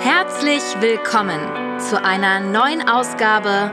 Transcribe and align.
Herzlich 0.00 0.62
willkommen 0.80 1.40
zu 1.80 2.00
einer 2.00 2.38
neuen 2.38 2.88
Ausgabe 2.88 3.72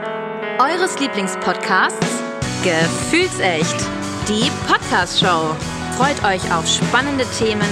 eures 0.58 0.98
Lieblingspodcasts 0.98 2.20
Gefühlsecht, 2.64 3.76
die 4.28 4.50
Podcast-Show. 4.66 5.54
Freut 5.96 6.24
euch 6.24 6.52
auf 6.52 6.66
spannende 6.66 7.24
Themen, 7.38 7.68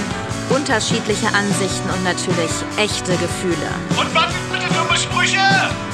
unterschiedliche 0.49 1.27
Ansichten 1.27 1.89
und 1.89 2.03
natürlich 2.05 2.51
echte 2.77 3.11
Gefühle. 3.17 3.69
Und 3.99 4.15
was 4.15 4.31
sind 4.33 4.51
bitte 4.51 4.73
dumme 4.73 4.97
Sprüche? 4.97 5.39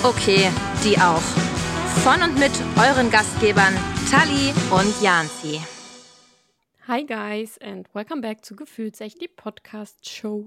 Okay, 0.03 0.49
die 0.83 0.99
auch. 0.99 1.23
Von 2.03 2.21
und 2.21 2.37
mit 2.37 2.51
euren 2.77 3.09
Gastgebern 3.09 3.75
Tali 4.11 4.53
und 4.69 5.01
Janzi. 5.01 5.61
Hi 6.87 7.03
guys 7.05 7.57
and 7.59 7.87
welcome 7.95 8.21
back 8.21 8.45
zu 8.45 8.55
Gefühlsecht, 8.55 9.19
die 9.19 9.27
Podcast 9.27 10.07
Show. 10.07 10.45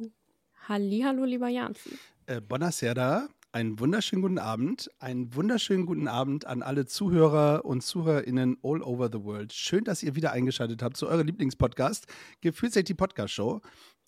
Hallo, 0.67 1.25
lieber 1.25 1.49
Janzi. 1.49 1.91
Äh, 2.25 2.41
Buonasera, 2.41 3.29
einen 3.53 3.79
wunderschönen 3.79 4.23
guten 4.23 4.39
Abend. 4.39 4.91
Einen 4.99 5.35
wunderschönen 5.35 5.85
guten 5.85 6.09
Abend 6.09 6.47
an 6.47 6.63
alle 6.63 6.87
Zuhörer 6.87 7.67
und 7.67 7.83
ZuhörerInnen 7.83 8.57
all 8.63 8.83
over 8.83 9.11
the 9.13 9.23
world. 9.23 9.53
Schön, 9.53 9.85
dass 9.85 10.03
ihr 10.03 10.17
wieder 10.17 10.33
eingeschaltet 10.33 10.83
habt 10.83 10.97
zu 10.97 11.07
eurem 11.07 11.27
Lieblingspodcast, 11.27 12.07
Gefühlsecht 12.41 12.89
die 12.89 12.95
Podcast 12.95 13.35
Show. 13.35 13.61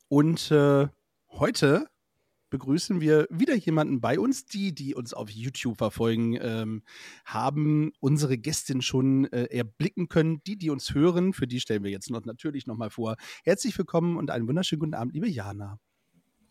Und 0.08 0.50
äh, 0.50 0.88
heute 1.28 1.90
begrüßen 2.48 3.02
wir 3.02 3.26
wieder 3.28 3.54
jemanden 3.54 4.00
bei 4.00 4.18
uns. 4.18 4.46
Die, 4.46 4.74
die 4.74 4.94
uns 4.94 5.12
auf 5.12 5.28
YouTube 5.28 5.76
verfolgen, 5.76 6.38
ähm, 6.40 6.82
haben 7.26 7.92
unsere 8.00 8.38
Gästin 8.38 8.80
schon 8.80 9.26
äh, 9.26 9.44
erblicken 9.54 10.08
können. 10.08 10.40
Die, 10.46 10.56
die 10.56 10.70
uns 10.70 10.94
hören, 10.94 11.34
für 11.34 11.46
die 11.46 11.60
stellen 11.60 11.84
wir 11.84 11.90
jetzt 11.90 12.08
noch 12.08 12.24
natürlich 12.24 12.66
nochmal 12.66 12.88
vor. 12.88 13.16
Herzlich 13.44 13.76
willkommen 13.76 14.16
und 14.16 14.30
einen 14.30 14.48
wunderschönen 14.48 14.80
guten 14.80 14.94
Abend, 14.94 15.12
liebe 15.12 15.28
Jana. 15.28 15.78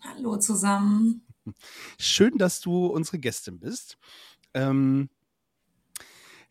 Hallo 0.08 0.38
zusammen. 0.38 1.26
Schön, 2.00 2.38
dass 2.38 2.62
du 2.62 2.88
unsere 2.88 3.20
Gästin 3.20 3.60
bist. 3.60 3.98
Ähm, 4.54 5.10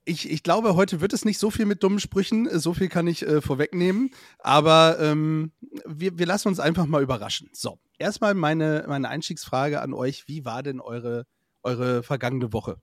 ich, 0.05 0.30
ich 0.30 0.42
glaube, 0.42 0.74
heute 0.74 1.00
wird 1.00 1.12
es 1.12 1.24
nicht 1.24 1.38
so 1.38 1.50
viel 1.50 1.64
mit 1.64 1.82
dummen 1.82 1.98
Sprüchen, 1.98 2.48
so 2.58 2.75
viel 2.75 2.88
kann 2.88 3.06
ich 3.06 3.27
äh, 3.27 3.41
vorwegnehmen, 3.41 4.10
aber 4.38 4.98
ähm, 5.00 5.52
wir, 5.86 6.19
wir 6.19 6.27
lassen 6.27 6.48
uns 6.48 6.60
einfach 6.60 6.86
mal 6.86 7.02
überraschen. 7.02 7.48
So, 7.52 7.78
erstmal 7.98 8.34
meine, 8.34 8.84
meine 8.86 9.08
Einstiegsfrage 9.08 9.80
an 9.80 9.94
euch, 9.94 10.28
wie 10.28 10.44
war 10.44 10.62
denn 10.62 10.80
eure, 10.80 11.27
eure 11.62 12.02
vergangene 12.02 12.52
Woche? 12.52 12.77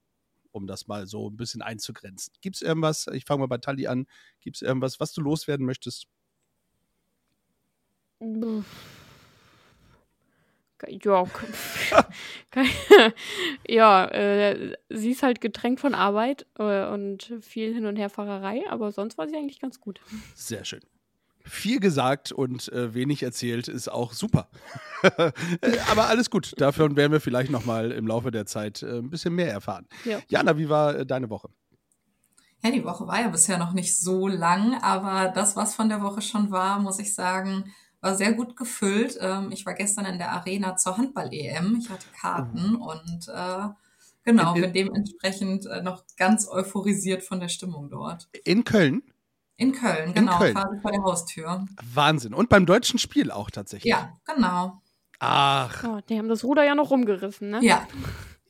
Um 0.52 0.68
das 0.68 0.88
mal 0.88 1.06
so 1.06 1.30
ein 1.30 1.38
bisschen 1.38 1.62
einzugrenzen. 1.62 2.34
Gibt 2.42 2.56
es 2.58 2.62
irgendwas, 2.62 3.08
ich 3.14 3.26
fange 3.26 3.42
mal 3.42 3.48
bei 3.48 3.60
Tali 3.60 3.88
an, 3.88 4.08
gibt 4.40 4.58
es 4.58 4.62
irgendwas, 4.62 5.00
was 5.00 5.14
du 5.14 5.22
loswerden 5.22 5.66
möchtest? 5.66 6.08
Ja, 10.90 11.26
ja 13.68 14.06
äh, 14.06 14.76
sie 14.90 15.12
ist 15.12 15.24
halt 15.24 15.42
getränkt 15.42 15.80
von 15.80 15.96
Arbeit 15.96 16.46
äh, 16.58 16.86
und 16.88 17.34
viel 17.42 17.74
Hin- 17.74 17.86
und 17.86 17.96
Herfahrerei, 17.96 18.64
aber 18.70 18.92
sonst 18.92 19.18
war 19.18 19.28
sie 19.28 19.36
eigentlich 19.36 19.60
ganz 19.60 19.80
gut. 19.80 20.02
Sehr 20.36 20.66
schön. 20.66 20.82
Viel 21.44 21.80
gesagt 21.80 22.32
und 22.32 22.72
äh, 22.72 22.94
wenig 22.94 23.24
erzählt 23.24 23.68
ist 23.68 23.92
auch 23.92 24.14
super. 24.14 24.50
aber 25.90 26.08
alles 26.08 26.30
gut. 26.30 26.54
Davon 26.58 26.96
werden 26.96 27.12
wir 27.12 27.22
vielleicht 27.22 27.52
noch 27.52 27.66
mal 27.66 27.92
im 27.92 28.06
Laufe 28.06 28.30
der 28.32 28.46
Zeit 28.46 28.84
äh, 28.84 29.00
ein 29.00 29.10
bisschen 29.10 29.34
mehr 29.34 29.52
erfahren. 29.52 29.88
Ja. 30.06 30.20
Jana, 30.28 30.58
wie 30.58 30.70
war 30.70 30.96
äh, 30.96 31.06
deine 31.06 31.30
Woche? 31.30 31.50
Ja, 32.64 32.70
die 32.70 32.86
Woche 32.86 33.08
war 33.08 33.20
ja 33.20 33.30
bisher 33.30 33.58
noch 33.58 33.74
nicht 33.74 34.00
so 34.00 34.28
lang, 34.28 34.80
aber 34.84 35.30
das, 35.30 35.56
was 35.56 35.74
von 35.74 35.90
der 35.90 36.04
Woche 36.04 36.22
schon 36.22 36.52
war, 36.52 36.80
muss 36.80 37.00
ich 37.00 37.16
sagen, 37.16 37.74
war 38.02 38.16
sehr 38.16 38.34
gut 38.34 38.58
gefüllt. 38.58 39.18
Ähm, 39.22 39.52
ich 39.52 39.66
war 39.66 39.74
gestern 39.74 40.06
in 40.06 40.18
der 40.18 40.32
Arena 40.32 40.76
zur 40.76 40.98
Handball-EM. 40.98 41.78
Ich 41.80 41.90
hatte 41.90 42.06
Karten 42.20 42.76
und 42.76 43.28
äh, 43.28 43.68
genau, 44.24 44.52
In- 44.56 44.56
in- 44.56 44.62
bin 44.64 44.74
dementsprechend 44.74 45.66
äh, 45.68 45.82
noch 45.82 46.04
ganz 46.18 46.48
euphorisiert 46.48 47.24
von 47.24 47.40
der 47.40 47.48
Stimmung 47.50 47.90
dort. 47.90 48.28
In 48.44 48.64
Köln? 48.64 49.04
In 49.58 49.72
Köln, 49.74 50.14
genau, 50.14 50.40
Köln. 50.40 50.56
quasi 50.56 50.80
vor 50.82 50.92
der 50.92 51.04
Haustür. 51.04 51.66
Wahnsinn. 51.94 52.34
Und 52.34 52.50
beim 52.50 52.66
deutschen 52.66 52.98
Spiel 52.98 53.30
auch 53.32 53.52
tatsächlich. 53.52 53.92
Ja, 53.92 54.14
genau. 54.26 54.82
Ach, 55.20 55.84
Oh, 55.88 56.00
die 56.10 56.18
haben 56.18 56.30
das 56.30 56.44
Ruder 56.44 56.64
ja 56.64 56.74
noch 56.74 56.90
rumgerissen, 56.90 57.52
ne? 57.52 57.60
Ja, 57.62 57.88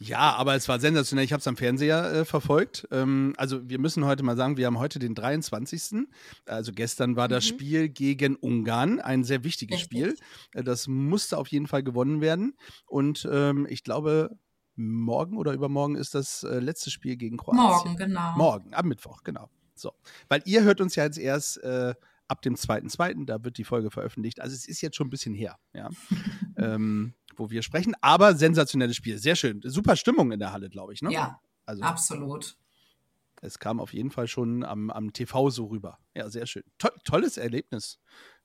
ja, 0.02 0.34
aber 0.36 0.56
es 0.56 0.68
war 0.68 0.80
sensationell. 0.80 1.24
Ich 1.26 1.32
habe 1.34 1.42
es 1.42 1.48
am 1.48 1.58
Fernseher 1.58 2.12
äh, 2.14 2.26
verfolgt. 2.26 2.88
Ähm, 2.92 3.34
also 3.38 3.70
wir 3.70 3.78
müssen 3.80 4.04
heute 4.06 4.24
mal 4.24 4.36
sagen, 4.36 4.58
wir 4.58 4.66
haben 4.66 4.80
heute 4.80 4.98
den 5.00 5.14
23. 5.14 6.08
Also 6.46 6.72
gestern 6.74 7.16
war 7.16 7.28
das 7.28 7.44
Mhm. 7.46 7.48
Spiel 7.50 7.90
gegen 7.90 8.36
Ungarn, 8.36 9.00
ein 9.00 9.24
sehr 9.24 9.44
wichtiges 9.44 9.82
Richtig. 9.82 10.00
Spiel. 10.00 10.16
Äh, 10.54 10.64
Das 10.64 10.88
musste 10.88 11.38
auf 11.38 11.48
jeden 11.50 11.68
Fall 11.68 11.84
gewonnen 11.84 12.20
werden. 12.22 12.56
Und 12.88 13.28
ähm, 13.32 13.68
ich 13.70 13.84
glaube, 13.84 14.36
morgen 14.76 15.38
oder 15.38 15.54
übermorgen 15.54 15.96
ist 15.96 16.16
das 16.16 16.44
äh, 16.44 16.60
letzte 16.60 16.90
Spiel 16.90 17.16
gegen 17.18 17.38
Kroatien. 17.38 17.64
morgen, 17.64 17.96
genau. 17.98 18.34
Morgen, 18.38 18.74
am 18.74 18.88
Mittwoch, 18.88 19.24
genau. 19.24 19.50
So. 19.76 19.92
Weil 20.30 20.42
ihr 20.46 20.64
hört 20.64 20.82
uns 20.82 20.96
ja 20.96 21.04
jetzt 21.04 21.18
erst 21.20 21.58
äh, 21.64 21.94
ab 22.31 22.42
dem 22.42 22.56
2.2., 22.56 23.25
da 23.25 23.44
wird 23.44 23.58
die 23.58 23.66
Folge 23.66 23.92
veröffentlicht. 23.92 24.40
Also 24.40 24.56
es 24.56 24.66
ist 24.66 24.80
jetzt 24.80 24.96
schon 24.96 25.08
ein 25.08 25.09
bisschen 25.09 25.34
her, 25.34 25.59
ja. 25.74 25.90
ähm, 26.58 27.14
wo 27.36 27.50
wir 27.50 27.62
sprechen. 27.62 27.94
Aber 28.00 28.36
sensationelles 28.36 28.96
Spiel. 28.96 29.18
Sehr 29.18 29.36
schön. 29.36 29.62
Super 29.66 29.97
Stimmung 29.97 30.31
in 30.31 30.40
der 30.40 30.53
Halle, 30.53 30.70
glaube 30.70 30.94
ich, 30.94 31.02
ne? 31.02 31.12
Ja, 31.12 31.41
Also 31.66 31.84
absolut. 31.84 32.58
es 33.41 33.59
kam 33.59 33.81
auf 33.81 33.94
jeden 33.94 34.12
Fall 34.12 34.28
schon 34.28 34.64
am, 34.64 34.90
am 34.90 35.12
TV 35.12 35.50
so 35.50 35.66
rüber. 35.66 36.00
Ja, 36.16 36.30
sehr 36.30 36.46
schön. 36.47 36.64
To 36.78 36.88
tolles 37.03 37.36
Erlebnis. 37.36 38.00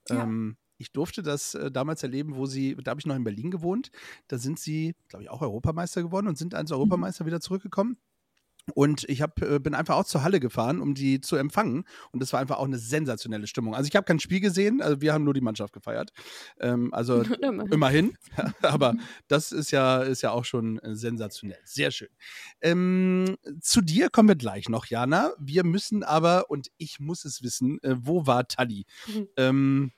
Ja. 0.08 0.25
Ähm, 0.25 0.56
ich 0.78 0.92
durfte 0.92 1.22
das 1.22 1.54
äh, 1.54 1.70
damals 1.70 2.02
erleben, 2.02 2.34
wo 2.34 2.46
sie, 2.46 2.76
da 2.82 2.91
habe 2.91 3.00
ich 3.00 3.06
noch 3.06 3.16
in 3.16 3.25
Berlin 3.25 3.52
gewohnt. 3.52 3.91
Da 4.26 4.36
sind 4.36 4.58
sie, 4.58 4.96
glaube 5.08 5.22
ich, 5.22 5.30
auch 5.30 5.42
Europameister 5.42 6.02
geworden 6.02 6.26
und 6.26 6.36
sind 6.36 6.54
als 6.54 6.72
Europameister 6.72 7.25
wieder 7.25 7.41
zurückgekommen. 7.41 7.98
Und 8.75 9.04
ich 9.09 9.22
hab, 9.22 9.41
äh, 9.43 9.59
bin 9.59 9.75
einfach 9.75 9.97
auch 9.97 10.04
zur 10.04 10.22
Halle 10.22 10.41
gefahren, 10.41 10.81
um 10.81 10.94
die 10.94 11.21
zu 11.21 11.37
empfangen. 11.37 11.84
Und 12.10 12.21
das 12.21 12.32
war 12.32 12.41
einfach 12.41 12.59
auch 12.59 12.65
eine 12.65 12.78
sensationelle 12.78 13.47
Stimmung. 13.47 13.75
Also 13.75 13.88
ich 13.88 13.97
habe 13.97 14.04
kein 14.04 14.19
Spiel 14.19 14.41
gesehen, 14.41 14.82
also 14.82 15.00
wir 15.00 15.12
haben 15.12 15.25
nur 15.25 15.34
die 15.34 15.41
Mannschaft 15.41 15.72
gefeiert. 15.72 16.10
Ähm, 16.60 16.93
also 16.93 17.22
Immerhin. 17.71 18.16
Aber 18.62 18.94
das 19.28 19.53
ist 19.53 19.71
ja, 19.71 20.03
ist 20.03 20.22
ja 20.22 20.31
auch 20.31 20.44
schon 20.44 20.78
äh, 20.81 20.94
sensationell. 20.94 21.60
Sehr 21.65 21.91
schön. 21.91 22.09
Ähm, 22.60 23.37
zu 23.60 23.81
dir 23.81 24.10
kommen 24.10 24.28
wir 24.28 24.37
gleich 24.37 24.69
noch, 24.69 24.87
Jana. 24.87 25.32
Wir 25.38 25.65
müssen 25.65 26.03
aber, 26.03 26.50
und 26.50 26.69
ich 26.78 27.00
muss 27.00 27.25
es 27.25 27.43
wissen, 27.43 27.82
äh, 27.82 27.97
wo 27.99 28.26
war 28.26 28.49
Tali? 28.49 28.84
Mhm. 29.06 29.28
Ähm, 29.37 29.93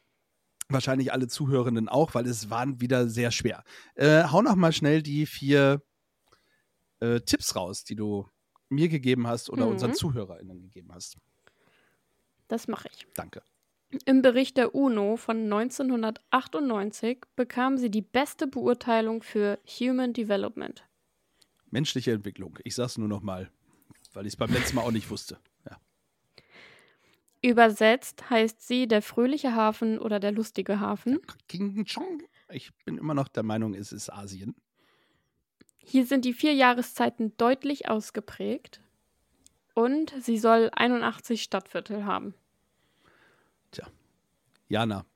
wahrscheinlich 0.69 1.13
alle 1.13 1.29
Zuhörenden 1.29 1.89
auch, 1.89 2.15
weil 2.15 2.27
es 2.27 2.51
waren 2.51 2.81
wieder 2.81 3.09
sehr 3.09 3.31
schwer. 3.31 3.65
Äh, 3.95 4.25
hau 4.25 4.43
noch 4.43 4.57
mal 4.57 4.73
schnell 4.73 5.03
die 5.03 5.27
vier 5.27 5.83
äh, 7.01 7.21
Tipps 7.21 7.57
raus, 7.57 7.85
die 7.85 7.97
du 7.97 8.29
mir 8.69 8.89
gegeben 8.89 9.27
hast 9.27 9.51
oder 9.51 9.67
Mhm. 9.67 9.73
unseren 9.73 9.95
ZuhörerInnen 9.95 10.61
gegeben 10.61 10.91
hast. 10.93 11.17
Das 12.49 12.69
mache 12.69 12.89
ich. 12.93 13.07
Danke. 13.15 13.43
Im 14.05 14.21
Bericht 14.21 14.57
der 14.59 14.75
UNO 14.75 15.17
von 15.17 15.49
1998 15.49 17.25
bekam 17.37 17.79
sie 17.79 17.91
die 17.91 18.03
beste 18.03 18.47
Beurteilung 18.47 19.23
für 19.23 19.59
Human 19.81 20.13
Development. 20.13 20.85
Menschliche 21.71 22.13
Entwicklung. 22.13 22.59
Ich 22.65 22.75
sag's 22.75 22.99
nur 22.99 23.09
noch 23.09 23.23
mal, 23.23 23.51
weil 24.13 24.27
ich 24.27 24.33
es 24.35 24.37
beim 24.37 24.53
letzten 24.53 24.77
Mal 24.77 24.83
auch 24.83 24.91
nicht 24.91 25.11
wusste. 25.11 25.39
Ja. 25.69 25.79
Übersetzt 27.41 28.29
heißt 28.31 28.67
sie 28.67 28.89
der 28.89 29.01
fröhliche 29.01 29.55
Hafen 29.55 29.99
oder 29.99 30.19
der 30.21 30.33
lustige 30.33 30.81
Hafen. 30.81 31.19
Ich 32.51 32.73
bin 32.85 32.99
immer 32.99 33.15
noch 33.15 33.29
der 33.29 33.43
Meinung, 33.43 33.75
es 33.75 33.93
ist 33.93 34.11
Asien. 34.11 34.55
Hier 35.91 36.05
sind 36.05 36.27
die 36.27 36.35
vier 36.35 36.53
Jahreszeiten 36.53 37.35
deutlich 37.39 37.89
ausgeprägt 37.89 38.83
und 39.73 40.13
sie 40.21 40.37
soll 40.37 40.69
81 40.75 41.43
Stadtviertel 41.43 42.05
haben. 42.05 42.35
Jana, 44.69 45.07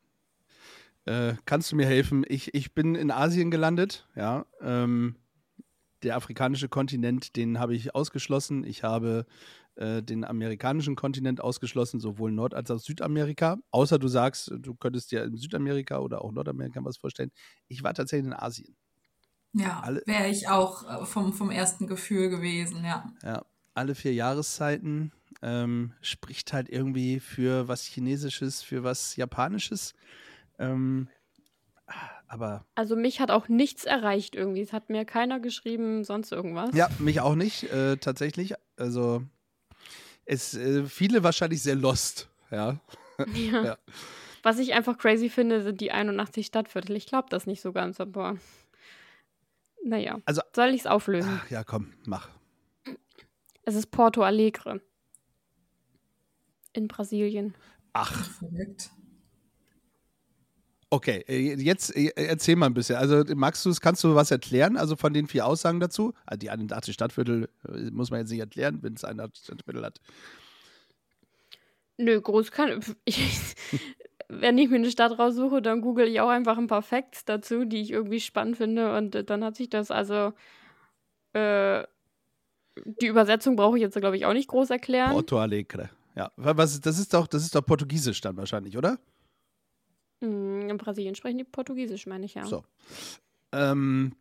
äh, 1.05 1.35
kannst 1.45 1.71
du 1.71 1.77
mir 1.77 1.85
helfen? 1.85 2.25
Ich, 2.27 2.55
ich 2.55 2.73
bin 2.73 2.95
in 2.95 3.11
Asien 3.11 3.51
gelandet, 3.51 4.09
ja. 4.17 4.47
Ähm, 4.63 5.17
der 6.03 6.17
afrikanische 6.17 6.71
Kontinent, 6.71 7.37
den 7.37 7.59
habe 7.59 7.75
ich 7.75 7.95
ausgeschlossen. 7.95 8.65
Ich 8.65 8.83
habe 8.83 9.27
äh, 9.75 10.03
den 10.03 10.25
amerikanischen 10.25 10.97
Kontinent 10.97 11.43
ausgeschlossen, 11.43 12.01
sowohl 12.01 12.33
Nord- 12.33 12.55
als 12.55 12.71
auch 12.71 12.79
Südamerika. 12.79 13.59
Außer 13.73 13.99
du 13.99 14.09
sagst, 14.09 14.51
du 14.59 14.75
könntest 14.75 15.13
dir 15.13 15.23
in 15.23 15.37
Südamerika 15.37 15.99
oder 15.99 16.25
auch 16.25 16.33
Nordamerika 16.33 16.83
was 16.83 16.97
vorstellen. 16.97 17.31
Ich 17.69 17.83
war 17.83 17.93
tatsächlich 17.93 18.29
in 18.29 18.33
Asien. 18.33 18.75
Ja, 19.55 19.81
Alle- 19.81 20.03
wäre 20.07 20.29
ich 20.29 20.49
auch 20.49 21.03
äh, 21.03 21.05
vom, 21.07 21.33
vom 21.33 21.51
ersten 21.51 21.87
Gefühl 21.87 22.31
gewesen, 22.31 22.85
ja. 22.85 23.13
Ja, 23.23 23.45
alle 23.75 23.95
vier 23.95 24.15
Jahreszeiten 24.15 25.13
ähm, 25.43 25.93
spricht 26.01 26.53
halt 26.53 26.69
irgendwie 26.69 27.21
für 27.21 27.69
was 27.69 27.85
Chinesisches, 27.85 28.63
für 28.63 28.83
was 28.85 29.17
Japanisches. 29.17 29.95
Ähm, 30.59 31.09
aber 32.29 32.65
Also 32.75 32.97
mich 32.97 33.21
hat 33.21 33.31
auch 33.31 33.49
nichts 33.49 33.85
erreicht 33.85 34.35
irgendwie. 34.35 34.63
Es 34.63 34.73
hat 34.73 34.89
mir 34.89 35.05
keiner 35.05 35.41
geschrieben, 35.41 36.05
sonst 36.05 36.33
irgendwas. 36.33 36.75
ja, 36.75 36.89
mich 36.99 37.21
auch 37.21 37.35
nicht, 37.35 37.65
äh, 37.65 37.97
tatsächlich. 37.99 38.55
Also 38.77 39.23
es 40.25 40.55
äh, 40.55 40.85
viele 40.87 41.23
wahrscheinlich 41.23 41.63
sehr 41.63 41.75
lost, 41.77 42.29
ja. 42.51 42.79
Ja. 43.35 43.65
Ja. 43.65 43.79
Was 44.43 44.59
ich 44.59 44.73
einfach 44.75 44.99
crazy 44.99 45.29
finde, 45.29 45.63
sind 45.63 45.81
die 45.81 45.93
81 45.93 46.47
Stadtviertel. 46.47 46.97
Ich 46.97 47.07
glaube 47.07 47.29
das 47.31 47.47
nicht 47.47 47.61
so 47.61 47.73
ganz, 47.73 48.01
aber 48.01 48.37
Naja. 49.85 50.19
Also- 50.25 50.43
Soll 50.55 50.71
ich 50.71 50.81
es 50.83 50.87
auflösen? 50.87 51.41
Ach, 51.43 51.51
ja, 51.51 51.65
komm, 51.65 51.93
mach. 52.07 52.29
Es 53.65 53.75
ist 53.75 53.91
Porto 53.91 54.23
Alegre. 54.23 54.81
In 56.73 56.89
Brasilien. 56.89 57.55
Ach, 57.93 58.25
Verrückt. 58.39 58.91
okay. 60.91 61.23
äh, 61.29 61.55
Jetzt 61.61 61.95
äh, 61.95 62.11
erzähl 62.17 62.57
mal 62.57 62.67
ein 62.67 62.75
bisschen. 62.75 62.97
Also, 62.97 63.23
magst 63.35 63.65
du 63.65 63.71
es, 63.71 63.81
kannst 63.81 64.03
du 64.05 64.15
was 64.15 64.31
erklären? 64.31 64.77
Also 64.77 64.97
von 64.97 65.13
den 65.13 65.27
vier 65.27 65.47
Aussagen 65.47 65.81
dazu? 65.81 66.15
Also 66.25 66.39
die 66.39 66.51
81 66.51 66.95
Stadtviertel 66.95 67.49
äh, 67.69 67.91
muss 67.91 68.11
man 68.11 68.21
jetzt 68.21 68.31
nicht 68.31 68.41
erklären, 68.41 68.83
wenn 68.83 68.95
es 68.95 69.05
81 69.05 69.45
Stadtviertel 69.45 69.85
hat. 69.85 70.01
Nö, 71.99 72.21
groß 72.21 72.51
kann. 72.51 72.83
Ich, 73.05 73.55
wenn 74.29 74.59
ich 74.59 74.69
mir 74.71 74.77
eine 74.77 74.91
Stadt 74.91 75.19
raussuche, 75.19 75.63
dann 75.63 75.81
google 75.81 76.09
ich 76.09 76.21
auch 76.21 76.29
einfach 76.29 76.59
ein 76.59 76.67
paar 76.67 76.83
Facts 76.83 77.25
dazu, 77.25 77.65
die 77.65 77.81
ich 77.81 77.91
irgendwie 77.91 78.21
spannend 78.21 78.57
finde. 78.57 78.97
Und 78.97 79.15
äh, 79.15 79.25
dann 79.25 79.45
hat 79.45 79.57
sich 79.57 79.69
das 79.71 79.91
also. 79.91 80.33
Äh, 81.33 81.85
die 82.85 83.07
Übersetzung 83.07 83.55
brauche 83.57 83.77
ich 83.77 83.83
jetzt, 83.83 83.97
glaube 83.97 84.17
ich, 84.17 84.25
auch 84.25 84.33
nicht 84.33 84.49
groß 84.49 84.71
erklären. 84.71 85.13
Porto 85.13 85.39
Alegre. 85.39 85.91
Ja, 86.17 86.31
Wa- 86.37 86.57
was, 86.57 86.81
das 86.81 86.99
ist 86.99 87.13
doch, 87.13 87.27
das 87.27 87.43
ist 87.43 87.55
doch 87.55 87.65
Portugiesisch 87.65 88.21
dann 88.23 88.37
wahrscheinlich, 88.37 88.77
oder? 88.79 88.99
Mm, 90.21 90.69
In 90.71 90.77
Brasilien 90.79 91.15
sprechen 91.15 91.39
die 91.39 91.45
Portugiesisch, 91.45 92.07
meine 92.07 92.25
ich 92.25 92.35
ja. 92.35 92.45
So. 92.47 92.65
Ähm, 93.53 94.15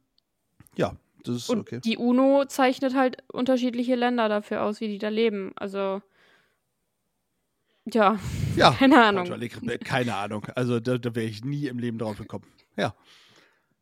ja, 0.75 0.95
das 1.23 1.35
ist 1.35 1.49
Und 1.49 1.59
okay. 1.61 1.79
die 1.79 1.97
UNO 1.97 2.45
zeichnet 2.45 2.93
halt 2.95 3.23
unterschiedliche 3.31 3.95
Länder 3.95 4.27
dafür 4.27 4.63
aus, 4.63 4.81
wie 4.81 4.87
die 4.87 4.97
da 4.97 5.09
leben. 5.09 5.53
Also. 5.55 6.01
Ja, 7.93 8.19
Ja, 8.55 8.71
keine 8.79 9.03
Ahnung. 9.03 9.31
Äh, 9.31 9.77
keine 9.77 10.15
Ahnung. 10.15 10.45
Also 10.55 10.79
da, 10.79 10.97
da 10.97 11.15
wäre 11.15 11.25
ich 11.27 11.43
nie 11.43 11.67
im 11.67 11.79
Leben 11.79 11.97
drauf 11.97 12.17
gekommen. 12.17 12.45
Ja. 12.77 12.95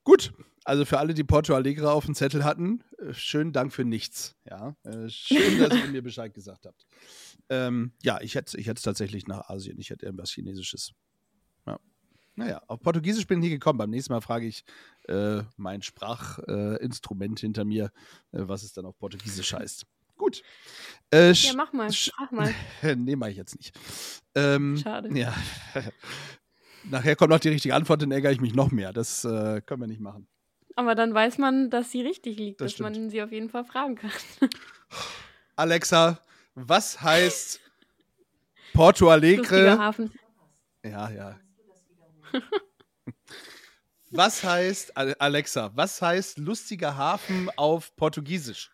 Gut. 0.03 0.33
Also 0.65 0.85
für 0.85 0.99
alle, 0.99 1.13
die 1.13 1.23
Porto 1.23 1.55
Alegre 1.55 1.91
auf 1.91 2.05
dem 2.05 2.15
Zettel 2.15 2.43
hatten, 2.43 2.83
äh, 2.99 3.13
schönen 3.13 3.53
Dank 3.53 3.73
für 3.73 3.85
nichts. 3.85 4.35
Ja. 4.47 4.75
Äh, 4.83 5.09
schön, 5.09 5.59
dass 5.59 5.73
ihr 5.73 5.87
mir 5.87 6.03
Bescheid 6.03 6.33
gesagt 6.33 6.65
habt. 6.65 6.85
Ähm, 7.49 7.93
ja, 8.03 8.19
ich 8.21 8.35
hätte 8.35 8.57
ich 8.59 8.67
hätte 8.67 8.77
es 8.77 8.83
tatsächlich 8.83 9.25
nach 9.27 9.49
Asien. 9.49 9.79
Ich 9.79 9.89
hätte 9.89 10.05
irgendwas 10.05 10.31
Chinesisches. 10.31 10.91
Ja. 11.65 11.79
Naja, 12.35 12.61
auf 12.67 12.79
Portugiesisch 12.81 13.25
bin 13.25 13.39
ich 13.39 13.45
nie 13.45 13.49
gekommen. 13.49 13.79
Beim 13.79 13.89
nächsten 13.89 14.13
Mal 14.13 14.21
frage 14.21 14.45
ich 14.45 14.63
äh, 15.07 15.41
mein 15.57 15.81
Sprachinstrument 15.81 17.39
äh, 17.39 17.41
hinter 17.41 17.65
mir, 17.65 17.85
äh, 18.31 18.41
was 18.41 18.63
es 18.63 18.73
dann 18.73 18.85
auf 18.85 18.97
Portugiesisch 18.97 19.53
heißt. 19.53 19.85
Gut. 20.19 20.43
Äh, 21.11 21.31
Ja, 21.31 21.53
mach 21.55 21.73
mal, 21.73 21.91
frag 21.91 22.31
mal. 22.31 22.53
nee, 22.95 23.15
mache 23.15 23.31
ich 23.31 23.37
jetzt 23.37 23.55
nicht. 23.55 23.73
Ähm, 24.35 24.77
Schade. 24.77 25.09
Ja. 25.17 25.33
Nachher 26.83 27.15
kommt 27.15 27.31
noch 27.31 27.39
die 27.39 27.49
richtige 27.49 27.73
Antwort, 27.73 28.01
dann 28.03 28.11
ärgere 28.11 28.31
ich 28.31 28.39
mich 28.41 28.53
noch 28.53 28.69
mehr. 28.71 28.93
Das 28.93 29.25
äh, 29.25 29.61
können 29.65 29.81
wir 29.81 29.87
nicht 29.87 30.01
machen. 30.01 30.27
Aber 30.75 30.93
dann 30.93 31.13
weiß 31.13 31.37
man, 31.39 31.69
dass 31.69 31.89
sie 31.91 32.01
richtig 32.01 32.37
liegt, 32.37 32.61
Das 32.61 32.65
dass 32.65 32.73
stimmt. 32.73 32.95
man 32.97 33.09
sie 33.09 33.21
auf 33.23 33.31
jeden 33.31 33.49
Fall 33.49 33.63
fragen 33.65 33.95
kann. 33.95 34.11
Alexa, 35.55 36.19
was 36.53 37.01
heißt 37.01 37.59
Porto 38.73 39.05
Lustiger 39.05 39.11
Alegre? 39.13 39.77
Hafen. 39.79 40.11
Ja, 40.83 41.09
ja. 41.09 41.39
Was 44.11 44.43
heißt, 44.43 44.95
Ale- 44.97 45.19
Alexa, 45.19 45.71
was 45.75 46.01
heißt 46.01 46.37
lustiger 46.39 46.95
Hafen 46.97 47.49
auf 47.57 47.95
Portugiesisch? 47.95 48.71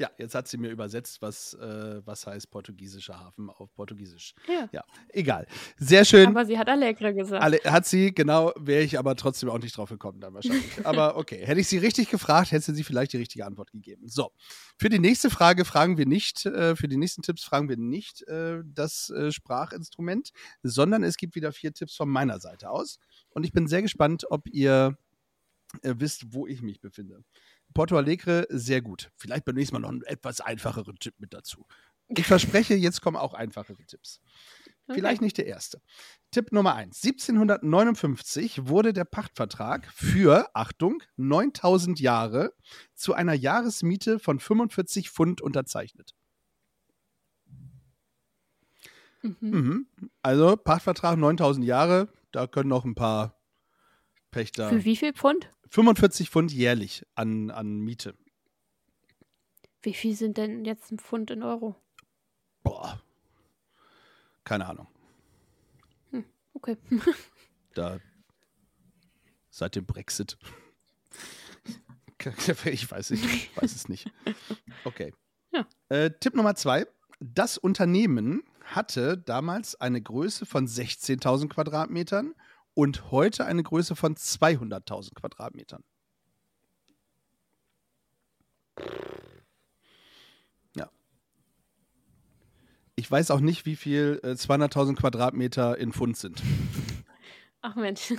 Ja, 0.00 0.10
jetzt 0.18 0.34
hat 0.34 0.48
sie 0.48 0.56
mir 0.56 0.70
übersetzt, 0.70 1.22
was, 1.22 1.54
äh, 1.54 2.04
was 2.04 2.26
heißt 2.26 2.50
portugiesischer 2.50 3.20
Hafen 3.20 3.48
auf 3.48 3.72
Portugiesisch. 3.74 4.34
Ja. 4.48 4.68
Ja, 4.72 4.84
egal. 5.10 5.46
Sehr 5.76 6.04
schön. 6.04 6.26
Aber 6.26 6.44
sie 6.44 6.58
hat 6.58 6.68
Allegre 6.68 7.14
gesagt. 7.14 7.40
Alle, 7.40 7.58
hat 7.64 7.86
sie, 7.86 8.12
genau, 8.12 8.52
wäre 8.56 8.82
ich 8.82 8.98
aber 8.98 9.14
trotzdem 9.14 9.50
auch 9.50 9.60
nicht 9.60 9.76
drauf 9.76 9.90
gekommen 9.90 10.18
dann 10.18 10.34
wahrscheinlich. 10.34 10.64
aber 10.84 11.16
okay, 11.16 11.46
hätte 11.46 11.60
ich 11.60 11.68
sie 11.68 11.78
richtig 11.78 12.10
gefragt, 12.10 12.50
hätte 12.50 12.74
sie 12.74 12.82
vielleicht 12.82 13.12
die 13.12 13.18
richtige 13.18 13.46
Antwort 13.46 13.70
gegeben. 13.70 14.08
So, 14.08 14.32
für 14.78 14.88
die 14.88 14.98
nächste 14.98 15.30
Frage 15.30 15.64
fragen 15.64 15.96
wir 15.96 16.06
nicht, 16.06 16.44
äh, 16.44 16.74
für 16.74 16.88
die 16.88 16.96
nächsten 16.96 17.22
Tipps 17.22 17.44
fragen 17.44 17.68
wir 17.68 17.76
nicht 17.76 18.26
äh, 18.26 18.62
das 18.64 19.10
äh, 19.10 19.30
Sprachinstrument, 19.30 20.32
sondern 20.64 21.04
es 21.04 21.16
gibt 21.16 21.36
wieder 21.36 21.52
vier 21.52 21.72
Tipps 21.72 21.94
von 21.94 22.08
meiner 22.08 22.40
Seite 22.40 22.68
aus. 22.68 22.98
Und 23.30 23.44
ich 23.44 23.52
bin 23.52 23.68
sehr 23.68 23.82
gespannt, 23.82 24.26
ob 24.28 24.48
ihr 24.48 24.98
äh, 25.82 25.94
wisst, 25.98 26.32
wo 26.32 26.46
ich 26.46 26.62
mich 26.62 26.80
befinde. 26.80 27.22
Porto 27.74 27.96
Alegre, 27.96 28.46
sehr 28.48 28.80
gut. 28.80 29.10
Vielleicht 29.16 29.44
beim 29.44 29.56
nächsten 29.56 29.74
Mal 29.74 29.80
noch 29.80 29.90
einen 29.90 30.02
etwas 30.02 30.40
einfacheren 30.40 30.96
Tipp 30.98 31.14
mit 31.18 31.34
dazu. 31.34 31.66
Ich 32.08 32.26
verspreche, 32.26 32.74
jetzt 32.74 33.00
kommen 33.00 33.16
auch 33.16 33.32
einfachere 33.32 33.82
Tipps. 33.86 34.20
Vielleicht 34.92 35.22
nicht 35.22 35.38
der 35.38 35.46
erste. 35.46 35.80
Tipp 36.30 36.52
Nummer 36.52 36.74
1. 36.74 37.02
1759 37.02 38.66
wurde 38.68 38.92
der 38.92 39.06
Pachtvertrag 39.06 39.90
für, 39.90 40.50
Achtung, 40.52 41.02
9000 41.16 42.00
Jahre 42.00 42.52
zu 42.94 43.14
einer 43.14 43.32
Jahresmiete 43.32 44.18
von 44.18 44.38
45 44.38 45.10
Pfund 45.10 45.40
unterzeichnet. 45.40 46.14
Mhm. 49.22 49.36
Mhm. 49.40 49.86
Also 50.20 50.56
Pachtvertrag 50.56 51.16
9000 51.16 51.64
Jahre, 51.64 52.08
da 52.32 52.46
können 52.46 52.68
noch 52.68 52.84
ein 52.84 52.94
paar 52.94 53.40
Pächter. 54.30 54.68
Für 54.68 54.84
wie 54.84 54.96
viel 54.96 55.14
Pfund? 55.14 55.53
45 55.70 56.30
Pfund 56.30 56.52
jährlich 56.52 57.06
an, 57.14 57.50
an 57.50 57.80
Miete. 57.80 58.14
Wie 59.82 59.94
viel 59.94 60.14
sind 60.14 60.38
denn 60.38 60.64
jetzt 60.64 60.90
ein 60.90 60.98
Pfund 60.98 61.30
in 61.30 61.42
Euro? 61.42 61.76
Boah. 62.62 63.02
Keine 64.44 64.66
Ahnung. 64.66 64.88
Okay. 66.54 66.76
Da 67.74 67.98
seit 69.50 69.76
dem 69.76 69.86
Brexit. 69.86 70.38
Ich 72.64 72.90
weiß, 72.90 73.10
ich 73.10 73.54
weiß 73.54 73.74
es 73.74 73.86
nicht. 73.90 74.10
Okay. 74.84 75.12
Ja. 75.52 75.66
Äh, 75.90 76.10
Tipp 76.20 76.34
Nummer 76.34 76.54
zwei. 76.54 76.86
Das 77.20 77.58
Unternehmen 77.58 78.42
hatte 78.64 79.18
damals 79.18 79.78
eine 79.78 80.00
Größe 80.00 80.46
von 80.46 80.66
16.000 80.66 81.48
Quadratmetern 81.48 82.34
und 82.74 83.10
heute 83.10 83.44
eine 83.46 83.62
Größe 83.62 83.96
von 83.96 84.14
200.000 84.16 85.14
Quadratmetern. 85.14 85.82
Ja. 90.76 90.88
Ich 92.96 93.10
weiß 93.10 93.30
auch 93.30 93.40
nicht, 93.40 93.66
wie 93.66 93.76
viel 93.76 94.20
äh, 94.22 94.28
200.000 94.32 94.96
Quadratmeter 94.96 95.78
in 95.78 95.92
Pfund 95.92 96.16
sind. 96.16 96.42
Ach 97.62 97.76
Mensch. 97.76 98.12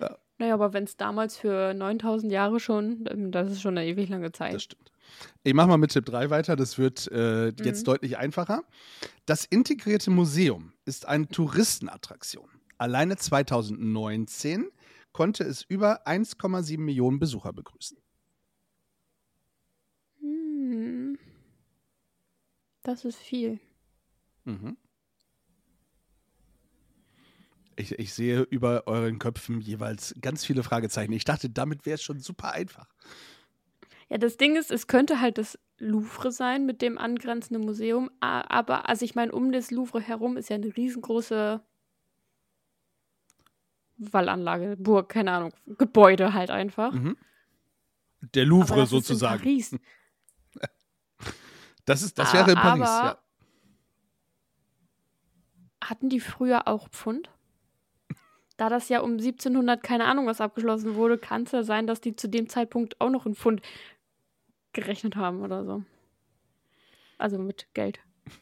Ja. 0.00 0.16
Naja, 0.38 0.54
aber 0.54 0.72
wenn 0.72 0.84
es 0.84 0.96
damals 0.96 1.36
für 1.36 1.74
9000 1.74 2.32
Jahre 2.32 2.60
schon, 2.60 3.04
ähm, 3.10 3.30
das 3.32 3.50
ist 3.52 3.60
schon 3.62 3.76
eine 3.76 3.86
ewig 3.86 4.08
lange 4.08 4.32
Zeit. 4.32 4.54
Das 4.54 4.62
stimmt. 4.62 4.90
Ich 5.42 5.52
mache 5.52 5.68
mal 5.68 5.76
mit 5.76 5.92
Tipp 5.92 6.06
3 6.06 6.30
weiter, 6.30 6.56
das 6.56 6.78
wird 6.78 7.10
äh, 7.12 7.48
jetzt 7.48 7.80
Mhm. 7.82 7.84
deutlich 7.84 8.16
einfacher. 8.16 8.62
Das 9.26 9.44
integrierte 9.44 10.10
Museum 10.10 10.72
ist 10.86 11.06
eine 11.06 11.28
Touristenattraktion. 11.28 12.48
Alleine 12.82 13.16
2019 13.16 14.68
konnte 15.12 15.44
es 15.44 15.62
über 15.62 16.04
1,7 16.04 16.80
Millionen 16.80 17.20
Besucher 17.20 17.52
begrüßen. 17.52 17.96
Hm. 20.18 21.16
Das 22.82 23.04
ist 23.04 23.18
viel. 23.18 23.60
Mhm. 24.42 24.76
Ich, 27.76 27.92
ich 28.00 28.12
sehe 28.14 28.40
über 28.50 28.88
euren 28.88 29.20
Köpfen 29.20 29.60
jeweils 29.60 30.16
ganz 30.20 30.44
viele 30.44 30.64
Fragezeichen. 30.64 31.12
Ich 31.12 31.24
dachte, 31.24 31.48
damit 31.50 31.86
wäre 31.86 31.94
es 31.94 32.02
schon 32.02 32.18
super 32.18 32.50
einfach. 32.52 32.88
Ja, 34.08 34.18
das 34.18 34.38
Ding 34.38 34.56
ist, 34.56 34.72
es 34.72 34.88
könnte 34.88 35.20
halt 35.20 35.38
das 35.38 35.56
Louvre 35.78 36.32
sein 36.32 36.66
mit 36.66 36.82
dem 36.82 36.98
angrenzenden 36.98 37.64
Museum, 37.64 38.10
aber 38.18 38.88
also 38.88 39.04
ich 39.04 39.14
meine, 39.14 39.30
um 39.30 39.52
das 39.52 39.70
Louvre 39.70 40.00
herum 40.00 40.36
ist 40.36 40.50
ja 40.50 40.56
eine 40.56 40.76
riesengroße 40.76 41.62
Wallanlage, 44.12 44.76
Burg, 44.78 45.08
keine 45.08 45.32
Ahnung, 45.32 45.52
Gebäude 45.78 46.32
halt 46.34 46.50
einfach. 46.50 46.92
Mhm. 46.92 47.16
Der 48.34 48.44
Louvre 48.46 48.80
das 48.80 48.90
sozusagen. 48.90 49.38
Paris. 49.40 49.76
Das, 51.84 52.02
ist, 52.02 52.16
das 52.16 52.30
Ah, 52.30 52.34
wäre 52.34 52.50
in 52.52 52.56
Paris, 52.56 52.88
aber- 52.88 53.06
ja. 53.08 53.18
Hatten 55.82 56.08
die 56.08 56.20
früher 56.20 56.68
auch 56.68 56.88
Pfund? 56.90 57.28
Da 58.56 58.68
das 58.68 58.88
ja 58.88 59.00
um 59.00 59.12
1700 59.12 59.82
keine 59.82 60.04
Ahnung 60.04 60.26
was 60.26 60.40
abgeschlossen 60.40 60.94
wurde, 60.94 61.18
kann 61.18 61.42
es 61.44 61.52
ja 61.52 61.64
sein, 61.64 61.86
dass 61.88 62.00
die 62.00 62.14
zu 62.14 62.28
dem 62.28 62.48
Zeitpunkt 62.48 63.00
auch 63.00 63.10
noch 63.10 63.26
in 63.26 63.34
Pfund 63.34 63.62
gerechnet 64.72 65.16
haben 65.16 65.40
oder 65.42 65.64
so. 65.64 65.82
Also 67.18 67.38
mit 67.38 67.66
Geld. 67.74 67.98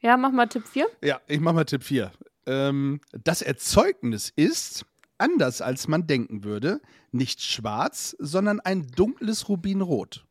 Ja, 0.00 0.16
mach 0.18 0.32
mal 0.32 0.46
Tipp 0.46 0.66
4. 0.66 0.86
Ja, 1.02 1.18
ich 1.26 1.40
mache 1.40 1.54
mal 1.54 1.64
Tipp 1.64 1.82
4 1.82 2.12
ähm, 2.46 3.00
das 3.12 3.42
Erzeugnis 3.42 4.32
ist, 4.34 4.86
anders 5.18 5.60
als 5.60 5.88
man 5.88 6.06
denken 6.06 6.44
würde, 6.44 6.80
nicht 7.12 7.42
schwarz, 7.42 8.16
sondern 8.18 8.60
ein 8.60 8.86
dunkles 8.88 9.48
Rubinrot. 9.48 10.26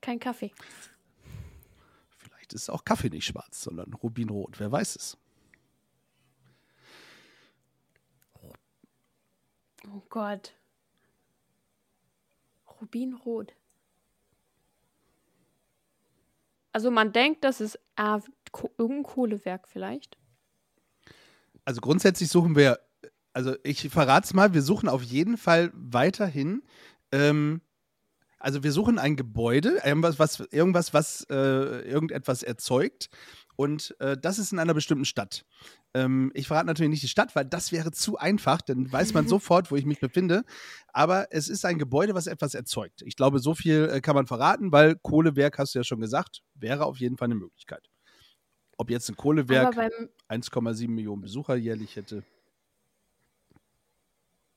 Kein 0.00 0.18
Kaffee. 0.18 0.52
Vielleicht 2.16 2.52
ist 2.54 2.70
auch 2.70 2.84
Kaffee 2.84 3.10
nicht 3.10 3.26
schwarz, 3.26 3.62
sondern 3.62 3.92
Rubinrot. 3.92 4.58
Wer 4.58 4.72
weiß 4.72 4.96
es? 4.96 5.18
Oh 9.92 10.02
Gott. 10.08 10.54
Rubinrot. 12.80 13.54
Also 16.72 16.90
man 16.90 17.12
denkt, 17.12 17.44
das 17.44 17.60
ist 17.60 17.78
ah, 17.96 18.20
irgendein 18.78 19.02
Kohlewerk 19.02 19.68
vielleicht. 19.68 20.16
Also 21.64 21.80
grundsätzlich 21.80 22.28
suchen 22.30 22.56
wir, 22.56 22.80
also 23.32 23.54
ich 23.62 23.88
verrate 23.88 24.24
es 24.24 24.34
mal, 24.34 24.54
wir 24.54 24.62
suchen 24.62 24.88
auf 24.88 25.02
jeden 25.02 25.36
Fall 25.36 25.70
weiterhin, 25.74 26.62
ähm, 27.12 27.60
also 28.38 28.62
wir 28.62 28.72
suchen 28.72 28.98
ein 28.98 29.16
Gebäude, 29.16 29.82
irgendwas, 29.84 30.18
was, 30.18 30.40
irgendwas, 30.40 30.94
was 30.94 31.26
äh, 31.28 31.34
irgendetwas 31.34 32.42
erzeugt 32.42 33.10
und 33.60 33.94
äh, 34.00 34.16
das 34.16 34.38
ist 34.38 34.52
in 34.52 34.58
einer 34.58 34.72
bestimmten 34.72 35.04
Stadt. 35.04 35.44
Ähm, 35.92 36.32
ich 36.32 36.46
verrate 36.46 36.66
natürlich 36.66 36.88
nicht 36.88 37.02
die 37.02 37.08
Stadt, 37.08 37.36
weil 37.36 37.44
das 37.44 37.72
wäre 37.72 37.92
zu 37.92 38.16
einfach, 38.16 38.62
dann 38.62 38.90
weiß 38.90 39.12
man 39.12 39.28
sofort, 39.28 39.70
wo 39.70 39.76
ich 39.76 39.84
mich 39.84 40.00
befinde. 40.00 40.44
Aber 40.94 41.26
es 41.30 41.50
ist 41.50 41.66
ein 41.66 41.76
Gebäude, 41.76 42.14
was 42.14 42.26
etwas 42.26 42.54
erzeugt. 42.54 43.02
Ich 43.02 43.16
glaube, 43.16 43.38
so 43.38 43.54
viel 43.54 43.90
äh, 43.92 44.00
kann 44.00 44.14
man 44.14 44.26
verraten, 44.26 44.72
weil 44.72 44.96
Kohlewerk, 44.96 45.58
hast 45.58 45.74
du 45.74 45.80
ja 45.80 45.84
schon 45.84 46.00
gesagt, 46.00 46.40
wäre 46.54 46.86
auf 46.86 47.00
jeden 47.00 47.18
Fall 47.18 47.26
eine 47.26 47.34
Möglichkeit. 47.34 47.90
Ob 48.78 48.88
jetzt 48.88 49.10
ein 49.10 49.16
Kohlewerk 49.16 49.76
Aber 49.76 49.90
beim, 49.90 50.40
1,7 50.40 50.88
Millionen 50.88 51.20
Besucher 51.20 51.54
jährlich 51.54 51.96
hätte. 51.96 52.22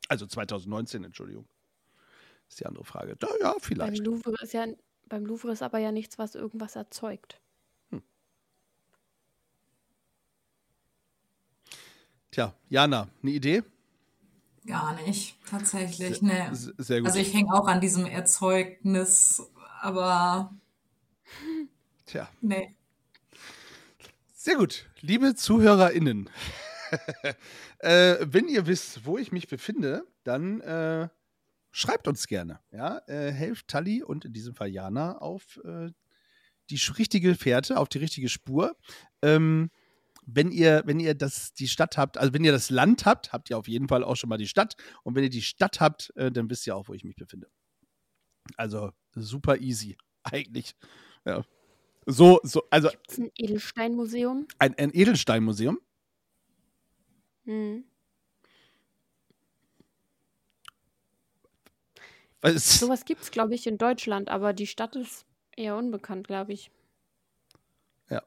Also 0.07 0.27
2019, 0.27 1.03
Entschuldigung. 1.03 1.45
Ist 2.47 2.61
die 2.61 2.65
andere 2.65 2.85
Frage. 2.85 3.17
Ja, 3.21 3.27
ja 3.41 3.51
beim 3.51 3.59
vielleicht. 3.59 4.05
Louvre 4.05 4.41
ist 4.41 4.53
ja 4.53 4.65
beim 5.09 5.25
Louvre 5.25 5.51
ist 5.51 5.61
aber 5.61 5.79
ja 5.79 5.91
nichts, 5.91 6.17
was 6.17 6.35
irgendwas 6.35 6.77
erzeugt. 6.77 7.41
Tja, 12.33 12.51
Jana, 12.67 13.07
eine 13.21 13.31
Idee? 13.31 13.61
Gar 14.65 14.99
nicht, 15.03 15.37
tatsächlich. 15.47 16.23
Nee. 16.23 16.47
S- 16.51 16.73
Sehr 16.79 17.01
gut. 17.01 17.07
Also 17.09 17.19
ich 17.19 17.31
hänge 17.31 17.53
auch 17.53 17.67
an 17.67 17.79
diesem 17.79 18.07
Erzeugnis, 18.07 19.43
aber 19.81 20.51
Tja, 22.07 22.27
nee. 22.41 22.75
sehr 24.33 24.55
gut. 24.55 24.89
Liebe 25.01 25.35
ZuhörerInnen, 25.35 26.27
äh, 27.79 28.15
wenn 28.21 28.47
ihr 28.47 28.65
wisst, 28.65 29.05
wo 29.05 29.19
ich 29.19 29.31
mich 29.31 29.47
befinde, 29.47 30.03
dann 30.23 30.59
äh, 30.61 31.09
schreibt 31.71 32.07
uns 32.07 32.25
gerne. 32.25 32.61
Ja? 32.71 32.99
Äh, 33.05 33.31
helft 33.31 33.67
Tali 33.67 34.01
und 34.01 34.25
in 34.25 34.33
diesem 34.33 34.55
Fall 34.55 34.69
Jana 34.69 35.19
auf 35.19 35.59
äh, 35.63 35.91
die 36.71 36.81
richtige 36.97 37.35
Fährte, 37.35 37.77
auf 37.77 37.89
die 37.89 37.99
richtige 37.99 38.27
Spur. 38.29 38.75
Ähm, 39.21 39.69
wenn 40.25 40.51
ihr, 40.51 40.83
wenn 40.85 40.99
ihr 40.99 41.13
das, 41.15 41.53
die 41.53 41.67
Stadt 41.67 41.97
habt, 41.97 42.17
also 42.17 42.33
wenn 42.33 42.43
ihr 42.43 42.51
das 42.51 42.69
Land 42.69 43.05
habt, 43.05 43.33
habt 43.33 43.49
ihr 43.49 43.57
auf 43.57 43.67
jeden 43.67 43.87
Fall 43.87 44.03
auch 44.03 44.15
schon 44.15 44.29
mal 44.29 44.37
die 44.37 44.47
Stadt. 44.47 44.75
Und 45.03 45.15
wenn 45.15 45.23
ihr 45.23 45.29
die 45.29 45.41
Stadt 45.41 45.79
habt, 45.79 46.11
äh, 46.15 46.31
dann 46.31 46.49
wisst 46.49 46.65
ihr 46.67 46.75
auch, 46.75 46.87
wo 46.87 46.93
ich 46.93 47.03
mich 47.03 47.15
befinde. 47.15 47.49
Also 48.57 48.91
super 49.15 49.57
easy, 49.57 49.97
eigentlich. 50.23 50.75
Ja. 51.25 51.43
So, 52.05 52.39
so, 52.43 52.63
also 52.69 52.89
Ist 53.07 53.19
ein 53.19 53.31
Edelsteinmuseum? 53.37 54.47
ein, 54.59 54.77
ein 54.77 54.91
Edelsteinmuseum. 54.93 55.79
Hm. 57.45 57.85
Es- 62.41 62.79
Sowas 62.79 63.05
gibt 63.05 63.21
es, 63.23 63.31
glaube 63.31 63.55
ich, 63.55 63.67
in 63.67 63.77
Deutschland, 63.77 64.29
aber 64.29 64.53
die 64.53 64.67
Stadt 64.67 64.95
ist 64.95 65.25
eher 65.55 65.77
unbekannt, 65.77 66.27
glaube 66.27 66.51
ich. 66.53 66.71
Ja. 68.09 68.21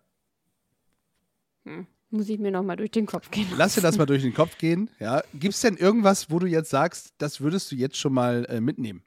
Hm. 1.66 1.86
Muss 2.10 2.28
ich 2.28 2.38
mir 2.38 2.52
nochmal 2.52 2.76
durch 2.76 2.92
den 2.92 3.06
Kopf 3.06 3.30
gehen. 3.30 3.48
Lass 3.56 3.74
dir 3.74 3.80
das 3.80 3.98
mal 3.98 4.06
durch 4.06 4.22
den 4.22 4.32
Kopf 4.32 4.56
gehen. 4.58 4.88
Ja. 5.00 5.22
Gibt 5.34 5.54
es 5.54 5.60
denn 5.60 5.76
irgendwas, 5.76 6.30
wo 6.30 6.38
du 6.38 6.46
jetzt 6.46 6.70
sagst, 6.70 7.12
das 7.18 7.40
würdest 7.40 7.70
du 7.72 7.74
jetzt 7.74 7.96
schon 7.96 8.12
mal 8.12 8.46
äh, 8.48 8.60
mitnehmen? 8.60 9.02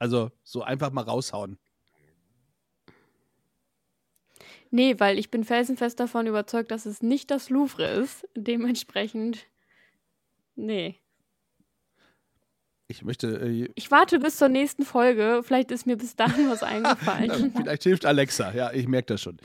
Also 0.00 0.32
so 0.42 0.62
einfach 0.62 0.90
mal 0.90 1.02
raushauen. 1.02 1.58
Nee, 4.72 4.96
weil 4.98 5.20
ich 5.20 5.30
bin 5.30 5.44
felsenfest 5.44 6.00
davon 6.00 6.26
überzeugt, 6.26 6.72
dass 6.72 6.84
es 6.84 7.00
nicht 7.00 7.30
das 7.30 7.48
Louvre 7.48 7.86
ist. 7.86 8.28
Dementsprechend. 8.34 9.46
Nee. 10.56 10.96
Ich 12.86 13.02
möchte, 13.02 13.28
äh, 13.40 13.68
Ich 13.76 13.90
warte 13.90 14.18
bis 14.18 14.36
zur 14.36 14.48
nächsten 14.48 14.84
Folge. 14.84 15.40
Vielleicht 15.44 15.70
ist 15.70 15.86
mir 15.86 15.96
bis 15.96 16.16
dahin 16.16 16.50
was 16.50 16.62
eingefallen. 16.62 17.52
vielleicht 17.56 17.82
hilft 17.84 18.04
Alexa. 18.04 18.52
Ja, 18.54 18.72
ich 18.72 18.86
merke 18.88 19.06
das 19.14 19.22
schon. 19.22 19.38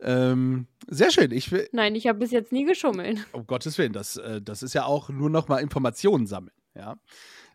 Ähm, 0.00 0.66
sehr 0.88 1.10
schön. 1.10 1.30
Ich 1.30 1.52
will, 1.52 1.68
Nein, 1.72 1.94
ich 1.94 2.06
habe 2.06 2.18
bis 2.18 2.30
jetzt 2.30 2.52
nie 2.52 2.64
geschummelt. 2.64 3.18
um 3.32 3.46
Gottes 3.46 3.76
Willen, 3.76 3.92
das, 3.92 4.16
äh, 4.16 4.40
das 4.40 4.62
ist 4.62 4.72
ja 4.74 4.84
auch 4.84 5.10
nur 5.10 5.28
noch 5.28 5.48
mal 5.48 5.58
Informationen 5.58 6.26
sammeln. 6.26 6.54
Ja. 6.74 6.96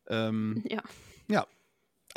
Ähm, 0.08 0.64
Ja. 0.70 0.84
Ja. 1.28 1.48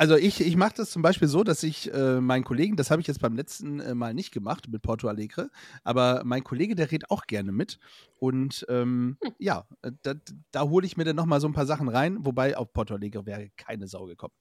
Also 0.01 0.15
ich, 0.15 0.39
ich 0.39 0.55
mache 0.55 0.75
das 0.77 0.91
zum 0.91 1.01
Beispiel 1.01 1.27
so, 1.27 1.43
dass 1.43 1.61
ich 1.61 1.93
äh, 1.93 2.21
meinen 2.21 2.45
Kollegen, 2.45 2.77
das 2.77 2.89
habe 2.89 3.01
ich 3.01 3.07
jetzt 3.07 3.19
beim 3.19 3.35
letzten 3.35 3.81
äh, 3.81 3.93
Mal 3.93 4.13
nicht 4.13 4.31
gemacht 4.31 4.69
mit 4.69 4.81
Porto 4.81 5.09
Alegre, 5.09 5.51
aber 5.83 6.21
mein 6.23 6.41
Kollege, 6.41 6.73
der 6.73 6.89
redet 6.89 7.11
auch 7.11 7.27
gerne 7.27 7.51
mit. 7.51 7.79
Und 8.15 8.65
ähm, 8.69 9.17
ja, 9.39 9.67
äh, 9.81 9.91
da, 10.03 10.13
da 10.51 10.61
hole 10.61 10.85
ich 10.85 10.95
mir 10.95 11.03
dann 11.03 11.17
nochmal 11.17 11.41
so 11.41 11.49
ein 11.49 11.53
paar 11.53 11.65
Sachen 11.65 11.89
rein, 11.89 12.17
wobei 12.21 12.55
auf 12.55 12.71
Porto 12.71 12.93
Alegre 12.93 13.25
wäre 13.25 13.49
keine 13.57 13.87
Sau 13.87 14.05
gekommen. 14.05 14.33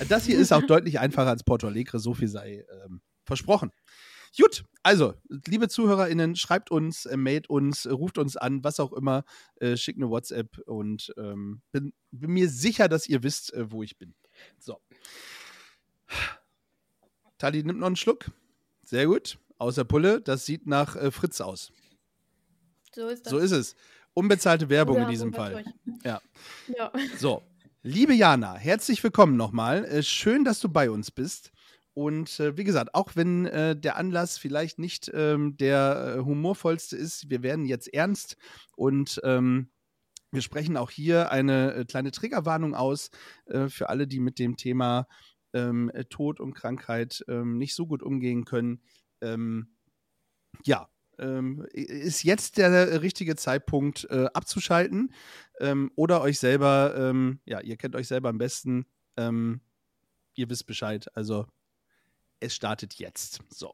Äh, 0.00 0.06
Das 0.06 0.26
hier 0.26 0.40
ist 0.40 0.52
auch 0.52 0.62
deutlich 0.66 0.98
einfacher 0.98 1.30
als 1.30 1.44
Porto 1.44 1.68
Alegre, 1.68 2.00
so 2.00 2.12
viel 2.12 2.28
sei 2.28 2.66
ähm, 2.84 3.00
versprochen. 3.24 3.70
Gut, 4.36 4.64
also, 4.82 5.14
liebe 5.46 5.68
ZuhörerInnen, 5.68 6.34
schreibt 6.34 6.72
uns, 6.72 7.06
äh, 7.06 7.16
mailt 7.16 7.48
uns, 7.48 7.86
äh, 7.86 7.92
ruft 7.92 8.18
uns 8.18 8.36
an, 8.36 8.64
was 8.64 8.80
auch 8.80 8.92
immer, 8.92 9.24
äh, 9.60 9.76
schickt 9.76 9.98
eine 9.98 10.10
WhatsApp 10.10 10.58
und 10.66 11.14
ähm, 11.16 11.62
bin, 11.70 11.92
bin 12.10 12.32
mir 12.32 12.48
sicher, 12.48 12.88
dass 12.88 13.06
ihr 13.06 13.22
wisst, 13.22 13.54
äh, 13.54 13.70
wo 13.70 13.84
ich 13.84 13.96
bin. 13.98 14.14
So. 14.58 14.78
Tali 17.38 17.62
nimmt 17.62 17.80
noch 17.80 17.86
einen 17.86 17.96
Schluck. 17.96 18.30
Sehr 18.82 19.06
gut. 19.06 19.38
Außer 19.58 19.84
Pulle, 19.84 20.20
das 20.20 20.46
sieht 20.46 20.66
nach 20.66 20.96
äh, 20.96 21.10
Fritz 21.10 21.40
aus. 21.40 21.72
So 22.94 23.08
ist 23.08 23.28
So 23.28 23.38
ist 23.38 23.52
es. 23.52 23.74
Unbezahlte 24.14 24.68
Werbung 24.70 24.96
Oder 24.96 25.04
in 25.04 25.10
diesem 25.10 25.32
Fall. 25.34 25.64
Ja. 26.02 26.20
Ja. 26.68 26.92
So, 27.18 27.42
liebe 27.82 28.14
Jana, 28.14 28.54
herzlich 28.54 29.02
willkommen 29.04 29.36
nochmal. 29.36 29.84
Äh, 29.84 30.02
schön, 30.02 30.44
dass 30.44 30.60
du 30.60 30.68
bei 30.70 30.90
uns 30.90 31.10
bist. 31.10 31.52
Und 31.92 32.40
äh, 32.40 32.56
wie 32.56 32.64
gesagt, 32.64 32.94
auch 32.94 33.12
wenn 33.14 33.46
äh, 33.46 33.74
der 33.74 33.96
Anlass 33.96 34.36
vielleicht 34.36 34.78
nicht 34.78 35.10
ähm, 35.14 35.56
der 35.56 36.16
äh, 36.18 36.24
humorvollste 36.24 36.96
ist, 36.96 37.30
wir 37.30 37.42
werden 37.42 37.64
jetzt 37.64 37.92
ernst 37.92 38.36
und 38.76 39.20
ähm, 39.24 39.70
wir 40.36 40.42
sprechen 40.42 40.76
auch 40.76 40.90
hier 40.90 41.32
eine 41.32 41.74
äh, 41.74 41.84
kleine 41.86 42.12
Triggerwarnung 42.12 42.74
aus 42.74 43.10
äh, 43.46 43.68
für 43.68 43.88
alle, 43.88 44.06
die 44.06 44.20
mit 44.20 44.38
dem 44.38 44.56
Thema 44.56 45.08
ähm, 45.54 45.90
äh, 45.94 46.04
Tod 46.04 46.40
und 46.40 46.52
Krankheit 46.52 47.24
ähm, 47.26 47.56
nicht 47.56 47.74
so 47.74 47.86
gut 47.86 48.02
umgehen 48.02 48.44
können. 48.44 48.82
Ähm, 49.22 49.74
ja, 50.62 50.90
ähm, 51.18 51.66
ist 51.72 52.22
jetzt 52.22 52.58
der 52.58 53.00
richtige 53.00 53.34
Zeitpunkt 53.34 54.06
äh, 54.10 54.26
abzuschalten 54.34 55.14
ähm, 55.58 55.90
oder 55.96 56.20
euch 56.20 56.38
selber, 56.38 56.94
ähm, 56.98 57.40
ja, 57.46 57.60
ihr 57.62 57.78
kennt 57.78 57.96
euch 57.96 58.06
selber 58.06 58.28
am 58.28 58.38
besten, 58.38 58.86
ihr 59.18 60.50
wisst 60.50 60.66
Bescheid, 60.66 61.06
also 61.16 61.46
es 62.38 62.54
startet 62.54 62.92
jetzt. 62.96 63.40
So. 63.48 63.72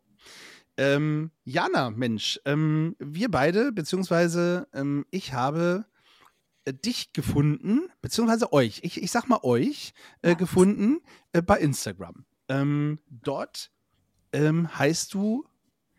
Ähm, 0.76 1.32
Jana, 1.42 1.90
Mensch, 1.90 2.38
ähm, 2.44 2.94
wir 3.00 3.28
beide, 3.28 3.72
beziehungsweise 3.72 4.68
ähm, 4.72 5.04
ich 5.10 5.32
habe 5.32 5.84
dich 6.70 7.12
gefunden, 7.12 7.88
beziehungsweise 8.00 8.52
euch, 8.52 8.80
ich, 8.82 9.02
ich 9.02 9.10
sag 9.10 9.28
mal 9.28 9.40
euch, 9.42 9.94
äh, 10.22 10.36
gefunden 10.36 11.00
äh, 11.32 11.42
bei 11.42 11.58
Instagram. 11.58 12.24
Ähm, 12.48 13.00
dort 13.08 13.70
ähm, 14.32 14.78
heißt 14.78 15.12
du 15.14 15.46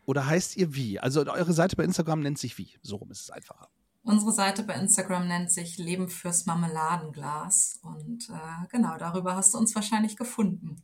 oder 0.06 0.26
heißt 0.26 0.56
ihr 0.56 0.74
wie? 0.74 0.98
Also 1.00 1.24
eure 1.26 1.52
Seite 1.52 1.76
bei 1.76 1.84
Instagram 1.84 2.20
nennt 2.20 2.38
sich 2.38 2.56
wie? 2.58 2.74
So 2.82 2.96
rum 2.96 3.10
ist 3.10 3.22
es 3.22 3.30
einfacher. 3.30 3.68
Unsere 4.02 4.32
Seite 4.32 4.62
bei 4.62 4.74
Instagram 4.74 5.28
nennt 5.28 5.50
sich 5.50 5.78
Leben 5.78 6.08
fürs 6.08 6.44
Marmeladenglas. 6.44 7.80
Und 7.82 8.28
äh, 8.28 8.66
genau, 8.70 8.98
darüber 8.98 9.34
hast 9.34 9.54
du 9.54 9.58
uns 9.58 9.74
wahrscheinlich 9.74 10.16
gefunden. 10.16 10.82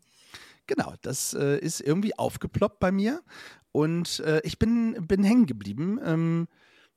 Genau, 0.67 0.95
das 1.03 1.35
äh, 1.35 1.59
ist 1.59 1.81
irgendwie 1.81 2.17
aufgeploppt 2.17 2.79
bei 2.79 2.93
mir 2.93 3.23
und 3.73 4.21
äh, 4.21 4.41
ich 4.45 4.59
bin, 4.59 5.07
bin 5.07 5.25
hängen 5.25 5.47
geblieben, 5.47 5.99
ähm, 6.03 6.49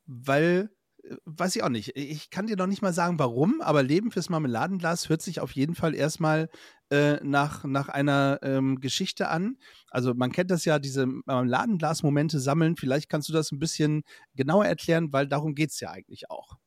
weil, 0.06 0.70
äh, 0.70 0.83
weiß 1.26 1.56
ich 1.56 1.64
auch 1.64 1.70
nicht, 1.70 1.96
ich 1.96 2.30
kann 2.30 2.48
dir 2.48 2.56
noch 2.56 2.68
nicht 2.68 2.82
mal 2.82 2.94
sagen, 2.94 3.20
warum, 3.20 3.62
aber 3.62 3.84
Leben 3.84 4.12
fürs 4.12 4.30
Marmeladenglas 4.30 5.10
hört 5.10 5.22
sich 5.22 5.40
auf 5.40 5.52
jeden 5.52 5.76
Fall 5.76 5.96
erstmal 5.96 6.50
äh, 6.90 7.16
nach, 7.24 7.64
nach 7.66 7.90
einer 7.90 8.40
ähm, 8.42 8.80
Geschichte 8.80 9.28
an. 9.28 9.58
Also 9.90 10.14
man 10.14 10.32
kennt 10.32 10.52
das 10.52 10.66
ja, 10.66 10.80
diese 10.80 11.06
Marmeladenglas-Momente 11.06 12.40
sammeln. 12.40 12.78
Vielleicht 12.78 13.10
kannst 13.10 13.30
du 13.30 13.34
das 13.34 13.52
ein 13.52 13.60
bisschen 13.60 14.04
genauer 14.36 14.66
erklären, 14.66 15.12
weil 15.12 15.28
darum 15.28 15.56
geht 15.56 15.72
es 15.72 15.80
ja 15.80 15.92
eigentlich 15.92 16.30
auch. 16.30 16.58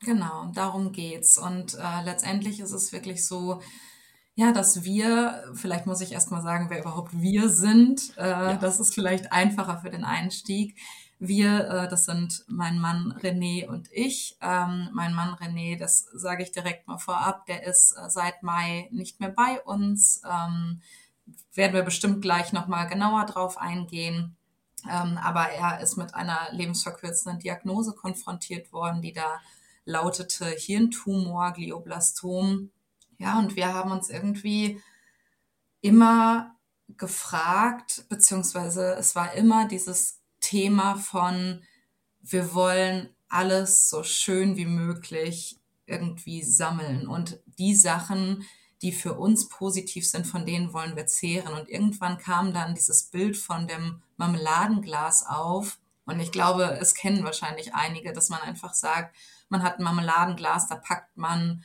Genau, 0.00 0.52
darum 0.54 0.92
geht's. 0.92 1.38
Und 1.38 1.74
äh, 1.74 2.04
letztendlich 2.04 2.60
ist 2.60 2.72
es 2.72 2.92
wirklich 2.92 3.26
so, 3.26 3.60
ja, 4.34 4.52
dass 4.52 4.84
wir, 4.84 5.52
vielleicht 5.54 5.86
muss 5.86 6.00
ich 6.00 6.12
erstmal 6.12 6.42
sagen, 6.42 6.66
wer 6.68 6.80
überhaupt 6.80 7.20
wir 7.20 7.48
sind. 7.48 8.16
Äh, 8.16 8.28
ja. 8.28 8.56
Das 8.56 8.80
ist 8.80 8.94
vielleicht 8.94 9.32
einfacher 9.32 9.78
für 9.78 9.90
den 9.90 10.04
Einstieg. 10.04 10.76
Wir, 11.28 11.68
äh, 11.68 11.88
das 11.88 12.04
sind 12.04 12.44
mein 12.48 12.78
Mann 12.78 13.12
René 13.20 13.66
und 13.66 13.88
ich. 13.92 14.36
Ähm, 14.40 14.90
mein 14.92 15.14
Mann 15.14 15.34
René, 15.34 15.78
das 15.78 16.06
sage 16.12 16.42
ich 16.42 16.52
direkt 16.52 16.86
mal 16.86 16.98
vorab, 16.98 17.46
der 17.46 17.64
ist 17.64 17.92
äh, 17.92 18.10
seit 18.10 18.42
Mai 18.42 18.88
nicht 18.92 19.20
mehr 19.20 19.30
bei 19.30 19.60
uns. 19.62 20.22
Ähm, 20.28 20.80
werden 21.54 21.74
wir 21.74 21.82
bestimmt 21.82 22.22
gleich 22.22 22.52
nochmal 22.52 22.86
genauer 22.88 23.26
drauf 23.26 23.58
eingehen. 23.58 24.36
Ähm, 24.90 25.18
aber 25.22 25.48
er 25.50 25.80
ist 25.80 25.96
mit 25.96 26.14
einer 26.14 26.48
lebensverkürzenden 26.52 27.40
Diagnose 27.40 27.94
konfrontiert 27.94 28.72
worden, 28.72 29.00
die 29.00 29.12
da 29.12 29.40
lautete 29.84 30.46
Hirntumor, 30.46 31.52
Glioblastom. 31.52 32.70
Ja, 33.18 33.38
und 33.38 33.56
wir 33.56 33.72
haben 33.72 33.92
uns 33.92 34.10
irgendwie 34.10 34.82
immer 35.80 36.54
gefragt, 36.96 38.04
beziehungsweise 38.08 38.94
es 38.94 39.14
war 39.16 39.32
immer 39.34 39.66
dieses 39.66 40.20
Thema 40.44 40.96
von, 40.96 41.62
wir 42.20 42.54
wollen 42.54 43.08
alles 43.28 43.88
so 43.88 44.02
schön 44.02 44.56
wie 44.56 44.66
möglich 44.66 45.58
irgendwie 45.86 46.42
sammeln 46.42 47.06
und 47.06 47.40
die 47.58 47.74
Sachen, 47.74 48.44
die 48.82 48.92
für 48.92 49.14
uns 49.14 49.48
positiv 49.48 50.08
sind, 50.08 50.26
von 50.26 50.44
denen 50.44 50.72
wollen 50.74 50.94
wir 50.94 51.06
zehren. 51.06 51.54
Und 51.54 51.70
irgendwann 51.70 52.18
kam 52.18 52.52
dann 52.52 52.74
dieses 52.74 53.04
Bild 53.04 53.36
von 53.36 53.66
dem 53.66 54.02
Marmeladenglas 54.18 55.26
auf. 55.26 55.78
Und 56.04 56.20
ich 56.20 56.32
glaube, 56.32 56.78
es 56.80 56.94
kennen 56.94 57.24
wahrscheinlich 57.24 57.74
einige, 57.74 58.12
dass 58.12 58.28
man 58.28 58.42
einfach 58.42 58.74
sagt, 58.74 59.16
man 59.48 59.62
hat 59.62 59.78
ein 59.78 59.84
Marmeladenglas, 59.84 60.68
da 60.68 60.76
packt 60.76 61.16
man 61.16 61.64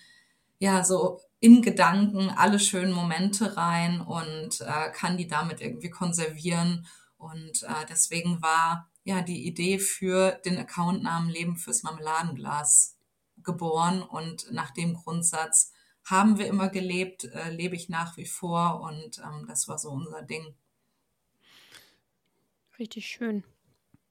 ja 0.60 0.84
so 0.86 1.20
in 1.42 1.62
Gedanken 1.62 2.30
alle 2.30 2.60
schönen 2.60 2.94
Momente 2.94 3.58
rein 3.58 4.02
und 4.02 4.62
äh, 4.62 4.90
kann 4.92 5.18
die 5.18 5.28
damit 5.28 5.62
irgendwie 5.62 5.90
konservieren. 5.90 6.88
Und 7.20 7.64
äh, 7.64 7.86
deswegen 7.88 8.42
war 8.42 8.90
ja 9.04 9.22
die 9.22 9.46
Idee 9.46 9.78
für 9.78 10.32
den 10.46 10.58
Accountnamen 10.58 11.30
Leben 11.30 11.58
fürs 11.58 11.84
Marmeladenglas 11.84 12.98
geboren. 13.44 14.02
Und 14.02 14.52
nach 14.52 14.72
dem 14.72 14.94
Grundsatz 14.94 15.74
haben 16.06 16.40
wir 16.40 16.48
immer 16.48 16.70
gelebt, 16.70 17.26
äh, 17.26 17.52
lebe 17.52 17.76
ich 17.76 17.90
nach 17.90 18.18
wie 18.18 18.26
vor 18.26 18.82
und 18.82 19.20
ähm, 19.20 19.46
das 19.48 19.68
war 19.68 19.78
so 19.78 19.90
unser 19.90 20.24
Ding. 20.24 20.56
Richtig 22.80 23.08
schön. 23.08 23.44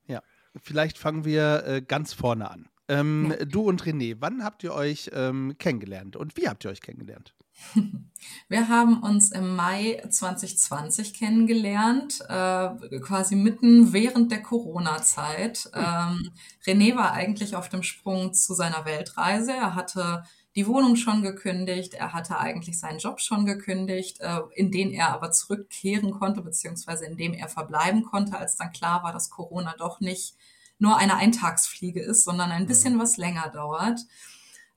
Ja, 0.06 0.22
vielleicht 0.62 0.98
fangen 0.98 1.24
wir 1.24 1.64
äh, 1.64 1.82
ganz 1.82 2.12
vorne 2.12 2.50
an. 2.50 2.68
Ähm, 2.88 3.34
ja. 3.36 3.44
Du 3.46 3.62
und 3.62 3.82
René, 3.84 4.16
wann 4.20 4.44
habt 4.44 4.62
ihr 4.62 4.74
euch 4.74 5.10
ähm, 5.12 5.56
kennengelernt 5.58 6.14
und 6.14 6.36
wie 6.36 6.48
habt 6.48 6.64
ihr 6.64 6.70
euch 6.70 6.82
kennengelernt? 6.82 7.34
Wir 8.48 8.68
haben 8.68 9.02
uns 9.02 9.30
im 9.30 9.56
Mai 9.56 10.02
2020 10.08 11.14
kennengelernt, 11.14 12.20
äh, 12.28 12.98
quasi 13.00 13.36
mitten 13.36 13.92
während 13.92 14.32
der 14.32 14.42
Corona-Zeit. 14.42 15.70
Ähm, 15.74 16.30
René 16.64 16.96
war 16.96 17.12
eigentlich 17.12 17.56
auf 17.56 17.68
dem 17.68 17.82
Sprung 17.82 18.34
zu 18.34 18.54
seiner 18.54 18.84
Weltreise. 18.84 19.52
Er 19.52 19.74
hatte 19.74 20.24
die 20.56 20.66
Wohnung 20.66 20.96
schon 20.96 21.22
gekündigt, 21.22 21.94
er 21.94 22.12
hatte 22.12 22.38
eigentlich 22.38 22.80
seinen 22.80 22.98
Job 22.98 23.20
schon 23.20 23.46
gekündigt, 23.46 24.20
äh, 24.20 24.40
in 24.54 24.72
den 24.72 24.90
er 24.90 25.12
aber 25.12 25.30
zurückkehren 25.30 26.10
konnte, 26.10 26.42
beziehungsweise 26.42 27.04
in 27.06 27.16
dem 27.16 27.32
er 27.32 27.48
verbleiben 27.48 28.02
konnte, 28.02 28.36
als 28.36 28.56
dann 28.56 28.72
klar 28.72 29.04
war, 29.04 29.12
dass 29.12 29.30
Corona 29.30 29.74
doch 29.78 30.00
nicht 30.00 30.34
nur 30.78 30.96
eine 30.96 31.16
Eintagsfliege 31.16 32.00
ist, 32.00 32.24
sondern 32.24 32.50
ein 32.50 32.66
bisschen 32.66 32.94
mhm. 32.94 33.00
was 33.00 33.16
länger 33.16 33.48
dauert. 33.50 34.00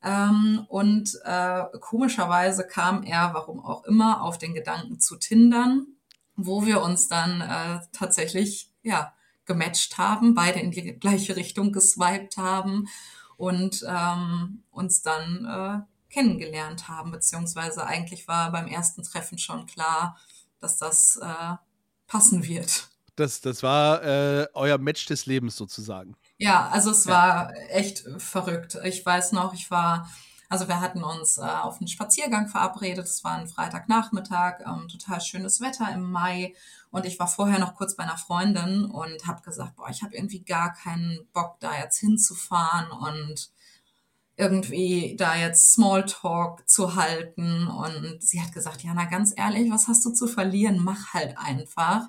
Ähm, 0.04 0.66
und 0.68 1.20
äh, 1.24 1.64
komischerweise 1.80 2.66
kam 2.66 3.04
er, 3.04 3.34
warum 3.34 3.64
auch 3.64 3.84
immer, 3.86 4.24
auf 4.24 4.38
den 4.38 4.54
Gedanken 4.54 5.00
zu 5.00 5.18
Tindern, 5.18 5.88
wo 6.36 6.66
wir 6.66 6.82
uns 6.82 7.08
dann 7.08 7.42
äh, 7.42 7.80
tatsächlich 7.92 8.72
ja 8.84 9.14
gematcht 9.46 9.98
haben, 9.98 10.34
beide 10.34 10.60
in 10.60 10.72
die 10.72 10.94
gleiche 11.00 11.36
Richtung 11.36 11.72
geswiped 11.72 12.38
haben 12.38 12.88
und 13.38 13.84
ähm, 13.88 14.64
uns 14.72 15.02
dann 15.02 15.46
äh, 15.46 16.12
kennengelernt 16.12 16.88
haben, 16.88 17.12
beziehungsweise 17.12 17.86
eigentlich 17.86 18.28
war 18.28 18.52
beim 18.52 18.68
ersten 18.68 19.04
Treffen 19.04 19.38
schon 19.38 19.66
klar, 19.66 20.18
dass 20.60 20.78
das 20.78 21.18
äh, 21.18 21.56
passen 22.08 22.48
wird. 22.48 22.90
Das, 23.16 23.42
das 23.42 23.64
war 23.64 24.04
äh, 24.04 24.48
euer 24.54 24.78
Match 24.78 25.06
des 25.06 25.26
Lebens 25.26 25.56
sozusagen. 25.56 26.16
Ja, 26.42 26.70
also 26.70 26.90
es 26.90 27.06
ja. 27.06 27.12
war 27.12 27.54
echt 27.70 28.04
verrückt. 28.18 28.76
Ich 28.84 29.06
weiß 29.06 29.32
noch, 29.32 29.54
ich 29.54 29.70
war, 29.70 30.10
also 30.50 30.68
wir 30.68 30.82
hatten 30.82 31.04
uns 31.04 31.38
äh, 31.38 31.42
auf 31.42 31.78
einen 31.80 31.88
Spaziergang 31.88 32.48
verabredet. 32.48 33.06
Es 33.06 33.24
war 33.24 33.34
ein 33.34 33.48
Freitagnachmittag, 33.48 34.62
ähm, 34.66 34.88
total 34.88 35.22
schönes 35.22 35.62
Wetter 35.62 35.88
im 35.94 36.12
Mai. 36.12 36.56
Und 36.90 37.06
ich 37.06 37.20
war 37.20 37.28
vorher 37.28 37.60
noch 37.60 37.76
kurz 37.76 37.96
bei 37.96 38.02
einer 38.04 38.18
Freundin 38.18 38.86
und 38.86 39.28
habe 39.28 39.44
gesagt, 39.44 39.76
boah, 39.76 39.90
ich 39.92 40.02
habe 40.02 40.16
irgendwie 40.16 40.44
gar 40.44 40.74
keinen 40.74 41.28
Bock, 41.32 41.58
da 41.60 41.78
jetzt 41.78 42.00
hinzufahren 42.00 42.90
und 42.90 43.52
irgendwie 44.36 45.16
da 45.20 45.36
jetzt 45.36 45.74
Smalltalk 45.74 46.68
zu 46.68 46.96
halten. 46.96 47.68
Und 47.68 48.18
sie 48.20 48.42
hat 48.42 48.52
gesagt, 48.52 48.82
Jana, 48.82 49.06
ganz 49.06 49.32
ehrlich, 49.38 49.70
was 49.70 49.88
hast 49.88 50.04
du 50.06 50.10
zu 50.10 50.26
verlieren? 50.26 50.84
Mach 50.84 51.14
halt 51.14 51.38
einfach. 51.38 52.08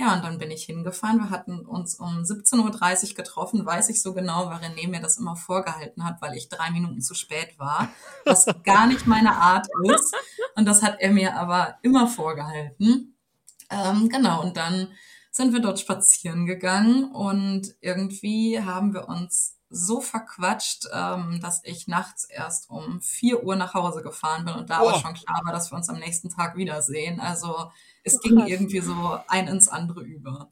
Ja, 0.00 0.14
und 0.14 0.24
dann 0.24 0.38
bin 0.38 0.50
ich 0.50 0.64
hingefahren. 0.64 1.18
Wir 1.18 1.28
hatten 1.28 1.60
uns 1.66 1.96
um 1.96 2.22
17.30 2.22 3.10
Uhr 3.10 3.14
getroffen, 3.16 3.66
weiß 3.66 3.90
ich 3.90 4.00
so 4.00 4.14
genau, 4.14 4.46
weil 4.46 4.56
René 4.56 4.88
mir 4.88 5.02
das 5.02 5.18
immer 5.18 5.36
vorgehalten 5.36 6.06
hat, 6.06 6.22
weil 6.22 6.38
ich 6.38 6.48
drei 6.48 6.70
Minuten 6.70 7.02
zu 7.02 7.12
spät 7.12 7.58
war, 7.58 7.90
was 8.24 8.46
gar 8.64 8.86
nicht 8.86 9.06
meine 9.06 9.36
Art 9.36 9.66
ist. 9.84 10.16
Und 10.54 10.64
das 10.64 10.82
hat 10.82 11.00
er 11.00 11.10
mir 11.10 11.36
aber 11.36 11.76
immer 11.82 12.06
vorgehalten. 12.06 13.14
Ähm, 13.68 14.08
genau, 14.08 14.40
und 14.40 14.56
dann 14.56 14.88
sind 15.30 15.52
wir 15.52 15.60
dort 15.60 15.78
spazieren 15.78 16.46
gegangen 16.46 17.12
und 17.12 17.74
irgendwie 17.82 18.58
haben 18.58 18.94
wir 18.94 19.06
uns 19.06 19.59
so 19.70 20.00
verquatscht, 20.00 20.86
ähm, 20.92 21.40
dass 21.40 21.62
ich 21.64 21.86
nachts 21.86 22.24
erst 22.24 22.68
um 22.68 23.00
4 23.00 23.44
Uhr 23.44 23.54
nach 23.54 23.72
Hause 23.72 24.02
gefahren 24.02 24.44
bin 24.44 24.54
und 24.54 24.68
da 24.68 24.82
oh. 24.82 24.88
aber 24.88 24.98
schon 24.98 25.14
klar 25.14 25.40
war, 25.44 25.52
dass 25.52 25.70
wir 25.70 25.76
uns 25.76 25.88
am 25.88 26.00
nächsten 26.00 26.28
Tag 26.28 26.56
wiedersehen. 26.56 27.20
Also 27.20 27.70
es 28.02 28.20
ging 28.20 28.38
irgendwie 28.46 28.80
so 28.80 29.20
ein 29.28 29.46
ins 29.46 29.68
andere 29.68 30.02
über. 30.02 30.50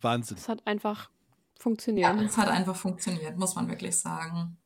Wahnsinn. 0.00 0.36
Es 0.36 0.48
hat 0.48 0.64
einfach 0.66 1.10
funktioniert. 1.58 2.14
Ja, 2.14 2.22
es 2.22 2.36
hat 2.36 2.48
einfach 2.48 2.76
funktioniert, 2.76 3.36
muss 3.36 3.56
man 3.56 3.68
wirklich 3.68 3.96
sagen. 3.98 4.56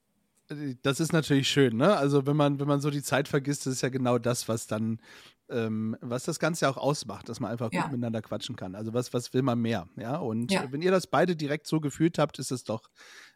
Das 0.83 0.99
ist 0.99 1.13
natürlich 1.13 1.49
schön, 1.49 1.77
ne? 1.77 1.97
Also 1.97 2.27
wenn 2.27 2.37
man, 2.37 2.59
wenn 2.59 2.67
man 2.67 2.81
so 2.81 2.91
die 2.91 3.03
Zeit 3.03 3.29
vergisst, 3.29 3.67
das 3.67 3.75
ist 3.75 3.83
ja 3.83 3.89
genau 3.89 4.19
das, 4.19 4.49
was 4.49 4.67
dann, 4.67 5.01
ähm, 5.49 5.97
was 6.01 6.25
das 6.25 6.41
Ganze 6.41 6.69
auch 6.69 6.77
ausmacht, 6.77 7.29
dass 7.29 7.39
man 7.39 7.53
einfach 7.53 7.73
ja. 7.73 7.83
gut 7.83 7.93
miteinander 7.93 8.21
quatschen 8.21 8.57
kann. 8.57 8.75
Also 8.75 8.93
was, 8.93 9.15
was 9.15 9.33
will 9.33 9.43
man 9.43 9.61
mehr, 9.61 9.87
ja? 9.97 10.17
Und 10.17 10.51
ja. 10.51 10.65
wenn 10.73 10.83
ihr 10.83 10.91
das 10.91 11.07
beide 11.07 11.37
direkt 11.37 11.69
so 11.69 11.81
gefühlt 11.81 12.19
habt, 12.19 12.41
ist 12.41 12.51
es 12.51 12.65
doch 12.65 12.91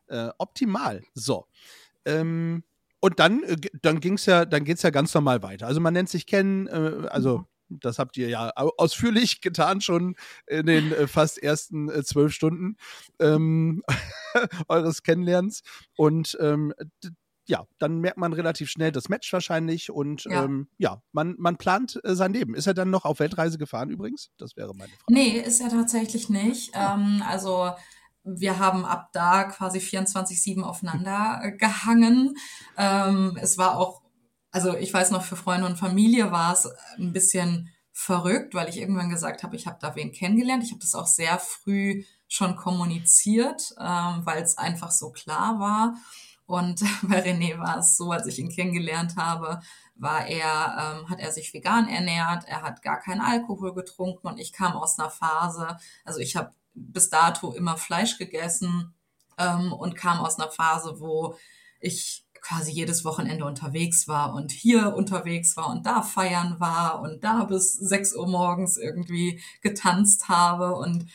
äh, 0.09 0.31
optimal. 0.39 1.03
So. 1.15 1.47
Ähm, 2.05 2.65
und 3.01 3.19
dann, 3.19 3.43
äh, 3.43 3.57
dann 3.83 4.01
ging's 4.01 4.27
ja, 4.27 4.45
dann 4.45 4.65
geht's 4.65 4.83
ja 4.83 4.91
ganz 4.91 5.13
normal 5.15 5.43
weiter. 5.43 5.67
Also 5.67 5.81
man 5.81 5.95
nennt 5.95 6.09
sich 6.09 6.27
kennen, 6.27 6.67
äh, 6.67 7.09
also 7.09 7.39
mhm. 7.39 7.47
Das 7.69 7.99
habt 7.99 8.17
ihr 8.17 8.29
ja 8.29 8.51
ausführlich 8.55 9.41
getan, 9.41 9.81
schon 9.81 10.17
in 10.47 10.67
den 10.67 10.93
äh, 10.93 11.07
fast 11.07 11.43
ersten 11.43 11.89
äh, 11.91 12.03
zwölf 12.05 12.33
Stunden 12.33 12.77
ähm, 13.21 13.83
eures 14.69 15.03
Kennenlernens. 15.03 15.63
Und 15.97 16.37
ähm, 16.41 16.73
ja, 17.47 17.67
dann 17.79 18.01
merkt 18.01 18.17
man 18.17 18.33
relativ 18.33 18.71
schnell 18.71 18.91
das 18.91 19.09
Match 19.09 19.31
wahrscheinlich 19.33 19.91
und 19.91 20.25
ja, 20.25 20.45
ähm, 20.45 20.69
ja 20.79 21.03
man, 21.13 21.35
man 21.39 21.57
plant 21.59 22.01
äh, 22.03 22.15
sein 22.15 22.33
Leben. 22.33 22.55
Ist 22.55 22.67
er 22.67 22.75
dann 22.75 22.91
noch 22.91 23.05
auf 23.05 23.21
Weltreise 23.21 23.59
gefahren 23.59 23.91
übrigens? 23.91 24.31
Das 24.39 24.57
wäre 24.57 24.75
meine 24.75 24.93
Frage. 24.93 25.13
Nee, 25.13 25.41
ist 25.41 25.61
er 25.61 25.69
tatsächlich 25.69 26.31
nicht. 26.31 26.75
Ah. 26.75 26.95
Ähm, 26.95 27.23
also 27.27 27.73
wir 28.25 28.59
haben 28.59 28.85
ab 28.85 29.11
da 29.13 29.45
quasi 29.45 29.79
24-7 29.79 30.63
aufeinander 30.63 31.41
äh, 31.43 31.53
gehangen. 31.53 32.37
Ähm, 32.77 33.39
es 33.41 33.59
war 33.59 33.77
auch 33.79 34.05
also 34.55 34.77
ich 34.77 34.95
weiß 34.95 35.11
noch, 35.11 35.25
für 35.25 35.35
Freunde 35.35 35.67
und 35.67 35.77
Familie 35.77 36.31
war 36.31 36.53
es 36.53 36.69
ein 36.97 37.13
bisschen 37.13 37.71
verrückt, 37.91 38.55
weil 38.55 38.69
ich 38.69 38.79
irgendwann 38.79 39.11
gesagt 39.11 39.43
habe, 39.43 39.57
ich 39.57 39.67
habe 39.67 39.79
da 39.81 39.97
wen 39.97 40.13
kennengelernt. 40.13 40.63
Ich 40.63 40.71
habe 40.71 40.81
das 40.81 40.95
auch 40.95 41.09
sehr 41.09 41.41
früh 41.41 42.05
schon 42.29 42.55
kommuniziert, 42.55 43.75
ähm, 43.81 44.25
weil 44.25 44.45
es 44.45 44.57
einfach 44.57 44.93
so 44.93 45.11
klar 45.11 45.59
war. 45.59 45.97
Und 46.47 46.81
bei 47.03 47.25
René 47.25 47.59
war 47.59 47.79
es 47.79 47.97
so, 47.97 48.13
als 48.13 48.29
ich 48.29 48.39
ihn 48.39 48.49
kennengelernt 48.49 49.17
habe, 49.17 49.61
war 49.97 50.27
er, 50.29 50.99
ähm, 51.01 51.11
hat 51.11 51.19
er 51.19 51.33
sich 51.33 51.53
vegan 51.53 51.89
ernährt, 51.89 52.45
er 52.47 52.63
hat 52.63 52.83
gar 52.83 53.01
keinen 53.01 53.23
Alkohol 53.23 53.75
getrunken 53.75 54.29
und 54.29 54.39
ich 54.39 54.53
kam 54.53 54.75
aus 54.75 55.01
einer 55.01 55.11
Phase, 55.11 55.79
also 56.05 56.21
ich 56.21 56.37
habe 56.37 56.53
bis 56.75 57.11
dato 57.11 57.53
immer 57.53 57.77
Fleisch 57.77 58.19
gegessen 58.19 58.95
ähm, 59.39 59.73
und 59.73 59.97
kam 59.97 60.19
aus 60.19 60.39
einer 60.39 60.51
Phase, 60.51 61.01
wo 61.01 61.37
ich 61.81 62.25
quasi 62.41 62.73
jedes 62.73 63.05
Wochenende 63.05 63.47
unterwegs 63.47 64.07
war 64.07 64.35
und 64.35 64.53
hier 64.53 64.95
unterwegs 64.95 65.57
war 65.57 65.71
und 65.71 65.87
da 65.87 66.03
feiern 66.03 66.61
war 66.61 67.01
und 67.01 67.25
da 67.25 67.45
bis 67.45 67.73
6 67.73 68.15
Uhr 68.17 68.29
morgens 68.29 68.77
irgendwie 68.77 69.41
getanzt 69.63 70.29
habe 70.29 70.75
und 70.77 71.07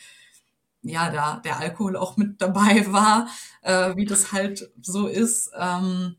ja, 0.82 1.10
da 1.10 1.36
der 1.36 1.60
Alkohol 1.60 1.96
auch 1.96 2.16
mit 2.16 2.40
dabei 2.40 2.84
war, 2.92 3.28
äh, 3.62 3.94
wie 3.96 4.06
das 4.06 4.32
halt 4.32 4.70
so 4.80 5.06
ist. 5.06 5.50
Ähm, 5.56 6.16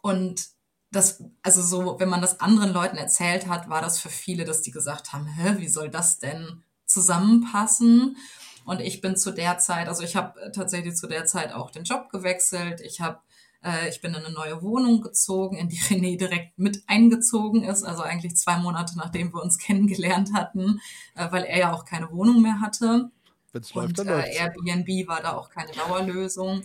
und 0.00 0.48
das, 0.90 1.24
also 1.42 1.60
so, 1.62 1.98
wenn 1.98 2.08
man 2.08 2.22
das 2.22 2.40
anderen 2.40 2.72
Leuten 2.72 2.96
erzählt 2.96 3.48
hat, 3.48 3.68
war 3.68 3.82
das 3.82 3.98
für 3.98 4.10
viele, 4.10 4.44
dass 4.44 4.62
die 4.62 4.70
gesagt 4.70 5.12
haben, 5.12 5.26
hä, 5.26 5.56
wie 5.58 5.68
soll 5.68 5.90
das 5.90 6.18
denn 6.18 6.62
zusammenpassen? 6.86 8.16
Und 8.64 8.80
ich 8.80 9.00
bin 9.00 9.16
zu 9.16 9.30
der 9.30 9.58
Zeit, 9.58 9.88
also 9.88 10.02
ich 10.02 10.16
habe 10.16 10.52
tatsächlich 10.52 10.96
zu 10.96 11.06
der 11.06 11.26
Zeit 11.26 11.52
auch 11.52 11.70
den 11.70 11.84
Job 11.84 12.10
gewechselt. 12.10 12.80
Ich 12.80 13.00
habe 13.00 13.18
äh, 13.64 13.88
ich 13.88 14.00
bin 14.00 14.14
in 14.14 14.24
eine 14.24 14.34
neue 14.34 14.62
Wohnung 14.62 15.00
gezogen, 15.00 15.56
in 15.56 15.68
die 15.68 15.78
René 15.80 16.16
direkt 16.16 16.58
mit 16.58 16.84
eingezogen 16.86 17.64
ist, 17.64 17.82
also 17.82 18.02
eigentlich 18.02 18.36
zwei 18.36 18.56
Monate 18.58 18.96
nachdem 18.96 19.32
wir 19.32 19.42
uns 19.42 19.58
kennengelernt 19.58 20.30
hatten, 20.34 20.80
äh, 21.14 21.30
weil 21.30 21.44
er 21.44 21.58
ja 21.58 21.72
auch 21.72 21.84
keine 21.84 22.10
Wohnung 22.10 22.42
mehr 22.42 22.60
hatte. 22.60 23.10
Wenn's 23.52 23.72
Und 23.72 23.82
läuft, 23.82 23.98
dann 23.98 24.08
äh. 24.08 24.36
Airbnb 24.36 25.08
war 25.08 25.22
da 25.22 25.36
auch 25.36 25.50
keine 25.50 25.72
Dauerlösung. 25.72 26.62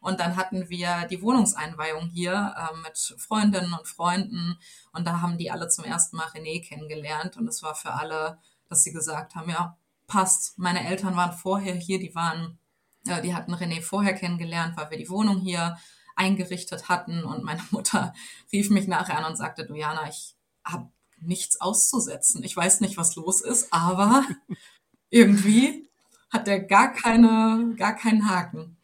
Und 0.00 0.18
dann 0.18 0.34
hatten 0.34 0.68
wir 0.68 1.06
die 1.08 1.22
Wohnungseinweihung 1.22 2.08
hier 2.08 2.54
äh, 2.58 2.76
mit 2.82 2.98
Freundinnen 3.20 3.72
und 3.72 3.86
Freunden. 3.86 4.58
Und 4.92 5.06
da 5.06 5.20
haben 5.20 5.38
die 5.38 5.52
alle 5.52 5.68
zum 5.68 5.84
ersten 5.84 6.16
Mal 6.16 6.26
René 6.26 6.60
kennengelernt. 6.60 7.36
Und 7.36 7.46
es 7.46 7.62
war 7.62 7.76
für 7.76 7.92
alle, 7.92 8.38
dass 8.68 8.82
sie 8.82 8.92
gesagt 8.92 9.36
haben, 9.36 9.48
ja, 9.48 9.78
passt. 10.12 10.58
Meine 10.58 10.86
Eltern 10.86 11.16
waren 11.16 11.32
vorher 11.32 11.74
hier, 11.74 11.98
die 11.98 12.14
waren, 12.14 12.58
äh, 13.06 13.22
die 13.22 13.34
hatten 13.34 13.54
René 13.54 13.80
vorher 13.80 14.12
kennengelernt, 14.12 14.76
weil 14.76 14.90
wir 14.90 14.98
die 14.98 15.08
Wohnung 15.08 15.40
hier 15.40 15.78
eingerichtet 16.16 16.90
hatten. 16.90 17.24
Und 17.24 17.44
meine 17.44 17.62
Mutter 17.70 18.12
rief 18.52 18.68
mich 18.68 18.86
nachher 18.86 19.18
an 19.18 19.24
und 19.24 19.36
sagte, 19.36 19.64
du 19.64 19.74
Jana, 19.74 20.08
ich 20.08 20.36
habe 20.64 20.90
nichts 21.18 21.60
auszusetzen. 21.60 22.44
Ich 22.44 22.54
weiß 22.54 22.80
nicht, 22.82 22.98
was 22.98 23.16
los 23.16 23.40
ist, 23.40 23.72
aber 23.72 24.24
irgendwie 25.10 25.88
hat 26.30 26.46
der 26.46 26.60
gar 26.60 26.92
keine, 26.92 27.74
gar 27.76 27.94
keinen 27.94 28.28
Haken. 28.28 28.76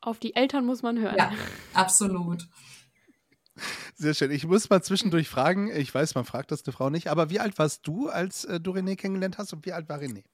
Auf 0.00 0.20
die 0.20 0.36
Eltern 0.36 0.66
muss 0.66 0.82
man 0.82 1.00
hören. 1.00 1.16
Ja, 1.16 1.32
absolut. 1.72 2.46
Sehr 3.96 4.14
schön. 4.14 4.30
Ich 4.30 4.46
muss 4.46 4.68
mal 4.68 4.82
zwischendurch 4.82 5.28
fragen, 5.28 5.70
ich 5.70 5.92
weiß, 5.92 6.14
man 6.14 6.24
fragt 6.24 6.50
das 6.50 6.64
eine 6.64 6.72
Frau 6.72 6.90
nicht, 6.90 7.08
aber 7.08 7.30
wie 7.30 7.40
alt 7.40 7.58
warst 7.58 7.86
du, 7.86 8.08
als 8.08 8.44
äh, 8.44 8.60
du 8.60 8.72
René 8.72 8.96
kennengelernt 8.96 9.38
hast 9.38 9.52
und 9.52 9.64
wie 9.64 9.72
alt 9.72 9.88
war 9.88 9.98
René? 9.98 10.24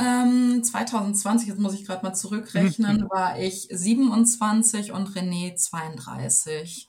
Ähm, 0.00 0.64
2020, 0.64 1.48
jetzt 1.48 1.58
muss 1.58 1.74
ich 1.74 1.84
gerade 1.84 2.04
mal 2.04 2.14
zurückrechnen, 2.14 3.08
war 3.10 3.38
ich 3.38 3.68
27 3.70 4.92
und 4.92 5.10
René 5.10 5.54
32. 5.54 6.88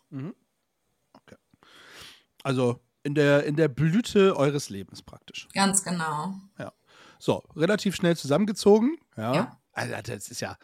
Also 2.44 2.80
in 3.04 3.16
der, 3.16 3.46
in 3.46 3.56
der 3.56 3.68
Blüte 3.68 4.36
eures 4.38 4.70
Lebens 4.70 5.02
praktisch. 5.02 5.48
Ganz 5.54 5.84
genau. 5.84 6.36
So, 7.20 7.44
relativ 7.56 7.96
schnell 7.96 8.18
zusammengezogen. 8.18 8.98
Ja. 9.16 9.36
Ja. 9.36 9.62
Also 9.74 9.94
das 9.94 10.30
ist 10.30 10.42
ja, 10.42 10.58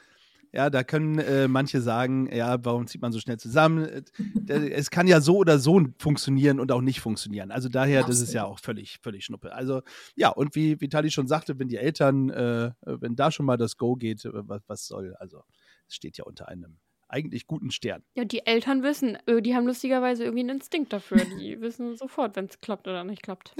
ja, 0.57 0.71
da 0.71 0.83
können 0.83 1.19
äh, 1.19 1.47
manche 1.47 1.81
sagen, 1.81 2.27
ja, 2.35 2.57
warum 2.65 2.87
zieht 2.87 2.99
man 2.99 3.11
so 3.11 3.19
schnell 3.19 3.37
zusammen? 3.37 4.03
Äh, 4.47 4.71
Es 4.71 4.89
kann 4.89 5.05
ja 5.05 5.21
so 5.21 5.37
oder 5.37 5.59
so 5.59 5.79
funktionieren 5.99 6.59
und 6.59 6.71
auch 6.71 6.81
nicht 6.81 6.99
funktionieren. 6.99 7.51
Also 7.51 7.69
daher, 7.69 8.03
das 8.03 8.21
ist 8.21 8.33
ja 8.33 8.43
auch 8.45 8.57
völlig, 8.57 8.97
völlig 9.03 9.23
Schnuppe. 9.23 9.53
Also 9.53 9.83
ja, 10.15 10.29
und 10.29 10.55
wie 10.55 10.81
Vitali 10.81 11.11
schon 11.11 11.27
sagte, 11.27 11.59
wenn 11.59 11.67
die 11.67 11.77
Eltern, 11.77 12.31
äh, 12.31 12.71
wenn 12.81 13.15
da 13.15 13.29
schon 13.29 13.45
mal 13.45 13.57
das 13.57 13.77
Go 13.77 13.97
geht, 13.97 14.25
äh, 14.25 14.31
was, 14.33 14.63
was 14.65 14.87
soll, 14.87 15.13
also 15.19 15.43
es 15.87 15.93
steht 15.93 16.17
ja 16.17 16.23
unter 16.23 16.47
einem 16.47 16.79
eigentlich 17.07 17.45
guten 17.45 17.69
Stern. 17.69 18.01
Ja, 18.15 18.25
die 18.25 18.47
Eltern 18.47 18.81
wissen, 18.81 19.15
äh, 19.27 19.43
die 19.43 19.53
haben 19.53 19.67
lustigerweise 19.67 20.23
irgendwie 20.23 20.41
einen 20.41 20.57
Instinkt 20.57 20.91
dafür. 20.91 21.19
Die 21.39 21.61
wissen 21.61 21.95
sofort, 21.95 22.35
wenn 22.35 22.45
es 22.45 22.59
klappt 22.61 22.87
oder 22.87 23.03
nicht 23.03 23.21
klappt. 23.21 23.53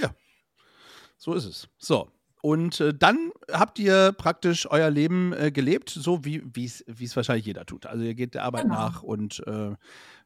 So 1.20 1.36
ist 1.36 1.46
es. 1.46 1.70
So. 1.78 2.10
Und 2.42 2.80
äh, 2.80 2.94
dann 2.94 3.32
habt 3.52 3.80
ihr 3.80 4.12
praktisch 4.14 4.70
euer 4.70 4.90
Leben 4.90 5.34
äh, 5.34 5.52
gelebt, 5.52 5.90
so 5.90 6.24
wie 6.24 6.44
es 6.66 7.16
wahrscheinlich 7.16 7.46
jeder 7.46 7.66
tut. 7.66 7.86
Also 7.88 8.04
ihr 8.04 8.14
geht 8.16 8.36
der 8.36 8.44
Arbeit 8.44 8.64
Genau. 8.64 8.76
nach 8.76 9.04
und 9.04 9.46
äh, 9.48 9.76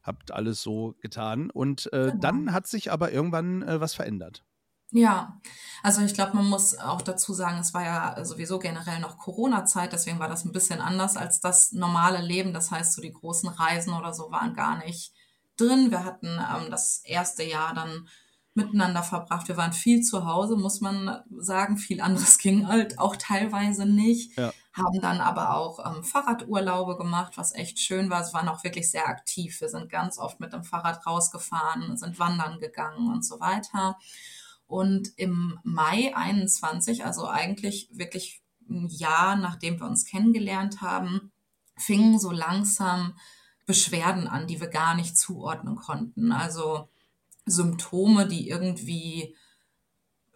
habt 0.02 0.30
alles 0.30 0.62
so 0.62 0.94
getan. 1.00 1.50
Und 1.50 1.92
äh, 1.92 2.08
Genau. 2.10 2.20
dann 2.20 2.52
hat 2.52 2.66
sich 2.66 2.92
aber 2.92 3.12
irgendwann 3.12 3.62
äh, 3.62 3.80
was 3.80 3.94
verändert. 3.94 4.44
Ja, 4.94 5.40
also 5.82 6.02
ich 6.02 6.12
glaube, 6.12 6.36
man 6.36 6.46
muss 6.46 6.76
auch 6.76 7.00
dazu 7.00 7.32
sagen, 7.32 7.58
es 7.60 7.72
war 7.72 7.82
ja 7.82 8.24
sowieso 8.26 8.58
generell 8.58 9.00
noch 9.00 9.16
Corona-Zeit, 9.16 9.90
deswegen 9.94 10.18
war 10.18 10.28
das 10.28 10.44
ein 10.44 10.52
bisschen 10.52 10.82
anders 10.82 11.16
als 11.16 11.40
das 11.40 11.72
normale 11.72 12.20
Leben. 12.20 12.52
Das 12.52 12.70
heißt, 12.70 12.92
so 12.92 13.00
die 13.00 13.12
großen 13.12 13.48
Reisen 13.48 13.94
oder 13.94 14.12
so 14.12 14.30
waren 14.30 14.52
gar 14.52 14.84
nicht 14.84 15.14
drin. 15.56 15.90
Wir 15.90 16.04
hatten 16.04 16.26
ähm, 16.26 16.70
das 16.70 17.00
erste 17.06 17.42
Jahr 17.42 17.72
dann 17.74 18.06
miteinander 18.54 19.02
verbracht. 19.02 19.48
Wir 19.48 19.56
waren 19.56 19.72
viel 19.72 20.02
zu 20.02 20.26
Hause, 20.26 20.56
muss 20.56 20.80
man 20.80 21.22
sagen. 21.38 21.78
Viel 21.78 22.00
anderes 22.00 22.38
ging 22.38 22.68
halt 22.68 22.98
auch 22.98 23.16
teilweise 23.16 23.86
nicht. 23.86 24.36
Ja. 24.36 24.52
Haben 24.72 25.00
dann 25.00 25.20
aber 25.20 25.56
auch 25.56 25.84
ähm, 25.84 26.02
Fahrradurlaube 26.02 26.96
gemacht, 26.96 27.34
was 27.36 27.54
echt 27.54 27.78
schön 27.78 28.10
war. 28.10 28.22
Es 28.22 28.32
waren 28.32 28.48
auch 28.48 28.64
wirklich 28.64 28.90
sehr 28.90 29.06
aktiv. 29.08 29.60
Wir 29.60 29.68
sind 29.68 29.90
ganz 29.90 30.18
oft 30.18 30.40
mit 30.40 30.52
dem 30.52 30.64
Fahrrad 30.64 31.06
rausgefahren, 31.06 31.96
sind 31.96 32.18
wandern 32.18 32.58
gegangen 32.58 33.10
und 33.12 33.24
so 33.24 33.40
weiter. 33.40 33.98
Und 34.66 35.10
im 35.16 35.58
Mai 35.62 36.16
21, 36.16 37.04
also 37.04 37.28
eigentlich 37.28 37.90
wirklich 37.92 38.42
ein 38.68 38.88
Jahr 38.88 39.36
nachdem 39.36 39.78
wir 39.78 39.86
uns 39.86 40.06
kennengelernt 40.06 40.80
haben, 40.80 41.32
fingen 41.76 42.18
so 42.18 42.30
langsam 42.30 43.18
Beschwerden 43.66 44.26
an, 44.28 44.46
die 44.46 44.60
wir 44.60 44.68
gar 44.68 44.94
nicht 44.94 45.16
zuordnen 45.16 45.76
konnten. 45.76 46.32
Also 46.32 46.88
Symptome, 47.46 48.26
die 48.26 48.48
irgendwie, 48.48 49.36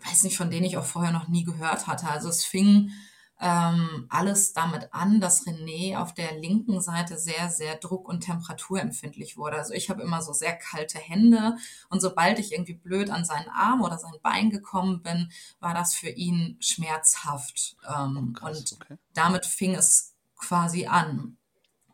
weiß 0.04 0.24
nicht, 0.24 0.36
von 0.36 0.50
denen 0.50 0.66
ich 0.66 0.76
auch 0.76 0.84
vorher 0.84 1.12
noch 1.12 1.28
nie 1.28 1.44
gehört 1.44 1.86
hatte. 1.86 2.08
Also 2.08 2.28
es 2.28 2.44
fing 2.44 2.90
ähm, 3.38 4.06
alles 4.08 4.54
damit 4.54 4.92
an, 4.94 5.20
dass 5.20 5.46
René 5.46 5.98
auf 5.98 6.14
der 6.14 6.38
linken 6.38 6.80
Seite 6.80 7.18
sehr, 7.18 7.50
sehr 7.50 7.76
druck- 7.76 8.08
und 8.08 8.20
temperaturempfindlich 8.20 9.36
wurde. 9.36 9.58
Also 9.58 9.74
ich 9.74 9.90
habe 9.90 10.02
immer 10.02 10.22
so 10.22 10.32
sehr 10.32 10.56
kalte 10.56 10.98
Hände 10.98 11.56
und 11.90 12.00
sobald 12.00 12.38
ich 12.38 12.52
irgendwie 12.52 12.74
blöd 12.74 13.10
an 13.10 13.26
seinen 13.26 13.48
Arm 13.50 13.82
oder 13.82 13.98
sein 13.98 14.14
Bein 14.22 14.50
gekommen 14.50 15.02
bin, 15.02 15.30
war 15.60 15.74
das 15.74 15.94
für 15.94 16.08
ihn 16.08 16.56
schmerzhaft. 16.60 17.76
Ähm, 17.86 18.34
Krass, 18.34 18.58
und 18.58 18.72
okay. 18.80 18.96
damit 19.12 19.44
fing 19.44 19.74
es 19.74 20.14
quasi 20.36 20.86
an. 20.86 21.36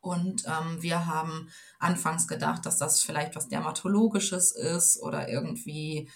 Und 0.02 0.44
ähm, 0.46 0.82
wir 0.82 1.06
haben 1.06 1.48
anfangs 1.78 2.26
gedacht, 2.26 2.66
dass 2.66 2.76
das 2.76 3.02
vielleicht 3.02 3.36
was 3.36 3.48
Dermatologisches 3.48 4.50
ist 4.50 5.00
oder 5.00 5.28
irgendwie, 5.28 6.10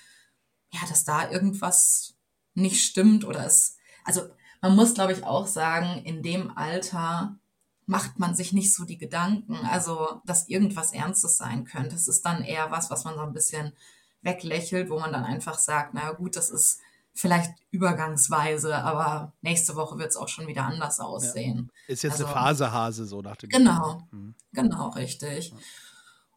ja, 0.72 0.80
dass 0.88 1.04
da 1.04 1.30
irgendwas 1.30 2.14
nicht 2.54 2.84
stimmt 2.84 3.24
oder 3.24 3.46
es, 3.46 3.76
also 4.04 4.22
man 4.60 4.74
muss, 4.74 4.94
glaube 4.94 5.12
ich, 5.12 5.22
auch 5.22 5.46
sagen, 5.46 6.04
in 6.04 6.22
dem 6.22 6.56
Alter 6.56 7.38
macht 7.86 8.18
man 8.18 8.34
sich 8.34 8.52
nicht 8.52 8.74
so 8.74 8.84
die 8.84 8.98
Gedanken, 8.98 9.54
also 9.54 10.20
dass 10.24 10.48
irgendwas 10.48 10.92
Ernstes 10.92 11.36
sein 11.36 11.64
könnte. 11.64 11.94
Es 11.94 12.08
ist 12.08 12.26
dann 12.26 12.42
eher 12.42 12.72
was, 12.72 12.90
was 12.90 13.04
man 13.04 13.14
so 13.14 13.20
ein 13.20 13.32
bisschen 13.32 13.72
weglächelt, 14.22 14.90
wo 14.90 14.98
man 14.98 15.12
dann 15.12 15.24
einfach 15.24 15.60
sagt, 15.60 15.94
naja 15.94 16.10
gut, 16.10 16.34
das 16.34 16.50
ist 16.50 16.80
vielleicht 17.16 17.52
übergangsweise, 17.70 18.76
aber 18.76 19.32
nächste 19.40 19.74
Woche 19.74 19.98
wird 19.98 20.10
es 20.10 20.16
auch 20.16 20.28
schon 20.28 20.46
wieder 20.46 20.64
anders 20.64 21.00
aussehen. 21.00 21.70
Ist 21.88 22.02
jetzt 22.02 22.16
eine 22.20 22.26
Also- 22.26 22.38
Phasehase, 22.38 23.06
so 23.06 23.22
nach 23.22 23.36
dem 23.36 23.48
Genau. 23.50 23.78
Motto. 23.94 24.02
Mhm. 24.10 24.34
Genau, 24.52 24.88
richtig. 24.90 25.52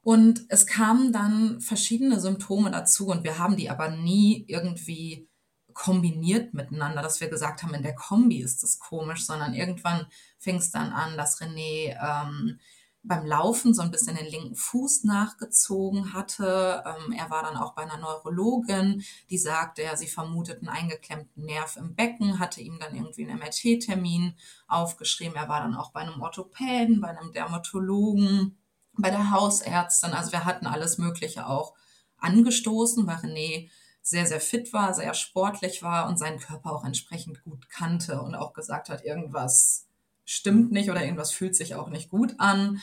Und 0.01 0.45
es 0.49 0.65
kamen 0.65 1.11
dann 1.11 1.59
verschiedene 1.59 2.19
Symptome 2.19 2.71
dazu 2.71 3.07
und 3.07 3.23
wir 3.23 3.37
haben 3.37 3.57
die 3.57 3.69
aber 3.69 3.89
nie 3.89 4.45
irgendwie 4.47 5.27
kombiniert 5.73 6.53
miteinander, 6.53 7.01
dass 7.01 7.19
wir 7.21 7.29
gesagt 7.29 7.63
haben, 7.63 7.73
in 7.73 7.83
der 7.83 7.95
Kombi 7.95 8.39
ist 8.41 8.63
das 8.63 8.79
komisch, 8.79 9.25
sondern 9.25 9.53
irgendwann 9.53 10.07
fing 10.37 10.57
es 10.57 10.71
dann 10.71 10.91
an, 10.91 11.15
dass 11.17 11.39
René 11.41 11.95
ähm, 12.01 12.59
beim 13.03 13.25
Laufen 13.25 13.73
so 13.73 13.81
ein 13.81 13.91
bisschen 13.91 14.17
den 14.17 14.25
linken 14.25 14.55
Fuß 14.55 15.05
nachgezogen 15.05 16.13
hatte. 16.13 16.83
Ähm, 16.85 17.13
er 17.13 17.29
war 17.29 17.43
dann 17.43 17.55
auch 17.55 17.73
bei 17.73 17.83
einer 17.83 17.97
Neurologin, 17.97 19.03
die 19.29 19.37
sagte, 19.37 19.83
ja, 19.83 19.95
sie 19.95 20.07
vermutet 20.07 20.59
einen 20.59 20.69
eingeklemmten 20.69 21.45
Nerv 21.45 21.77
im 21.77 21.95
Becken, 21.95 22.39
hatte 22.39 22.61
ihm 22.61 22.77
dann 22.79 22.95
irgendwie 22.95 23.27
einen 23.27 23.39
MRT-Termin 23.39 24.35
aufgeschrieben. 24.67 25.35
Er 25.35 25.47
war 25.47 25.61
dann 25.61 25.75
auch 25.75 25.91
bei 25.91 26.01
einem 26.01 26.21
Orthopäden, 26.21 26.99
bei 26.99 27.09
einem 27.09 27.31
Dermatologen, 27.31 28.57
bei 28.93 29.09
der 29.09 29.31
Hausärztin. 29.31 30.11
Also 30.11 30.31
wir 30.33 30.43
hatten 30.43 30.67
alles 30.67 30.97
Mögliche 30.97 31.47
auch 31.47 31.73
angestoßen, 32.17 33.07
weil 33.07 33.17
René 33.17 33.69
sehr, 34.01 34.25
sehr 34.25 34.41
fit 34.41 34.73
war, 34.73 34.93
sehr 34.93 35.13
sportlich 35.13 35.83
war 35.83 36.09
und 36.09 36.17
seinen 36.17 36.39
Körper 36.39 36.73
auch 36.73 36.83
entsprechend 36.83 37.43
gut 37.43 37.69
kannte 37.69 38.21
und 38.21 38.35
auch 38.35 38.53
gesagt 38.53 38.89
hat, 38.89 39.05
irgendwas 39.05 39.88
stimmt 40.29 40.71
nicht 40.71 40.89
oder 40.89 41.03
irgendwas 41.03 41.31
fühlt 41.31 41.55
sich 41.55 41.75
auch 41.75 41.89
nicht 41.89 42.09
gut 42.09 42.35
an. 42.37 42.81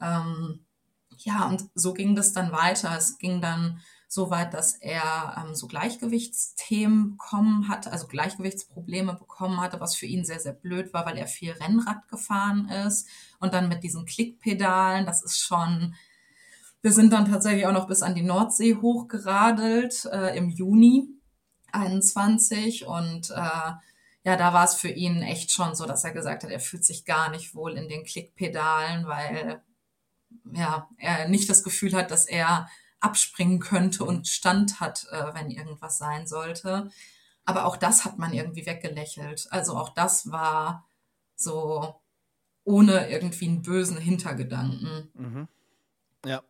Ähm, 0.00 0.64
ja, 1.18 1.46
und 1.48 1.64
so 1.74 1.92
ging 1.92 2.14
das 2.14 2.32
dann 2.32 2.52
weiter. 2.52 2.96
Es 2.96 3.18
ging 3.18 3.40
dann 3.40 3.80
so 4.08 4.30
weit, 4.30 4.54
dass 4.54 4.74
er 4.74 5.44
ähm, 5.44 5.54
so 5.54 5.66
Gleichgewichtsthemen 5.66 7.12
bekommen 7.12 7.68
hatte, 7.68 7.90
also 7.90 8.06
Gleichgewichtsprobleme 8.06 9.14
bekommen 9.14 9.60
hatte, 9.60 9.80
was 9.80 9.96
für 9.96 10.06
ihn 10.06 10.24
sehr, 10.24 10.38
sehr 10.38 10.52
blöd 10.52 10.92
war, 10.92 11.04
weil 11.04 11.18
er 11.18 11.26
viel 11.26 11.52
Rennrad 11.52 12.06
gefahren 12.08 12.68
ist. 12.68 13.08
Und 13.40 13.54
dann 13.54 13.68
mit 13.68 13.82
diesen 13.82 14.06
Klickpedalen, 14.06 15.04
das 15.04 15.22
ist 15.22 15.40
schon, 15.40 15.94
wir 16.80 16.92
sind 16.92 17.12
dann 17.12 17.30
tatsächlich 17.30 17.66
auch 17.66 17.72
noch 17.72 17.88
bis 17.88 18.02
an 18.02 18.14
die 18.14 18.22
Nordsee 18.22 18.76
hochgeradelt 18.76 20.04
äh, 20.12 20.36
im 20.36 20.48
Juni 20.48 21.08
21 21.72 22.86
und 22.86 23.30
äh, 23.30 23.72
ja, 24.24 24.36
da 24.36 24.52
war 24.54 24.64
es 24.64 24.74
für 24.74 24.88
ihn 24.88 25.22
echt 25.22 25.52
schon 25.52 25.74
so, 25.74 25.84
dass 25.84 26.04
er 26.04 26.12
gesagt 26.12 26.44
hat, 26.44 26.50
er 26.50 26.60
fühlt 26.60 26.84
sich 26.84 27.04
gar 27.04 27.30
nicht 27.30 27.54
wohl 27.54 27.76
in 27.76 27.88
den 27.88 28.04
Klickpedalen, 28.04 29.06
weil 29.06 29.62
ja, 30.52 30.88
er 30.98 31.28
nicht 31.28 31.48
das 31.48 31.62
Gefühl 31.62 31.94
hat, 31.94 32.10
dass 32.10 32.26
er 32.26 32.68
abspringen 33.00 33.60
könnte 33.60 34.04
und 34.04 34.26
Stand 34.26 34.80
hat, 34.80 35.06
äh, 35.10 35.34
wenn 35.34 35.50
irgendwas 35.50 35.98
sein 35.98 36.26
sollte. 36.26 36.90
Aber 37.44 37.66
auch 37.66 37.76
das 37.76 38.06
hat 38.06 38.18
man 38.18 38.32
irgendwie 38.32 38.64
weggelächelt. 38.64 39.46
Also 39.50 39.76
auch 39.76 39.90
das 39.90 40.30
war 40.30 40.88
so 41.36 42.00
ohne 42.64 43.10
irgendwie 43.10 43.46
einen 43.46 43.62
bösen 43.62 43.98
Hintergedanken. 43.98 45.10
Mhm. 45.12 45.48
Ja. 46.24 46.42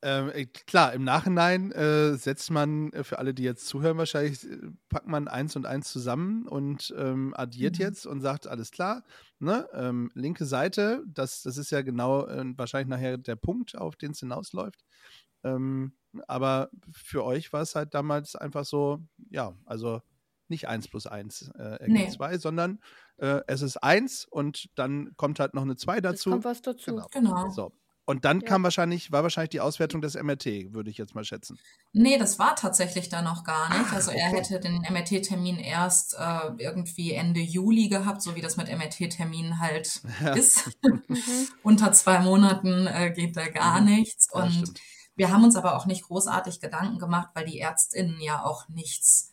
Ähm, 0.00 0.30
äh, 0.32 0.46
klar, 0.46 0.92
im 0.92 1.02
Nachhinein 1.02 1.72
äh, 1.72 2.14
setzt 2.14 2.50
man, 2.52 2.92
äh, 2.92 3.02
für 3.02 3.18
alle, 3.18 3.34
die 3.34 3.42
jetzt 3.42 3.66
zuhören, 3.66 3.98
wahrscheinlich, 3.98 4.44
äh, 4.44 4.70
packt 4.88 5.08
man 5.08 5.26
eins 5.26 5.56
und 5.56 5.66
eins 5.66 5.90
zusammen 5.90 6.46
und 6.46 6.94
ähm, 6.96 7.34
addiert 7.36 7.78
mhm. 7.78 7.84
jetzt 7.84 8.06
und 8.06 8.20
sagt, 8.20 8.46
alles 8.46 8.70
klar, 8.70 9.02
ne? 9.40 9.68
Ähm, 9.72 10.10
linke 10.14 10.44
Seite, 10.44 11.02
das, 11.06 11.42
das 11.42 11.56
ist 11.56 11.70
ja 11.72 11.82
genau 11.82 12.26
äh, 12.26 12.44
wahrscheinlich 12.56 12.88
nachher 12.88 13.18
der 13.18 13.36
Punkt, 13.36 13.76
auf 13.76 13.96
den 13.96 14.12
es 14.12 14.20
hinausläuft. 14.20 14.84
Ähm, 15.42 15.94
aber 16.28 16.70
für 16.92 17.24
euch 17.24 17.52
war 17.52 17.62
es 17.62 17.74
halt 17.74 17.92
damals 17.92 18.36
einfach 18.36 18.64
so, 18.64 19.00
ja, 19.30 19.54
also 19.66 20.00
nicht 20.48 20.68
1 20.68 20.88
plus 20.88 21.06
1 21.06 21.52
äh, 21.56 21.62
ergibt 21.62 21.90
nee. 21.90 22.08
2, 22.08 22.38
sondern 22.38 22.80
äh, 23.16 23.40
es 23.48 23.62
ist 23.62 23.76
1 23.78 24.26
und 24.26 24.70
dann 24.76 25.16
kommt 25.16 25.40
halt 25.40 25.54
noch 25.54 25.62
eine 25.62 25.76
2 25.76 26.00
dazu. 26.00 26.30
Es 26.30 26.32
kommt 26.32 26.44
was 26.44 26.62
dazu. 26.62 26.92
Genau. 26.92 27.06
genau. 27.12 27.50
So. 27.50 27.72
Und 28.08 28.24
dann 28.24 28.40
ja. 28.40 28.48
kam 28.48 28.62
wahrscheinlich, 28.62 29.12
war 29.12 29.22
wahrscheinlich 29.22 29.50
die 29.50 29.60
Auswertung 29.60 30.00
des 30.00 30.14
MRT, 30.14 30.72
würde 30.72 30.88
ich 30.88 30.96
jetzt 30.96 31.14
mal 31.14 31.24
schätzen. 31.24 31.58
Nee, 31.92 32.16
das 32.16 32.38
war 32.38 32.56
tatsächlich 32.56 33.10
da 33.10 33.20
noch 33.20 33.44
gar 33.44 33.68
nicht. 33.68 33.92
Also 33.92 34.12
er 34.12 34.30
hätte 34.30 34.60
den 34.60 34.80
MRT-Termin 34.80 35.58
erst 35.58 36.14
äh, 36.14 36.52
irgendwie 36.56 37.12
Ende 37.12 37.40
Juli 37.40 37.90
gehabt, 37.90 38.22
so 38.22 38.34
wie 38.34 38.40
das 38.40 38.56
mit 38.56 38.68
MRT-Terminen 38.68 39.60
halt 39.60 40.00
ja. 40.22 40.32
ist. 40.32 40.70
Mhm. 40.82 41.02
Unter 41.62 41.92
zwei 41.92 42.20
Monaten 42.20 42.86
äh, 42.86 43.12
geht 43.14 43.36
da 43.36 43.46
gar 43.46 43.82
mhm. 43.82 43.96
nichts. 43.96 44.32
Und 44.32 44.68
ja, 44.68 44.74
wir 45.16 45.30
haben 45.30 45.44
uns 45.44 45.56
aber 45.56 45.76
auch 45.76 45.84
nicht 45.84 46.04
großartig 46.04 46.60
Gedanken 46.60 46.98
gemacht, 46.98 47.28
weil 47.34 47.44
die 47.44 47.58
ÄrztInnen 47.58 48.22
ja 48.22 48.42
auch 48.42 48.70
nichts 48.70 49.32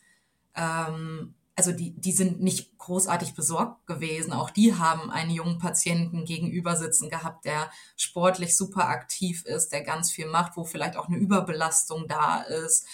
ähm, 0.54 1.34
also 1.56 1.72
die, 1.72 1.98
die 1.98 2.12
sind 2.12 2.42
nicht 2.42 2.76
großartig 2.76 3.34
besorgt 3.34 3.86
gewesen. 3.86 4.34
Auch 4.34 4.50
die 4.50 4.74
haben 4.74 5.10
einen 5.10 5.30
jungen 5.30 5.58
Patienten 5.58 6.26
gegenüber 6.26 6.76
sitzen 6.76 7.08
gehabt, 7.08 7.46
der 7.46 7.70
sportlich 7.96 8.56
super 8.56 8.88
aktiv 8.88 9.44
ist, 9.46 9.72
der 9.72 9.82
ganz 9.82 10.12
viel 10.12 10.26
macht, 10.26 10.56
wo 10.58 10.64
vielleicht 10.64 10.96
auch 10.96 11.08
eine 11.08 11.16
Überbelastung 11.16 12.08
da 12.08 12.42
ist. 12.42 12.86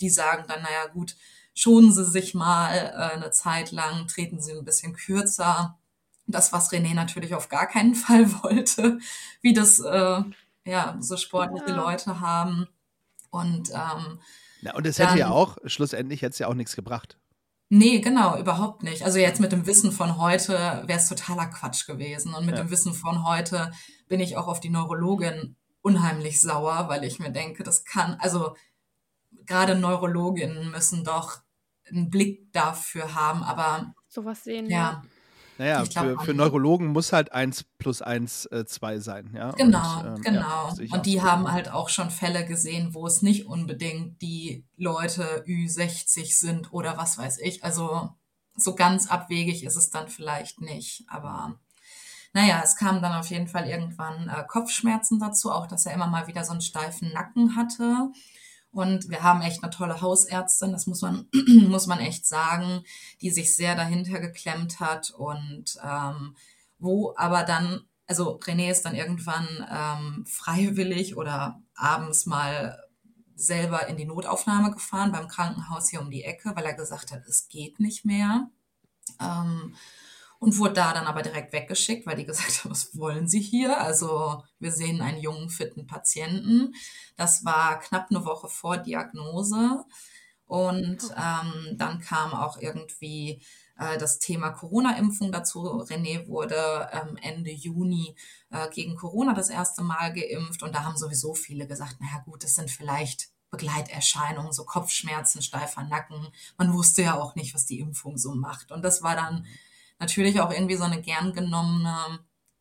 Die 0.00 0.10
sagen 0.10 0.44
dann, 0.48 0.62
naja 0.62 0.88
gut, 0.92 1.16
schonen 1.54 1.92
Sie 1.92 2.04
sich 2.04 2.34
mal 2.34 2.74
äh, 2.74 3.14
eine 3.14 3.30
Zeit 3.30 3.70
lang, 3.70 4.08
treten 4.08 4.40
Sie 4.40 4.52
ein 4.52 4.64
bisschen 4.64 4.92
kürzer. 4.92 5.78
Das, 6.26 6.52
was 6.52 6.72
René 6.72 6.94
natürlich 6.94 7.34
auf 7.34 7.48
gar 7.48 7.68
keinen 7.68 7.94
Fall 7.94 8.30
wollte, 8.42 8.98
wie 9.40 9.52
das 9.54 9.78
äh, 9.78 10.22
ja 10.64 10.96
so 10.98 11.16
sportliche 11.16 11.70
ja. 11.70 11.76
Leute 11.76 12.18
haben. 12.18 12.66
Und 13.30 13.70
ähm, 13.70 14.18
na, 14.62 14.74
und 14.74 14.84
es 14.84 14.98
hätte 14.98 15.16
ja 15.16 15.30
auch, 15.30 15.58
schlussendlich 15.64 16.22
hätte 16.22 16.32
es 16.32 16.38
ja 16.40 16.48
auch 16.48 16.54
nichts 16.54 16.74
gebracht. 16.74 17.19
Nee, 17.72 18.00
genau, 18.00 18.36
überhaupt 18.36 18.82
nicht. 18.82 19.04
Also 19.04 19.20
jetzt 19.20 19.40
mit 19.40 19.52
dem 19.52 19.64
Wissen 19.64 19.92
von 19.92 20.18
heute 20.18 20.82
wäre 20.86 20.98
es 20.98 21.08
totaler 21.08 21.46
Quatsch 21.46 21.86
gewesen. 21.86 22.34
Und 22.34 22.44
mit 22.44 22.56
ja. 22.56 22.64
dem 22.64 22.70
Wissen 22.70 22.92
von 22.92 23.24
heute 23.24 23.70
bin 24.08 24.18
ich 24.18 24.36
auch 24.36 24.48
auf 24.48 24.58
die 24.58 24.70
Neurologin 24.70 25.54
unheimlich 25.80 26.40
sauer, 26.40 26.88
weil 26.88 27.04
ich 27.04 27.20
mir 27.20 27.30
denke, 27.30 27.62
das 27.62 27.84
kann, 27.84 28.16
also 28.18 28.56
gerade 29.46 29.76
Neurologinnen 29.76 30.72
müssen 30.72 31.04
doch 31.04 31.38
einen 31.88 32.10
Blick 32.10 32.52
dafür 32.52 33.14
haben, 33.14 33.44
aber 33.44 33.94
sowas 34.08 34.42
sehen. 34.42 34.68
Ja. 34.68 34.76
ja. 34.76 35.02
Naja, 35.60 35.84
für, 35.84 36.18
für 36.20 36.32
Neurologen 36.32 36.86
muss 36.86 37.12
halt 37.12 37.32
1 37.32 37.66
plus 37.76 38.00
1 38.00 38.46
äh, 38.46 38.64
2 38.64 38.98
sein. 38.98 39.30
Ja? 39.34 39.50
Genau, 39.50 40.00
und, 40.00 40.06
ähm, 40.06 40.22
genau. 40.22 40.72
Ja, 40.74 40.96
und 40.96 41.04
die 41.04 41.20
haben 41.20 41.52
halt 41.52 41.70
auch 41.70 41.90
schon 41.90 42.10
Fälle 42.10 42.46
gesehen, 42.46 42.94
wo 42.94 43.06
es 43.06 43.20
nicht 43.20 43.44
unbedingt 43.46 44.22
die 44.22 44.64
Leute 44.78 45.44
Ü60 45.46 46.38
sind 46.38 46.72
oder 46.72 46.96
was 46.96 47.18
weiß 47.18 47.40
ich. 47.40 47.62
Also 47.62 48.08
so 48.56 48.74
ganz 48.74 49.10
abwegig 49.10 49.62
ist 49.62 49.76
es 49.76 49.90
dann 49.90 50.08
vielleicht 50.08 50.62
nicht. 50.62 51.04
Aber 51.08 51.60
naja, 52.32 52.62
es 52.64 52.74
kam 52.74 53.02
dann 53.02 53.12
auf 53.12 53.26
jeden 53.26 53.46
Fall 53.46 53.68
irgendwann 53.68 54.30
äh, 54.30 54.42
Kopfschmerzen 54.48 55.20
dazu, 55.20 55.52
auch 55.52 55.66
dass 55.66 55.84
er 55.84 55.92
immer 55.92 56.06
mal 56.06 56.26
wieder 56.26 56.42
so 56.42 56.52
einen 56.52 56.62
steifen 56.62 57.12
Nacken 57.12 57.54
hatte. 57.54 58.10
Und 58.72 59.08
wir 59.08 59.22
haben 59.22 59.42
echt 59.42 59.62
eine 59.62 59.70
tolle 59.70 60.00
Hausärztin, 60.00 60.72
das 60.72 60.86
muss 60.86 61.02
man, 61.02 61.26
muss 61.68 61.86
man 61.86 61.98
echt 61.98 62.26
sagen, 62.26 62.84
die 63.20 63.30
sich 63.30 63.54
sehr 63.56 63.74
dahinter 63.74 64.20
geklemmt 64.20 64.78
hat 64.78 65.10
und 65.10 65.76
ähm, 65.84 66.36
wo 66.78 67.12
aber 67.16 67.42
dann, 67.42 67.82
also 68.06 68.38
René 68.38 68.70
ist 68.70 68.84
dann 68.84 68.94
irgendwann 68.94 69.46
ähm, 69.70 70.24
freiwillig 70.26 71.16
oder 71.16 71.60
abends 71.74 72.26
mal 72.26 72.78
selber 73.34 73.88
in 73.88 73.96
die 73.96 74.04
Notaufnahme 74.04 74.70
gefahren 74.70 75.12
beim 75.12 75.26
Krankenhaus 75.26 75.88
hier 75.88 76.00
um 76.00 76.10
die 76.10 76.24
Ecke, 76.24 76.52
weil 76.54 76.64
er 76.64 76.74
gesagt 76.74 77.10
hat, 77.10 77.26
es 77.26 77.48
geht 77.48 77.80
nicht 77.80 78.04
mehr. 78.04 78.50
Ähm, 79.20 79.74
und 80.40 80.56
wurde 80.58 80.72
da 80.72 80.94
dann 80.94 81.06
aber 81.06 81.22
direkt 81.22 81.52
weggeschickt, 81.52 82.06
weil 82.06 82.16
die 82.16 82.24
gesagt 82.24 82.64
haben, 82.64 82.70
was 82.70 82.96
wollen 82.96 83.28
Sie 83.28 83.40
hier? 83.40 83.78
Also 83.78 84.42
wir 84.58 84.72
sehen 84.72 85.02
einen 85.02 85.20
jungen, 85.20 85.50
fitten 85.50 85.86
Patienten. 85.86 86.74
Das 87.16 87.44
war 87.44 87.78
knapp 87.78 88.06
eine 88.10 88.24
Woche 88.24 88.48
vor 88.48 88.78
Diagnose. 88.78 89.84
Und 90.46 90.98
ähm, 91.16 91.76
dann 91.76 92.00
kam 92.00 92.32
auch 92.32 92.58
irgendwie 92.58 93.42
äh, 93.78 93.98
das 93.98 94.18
Thema 94.18 94.50
Corona-Impfung 94.50 95.30
dazu. 95.30 95.60
René 95.84 96.26
wurde 96.26 96.88
ähm, 96.90 97.18
Ende 97.20 97.50
Juni 97.50 98.16
äh, 98.50 98.68
gegen 98.70 98.96
Corona 98.96 99.34
das 99.34 99.50
erste 99.50 99.82
Mal 99.82 100.12
geimpft. 100.14 100.62
Und 100.62 100.74
da 100.74 100.84
haben 100.84 100.96
sowieso 100.96 101.34
viele 101.34 101.66
gesagt, 101.66 102.00
naja 102.00 102.22
gut, 102.24 102.44
das 102.44 102.54
sind 102.54 102.70
vielleicht 102.70 103.28
Begleiterscheinungen, 103.50 104.52
so 104.52 104.64
Kopfschmerzen, 104.64 105.42
steifer 105.42 105.84
Nacken. 105.84 106.28
Man 106.56 106.72
wusste 106.72 107.02
ja 107.02 107.20
auch 107.20 107.34
nicht, 107.34 107.54
was 107.54 107.66
die 107.66 107.78
Impfung 107.78 108.16
so 108.16 108.34
macht. 108.34 108.72
Und 108.72 108.82
das 108.82 109.02
war 109.02 109.14
dann 109.14 109.46
natürlich 110.00 110.40
auch 110.40 110.50
irgendwie 110.50 110.76
so 110.76 110.84
eine 110.84 111.00
gern 111.00 111.32
genommene, 111.32 112.18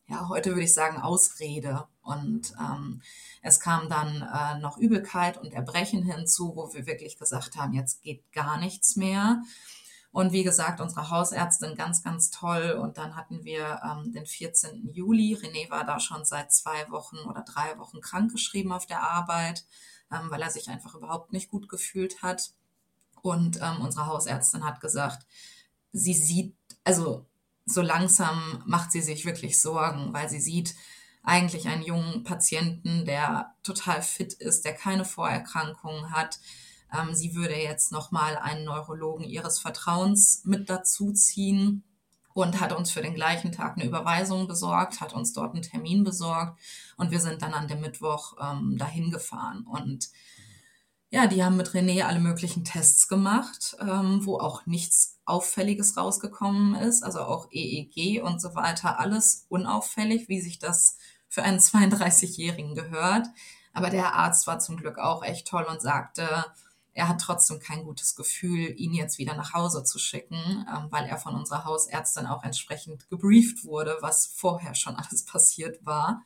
ja, 0.07 0.27
heute 0.29 0.51
würde 0.51 0.63
ich 0.63 0.73
sagen, 0.73 1.01
Ausrede. 1.01 1.87
Und 2.01 2.53
ähm, 2.59 3.01
es 3.41 3.59
kam 3.59 3.89
dann 3.89 4.21
äh, 4.21 4.59
noch 4.59 4.77
Übelkeit 4.77 5.37
und 5.37 5.53
Erbrechen 5.53 6.03
hinzu, 6.03 6.55
wo 6.55 6.73
wir 6.73 6.85
wirklich 6.85 7.17
gesagt 7.17 7.55
haben, 7.55 7.73
jetzt 7.73 8.03
geht 8.03 8.31
gar 8.31 8.59
nichts 8.59 8.95
mehr. 8.95 9.41
Und 10.11 10.31
wie 10.31 10.43
gesagt, 10.43 10.81
unsere 10.81 11.11
Hausärztin 11.11 11.75
ganz, 11.75 12.03
ganz 12.03 12.31
toll. 12.31 12.71
Und 12.71 12.97
dann 12.97 13.15
hatten 13.15 13.43
wir 13.43 13.79
ähm, 13.83 14.11
den 14.11 14.25
14. 14.25 14.89
Juli. 14.91 15.35
René 15.35 15.69
war 15.69 15.85
da 15.85 15.99
schon 15.99 16.25
seit 16.25 16.51
zwei 16.51 16.89
Wochen 16.89 17.17
oder 17.19 17.43
drei 17.43 17.77
Wochen 17.77 18.01
krankgeschrieben 18.01 18.71
auf 18.71 18.87
der 18.87 19.03
Arbeit, 19.03 19.65
ähm, 20.11 20.31
weil 20.31 20.41
er 20.41 20.49
sich 20.49 20.67
einfach 20.69 20.95
überhaupt 20.95 21.31
nicht 21.31 21.49
gut 21.49 21.69
gefühlt 21.69 22.23
hat. 22.23 22.53
Und 23.21 23.61
ähm, 23.61 23.81
unsere 23.81 24.07
Hausärztin 24.07 24.65
hat 24.65 24.81
gesagt, 24.81 25.27
sie 25.91 26.13
sieht, 26.13 26.55
also 26.83 27.28
so 27.69 27.81
langsam 27.81 28.63
macht 28.65 28.91
sie 28.91 29.01
sich 29.01 29.25
wirklich 29.25 29.61
Sorgen, 29.61 30.13
weil 30.13 30.29
sie 30.29 30.39
sieht 30.39 30.75
eigentlich 31.23 31.67
einen 31.67 31.83
jungen 31.83 32.23
Patienten, 32.23 33.05
der 33.05 33.53
total 33.63 34.01
fit 34.01 34.33
ist, 34.33 34.65
der 34.65 34.73
keine 34.73 35.05
Vorerkrankungen 35.05 36.11
hat. 36.11 36.39
Ähm, 36.93 37.13
sie 37.13 37.35
würde 37.35 37.55
jetzt 37.55 37.91
nochmal 37.91 38.37
einen 38.37 38.65
Neurologen 38.65 39.25
ihres 39.25 39.59
Vertrauens 39.59 40.43
mit 40.45 40.69
dazuziehen 40.69 41.83
und 42.33 42.59
hat 42.59 42.71
uns 42.71 42.91
für 42.91 43.01
den 43.01 43.15
gleichen 43.15 43.51
Tag 43.51 43.75
eine 43.75 43.85
Überweisung 43.85 44.47
besorgt, 44.47 45.01
hat 45.01 45.13
uns 45.13 45.33
dort 45.33 45.53
einen 45.53 45.63
Termin 45.63 46.03
besorgt 46.03 46.59
und 46.97 47.11
wir 47.11 47.19
sind 47.19 47.41
dann 47.41 47.53
an 47.53 47.67
dem 47.67 47.81
Mittwoch 47.81 48.33
ähm, 48.41 48.77
dahin 48.77 49.11
gefahren 49.11 49.65
und 49.65 50.09
ja, 51.11 51.27
die 51.27 51.43
haben 51.43 51.57
mit 51.57 51.69
René 51.69 52.03
alle 52.03 52.19
möglichen 52.19 52.63
Tests 52.63 53.07
gemacht, 53.07 53.75
ähm, 53.81 54.25
wo 54.25 54.37
auch 54.37 54.65
nichts 54.67 55.19
Auffälliges 55.25 55.97
rausgekommen 55.97 56.75
ist, 56.75 57.03
also 57.03 57.21
auch 57.21 57.47
EEG 57.51 58.21
und 58.21 58.39
so 58.41 58.53
weiter, 58.55 58.99
alles 58.99 59.45
unauffällig, 59.49 60.29
wie 60.29 60.41
sich 60.41 60.59
das 60.59 60.97
für 61.27 61.43
einen 61.43 61.59
32-Jährigen 61.59 62.75
gehört. 62.75 63.27
Aber 63.73 63.89
der 63.89 64.13
Arzt 64.13 64.45
war 64.47 64.59
zum 64.59 64.77
Glück 64.77 64.97
auch 64.99 65.23
echt 65.23 65.47
toll 65.47 65.65
und 65.69 65.81
sagte, 65.81 66.45
er 66.93 67.07
hat 67.07 67.21
trotzdem 67.21 67.59
kein 67.59 67.83
gutes 67.85 68.15
Gefühl, 68.15 68.73
ihn 68.77 68.93
jetzt 68.93 69.19
wieder 69.19 69.35
nach 69.35 69.53
Hause 69.53 69.83
zu 69.83 69.99
schicken, 69.99 70.65
ähm, 70.69 70.87
weil 70.89 71.05
er 71.05 71.17
von 71.17 71.33
unserer 71.33 71.65
Hausärztin 71.65 72.27
auch 72.27 72.43
entsprechend 72.43 73.09
gebrieft 73.09 73.63
wurde, 73.63 73.97
was 74.01 74.27
vorher 74.27 74.75
schon 74.75 74.95
alles 74.97 75.25
passiert 75.25 75.83
war. 75.85 76.23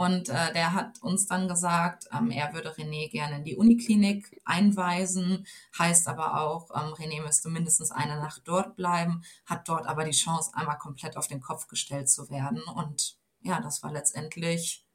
Und 0.00 0.30
äh, 0.30 0.50
der 0.54 0.72
hat 0.72 1.02
uns 1.02 1.26
dann 1.26 1.46
gesagt, 1.46 2.06
ähm, 2.10 2.30
er 2.30 2.54
würde 2.54 2.70
René 2.70 3.10
gerne 3.10 3.36
in 3.36 3.44
die 3.44 3.56
Uniklinik 3.56 4.40
einweisen, 4.46 5.46
heißt 5.78 6.08
aber 6.08 6.40
auch, 6.40 6.70
ähm, 6.70 6.94
René 6.94 7.22
müsste 7.22 7.50
mindestens 7.50 7.90
eine 7.90 8.16
Nacht 8.16 8.40
dort 8.46 8.76
bleiben, 8.76 9.22
hat 9.44 9.68
dort 9.68 9.86
aber 9.86 10.04
die 10.04 10.12
Chance, 10.12 10.52
einmal 10.54 10.78
komplett 10.78 11.18
auf 11.18 11.26
den 11.28 11.42
Kopf 11.42 11.68
gestellt 11.68 12.08
zu 12.08 12.30
werden. 12.30 12.62
Und 12.62 13.18
ja, 13.42 13.60
das 13.60 13.82
war 13.82 13.92
letztendlich, 13.92 14.86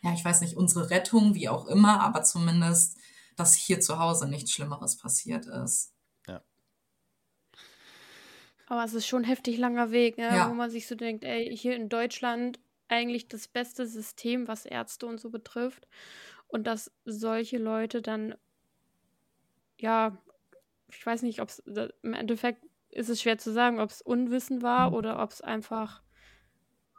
ja, 0.00 0.14
ich 0.14 0.24
weiß 0.24 0.40
nicht, 0.40 0.56
unsere 0.56 0.88
Rettung, 0.88 1.34
wie 1.34 1.50
auch 1.50 1.66
immer, 1.66 2.00
aber 2.00 2.22
zumindest, 2.22 2.96
dass 3.36 3.52
hier 3.52 3.80
zu 3.80 3.98
Hause 3.98 4.26
nichts 4.26 4.52
Schlimmeres 4.52 4.96
passiert 4.96 5.44
ist. 5.44 5.92
Ja. 6.26 6.40
Aber 8.66 8.82
es 8.82 8.94
ist 8.94 9.06
schon 9.06 9.24
ein 9.24 9.28
heftig 9.28 9.58
langer 9.58 9.90
Weg, 9.90 10.16
ne? 10.16 10.24
ja. 10.24 10.48
wo 10.48 10.54
man 10.54 10.70
sich 10.70 10.86
so 10.86 10.94
denkt, 10.94 11.22
ey, 11.22 11.54
hier 11.54 11.76
in 11.76 11.90
Deutschland 11.90 12.58
eigentlich 12.92 13.28
das 13.28 13.48
beste 13.48 13.86
System, 13.86 14.48
was 14.48 14.66
Ärzte 14.66 15.06
und 15.06 15.18
so 15.20 15.30
betrifft. 15.30 15.88
und 16.48 16.66
dass 16.66 16.92
solche 17.04 17.58
Leute 17.58 18.02
dann, 18.02 18.36
ja, 19.78 20.18
ich 20.88 21.04
weiß 21.06 21.22
nicht, 21.22 21.40
ob 21.40 21.48
es 21.50 21.60
im 21.60 22.14
Endeffekt 22.14 22.64
ist 22.90 23.08
es 23.10 23.22
schwer 23.22 23.38
zu 23.38 23.52
sagen, 23.52 23.80
ob 23.80 23.90
es 23.90 24.02
Unwissen 24.02 24.62
war 24.62 24.92
Mhm. 24.92 24.94
oder 24.94 25.22
ob 25.22 25.32
es 25.32 25.40
einfach 25.42 26.02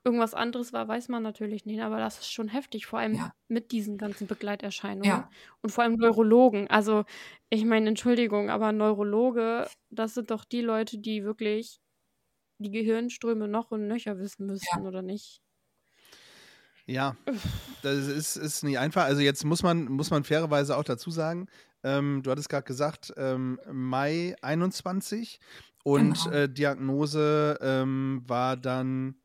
irgendwas 0.05 0.33
anderes 0.33 0.73
war, 0.73 0.87
weiß 0.87 1.07
man 1.09 1.23
natürlich 1.23 1.65
nicht. 1.65 1.81
Aber 1.81 1.97
das 1.97 2.19
ist 2.19 2.31
schon 2.33 2.47
heftig, 2.49 2.85
vor 2.87 2.99
allem 2.99 3.19
Ja. 3.19 3.33
mit 3.47 3.71
diesen 3.71 3.97
ganzen 3.97 4.27
Begleiterscheinungen 4.27 5.25
Ja. 5.25 5.29
und 5.61 5.69
vor 5.71 5.83
allem 5.83 5.95
Neurologen. 5.95 6.67
Also, 6.69 7.05
ich 7.49 7.65
meine, 7.65 7.89
Entschuldigung, 7.89 8.49
aber 8.49 8.71
Neurologe, 8.71 9.71
das 9.89 10.13
sind 10.15 10.31
doch 10.31 10.45
die 10.45 10.61
Leute, 10.61 10.97
die 10.99 11.23
wirklich 11.23 11.79
die 12.59 12.71
Gehirnströme 12.71 13.47
noch 13.49 13.71
und 13.71 13.87
nöcher 13.87 14.19
wissen 14.19 14.47
müssten, 14.47 14.85
oder 14.87 15.01
nicht? 15.03 15.41
Ja, 16.85 17.15
das 17.81 18.07
ist, 18.07 18.35
ist 18.35 18.63
nicht 18.63 18.77
einfach. 18.77 19.03
Also 19.05 19.21
jetzt 19.21 19.45
muss 19.45 19.63
man, 19.63 19.85
muss 19.85 20.11
man 20.11 20.23
fairerweise 20.23 20.75
auch 20.77 20.83
dazu 20.83 21.11
sagen, 21.11 21.47
ähm, 21.83 22.21
du 22.23 22.31
hattest 22.31 22.49
gerade 22.49 22.65
gesagt, 22.65 23.13
ähm, 23.17 23.59
Mai 23.71 24.35
21 24.41 25.39
und 25.83 26.13
Genau. 26.23 26.35
äh, 26.35 26.49
Diagnose 26.49 27.57
ähm, 27.61 28.23
war 28.25 28.57
dann 28.57 29.15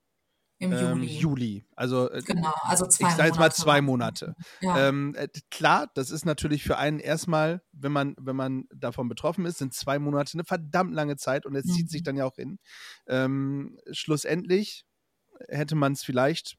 Im 0.58 0.72
ähm, 0.72 1.02
Juli. 1.02 1.06
Juli. 1.18 1.64
Also 1.76 2.10
äh, 2.10 2.22
Genau, 2.22 2.52
also 2.62 2.84
ich 2.86 2.90
zwei 2.92 3.10
sage 3.10 3.28
jetzt 3.28 3.38
mal 3.38 3.52
zwei. 3.52 3.80
Monate. 3.80 4.34
Ja. 4.60 4.88
Ähm, 4.88 5.14
äh, 5.16 5.28
klar, 5.50 5.88
das 5.94 6.10
ist 6.10 6.24
natürlich 6.24 6.64
für 6.64 6.78
einen 6.78 6.98
erstmal, 7.00 7.62
wenn 7.72 7.92
man, 7.92 8.14
wenn 8.20 8.34
man 8.36 8.64
davon 8.74 9.08
betroffen 9.08 9.44
ist, 9.46 9.58
sind 9.58 9.72
zwei 9.74 9.98
Monate 10.00 10.34
eine 10.34 10.44
verdammt 10.44 10.94
lange 10.94 11.16
Zeit 11.16 11.46
und 11.46 11.54
es 11.54 11.64
zieht 11.64 11.90
sich 11.90 12.00
Mhm. 12.00 12.04
dann 12.04 12.16
ja 12.16 12.24
auch 12.24 12.36
hin. 12.36 12.58
Ähm, 13.06 13.78
schlussendlich 13.92 14.84
hätte 15.48 15.74
man 15.76 15.92
es 15.92 16.02
vielleicht 16.02 16.56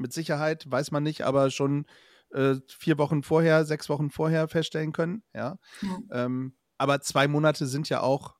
mit 0.00 0.12
Sicherheit, 0.12 0.70
weiß 0.70 0.90
man 0.90 1.02
nicht, 1.02 1.22
aber 1.22 1.50
schon 1.50 1.86
äh, 2.32 2.56
vier 2.68 2.98
Wochen 2.98 3.22
vorher, 3.22 3.64
sechs 3.64 3.88
Wochen 3.88 4.10
vorher 4.10 4.48
feststellen 4.48 4.92
können. 4.92 5.22
Ja. 5.34 5.58
Ja. 5.82 6.24
Ähm, 6.24 6.54
aber 6.78 7.00
zwei 7.00 7.28
Monate 7.28 7.66
sind 7.66 7.88
ja 7.88 8.00
auch, 8.00 8.36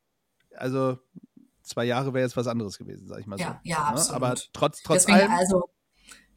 also 0.56 0.98
zwei 1.62 1.84
Jahre 1.84 2.14
wäre 2.14 2.24
jetzt 2.24 2.36
was 2.36 2.46
anderes 2.46 2.78
gewesen, 2.78 3.06
sag 3.08 3.20
ich 3.20 3.26
mal 3.26 3.36
so. 3.38 3.44
Ja, 3.44 3.60
ja, 3.64 3.78
ne? 3.78 3.86
absolut. 3.88 4.16
Aber 4.22 4.34
trotz, 4.52 4.82
trotz 4.82 5.04
Deswegen, 5.06 5.28
allem. 5.28 5.32
also, 5.38 5.70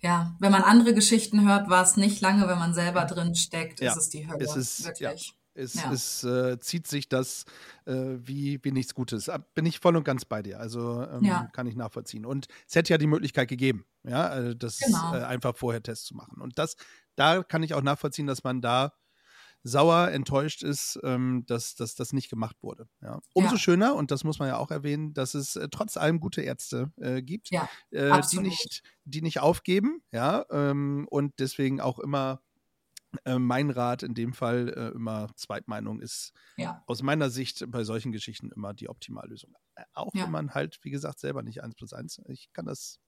ja, 0.01 0.35
wenn 0.39 0.51
man 0.51 0.63
andere 0.63 0.93
Geschichten 0.93 1.47
hört, 1.47 1.69
war 1.69 1.83
es 1.83 1.95
nicht 1.97 2.19
lange, 2.21 2.47
wenn 2.47 2.59
man 2.59 2.73
selber 2.73 3.05
drin 3.05 3.35
steckt, 3.35 3.79
Ja, 3.79 3.91
ist 3.91 3.97
es 3.97 4.09
die 4.09 4.27
Hölle. 4.29 4.43
es 4.43 4.55
ist- 4.55 4.85
wirklich. 4.85 5.33
Es, 5.55 5.75
Ja. 5.75 5.91
es 5.93 6.23
äh, 6.23 6.59
zieht 6.59 6.87
sich 6.87 7.09
das 7.09 7.45
äh, 7.85 7.93
wie, 7.93 8.59
wie 8.63 8.71
nichts 8.71 8.95
Gutes. 8.95 9.29
Bin 9.53 9.67
ich 9.67 9.79
voll 9.79 9.95
und 9.95 10.03
ganz 10.03 10.25
bei 10.25 10.41
dir. 10.41 10.59
Also 10.59 11.03
ähm, 11.03 11.23
Ja. 11.23 11.47
kann 11.53 11.67
ich 11.67 11.75
nachvollziehen. 11.75 12.25
Und 12.25 12.47
es 12.67 12.73
hätte 12.73 12.91
ja 12.91 12.97
die 12.97 13.05
Möglichkeit 13.05 13.49
gegeben, 13.49 13.85
ja, 14.03 14.33
äh, 14.35 14.55
das 14.55 14.79
Genau. 14.79 15.13
äh, 15.15 15.23
einfach 15.23 15.55
vorher 15.57 15.81
Tests 15.83 16.05
zu 16.05 16.15
machen. 16.15 16.41
Und 16.41 16.59
das, 16.59 16.75
da 17.15 17.43
kann 17.43 17.63
ich 17.63 17.73
auch 17.73 17.81
nachvollziehen, 17.81 18.27
dass 18.27 18.43
man 18.43 18.61
da 18.61 18.93
sauer, 19.63 20.09
enttäuscht 20.11 20.61
ist, 20.63 20.99
ähm, 21.03 21.45
dass, 21.47 21.75
dass 21.75 21.95
das 21.95 22.11
nicht 22.13 22.29
gemacht 22.29 22.57
wurde. 22.61 22.89
Ja. 23.01 23.21
Umso 23.33 23.53
Ja. 23.55 23.59
schöner, 23.59 23.95
und 23.95 24.11
das 24.11 24.23
muss 24.25 24.39
man 24.39 24.49
ja 24.49 24.57
auch 24.57 24.71
erwähnen, 24.71 25.13
dass 25.13 25.35
es 25.35 25.55
äh, 25.55 25.69
trotz 25.71 25.95
allem 25.97 26.19
gute 26.19 26.41
Ärzte 26.41 26.91
äh, 26.97 27.21
gibt, 27.21 27.49
Ja, 27.51 27.69
äh, 27.91 28.21
die, 28.31 28.39
nicht, 28.39 28.83
die 29.05 29.21
nicht 29.21 29.39
aufgeben, 29.39 30.03
ja, 30.11 30.45
ähm, 30.51 31.07
und 31.09 31.33
deswegen 31.39 31.79
auch 31.79 31.99
immer 31.99 32.41
äh, 33.25 33.39
mein 33.39 33.69
Rat 33.69 34.03
in 34.03 34.15
dem 34.15 34.33
Fall 34.33 34.69
äh, 34.69 34.95
immer 34.95 35.29
Zweitmeinung 35.35 36.01
ist 36.01 36.33
aus 36.87 37.03
meiner 37.03 37.29
Sicht 37.29 37.63
bei 37.69 37.83
solchen 37.83 38.11
Geschichten 38.11 38.51
immer 38.51 38.73
die 38.73 38.89
Optimallösung. 38.89 39.55
Äh, 39.75 39.83
Auch 39.93 40.13
wenn 40.25 40.31
man 40.31 40.53
halt, 40.53 40.79
wie 40.83 40.89
gesagt, 40.91 41.19
selber 41.19 41.43
nicht 41.43 41.63
eins 41.63 41.75
plus 41.75 41.93
eins. 41.93 42.19
Ich 42.27 42.51
kann 42.53 42.65
das, 42.65 42.99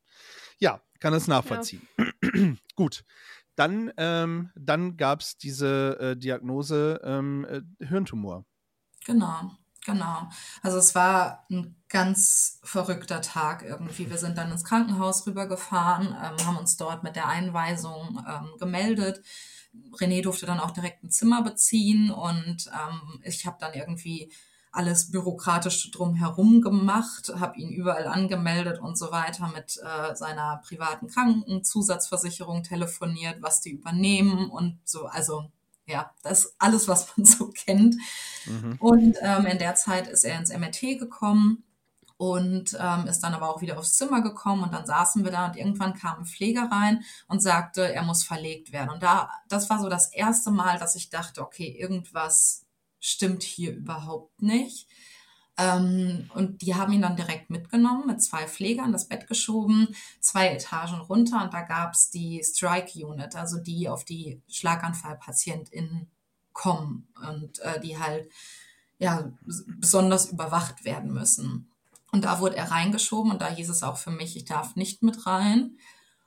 ja, 0.59 0.81
kann 0.99 1.13
das 1.13 1.27
nachvollziehen. 1.27 1.87
Gut. 2.75 3.03
Dann, 3.55 3.93
ähm, 3.97 4.51
dann 4.55 4.97
gab 4.97 5.21
es 5.21 5.37
diese 5.37 5.97
äh, 5.99 6.17
Diagnose 6.17 6.99
ähm, 7.03 7.45
äh, 7.49 7.85
Hirntumor. 7.85 8.45
Genau, 9.05 9.51
genau. 9.85 10.29
Also 10.61 10.77
es 10.77 10.93
war 10.93 11.45
ein 11.49 11.75
ganz 11.87 12.59
verrückter 12.63 13.21
Tag 13.21 13.63
irgendwie. 13.63 14.09
Wir 14.09 14.17
sind 14.17 14.37
dann 14.37 14.51
ins 14.51 14.65
Krankenhaus 14.65 15.25
rübergefahren, 15.25 16.07
ähm, 16.07 16.45
haben 16.45 16.57
uns 16.57 16.75
dort 16.75 17.03
mit 17.03 17.15
der 17.15 17.27
Einweisung 17.27 18.25
ähm, 18.27 18.57
gemeldet. 18.59 19.21
René 19.99 20.21
durfte 20.21 20.45
dann 20.45 20.59
auch 20.59 20.71
direkt 20.71 21.03
ein 21.03 21.11
Zimmer 21.11 21.41
beziehen 21.41 22.11
und 22.11 22.67
ähm, 22.67 23.21
ich 23.23 23.45
habe 23.45 23.57
dann 23.59 23.73
irgendwie 23.73 24.31
alles 24.75 25.11
bürokratisch 25.11 25.91
drumherum 25.91 26.61
gemacht, 26.61 27.31
habe 27.39 27.57
ihn 27.57 27.69
überall 27.69 28.07
angemeldet 28.07 28.79
und 28.79 28.97
so 28.97 29.11
weiter, 29.11 29.51
mit 29.53 29.77
äh, 29.77 30.15
seiner 30.15 30.61
privaten 30.65 31.07
Krankenzusatzversicherung 31.07 32.63
telefoniert, 32.63 33.41
was 33.41 33.61
die 33.61 33.71
übernehmen 33.71 34.49
und 34.49 34.79
so. 34.83 35.05
Also 35.05 35.45
ja, 35.87 36.11
das 36.23 36.45
ist 36.45 36.55
alles, 36.57 36.87
was 36.87 37.15
man 37.15 37.25
so 37.25 37.49
kennt. 37.53 37.95
Mhm. 38.45 38.75
Und 38.79 39.17
ähm, 39.21 39.45
in 39.45 39.59
der 39.59 39.75
Zeit 39.75 40.07
ist 40.07 40.23
er 40.23 40.37
ins 40.39 40.51
MRT 40.51 40.99
gekommen 40.99 41.63
und 42.17 42.77
ähm, 42.79 43.07
ist 43.07 43.21
dann 43.21 43.33
aber 43.33 43.49
auch 43.49 43.61
wieder 43.61 43.77
aufs 43.77 43.95
Zimmer 43.95 44.21
gekommen 44.21 44.63
und 44.63 44.73
dann 44.73 44.85
saßen 44.85 45.23
wir 45.23 45.31
da 45.31 45.47
und 45.47 45.57
irgendwann 45.57 45.93
kam 45.93 46.19
ein 46.19 46.25
Pfleger 46.25 46.69
rein 46.71 47.03
und 47.27 47.41
sagte, 47.41 47.93
er 47.93 48.03
muss 48.03 48.23
verlegt 48.23 48.71
werden. 48.71 48.89
Und 48.89 49.03
da, 49.03 49.29
das 49.49 49.69
war 49.69 49.79
so 49.79 49.89
das 49.89 50.11
erste 50.13 50.51
Mal, 50.51 50.79
dass 50.79 50.95
ich 50.95 51.09
dachte, 51.09 51.41
okay, 51.41 51.67
irgendwas 51.67 52.64
stimmt 53.05 53.43
hier 53.43 53.73
überhaupt 53.73 54.41
nicht. 54.41 54.87
Ähm, 55.57 56.29
und 56.33 56.61
die 56.61 56.75
haben 56.75 56.91
ihn 56.91 57.03
dann 57.03 57.15
direkt 57.15 57.49
mitgenommen, 57.49 58.07
mit 58.07 58.21
zwei 58.21 58.47
Pflegern, 58.47 58.91
das 58.91 59.07
Bett 59.07 59.27
geschoben, 59.27 59.95
zwei 60.19 60.49
Etagen 60.49 60.99
runter 60.99 61.41
und 61.43 61.53
da 61.53 61.61
gab's 61.61 62.09
die 62.09 62.43
Strike 62.43 63.05
Unit, 63.05 63.35
also 63.35 63.59
die 63.59 63.87
auf 63.87 64.03
die 64.03 64.41
SchlaganfallpatientInnen 64.49 66.09
kommen 66.51 67.07
und 67.29 67.59
äh, 67.59 67.79
die 67.79 67.97
halt 67.97 68.29
ja 68.97 69.31
besonders 69.45 70.31
überwacht 70.31 70.83
werden 70.83 71.13
müssen. 71.13 71.69
Und 72.11 72.25
da 72.25 72.39
wurde 72.39 72.57
er 72.57 72.71
reingeschoben 72.71 73.31
und 73.31 73.41
da 73.41 73.49
hieß 73.49 73.69
es 73.69 73.83
auch 73.83 73.97
für 73.97 74.11
mich, 74.11 74.35
ich 74.35 74.45
darf 74.45 74.75
nicht 74.75 75.03
mit 75.03 75.25
rein. 75.25 75.77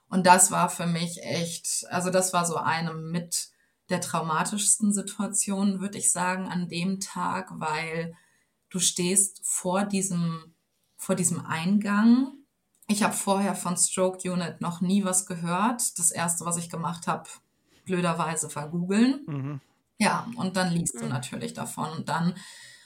Und 0.09 0.25
das 0.25 0.49
war 0.49 0.69
für 0.69 0.87
mich 0.87 1.21
echt, 1.23 1.85
also 1.89 2.09
das 2.09 2.33
war 2.33 2.45
so 2.45 2.57
eine 2.57 2.93
mit 2.93 3.49
der 3.89 4.01
traumatischsten 4.01 4.93
Situationen, 4.93 5.79
würde 5.79 5.97
ich 5.97 6.11
sagen, 6.11 6.47
an 6.47 6.67
dem 6.67 6.99
Tag, 6.99 7.49
weil 7.53 8.15
du 8.69 8.79
stehst 8.79 9.41
vor 9.43 9.85
diesem, 9.85 10.53
vor 10.97 11.15
diesem 11.15 11.45
Eingang. 11.45 12.33
Ich 12.87 13.03
habe 13.03 13.13
vorher 13.13 13.55
von 13.55 13.77
Stroke 13.77 14.31
Unit 14.31 14.61
noch 14.61 14.81
nie 14.81 15.03
was 15.03 15.25
gehört. 15.25 15.97
Das 15.99 16.11
erste, 16.11 16.45
was 16.45 16.57
ich 16.57 16.69
gemacht 16.69 17.07
habe, 17.07 17.29
blöderweise 17.85 18.53
war 18.55 18.69
googeln. 18.69 19.25
Mhm. 19.27 19.61
Ja, 19.99 20.27
und 20.37 20.55
dann 20.57 20.71
liest 20.71 20.99
du 21.01 21.05
Mhm. 21.05 21.11
natürlich 21.11 21.53
davon. 21.53 21.89
Und 21.91 22.09
dann 22.09 22.35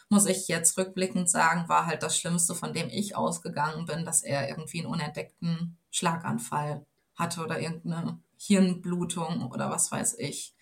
muss 0.10 0.26
ich 0.26 0.48
jetzt 0.48 0.78
rückblickend 0.78 1.30
sagen, 1.30 1.70
war 1.70 1.86
halt 1.86 2.04
das 2.04 2.18
Schlimmste, 2.18 2.56
von 2.56 2.74
dem 2.74 2.90
ich 2.90 3.16
ausgegangen 3.16 3.86
bin, 3.86 4.06
dass 4.06 4.24
er 4.24 4.50
irgendwie 4.50 4.80
einen 4.80 4.92
unentdeckten 4.92 5.78
Schlaganfall 5.92 6.86
hatte 7.16 7.44
oder 7.44 7.60
irgendeine 7.60 8.20
Hirnblutung 8.38 9.50
oder 9.52 9.70
was 9.70 9.92
weiß 9.92 10.16
ich. 10.20 10.54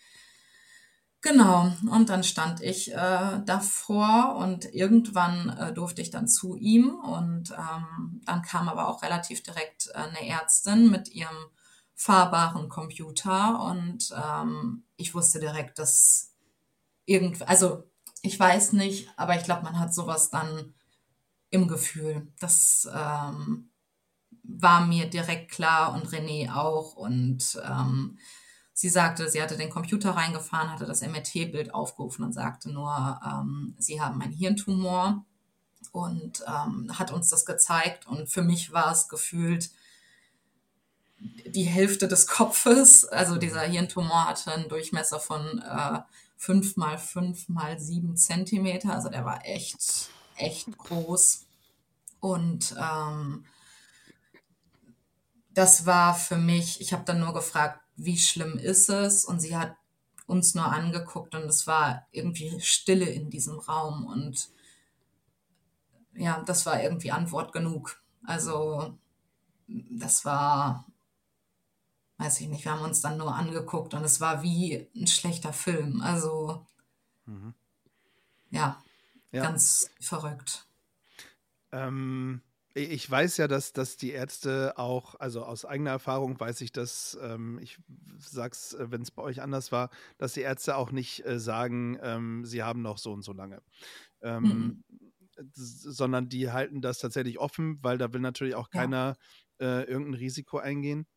Genau, 1.24 1.72
und 1.92 2.10
dann 2.10 2.24
stand 2.24 2.62
ich 2.62 2.92
äh, 2.94 3.42
davor 3.46 4.38
und 4.40 4.66
irgendwann 4.74 5.50
äh, 5.50 5.72
durfte 5.72 6.02
ich 6.02 6.10
dann 6.10 6.28
zu 6.28 6.56
ihm 6.56 6.96
und 6.96 7.52
ähm, 7.52 8.22
dann 8.26 8.42
kam 8.42 8.68
aber 8.68 8.88
auch 8.88 9.04
relativ 9.04 9.44
direkt 9.44 9.90
äh, 9.94 9.98
eine 10.00 10.28
Ärztin 10.28 10.90
mit 10.90 11.10
ihrem 11.10 11.36
fahrbaren 11.94 12.70
Computer 12.70 13.62
und 13.70 14.12
ähm, 14.18 14.84
ich 14.98 15.14
wusste 15.14 15.40
direkt, 15.40 15.78
dass 15.78 16.32
irgend, 17.06 17.48
also 17.48 17.84
ich 18.24 18.40
weiß 18.40 18.74
nicht, 18.74 19.10
aber 19.18 19.36
ich 19.36 19.44
glaube, 19.44 19.64
man 19.64 19.80
hat 19.80 19.94
sowas 19.94 20.32
dann 20.32 20.74
im 21.52 21.68
Gefühl. 21.68 22.28
Das 22.40 22.90
ähm, 22.94 23.70
war 24.44 24.86
mir 24.86 25.10
direkt 25.10 25.52
klar 25.52 25.94
und 25.94 26.08
René 26.10 26.54
auch 26.56 26.96
und 26.96 27.60
ähm, 27.66 28.18
Sie 28.82 28.90
sagte, 28.90 29.30
sie 29.30 29.44
hatte 29.44 29.58
den 29.58 29.70
Computer 29.70 30.16
reingefahren, 30.16 30.72
hatte 30.72 30.88
das 30.88 31.04
MRT-Bild 31.04 31.72
aufgerufen 31.72 32.26
und 32.26 32.34
sagte 32.34 32.72
nur, 32.72 33.20
ähm, 33.24 33.76
sie 33.78 34.02
haben 34.02 34.20
einen 34.24 34.34
Hirntumor 34.34 35.24
und 35.92 36.44
ähm, 36.48 36.98
hat 36.98 37.12
uns 37.12 37.30
das 37.30 37.46
gezeigt. 37.46 38.08
Und 38.08 38.28
für 38.28 38.42
mich 38.42 38.74
war 38.74 38.92
es 38.92 39.08
gefühlt 39.08 39.70
die 41.20 41.66
Hälfte 41.66 42.08
des 42.08 42.26
Kopfes. 42.26 43.06
Also 43.06 43.38
dieser 43.38 43.62
Hirntumor 43.62 44.26
hatte 44.26 44.52
einen 44.52 44.68
Durchmesser 44.68 45.20
von 45.20 45.60
äh, 45.60 46.00
5 46.38 46.76
mal 46.76 46.98
5 46.98 47.50
mal 47.50 47.80
7 47.80 48.18
Zentimeter. 48.18 48.96
Also 48.96 49.10
der 49.10 49.26
war 49.26 49.46
echt, 49.46 50.10
echt 50.38 50.76
groß. 50.76 51.46
Und 52.20 52.76
ähm, 52.82 53.46
das 55.54 55.86
war 55.86 56.16
für 56.16 56.38
mich, 56.38 56.82
ich 56.82 56.94
habe 56.94 57.04
dann 57.06 57.20
nur 57.20 57.36
gefragt, 57.36 57.81
wie 57.96 58.18
schlimm 58.18 58.58
ist 58.58 58.90
es? 58.90 59.26
Und 59.26 59.40
sie 59.40 59.56
hat 59.58 59.76
uns 60.28 60.56
nur 60.56 60.66
angeguckt 60.66 61.36
und 61.36 61.44
es 61.44 61.68
war 61.68 62.08
irgendwie 62.12 62.60
Stille 62.62 63.06
in 63.10 63.30
diesem 63.30 63.60
Raum 63.60 64.06
und 64.06 64.50
ja, 66.14 66.42
das 66.44 66.66
war 66.66 66.82
irgendwie 66.82 67.12
Antwort 67.12 67.52
genug. 67.54 68.02
Also 68.26 68.98
das 69.68 70.26
war, 70.26 70.86
weiß 72.18 72.40
ich 72.42 72.48
nicht, 72.48 72.66
wir 72.66 72.72
haben 72.74 72.84
uns 72.84 73.02
dann 73.02 73.18
nur 73.18 73.34
angeguckt 73.36 73.94
und 73.94 74.04
es 74.04 74.22
war 74.22 74.44
wie 74.44 74.88
ein 74.96 75.08
schlechter 75.08 75.54
Film. 75.54 76.02
Also, 76.02 76.66
Mhm. 77.26 77.54
ja, 78.52 78.82
Ja. 79.32 79.44
ganz 79.44 79.90
verrückt. 80.00 80.66
Ähm, 81.72 82.42
ich 82.74 83.10
weiß 83.10 83.38
ja, 83.38 83.48
dass, 83.48 83.74
dass 83.74 83.98
die 83.98 84.12
Ärzte 84.12 84.78
auch, 84.78 85.16
also 85.20 85.44
aus 85.44 85.66
eigener 85.66 85.92
Erfahrung 85.92 86.40
weiß 86.40 86.62
ich, 86.62 86.72
dass, 86.72 87.18
ähm, 87.22 87.60
ich 87.62 87.78
sag's, 88.18 88.74
äh, 88.74 88.92
wenn 88.92 89.02
es 89.02 89.12
bei 89.12 89.22
euch 89.24 89.42
anders 89.42 89.72
war, 89.72 89.90
dass 90.18 90.34
die 90.34 90.42
Ärzte 90.42 90.76
auch 90.78 90.92
nicht 90.92 91.26
äh, 91.26 91.40
sagen, 91.40 91.98
ähm, 92.02 92.46
sie 92.46 92.64
haben 92.64 92.82
noch 92.82 92.98
so 92.98 93.12
und 93.14 93.24
so 93.24 93.34
lange. 93.34 93.62
Ähm, 94.22 94.74
Mhm. 94.74 94.82
sondern 95.54 96.30
die 96.30 96.52
halten 96.52 96.82
das 96.82 97.00
tatsächlich 97.00 97.40
offen, 97.40 97.80
weil 97.84 97.98
da 97.98 98.14
will 98.14 98.22
natürlich 98.22 98.56
auch 98.56 98.70
Ja. 98.74 98.92
keiner 98.92 99.18
äh, 99.62 99.84
irgendein 99.86 100.16
Risiko 100.16 100.58
eingehen. 100.60 101.08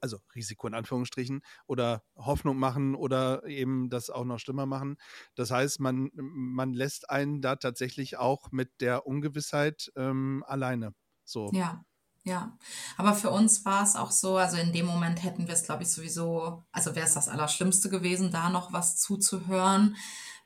Also 0.00 0.18
Risiko 0.34 0.66
in 0.66 0.74
Anführungsstrichen 0.74 1.42
oder 1.66 2.02
Hoffnung 2.16 2.58
machen 2.58 2.94
oder 2.94 3.44
eben 3.46 3.90
das 3.90 4.10
auch 4.10 4.24
noch 4.24 4.38
schlimmer 4.38 4.66
machen. 4.66 4.96
Das 5.34 5.50
heißt, 5.50 5.80
man, 5.80 6.10
man 6.14 6.72
lässt 6.74 7.10
einen 7.10 7.40
da 7.40 7.56
tatsächlich 7.56 8.16
auch 8.18 8.50
mit 8.52 8.80
der 8.80 9.06
Ungewissheit 9.06 9.92
ähm, 9.96 10.44
alleine. 10.46 10.94
So. 11.24 11.52
Ja, 11.52 11.84
ja. 12.24 12.56
Aber 12.96 13.14
für 13.14 13.30
uns 13.30 13.64
war 13.64 13.82
es 13.82 13.96
auch 13.96 14.10
so, 14.10 14.36
also 14.36 14.56
in 14.56 14.72
dem 14.72 14.86
Moment 14.86 15.22
hätten 15.22 15.46
wir 15.48 15.54
es, 15.54 15.64
glaube 15.64 15.82
ich, 15.82 15.92
sowieso, 15.92 16.62
also 16.70 16.94
wäre 16.94 17.06
es 17.06 17.14
das 17.14 17.28
Allerschlimmste 17.28 17.90
gewesen, 17.90 18.30
da 18.30 18.48
noch 18.48 18.72
was 18.72 18.96
zuzuhören. 18.96 19.96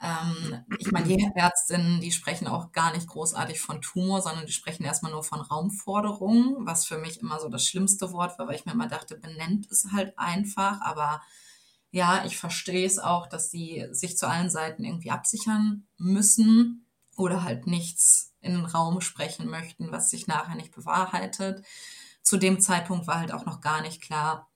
Ähm, 0.00 0.64
ich 0.78 0.90
meine, 0.92 1.06
die 1.06 1.30
Ärztinnen, 1.34 2.00
die 2.00 2.12
sprechen 2.12 2.46
auch 2.46 2.72
gar 2.72 2.92
nicht 2.92 3.06
großartig 3.06 3.60
von 3.60 3.80
Tumor, 3.82 4.22
sondern 4.22 4.46
die 4.46 4.52
sprechen 4.52 4.84
erstmal 4.84 5.12
nur 5.12 5.22
von 5.24 5.40
Raumforderung, 5.40 6.66
was 6.66 6.86
für 6.86 6.98
mich 6.98 7.20
immer 7.20 7.40
so 7.40 7.48
das 7.48 7.66
schlimmste 7.66 8.12
Wort 8.12 8.38
war, 8.38 8.48
weil 8.48 8.56
ich 8.56 8.66
mir 8.66 8.72
immer 8.72 8.88
dachte, 8.88 9.16
benennt 9.16 9.70
es 9.70 9.88
halt 9.92 10.18
einfach. 10.18 10.80
Aber 10.80 11.22
ja, 11.90 12.24
ich 12.26 12.36
verstehe 12.36 12.86
es 12.86 12.98
auch, 12.98 13.26
dass 13.26 13.50
die 13.50 13.86
sich 13.90 14.18
zu 14.18 14.28
allen 14.28 14.50
Seiten 14.50 14.84
irgendwie 14.84 15.10
absichern 15.10 15.86
müssen 15.98 16.86
oder 17.16 17.42
halt 17.42 17.66
nichts 17.66 18.34
in 18.46 18.54
den 18.54 18.64
Raum 18.64 19.00
sprechen 19.00 19.48
möchten, 19.48 19.92
was 19.92 20.10
sich 20.10 20.26
nachher 20.26 20.54
nicht 20.54 20.74
bewahrheitet. 20.74 21.64
Zu 22.22 22.36
dem 22.36 22.60
Zeitpunkt 22.60 23.06
war 23.06 23.20
halt 23.20 23.32
auch 23.32 23.44
noch 23.44 23.60
gar 23.60 23.82
nicht 23.82 24.02
klar, 24.02 24.48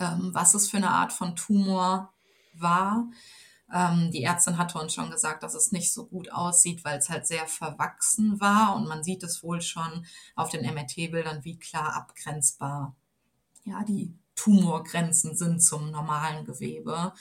ähm, 0.00 0.30
was 0.32 0.54
es 0.54 0.70
für 0.70 0.78
eine 0.78 0.90
Art 0.90 1.12
von 1.12 1.36
Tumor 1.36 2.12
war. 2.54 3.06
Ähm, 3.72 4.10
die 4.10 4.24
Ärztin 4.24 4.58
hatte 4.58 4.78
uns 4.78 4.94
schon 4.94 5.10
gesagt, 5.10 5.42
dass 5.42 5.54
es 5.54 5.72
nicht 5.72 5.92
so 5.92 6.06
gut 6.06 6.32
aussieht, 6.32 6.84
weil 6.84 6.98
es 6.98 7.08
halt 7.08 7.26
sehr 7.26 7.46
verwachsen 7.46 8.40
war 8.40 8.76
und 8.76 8.88
man 8.88 9.04
sieht 9.04 9.22
es 9.22 9.42
wohl 9.42 9.60
schon 9.62 10.06
auf 10.36 10.50
den 10.50 10.64
MRT-Bildern, 10.64 11.44
wie 11.44 11.58
klar 11.58 11.94
abgrenzbar 11.94 12.94
ja, 13.64 13.84
die 13.84 14.14
Tumorgrenzen 14.34 15.36
sind 15.36 15.62
zum 15.62 15.90
normalen 15.90 16.44
Gewebe. 16.44 17.12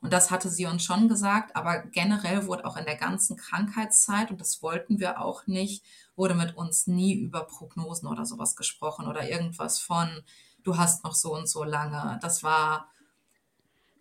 Und 0.00 0.12
das 0.12 0.30
hatte 0.30 0.48
sie 0.48 0.66
uns 0.66 0.84
schon 0.84 1.08
gesagt, 1.08 1.56
aber 1.56 1.80
generell 1.82 2.46
wurde 2.46 2.64
auch 2.64 2.76
in 2.76 2.84
der 2.84 2.96
ganzen 2.96 3.36
Krankheitszeit, 3.36 4.30
und 4.30 4.40
das 4.40 4.62
wollten 4.62 5.00
wir 5.00 5.20
auch 5.20 5.46
nicht, 5.46 5.84
wurde 6.14 6.34
mit 6.34 6.56
uns 6.56 6.86
nie 6.86 7.14
über 7.14 7.44
Prognosen 7.44 8.08
oder 8.08 8.24
sowas 8.24 8.54
gesprochen 8.54 9.08
oder 9.08 9.28
irgendwas 9.28 9.80
von, 9.80 10.22
du 10.62 10.76
hast 10.76 11.02
noch 11.02 11.14
so 11.14 11.34
und 11.34 11.48
so 11.48 11.64
lange. 11.64 12.18
Das 12.22 12.44
war, 12.44 12.88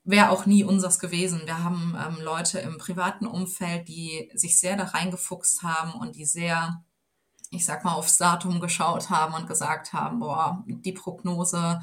wäre 0.04 0.30
auch 0.30 0.46
nie 0.46 0.64
unseres 0.64 1.00
gewesen. 1.00 1.42
Wir 1.46 1.64
haben 1.64 1.98
ähm, 2.00 2.24
Leute 2.24 2.60
im 2.60 2.78
privaten 2.78 3.26
Umfeld, 3.26 3.88
die 3.88 4.30
sich 4.36 4.60
sehr 4.60 4.78
da 4.78 4.84
reingefuchst 4.84 5.64
haben 5.64 5.94
und 5.94 6.16
die 6.16 6.26
sehr, 6.26 6.84
ich 7.50 7.66
sag 7.66 7.84
mal, 7.84 7.94
aufs 7.94 8.18
Datum 8.18 8.60
geschaut 8.60 9.10
haben 9.10 9.34
und 9.34 9.48
gesagt 9.48 9.94
haben, 9.94 10.20
boah, 10.20 10.64
die 10.68 10.94
Prognose 10.94 11.82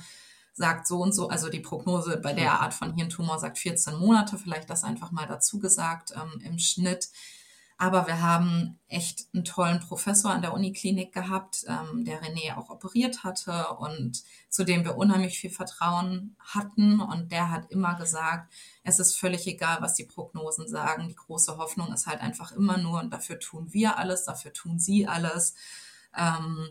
sagt 0.55 0.87
so 0.87 1.03
und 1.03 1.13
so, 1.13 1.29
also 1.29 1.51
die 1.51 1.61
Prognose 1.61 2.17
bei 2.17 2.33
der 2.33 2.61
Art 2.61 2.75
von 2.75 2.95
Hirntumor 2.95 3.39
sagt 3.39 3.59
14 3.59 3.99
Monate, 3.99 4.39
vielleicht 4.39 4.71
das 4.71 4.85
einfach 4.85 5.11
mal 5.11 5.27
dazu 5.27 5.59
gesagt 5.59 6.15
ähm, 6.17 6.41
im 6.41 6.59
Schnitt. 6.59 7.09
Aber 7.77 8.07
wir 8.07 8.23
haben 8.23 8.79
echt 8.87 9.27
einen 9.35 9.45
tollen 9.45 9.81
Professor 9.81 10.31
an 10.31 10.43
der 10.43 10.55
Uniklinik 10.55 11.13
gehabt, 11.13 11.65
ähm, 11.67 12.05
der 12.05 12.23
René 12.23 12.57
auch 12.57 12.71
operiert 12.71 13.25
hatte 13.25 13.67
und 13.79 14.23
zu 14.49 14.63
dem 14.63 14.85
wir 14.85 14.97
unheimlich 14.97 15.41
viel 15.41 15.51
Vertrauen 15.51 16.37
hatten. 16.39 17.01
Und 17.01 17.33
der 17.33 17.51
hat 17.51 17.73
immer 17.73 17.97
gesagt, 17.97 18.53
es 18.85 19.01
ist 19.01 19.19
völlig 19.19 19.49
egal, 19.49 19.79
was 19.81 19.95
die 19.95 20.05
Prognosen 20.05 20.69
sagen. 20.69 21.09
Die 21.09 21.17
große 21.17 21.57
Hoffnung 21.57 21.93
ist 21.93 22.07
halt 22.07 22.21
einfach 22.21 22.53
immer 22.53 22.79
nur, 22.79 23.01
und 23.01 23.11
dafür 23.11 23.41
tun 23.41 23.73
wir 23.73 23.99
alles, 23.99 24.25
dafür 24.25 24.53
tun 24.53 24.79
sie 24.79 25.09
alles. 25.09 25.57
Ähm, 26.17 26.69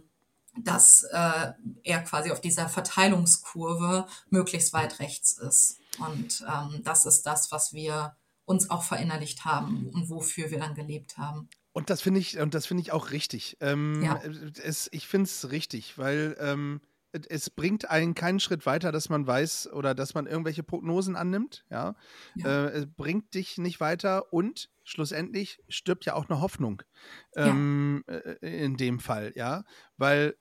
dass 0.57 1.03
äh, 1.03 1.51
er 1.83 2.01
quasi 2.03 2.31
auf 2.31 2.41
dieser 2.41 2.69
Verteilungskurve 2.69 4.05
möglichst 4.29 4.73
weit 4.73 4.99
rechts 4.99 5.37
ist. 5.37 5.79
Und 5.99 6.45
ähm, 6.47 6.81
das 6.83 7.05
ist 7.05 7.23
das, 7.23 7.51
was 7.51 7.73
wir 7.73 8.15
uns 8.45 8.69
auch 8.69 8.83
verinnerlicht 8.83 9.45
haben 9.45 9.89
und 9.93 10.09
wofür 10.09 10.51
wir 10.51 10.59
dann 10.59 10.75
gelebt 10.75 11.17
haben. 11.17 11.49
Und 11.71 11.89
das 11.89 12.01
finde 12.01 12.19
ich, 12.19 12.37
und 12.39 12.53
das 12.53 12.65
finde 12.65 12.81
ich 12.81 12.91
auch 12.91 13.11
richtig. 13.11 13.57
Ähm, 13.61 14.01
Ja. 14.03 14.21
es, 14.63 14.89
ich 14.91 15.07
finde 15.07 15.25
es 15.25 15.49
richtig, 15.49 15.97
weil 15.97 16.35
ähm, 16.39 16.81
es 17.29 17.49
bringt 17.51 17.89
einen 17.91 18.15
keinen 18.15 18.39
Schritt 18.39 18.65
weiter, 18.65 18.91
dass 18.91 19.07
man 19.07 19.25
weiß 19.25 19.71
oder 19.71 19.93
dass 19.95 20.13
man 20.15 20.25
irgendwelche 20.25 20.63
Prognosen 20.63 21.15
annimmt. 21.15 21.63
Ja, 21.69 21.95
Ja. 22.35 22.65
Äh, 22.65 22.69
es 22.71 22.87
bringt 22.87 23.33
dich 23.35 23.57
nicht 23.57 23.79
weiter 23.79 24.33
und 24.33 24.69
schlussendlich 24.83 25.59
stirbt 25.69 26.05
ja 26.05 26.15
auch 26.15 26.27
eine 26.29 26.41
Hoffnung 26.41 26.81
Ja. 27.35 27.47
ähm, 27.47 28.03
äh, 28.07 28.63
in 28.63 28.77
dem 28.77 28.99
Fall. 28.99 29.31
Ja, 29.35 29.63
weil 29.97 30.35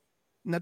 na, 0.45 0.61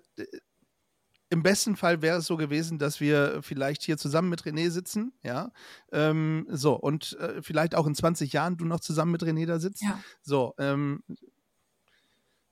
im 1.33 1.43
besten 1.45 1.77
Fall 1.77 2.03
wäre 2.03 2.19
es 2.19 2.27
so 2.27 2.37
gewesen, 2.37 2.79
dass 2.79 2.99
wir 3.01 3.41
vielleicht 3.43 3.83
hier 3.83 3.97
zusammen 3.97 4.29
mit 4.31 4.43
René 4.43 4.69
sitzen, 4.71 5.13
ja, 5.23 5.53
ähm, 5.93 6.47
so 6.51 6.75
und 6.75 7.17
äh, 7.21 7.41
vielleicht 7.43 7.75
auch 7.77 7.87
in 7.87 7.95
20 7.95 8.33
Jahren 8.33 8.57
du 8.57 8.65
noch 8.65 8.81
zusammen 8.81 9.13
mit 9.13 9.23
René 9.23 9.47
da 9.47 9.61
sitzt. 9.61 9.83
Ja. 9.83 10.01
So, 10.23 10.55
ähm, 10.59 11.03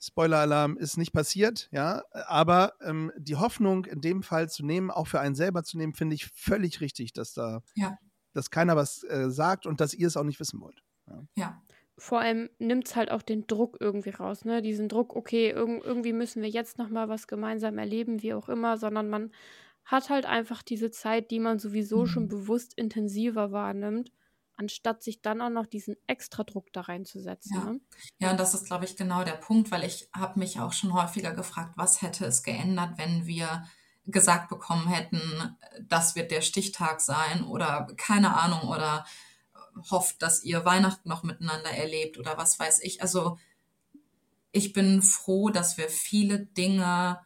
Spoiler-Alarm 0.01 0.77
ist 0.77 0.97
nicht 0.97 1.13
passiert, 1.13 1.69
ja, 1.73 2.05
aber 2.13 2.75
ähm, 2.83 3.11
die 3.17 3.35
Hoffnung 3.35 3.85
in 3.85 4.01
dem 4.01 4.23
Fall 4.23 4.49
zu 4.49 4.65
nehmen, 4.65 4.93
auch 4.93 5.09
für 5.09 5.19
einen 5.19 5.35
selber 5.35 5.65
zu 5.65 5.77
nehmen, 5.77 5.93
finde 5.93 6.15
ich 6.15 6.27
völlig 6.27 6.81
richtig, 6.81 7.13
dass 7.13 7.33
da, 7.35 7.63
Ja. 7.75 7.99
dass 8.33 8.51
keiner 8.53 8.77
was 8.77 9.03
äh, 9.03 9.29
sagt 9.29 9.67
und 9.67 9.81
dass 9.81 9.95
ihr 9.95 10.07
es 10.07 10.17
auch 10.17 10.23
nicht 10.23 10.39
wissen 10.39 10.61
wollt. 10.61 10.85
Ja, 11.37 11.61
Vor 11.99 12.21
allem 12.21 12.49
nimmt 12.59 12.87
es 12.87 12.97
halt 12.97 13.11
auch 13.11 13.23
den 13.23 13.47
Druck 13.49 13.77
irgendwie 13.81 14.11
raus, 14.11 14.45
ne? 14.45 14.63
Diesen 14.63 14.89
Druck, 14.89 15.17
okay, 15.17 15.51
irg 15.51 15.85
irgendwie 15.85 16.13
müssen 16.13 16.43
wir 16.43 16.49
jetzt 16.49 16.79
nochmal 16.79 17.09
was 17.09 17.27
gemeinsam 17.27 17.77
erleben, 17.79 18.23
wie 18.23 18.35
auch 18.35 18.49
immer, 18.49 18.77
sondern 18.79 19.09
man 19.09 19.33
hat 19.85 20.09
halt 20.11 20.27
einfach 20.27 20.63
diese 20.63 20.91
Zeit, 20.91 21.31
die 21.31 21.41
man 21.41 21.59
sowieso 21.59 22.07
schon 22.07 22.25
Mhm. 22.25 22.29
bewusst 22.29 22.75
intensiver 22.77 23.53
wahrnimmt, 23.53 24.13
anstatt 24.57 25.03
sich 25.03 25.23
dann 25.23 25.41
auch 25.43 25.51
noch 25.51 25.67
diesen 25.67 25.97
extra 26.07 26.45
Druck 26.45 26.73
da 26.73 26.83
reinzusetzen. 26.83 27.55
Ja. 27.57 27.65
Ne? 27.65 27.81
Ja, 28.19 28.31
und 28.31 28.39
das 28.41 28.55
ist, 28.55 28.67
glaube 28.67 28.85
ich, 28.85 28.97
genau 28.97 29.25
der 29.25 29.33
Punkt, 29.33 29.71
weil 29.71 29.85
ich 29.85 30.09
habe 30.15 30.39
mich 30.39 30.61
auch 30.61 30.73
schon 30.73 30.93
häufiger 30.93 31.33
gefragt, 31.33 31.75
was 31.77 32.03
hätte 32.03 32.27
es 32.27 32.43
geändert, 32.43 32.99
wenn 32.99 33.27
wir 33.27 33.65
gesagt 34.07 34.49
bekommen 34.49 34.89
hätten, 34.89 35.21
das 35.83 36.17
wird 36.17 36.31
der 36.31 36.41
Stichtag 36.41 37.01
sein 37.01 37.45
oder 37.45 37.87
keine 37.97 38.35
Ahnung 38.37 38.69
oder 38.69 39.05
hofft, 39.91 40.23
dass 40.23 40.45
ihr 40.45 40.65
Weihnachten 40.65 41.09
noch 41.09 41.23
miteinander 41.23 41.71
erlebt 41.71 42.19
oder 42.19 42.37
was 42.37 42.59
weiß 42.59 42.81
ich. 42.83 43.03
Also 43.03 43.39
ich 44.53 44.73
bin 44.73 45.03
froh, 45.03 45.51
dass 45.51 45.77
wir 45.77 45.89
viele 45.89 46.41
Dinge 46.41 47.21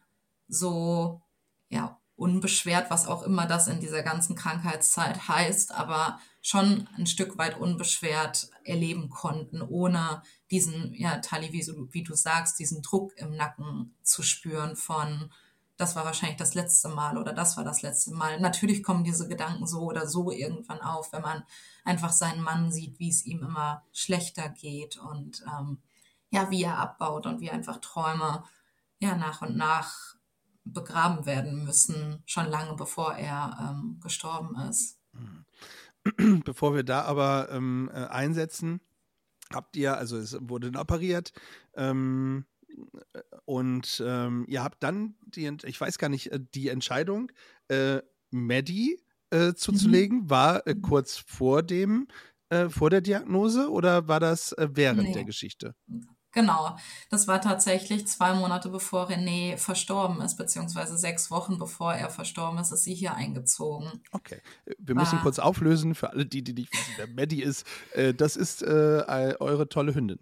so, 0.47 1.21
ja, 1.69 1.99
unbeschwert, 2.15 2.89
was 2.89 3.07
auch 3.07 3.23
immer 3.23 3.47
das 3.47 3.67
in 3.67 3.79
dieser 3.79 4.03
ganzen 4.03 4.35
Krankheitszeit 4.35 5.27
heißt, 5.27 5.73
aber 5.73 6.19
schon 6.41 6.87
ein 6.97 7.07
Stück 7.07 7.37
weit 7.37 7.57
unbeschwert 7.57 8.49
erleben 8.63 9.09
konnten, 9.09 9.61
ohne 9.61 10.21
diesen, 10.51 10.93
ja, 10.93 11.17
Tali, 11.19 11.51
wie, 11.53 11.65
wie 11.91 12.03
du 12.03 12.15
sagst, 12.15 12.59
diesen 12.59 12.81
Druck 12.81 13.17
im 13.17 13.35
Nacken 13.35 13.95
zu 14.03 14.21
spüren 14.21 14.75
von, 14.75 15.31
das 15.77 15.95
war 15.95 16.05
wahrscheinlich 16.05 16.37
das 16.37 16.53
letzte 16.53 16.89
Mal 16.89 17.17
oder 17.17 17.33
das 17.33 17.57
war 17.57 17.63
das 17.63 17.81
letzte 17.81 18.11
Mal. 18.13 18.39
Natürlich 18.39 18.83
kommen 18.83 19.03
diese 19.03 19.27
Gedanken 19.27 19.65
so 19.65 19.81
oder 19.81 20.07
so 20.07 20.31
irgendwann 20.31 20.81
auf, 20.81 21.11
wenn 21.13 21.21
man 21.21 21.43
einfach 21.83 22.11
seinen 22.11 22.41
Mann 22.41 22.71
sieht, 22.71 22.99
wie 22.99 23.09
es 23.09 23.25
ihm 23.25 23.43
immer 23.43 23.83
schlechter 23.91 24.49
geht 24.49 24.97
und 24.97 25.43
ähm, 25.47 25.79
ja, 26.29 26.49
wie 26.49 26.63
er 26.63 26.77
abbaut 26.77 27.25
und 27.25 27.41
wie 27.41 27.51
einfach 27.51 27.77
Träume 27.77 28.43
ja 28.99 29.15
nach 29.15 29.41
und 29.41 29.55
nach 29.55 30.15
begraben 30.65 31.25
werden 31.25 31.63
müssen, 31.63 32.23
schon 32.25 32.47
lange 32.47 32.75
bevor 32.75 33.15
er 33.15 33.57
ähm, 33.59 33.99
gestorben 34.01 34.55
ist. 34.69 34.97
Bevor 36.43 36.75
wir 36.75 36.83
da 36.83 37.03
aber 37.03 37.49
ähm, 37.51 37.89
äh, 37.93 38.05
einsetzen, 38.05 38.81
habt 39.53 39.75
ihr, 39.77 39.97
also 39.97 40.17
es 40.17 40.37
wurde 40.41 40.77
operiert, 40.77 41.31
ähm, 41.75 42.45
äh, 43.13 43.21
und 43.45 44.03
ähm, 44.05 44.45
ihr 44.47 44.63
habt 44.63 44.83
dann 44.83 45.15
die, 45.25 45.55
ich 45.63 45.79
weiß 45.79 45.97
gar 45.97 46.09
nicht, 46.09 46.31
äh, 46.31 46.39
die 46.53 46.69
Entscheidung, 46.69 47.31
äh, 47.67 48.01
Maddie 48.31 49.02
äh, 49.33 49.53
zuzulegen, 49.55 50.29
war 50.29 50.65
äh, 50.67 50.75
kurz 50.75 51.17
vor 51.17 51.63
dem, 51.63 52.07
äh, 52.49 52.69
vor 52.69 52.89
der 52.89 53.01
Diagnose 53.01 53.69
oder 53.69 54.07
war 54.07 54.19
das 54.19 54.51
äh, 54.53 54.67
während 54.71 55.03
Nee. 55.03 55.13
der 55.13 55.23
Geschichte? 55.25 55.75
Genau, 56.35 56.75
das 57.11 57.27
war 57.27 57.41
tatsächlich 57.41 58.07
zwei 58.07 58.33
Monate 58.33 58.69
bevor 58.69 59.07
René 59.07 59.55
verstorben 59.55 60.19
ist, 60.21 60.35
beziehungsweise 60.35 60.97
sechs 60.97 61.29
Wochen 61.29 61.59
bevor 61.59 61.93
er 61.93 62.09
verstorben 62.09 62.57
ist, 62.57 62.71
ist 62.71 62.85
sie 62.85 62.95
hier 62.95 63.13
eingezogen. 63.13 64.01
Okay, 64.11 64.41
wir 64.79 64.95
müssen 64.95 65.17
War- 65.17 65.21
kurz 65.21 65.37
auflösen 65.37 65.93
für 65.93 66.09
alle, 66.09 66.25
die, 66.25 66.43
die 66.43 66.53
nicht 66.53 66.73
wissen, 66.73 66.93
wer 66.97 67.07
Maddie 67.07 67.43
ist. 67.43 67.67
Äh, 67.93 68.15
das 68.15 68.35
ist 68.35 68.63
äh, 68.63 69.35
eure 69.39 69.69
tolle 69.69 69.93
Hündin 69.93 70.19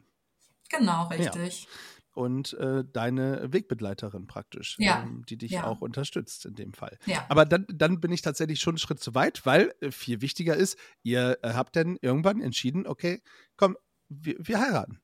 Genau, 0.70 1.08
richtig. 1.08 1.68
Und 2.14 2.54
äh, 2.54 2.84
deine 2.92 3.54
Wegbegleiterin 3.54 4.28
praktisch, 4.28 4.76
Ja, 4.80 5.04
ähm, 5.04 5.24
die 5.28 5.38
dich 5.38 5.52
ja. 5.52 5.64
auch 5.66 5.82
unterstützt 5.82 6.46
in 6.46 6.56
dem 6.56 6.74
Fall. 6.74 6.98
Ja. 7.06 7.26
Aber 7.30 7.46
dann, 7.46 7.66
dann 7.70 8.00
bin 8.00 8.12
ich 8.12 8.22
tatsächlich 8.22 8.60
schon 8.60 8.74
einen 8.74 8.78
Schritt 8.80 9.00
zu 9.00 9.16
weit, 9.16 9.46
weil 9.46 9.74
äh, 9.82 9.92
viel 9.92 10.22
wichtiger 10.22 10.56
ist, 10.56 10.78
ihr 11.04 11.38
äh, 11.42 11.54
habt 11.54 11.76
dann 11.76 11.98
irgendwann 12.02 12.42
entschieden, 12.42 12.86
okay, 12.88 13.22
komm, 13.58 13.78
wir, 14.10 14.36
wir 14.40 14.60
heiraten. 14.60 15.00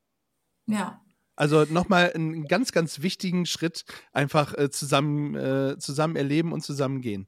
Ja, 0.65 1.01
Also 1.35 1.63
nochmal 1.69 2.11
einen 2.13 2.45
ganz, 2.47 2.71
ganz 2.73 3.01
wichtigen 3.01 3.45
Schritt 3.45 3.85
einfach 4.11 4.53
äh, 4.57 4.69
zusammen, 4.69 5.79
zusammen 5.79 6.15
erleben 6.17 6.51
und 6.51 6.61
zusammen 6.61 7.01
gehen. 7.01 7.27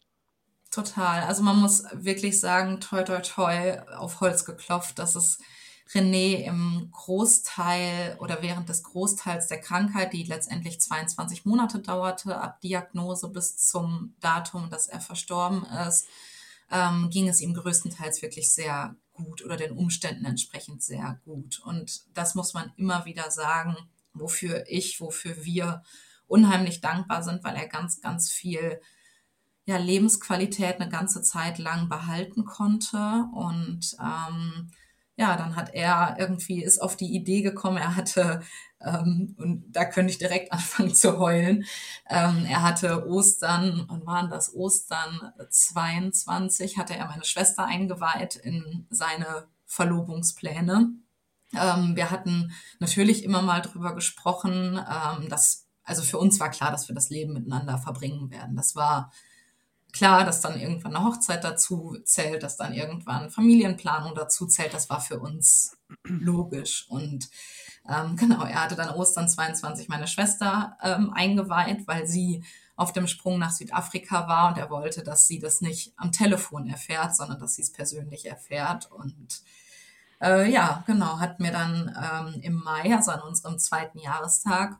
total. 0.71 1.23
Also 1.23 1.43
man 1.43 1.57
muss 1.57 1.83
wirklich 1.93 2.39
sagen, 2.39 2.79
toi, 2.79 3.03
toi, 3.03 3.19
toi, 3.21 3.79
auf 3.97 4.19
Holz 4.21 4.45
geklopft, 4.45 4.99
dass 4.99 5.15
es 5.15 5.39
René 5.93 6.45
im 6.45 6.89
Großteil 6.91 8.17
oder 8.19 8.41
während 8.41 8.69
des 8.69 8.83
Großteils 8.83 9.47
der 9.47 9.59
Krankheit, 9.59 10.13
die 10.13 10.23
letztendlich 10.23 10.79
22 10.79 11.45
Monate 11.45 11.79
dauerte, 11.79 12.39
ab 12.39 12.61
Diagnose 12.61 13.29
bis 13.29 13.57
zum 13.57 14.15
Datum, 14.19 14.69
dass 14.69 14.87
er 14.87 15.01
verstorben 15.01 15.65
ist, 15.87 16.07
ähm, 16.69 17.09
ging 17.09 17.27
es 17.27 17.41
ihm 17.41 17.55
größtenteils 17.55 18.21
wirklich 18.21 18.53
sehr 18.53 18.95
gut 19.13 19.43
oder 19.43 19.57
den 19.57 19.71
Umständen 19.71 20.25
entsprechend 20.25 20.83
sehr 20.83 21.19
gut. 21.25 21.59
Und 21.65 22.01
das 22.13 22.35
muss 22.35 22.53
man 22.53 22.71
immer 22.77 23.05
wieder 23.05 23.31
sagen, 23.31 23.75
wofür 24.13 24.65
ich, 24.67 25.01
wofür 25.01 25.43
wir 25.43 25.83
unheimlich 26.27 26.81
dankbar 26.81 27.23
sind, 27.23 27.43
weil 27.43 27.55
er 27.55 27.67
ganz, 27.67 27.99
ganz 27.99 28.29
viel 28.29 28.79
ja, 29.65 29.77
Lebensqualität 29.77 30.79
eine 30.79 30.89
ganze 30.89 31.23
Zeit 31.23 31.57
lang 31.57 31.89
behalten 31.89 32.45
konnte. 32.45 33.25
Und 33.33 33.97
ähm, 33.99 34.71
ja, 35.19 35.35
dann 35.35 35.57
hat 35.57 35.73
er 35.73 36.15
irgendwie, 36.17 36.63
ist 36.63 36.81
auf 36.81 36.95
die 36.95 37.13
Idee 37.13 37.41
gekommen, 37.41 37.75
er 37.75 37.97
hatte, 37.97 38.41
ähm, 38.79 39.35
und 39.37 39.65
da 39.69 39.83
könnte 39.83 40.11
ich 40.11 40.17
direkt 40.17 40.53
anfangen 40.53 40.95
zu 40.95 41.19
heulen, 41.19 41.65
ähm, 42.09 42.45
er 42.47 42.63
hatte 42.63 43.05
Ostern, 43.05 43.85
wann 43.89 44.05
waren 44.05 44.29
das? 44.29 44.55
Ostern 44.55 45.33
22, 45.49 46.77
hatte 46.77 46.95
er 46.95 47.07
meine 47.07 47.25
Schwester 47.25 47.65
eingeweiht 47.65 48.37
in 48.37 48.87
seine 48.89 49.47
Verlobungspläne. 49.65 50.93
Ähm, 51.53 51.95
wir 51.97 52.11
hatten 52.11 52.53
natürlich 52.79 53.25
immer 53.25 53.41
mal 53.41 53.61
drüber 53.61 53.93
gesprochen, 53.95 54.79
ähm, 54.79 55.27
dass, 55.27 55.67
also 55.83 56.01
für 56.01 56.17
uns 56.17 56.39
war 56.39 56.49
klar, 56.49 56.71
dass 56.71 56.87
wir 56.87 56.95
das 56.95 57.09
Leben 57.09 57.33
miteinander 57.33 57.77
verbringen 57.77 58.31
werden. 58.31 58.55
Das 58.55 58.73
war 58.73 59.11
klar, 59.91 60.25
dass 60.25 60.41
dann 60.41 60.59
irgendwann 60.59 60.95
eine 60.95 61.05
Hochzeit 61.05 61.43
dazu 61.43 61.97
zählt, 62.03 62.43
dass 62.43 62.57
dann 62.57 62.73
irgendwann 62.73 63.29
Familienplanung 63.29 64.15
dazu 64.15 64.45
zählt. 64.47 64.73
Das 64.73 64.89
war 64.89 65.01
für 65.01 65.19
uns 65.19 65.77
logisch. 66.03 66.85
Und 66.89 67.29
ähm, 67.87 68.15
genau, 68.15 68.43
er 68.43 68.63
hatte 68.63 68.75
dann 68.75 68.95
Ostern 68.95 69.29
22 69.29 69.89
meine 69.89 70.07
Schwester 70.07 70.77
ähm, 70.81 71.11
eingeweiht, 71.13 71.87
weil 71.87 72.07
sie 72.07 72.43
auf 72.75 72.93
dem 72.93 73.07
Sprung 73.07 73.39
nach 73.39 73.51
Südafrika 73.51 74.27
war 74.27 74.49
und 74.49 74.57
er 74.57 74.69
wollte, 74.69 75.03
dass 75.03 75.27
sie 75.27 75.39
das 75.39 75.59
nicht 75.59 75.91
am 75.97 76.13
Telefon 76.13 76.67
erfährt, 76.69 77.13
sondern 77.15 77.39
dass 77.39 77.55
sie 77.55 77.61
es 77.61 77.73
persönlich 77.73 78.25
erfährt. 78.25 78.89
Und 78.89 79.41
äh, 80.21 80.49
ja, 80.49 80.83
genau, 80.87 81.19
hat 81.19 81.41
mir 81.41 81.51
dann 81.51 81.93
ähm, 82.01 82.41
im 82.41 82.55
Mai, 82.55 82.95
also 82.95 83.11
an 83.11 83.21
unserem 83.21 83.59
zweiten 83.59 83.99
Jahrestag, 83.99 84.77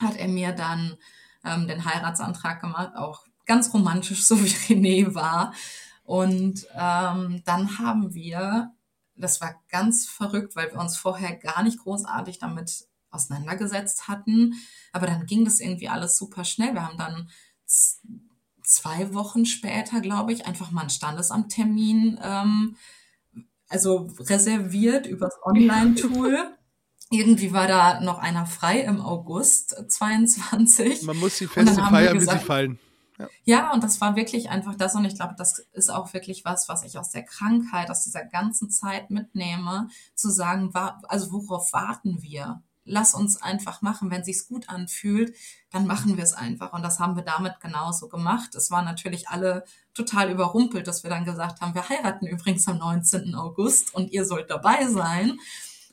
hat 0.00 0.16
er 0.16 0.26
mir 0.26 0.52
dann 0.52 0.96
ähm, 1.44 1.68
den 1.68 1.84
Heiratsantrag 1.84 2.60
gemacht, 2.60 2.96
auch 2.96 3.27
ganz 3.48 3.74
romantisch, 3.74 4.22
so 4.26 4.40
wie 4.40 4.46
René 4.48 5.14
war. 5.14 5.52
Und 6.04 6.64
ähm, 6.74 7.42
dann 7.44 7.78
haben 7.80 8.14
wir, 8.14 8.70
das 9.16 9.40
war 9.40 9.56
ganz 9.68 10.06
verrückt, 10.06 10.54
weil 10.54 10.70
wir 10.72 10.78
uns 10.78 10.96
vorher 10.96 11.34
gar 11.34 11.64
nicht 11.64 11.80
großartig 11.80 12.38
damit 12.38 12.86
auseinandergesetzt 13.10 14.06
hatten. 14.06 14.54
Aber 14.92 15.06
dann 15.08 15.26
ging 15.26 15.44
das 15.44 15.58
irgendwie 15.58 15.88
alles 15.88 16.16
super 16.16 16.44
schnell. 16.44 16.72
Wir 16.74 16.86
haben 16.86 16.96
dann 16.98 17.28
zwei 18.62 19.12
Wochen 19.12 19.44
später, 19.44 20.00
glaube 20.00 20.32
ich, 20.32 20.46
einfach 20.46 20.70
mal 20.70 20.82
einen 20.82 20.90
Standesamttermin 20.90 22.20
ähm, 22.22 22.76
also 23.68 24.08
reserviert 24.18 25.06
übers 25.06 25.34
Online-Tool. 25.42 26.54
Irgendwie 27.10 27.52
war 27.52 27.66
da 27.66 28.00
noch 28.00 28.18
einer 28.18 28.46
frei 28.46 28.80
im 28.80 29.00
August 29.00 29.74
22. 29.88 31.02
Man 31.02 31.16
muss 31.18 31.38
die 31.38 31.46
Feste 31.46 31.74
feiern, 31.74 32.14
wie 32.16 32.20
sie 32.20 32.26
gesagt- 32.26 32.44
fallen. 32.44 32.78
Ja, 33.44 33.72
und 33.72 33.82
das 33.82 34.00
war 34.00 34.16
wirklich 34.16 34.50
einfach 34.50 34.74
das. 34.74 34.94
Und 34.94 35.04
ich 35.04 35.14
glaube, 35.14 35.34
das 35.36 35.58
ist 35.72 35.90
auch 35.90 36.12
wirklich 36.12 36.44
was, 36.44 36.68
was 36.68 36.84
ich 36.84 36.98
aus 36.98 37.10
der 37.10 37.24
Krankheit, 37.24 37.90
aus 37.90 38.04
dieser 38.04 38.24
ganzen 38.24 38.70
Zeit 38.70 39.10
mitnehme, 39.10 39.88
zu 40.14 40.30
sagen, 40.30 40.72
also 40.74 41.32
worauf 41.32 41.72
warten 41.72 42.22
wir? 42.22 42.62
Lass 42.84 43.14
uns 43.14 43.40
einfach 43.42 43.82
machen. 43.82 44.10
Wenn 44.10 44.24
sich's 44.24 44.48
gut 44.48 44.68
anfühlt, 44.68 45.34
dann 45.70 45.86
machen 45.86 46.16
wir 46.16 46.24
es 46.24 46.32
einfach. 46.32 46.72
Und 46.72 46.82
das 46.82 47.00
haben 47.00 47.16
wir 47.16 47.22
damit 47.22 47.60
genauso 47.60 48.08
gemacht. 48.08 48.54
Es 48.54 48.70
waren 48.70 48.86
natürlich 48.86 49.28
alle 49.28 49.64
total 49.94 50.30
überrumpelt, 50.30 50.86
dass 50.86 51.02
wir 51.02 51.10
dann 51.10 51.24
gesagt 51.24 51.60
haben, 51.60 51.74
wir 51.74 51.88
heiraten 51.88 52.26
übrigens 52.26 52.66
am 52.66 52.78
19. 52.78 53.34
August 53.34 53.94
und 53.94 54.10
ihr 54.10 54.24
sollt 54.24 54.50
dabei 54.50 54.86
sein. 54.88 55.38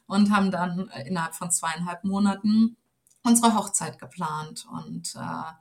Und 0.07 0.29
haben 0.29 0.51
dann 0.51 0.87
äh, 0.89 1.07
innerhalb 1.07 1.33
von 1.33 1.51
zweieinhalb 1.51 2.03
Monaten 2.03 2.77
unsere 3.23 3.55
Hochzeit 3.55 3.97
geplant. 3.97 4.67
Und 4.71 5.15
äh, 5.15 5.51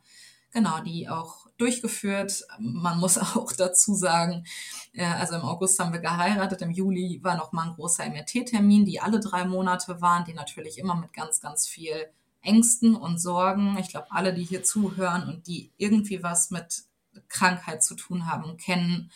genau, 0.54 0.80
die 0.80 1.08
auch 1.08 1.46
durchgeführt. 1.58 2.46
Man 2.58 2.98
muss 2.98 3.18
auch 3.36 3.52
dazu 3.52 3.94
sagen, 3.94 4.46
äh, 4.94 5.04
also 5.04 5.34
im 5.34 5.42
August 5.42 5.78
haben 5.78 5.92
wir 5.92 6.00
geheiratet, 6.00 6.62
im 6.62 6.70
Juli 6.70 7.20
war 7.22 7.36
noch 7.36 7.52
mal 7.52 7.68
ein 7.68 7.74
großer 7.74 8.08
MRT-Termin, 8.08 8.86
die 8.86 9.00
alle 9.00 9.20
drei 9.20 9.44
Monate 9.44 10.00
waren, 10.00 10.24
die 10.24 10.32
natürlich 10.32 10.78
immer 10.78 10.94
mit 10.94 11.12
ganz, 11.12 11.40
ganz 11.40 11.66
viel 11.68 12.08
Ängsten 12.40 12.94
und 12.94 13.18
Sorgen. 13.18 13.76
Ich 13.78 13.88
glaube, 13.88 14.06
alle, 14.10 14.32
die 14.32 14.44
hier 14.44 14.62
zuhören 14.62 15.28
und 15.28 15.46
die 15.46 15.70
irgendwie 15.76 16.22
was 16.22 16.50
mit 16.50 16.84
Krankheit 17.28 17.82
zu 17.84 17.94
tun 17.94 18.26
haben, 18.26 18.56
kennen 18.56 19.10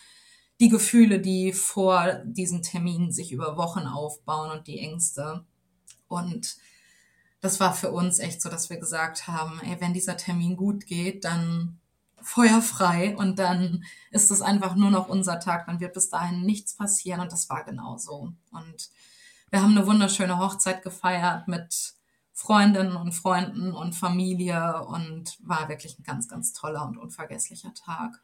die 0.59 0.69
Gefühle, 0.69 1.19
die 1.19 1.53
vor 1.53 2.21
diesen 2.25 2.61
Terminen 2.61 3.11
sich 3.11 3.31
über 3.31 3.55
Wochen 3.55 3.87
aufbauen 3.87 4.51
und 4.51 4.67
die 4.67 4.79
Ängste. 4.79 5.45
Und 6.07 6.57
das 7.41 7.59
war 7.59 7.73
für 7.73 7.91
uns 7.91 8.19
echt 8.19 8.41
so, 8.41 8.49
dass 8.49 8.69
wir 8.69 8.77
gesagt 8.77 9.27
haben, 9.27 9.59
ey, 9.61 9.79
wenn 9.79 9.93
dieser 9.93 10.17
Termin 10.17 10.57
gut 10.57 10.85
geht, 10.85 11.23
dann 11.23 11.79
feuerfrei 12.21 13.15
und 13.15 13.39
dann 13.39 13.83
ist 14.11 14.29
es 14.29 14.41
einfach 14.41 14.75
nur 14.75 14.91
noch 14.91 15.07
unser 15.07 15.39
Tag, 15.39 15.67
dann 15.67 15.79
wird 15.79 15.93
bis 15.93 16.09
dahin 16.09 16.41
nichts 16.41 16.75
passieren 16.75 17.21
und 17.21 17.31
das 17.31 17.49
war 17.49 17.63
genauso. 17.63 18.33
Und 18.51 18.89
wir 19.49 19.61
haben 19.61 19.77
eine 19.77 19.87
wunderschöne 19.87 20.37
Hochzeit 20.37 20.83
gefeiert 20.83 21.47
mit 21.47 21.93
Freundinnen 22.33 22.95
und 22.95 23.13
Freunden 23.13 23.73
und 23.73 23.95
Familie 23.95 24.85
und 24.85 25.37
war 25.41 25.69
wirklich 25.69 25.97
ein 25.99 26.03
ganz, 26.03 26.27
ganz 26.27 26.53
toller 26.53 26.85
und 26.85 26.97
unvergesslicher 26.97 27.73
Tag. 27.73 28.21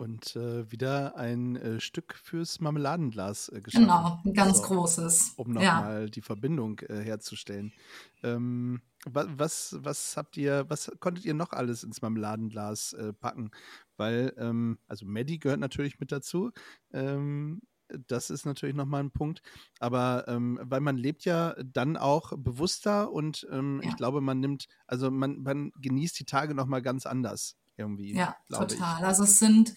Und 0.00 0.34
äh, 0.34 0.72
wieder 0.72 1.16
ein 1.16 1.56
äh, 1.56 1.78
Stück 1.78 2.14
fürs 2.14 2.58
Marmeladenglas 2.58 3.50
äh, 3.50 3.60
geschaffen. 3.60 3.84
Genau, 3.84 4.18
ein 4.24 4.32
ganz 4.32 4.56
So, 4.56 4.62
großes. 4.62 5.34
Um 5.36 5.52
ja. 5.60 5.74
nochmal 5.74 6.08
die 6.08 6.22
Verbindung 6.22 6.78
äh, 6.88 7.02
herzustellen. 7.02 7.74
Ähm, 8.22 8.80
wa 9.04 9.26
was, 9.36 9.76
was 9.80 10.16
habt 10.16 10.38
ihr, 10.38 10.64
was 10.70 10.90
konntet 11.00 11.26
ihr 11.26 11.34
noch 11.34 11.52
alles 11.52 11.84
ins 11.84 12.00
Marmeladenglas 12.00 12.94
äh, 12.94 13.12
packen? 13.12 13.50
Weil, 13.98 14.32
ähm, 14.38 14.78
also 14.88 15.04
Maddie 15.04 15.38
gehört 15.38 15.60
natürlich 15.60 16.00
mit 16.00 16.12
dazu. 16.12 16.50
Ähm, 16.94 17.60
das 18.08 18.30
ist 18.30 18.46
natürlich 18.46 18.74
nochmal 18.74 19.02
ein 19.02 19.10
Punkt. 19.10 19.42
Aber 19.80 20.24
ähm, 20.28 20.58
weil 20.62 20.80
man 20.80 20.96
lebt 20.96 21.26
ja 21.26 21.54
dann 21.62 21.98
auch 21.98 22.32
bewusster 22.38 23.12
und 23.12 23.46
ähm, 23.50 23.82
Ja. 23.82 23.90
ich 23.90 23.96
glaube, 23.96 24.22
man 24.22 24.40
nimmt, 24.40 24.66
also 24.86 25.10
man, 25.10 25.42
man 25.42 25.72
genießt 25.78 26.18
die 26.18 26.24
Tage 26.24 26.54
nochmal 26.54 26.80
ganz 26.80 27.04
anders 27.04 27.58
irgendwie. 27.80 28.14
Ja, 28.14 28.36
total. 28.48 29.04
Also 29.04 29.24
es 29.24 29.38
sind, 29.38 29.74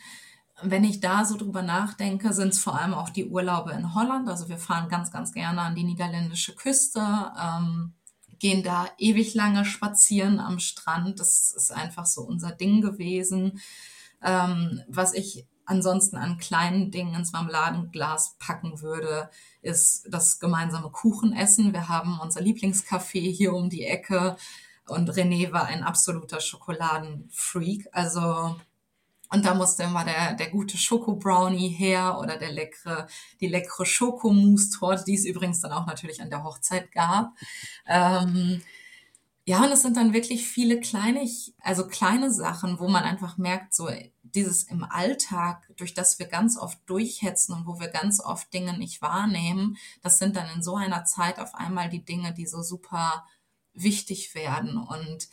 wenn 0.61 0.83
ich 0.83 0.99
da 0.99 1.25
so 1.25 1.37
drüber 1.37 1.61
nachdenke, 1.61 2.33
sind 2.33 2.49
es 2.49 2.59
vor 2.59 2.79
allem 2.79 2.93
auch 2.93 3.09
die 3.09 3.25
Urlaube 3.25 3.71
in 3.71 3.95
Holland. 3.95 4.29
Also 4.29 4.49
wir 4.49 4.57
fahren 4.57 4.89
ganz, 4.89 5.11
ganz 5.11 5.33
gerne 5.33 5.61
an 5.61 5.75
die 5.75 5.83
niederländische 5.83 6.55
Küste, 6.55 6.99
ähm, 7.41 7.93
gehen 8.39 8.61
da 8.61 8.87
ewig 8.97 9.33
lange 9.33 9.65
spazieren 9.65 10.39
am 10.39 10.59
Strand. 10.59 11.19
Das 11.19 11.51
ist 11.51 11.71
einfach 11.71 12.05
so 12.05 12.21
unser 12.21 12.51
Ding 12.51 12.81
gewesen. 12.81 13.59
Ähm, 14.21 14.81
was 14.87 15.13
ich 15.13 15.47
ansonsten 15.65 16.17
an 16.17 16.37
kleinen 16.37 16.91
Dingen 16.91 17.15
ins 17.15 17.31
Marmeladenglas 17.31 18.35
packen 18.39 18.81
würde, 18.81 19.29
ist 19.61 20.07
das 20.09 20.39
gemeinsame 20.39 20.89
Kuchenessen. 20.89 21.73
Wir 21.73 21.87
haben 21.87 22.19
unser 22.21 22.41
Lieblingscafé 22.41 23.31
hier 23.31 23.53
um 23.53 23.69
die 23.69 23.85
Ecke 23.85 24.35
und 24.87 25.09
René 25.11 25.51
war 25.51 25.65
ein 25.65 25.83
absoluter 25.83 26.39
Schokoladenfreak. 26.41 27.87
Also, 27.91 28.55
und 29.29 29.45
da 29.45 29.55
musste 29.55 29.83
immer 29.83 30.05
der, 30.05 30.35
der 30.35 30.49
gute 30.51 30.77
Schoko-Brownie 30.77 31.69
her 31.69 32.19
oder 32.19 32.37
der 32.37 32.51
leckere, 32.51 33.07
die 33.41 33.47
leckere 33.47 33.85
Schokomousse-Torte, 33.85 35.05
die 35.05 35.15
es 35.15 35.25
übrigens 35.25 35.61
dann 35.61 35.71
auch 35.71 35.87
natürlich 35.87 36.21
an 36.21 36.29
der 36.29 36.43
Hochzeit 36.43 36.91
gab. 36.91 37.33
Ähm, 37.87 38.61
Ja, 39.45 39.61
und 39.65 39.71
es 39.73 39.81
sind 39.81 39.97
dann 39.97 40.13
wirklich 40.13 40.47
viele 40.47 40.79
kleine, 40.79 41.27
also 41.61 41.85
kleine 41.87 42.31
Sachen, 42.31 42.79
wo 42.79 42.87
man 42.87 43.03
einfach 43.03 43.37
merkt, 43.37 43.73
so 43.73 43.89
dieses 44.23 44.63
im 44.63 44.85
Alltag, 44.85 45.69
durch 45.75 45.93
das 45.93 46.17
wir 46.17 46.27
ganz 46.27 46.57
oft 46.57 46.79
durchhetzen 46.85 47.53
und 47.53 47.67
wo 47.67 47.77
wir 47.79 47.89
ganz 47.89 48.21
oft 48.21 48.53
Dinge 48.53 48.77
nicht 48.77 49.01
wahrnehmen, 49.01 49.75
das 50.01 50.17
sind 50.17 50.37
dann 50.37 50.49
in 50.55 50.63
so 50.63 50.77
einer 50.77 51.03
Zeit 51.03 51.39
auf 51.39 51.55
einmal 51.55 51.89
die 51.89 52.05
Dinge, 52.05 52.33
die 52.33 52.47
so 52.47 52.61
super 52.61 53.25
wichtig 53.73 54.35
werden. 54.35 54.77
Und 54.77 55.27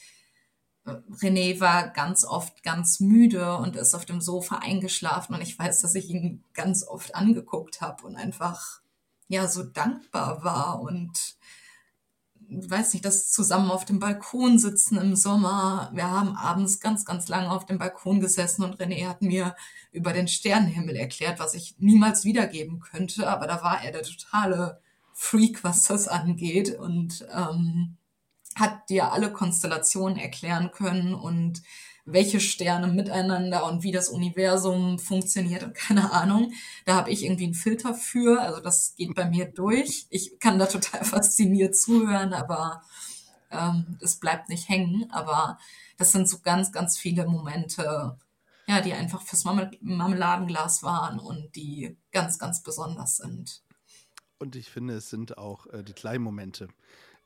äh, 0.86 0.92
René 1.22 1.60
war 1.60 1.88
ganz 1.88 2.24
oft 2.24 2.62
ganz 2.62 3.00
müde 3.00 3.56
und 3.56 3.76
ist 3.76 3.94
auf 3.94 4.04
dem 4.04 4.20
Sofa 4.20 4.56
eingeschlafen 4.56 5.34
und 5.34 5.42
ich 5.42 5.58
weiß, 5.58 5.82
dass 5.82 5.94
ich 5.94 6.08
ihn 6.10 6.44
ganz 6.54 6.86
oft 6.86 7.14
angeguckt 7.14 7.80
habe 7.80 8.06
und 8.06 8.16
einfach 8.16 8.80
ja 9.28 9.46
so 9.46 9.62
dankbar 9.62 10.42
war 10.42 10.80
und 10.80 11.36
weiß 12.50 12.94
nicht, 12.94 13.04
das 13.04 13.30
zusammen 13.30 13.70
auf 13.70 13.84
dem 13.84 14.00
Balkon 14.00 14.58
sitzen 14.58 14.98
im 14.98 15.14
Sommer. 15.14 15.90
Wir 15.94 16.10
haben 16.10 16.36
abends 16.36 16.80
ganz, 16.80 17.04
ganz 17.04 17.28
lange 17.28 17.50
auf 17.50 17.64
dem 17.64 17.78
Balkon 17.78 18.20
gesessen 18.20 18.64
und 18.64 18.80
René 18.80 19.06
hat 19.06 19.22
mir 19.22 19.54
über 19.92 20.12
den 20.12 20.26
Sternenhimmel 20.26 20.96
erklärt, 20.96 21.38
was 21.38 21.54
ich 21.54 21.76
niemals 21.78 22.24
wiedergeben 22.24 22.80
könnte. 22.80 23.28
Aber 23.28 23.46
da 23.46 23.62
war 23.62 23.84
er 23.84 23.92
der 23.92 24.02
totale 24.02 24.80
Freak, 25.12 25.62
was 25.62 25.84
das 25.84 26.08
angeht 26.08 26.76
und 26.76 27.26
ähm, 27.32 27.96
hat 28.56 28.88
dir 28.90 29.12
alle 29.12 29.32
Konstellationen 29.32 30.18
erklären 30.18 30.70
können 30.72 31.14
und 31.14 31.62
welche 32.04 32.40
Sterne 32.40 32.88
miteinander 32.88 33.64
und 33.66 33.82
wie 33.82 33.92
das 33.92 34.08
Universum 34.08 34.98
funktioniert 34.98 35.62
und 35.62 35.74
keine 35.74 36.12
Ahnung. 36.12 36.52
Da 36.84 36.94
habe 36.94 37.10
ich 37.10 37.24
irgendwie 37.24 37.44
einen 37.44 37.54
Filter 37.54 37.94
für. 37.94 38.40
Also 38.40 38.60
das 38.60 38.94
geht 38.96 39.14
bei 39.14 39.26
mir 39.26 39.46
durch. 39.46 40.06
Ich 40.10 40.38
kann 40.38 40.58
da 40.58 40.66
total 40.66 41.04
fasziniert 41.04 41.76
zuhören, 41.76 42.32
aber 42.32 42.82
ähm, 43.50 43.98
es 44.00 44.16
bleibt 44.16 44.48
nicht 44.48 44.68
hängen. 44.68 45.10
Aber 45.10 45.58
das 45.96 46.12
sind 46.12 46.28
so 46.28 46.40
ganz, 46.40 46.72
ganz 46.72 46.98
viele 46.98 47.26
Momente, 47.26 48.18
ja, 48.66 48.80
die 48.80 48.92
einfach 48.92 49.22
fürs 49.22 49.44
Marmeladenglas 49.44 50.82
waren 50.82 51.18
und 51.18 51.54
die 51.56 51.96
ganz, 52.12 52.38
ganz 52.38 52.62
besonders 52.62 53.18
sind. 53.18 53.62
Und 54.38 54.56
ich 54.56 54.70
finde, 54.70 54.94
es 54.94 55.10
sind 55.10 55.36
auch 55.36 55.66
äh, 55.66 55.82
die 55.82 55.92
kleinen 55.92 56.24
Momente, 56.24 56.68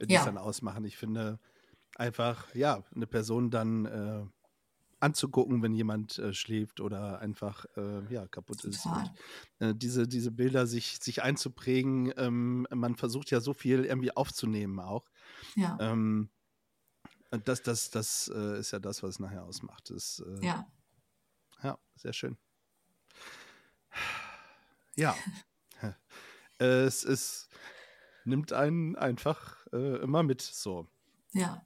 die 0.01 0.15
ja. 0.15 0.21
es 0.21 0.27
dann 0.27 0.39
ausmachen. 0.39 0.85
Ich 0.85 0.97
finde 0.97 1.39
einfach, 1.97 2.55
ja, 2.55 2.83
eine 2.95 3.07
Person 3.07 3.51
dann 3.51 3.85
äh, 3.87 4.25
anzugucken, 5.01 5.63
wenn 5.63 5.75
jemand 5.75 6.19
äh, 6.19 6.33
schläft 6.33 6.81
oder 6.81 7.21
einfach 7.21 7.67
äh, 7.77 8.13
ja, 8.13 8.27
kaputt 8.27 8.65
ist. 8.65 8.87
Und, 8.87 9.13
äh, 9.59 9.75
diese, 9.75 10.09
diese 10.09 10.31
Bilder 10.31 10.67
sich, 10.67 10.99
sich 11.01 11.23
einzuprägen, 11.23 12.13
ähm, 12.17 12.67
man 12.71 12.97
versucht 12.97 13.31
ja 13.31 13.41
so 13.41 13.53
viel 13.53 13.85
irgendwie 13.85 14.17
aufzunehmen 14.17 14.81
auch. 14.81 15.09
Ja. 15.57 15.77
Ähm, 15.81 16.31
das, 17.45 17.63
das, 17.63 17.91
das 17.91 18.31
äh, 18.35 18.59
ist 18.59 18.71
ja 18.71 18.79
das, 18.79 19.03
was 19.03 19.11
es 19.11 19.19
nachher 19.19 19.45
ausmacht. 19.45 19.91
Das, 19.91 20.25
äh, 20.27 20.47
ja. 20.47 20.67
Ja, 21.63 21.79
sehr 21.97 22.13
schön. 22.13 22.37
Ja. 24.97 25.15
es 26.59 27.05
ist, 27.05 27.49
nimmt 28.25 28.53
einen 28.53 28.97
einfach 28.97 29.67
äh, 29.73 30.03
immer 30.03 30.23
mit 30.23 30.43
so. 30.43 30.87
Ja. 31.33 31.65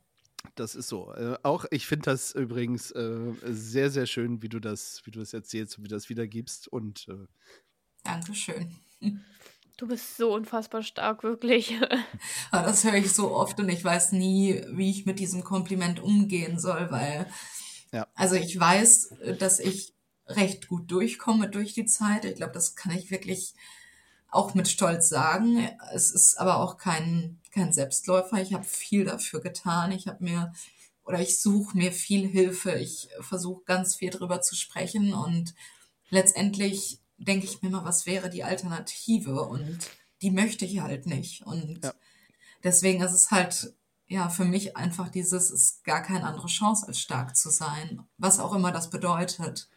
Das 0.54 0.74
ist 0.74 0.88
so. 0.88 1.12
Äh, 1.14 1.36
auch 1.42 1.64
ich 1.70 1.86
finde 1.86 2.06
das 2.06 2.32
übrigens 2.32 2.90
äh, 2.92 3.32
sehr, 3.44 3.90
sehr 3.90 4.06
schön, 4.06 4.42
wie 4.42 4.48
du 4.48 4.60
das, 4.60 5.02
wie 5.04 5.10
du 5.10 5.20
das 5.20 5.32
erzählst 5.32 5.78
und 5.78 5.84
wie 5.84 5.88
du 5.88 5.94
das 5.94 6.08
wiedergibst. 6.08 6.68
Und 6.68 7.06
äh, 7.08 7.26
Dankeschön. 8.04 8.74
Du 9.76 9.86
bist 9.86 10.16
so 10.16 10.34
unfassbar 10.34 10.82
stark, 10.82 11.22
wirklich. 11.22 11.78
das 12.50 12.84
höre 12.84 12.94
ich 12.94 13.12
so 13.12 13.30
oft 13.32 13.60
und 13.60 13.68
ich 13.68 13.84
weiß 13.84 14.12
nie, 14.12 14.62
wie 14.72 14.90
ich 14.90 15.06
mit 15.06 15.20
diesem 15.20 15.44
Kompliment 15.44 16.00
umgehen 16.00 16.58
soll, 16.58 16.90
weil 16.90 17.30
ja. 17.92 18.06
also 18.14 18.34
ich 18.34 18.58
weiß, 18.58 19.14
dass 19.38 19.60
ich 19.60 19.94
recht 20.26 20.68
gut 20.68 20.90
durchkomme 20.90 21.48
durch 21.48 21.74
die 21.74 21.86
Zeit. 21.86 22.24
Ich 22.24 22.36
glaube, 22.36 22.52
das 22.52 22.74
kann 22.74 22.96
ich 22.96 23.10
wirklich 23.10 23.54
auch 24.30 24.54
mit 24.54 24.68
Stolz 24.68 25.08
sagen. 25.08 25.68
Es 25.92 26.10
ist 26.10 26.38
aber 26.38 26.58
auch 26.58 26.76
kein, 26.76 27.40
kein 27.52 27.72
Selbstläufer. 27.72 28.40
Ich 28.40 28.52
habe 28.52 28.64
viel 28.64 29.04
dafür 29.04 29.40
getan. 29.40 29.92
Ich 29.92 30.06
habe 30.06 30.22
mir 30.22 30.52
oder 31.04 31.20
ich 31.20 31.40
suche 31.40 31.76
mir 31.76 31.90
viel 31.90 32.28
Hilfe. 32.28 32.72
Ich 32.72 33.08
versuche 33.20 33.64
ganz 33.64 33.94
viel 33.94 34.10
drüber 34.10 34.42
zu 34.42 34.54
sprechen 34.54 35.14
und 35.14 35.54
letztendlich 36.10 37.00
denke 37.16 37.46
ich 37.46 37.62
mir 37.62 37.70
mal, 37.70 37.84
was 37.84 38.04
wäre 38.04 38.28
die 38.28 38.44
Alternative 38.44 39.42
und 39.42 39.78
die 40.20 40.30
möchte 40.30 40.66
ich 40.66 40.80
halt 40.80 41.06
nicht. 41.06 41.46
Und 41.46 41.82
ja. 41.82 41.94
deswegen 42.62 43.02
ist 43.02 43.12
es 43.12 43.30
halt 43.30 43.74
ja 44.06 44.28
für 44.28 44.44
mich 44.44 44.76
einfach 44.76 45.08
dieses, 45.08 45.50
ist 45.50 45.84
gar 45.84 46.02
keine 46.02 46.24
andere 46.24 46.48
Chance 46.48 46.86
als 46.86 47.00
stark 47.00 47.36
zu 47.36 47.50
sein, 47.50 48.02
was 48.18 48.38
auch 48.38 48.54
immer 48.54 48.70
das 48.70 48.90
bedeutet. 48.90 49.68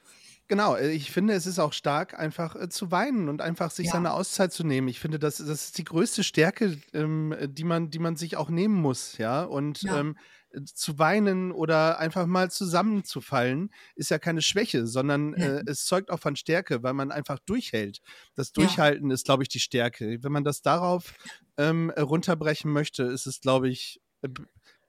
Genau, 0.52 0.76
äh, 0.76 0.92
ich 0.92 1.12
finde, 1.12 1.34
es 1.34 1.46
ist 1.46 1.60
auch 1.60 1.72
stark, 1.72 2.20
einfach 2.20 2.58
äh, 2.58 2.68
zu 2.68 2.92
weinen 2.92 3.30
und 3.30 3.40
einfach 3.42 3.72
sich 3.72 3.86
ja. 3.86 3.94
seine 3.94 4.12
Auszeit 4.12 4.52
zu 4.52 4.66
nehmen. 4.66 4.90
Ich 4.90 5.00
finde, 5.00 5.18
das, 5.18 5.38
das 5.38 5.48
ist 5.48 5.78
die 5.78 5.86
größte 5.86 6.26
Stärke, 6.26 6.78
ähm, 6.92 7.34
die, 7.42 7.64
man, 7.64 7.90
die 7.90 8.00
man 8.00 8.18
sich 8.18 8.36
auch 8.36 8.50
nehmen 8.50 8.76
muss, 8.76 9.18
ja. 9.18 9.44
Und 9.44 9.84
ja. 9.84 9.98
Ähm, 9.98 10.18
zu 10.66 11.00
weinen 11.00 11.54
oder 11.54 12.00
einfach 12.00 12.26
mal 12.26 12.52
zusammenzufallen, 12.52 13.72
ist 13.96 14.12
ja 14.12 14.20
keine 14.20 14.42
Schwäche, 14.42 14.88
sondern 14.88 15.34
ja. 15.38 15.60
äh, 15.60 15.64
es 15.68 15.86
zeugt 15.86 16.12
auch 16.12 16.20
von 16.20 16.36
Stärke, 16.36 16.84
weil 16.84 16.92
man 16.92 17.14
einfach 17.14 17.40
durchhält. 17.40 18.02
Das 18.36 18.52
Durchhalten 18.52 19.10
ist, 19.10 19.24
glaube 19.24 19.44
ich, 19.44 19.50
die 19.50 19.62
Stärke. 19.62 20.22
Wenn 20.22 20.34
man 20.34 20.44
das 20.44 20.62
darauf 20.62 21.14
ähm, 21.56 21.92
runterbrechen 21.92 22.70
möchte, 22.70 23.04
ist 23.04 23.26
es, 23.26 23.40
glaube 23.40 23.70
ich, 23.70 24.02
äh, 24.22 24.28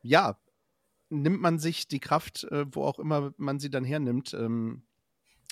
ja, 0.02 0.40
nimmt 1.08 1.40
man 1.40 1.60
sich 1.60 1.86
die 1.86 2.00
Kraft, 2.00 2.42
äh, 2.50 2.64
wo 2.68 2.82
auch 2.82 2.98
immer 2.98 3.32
man 3.36 3.60
sie 3.60 3.70
dann 3.70 3.84
hernimmt, 3.84 4.34
ähm, 4.34 4.82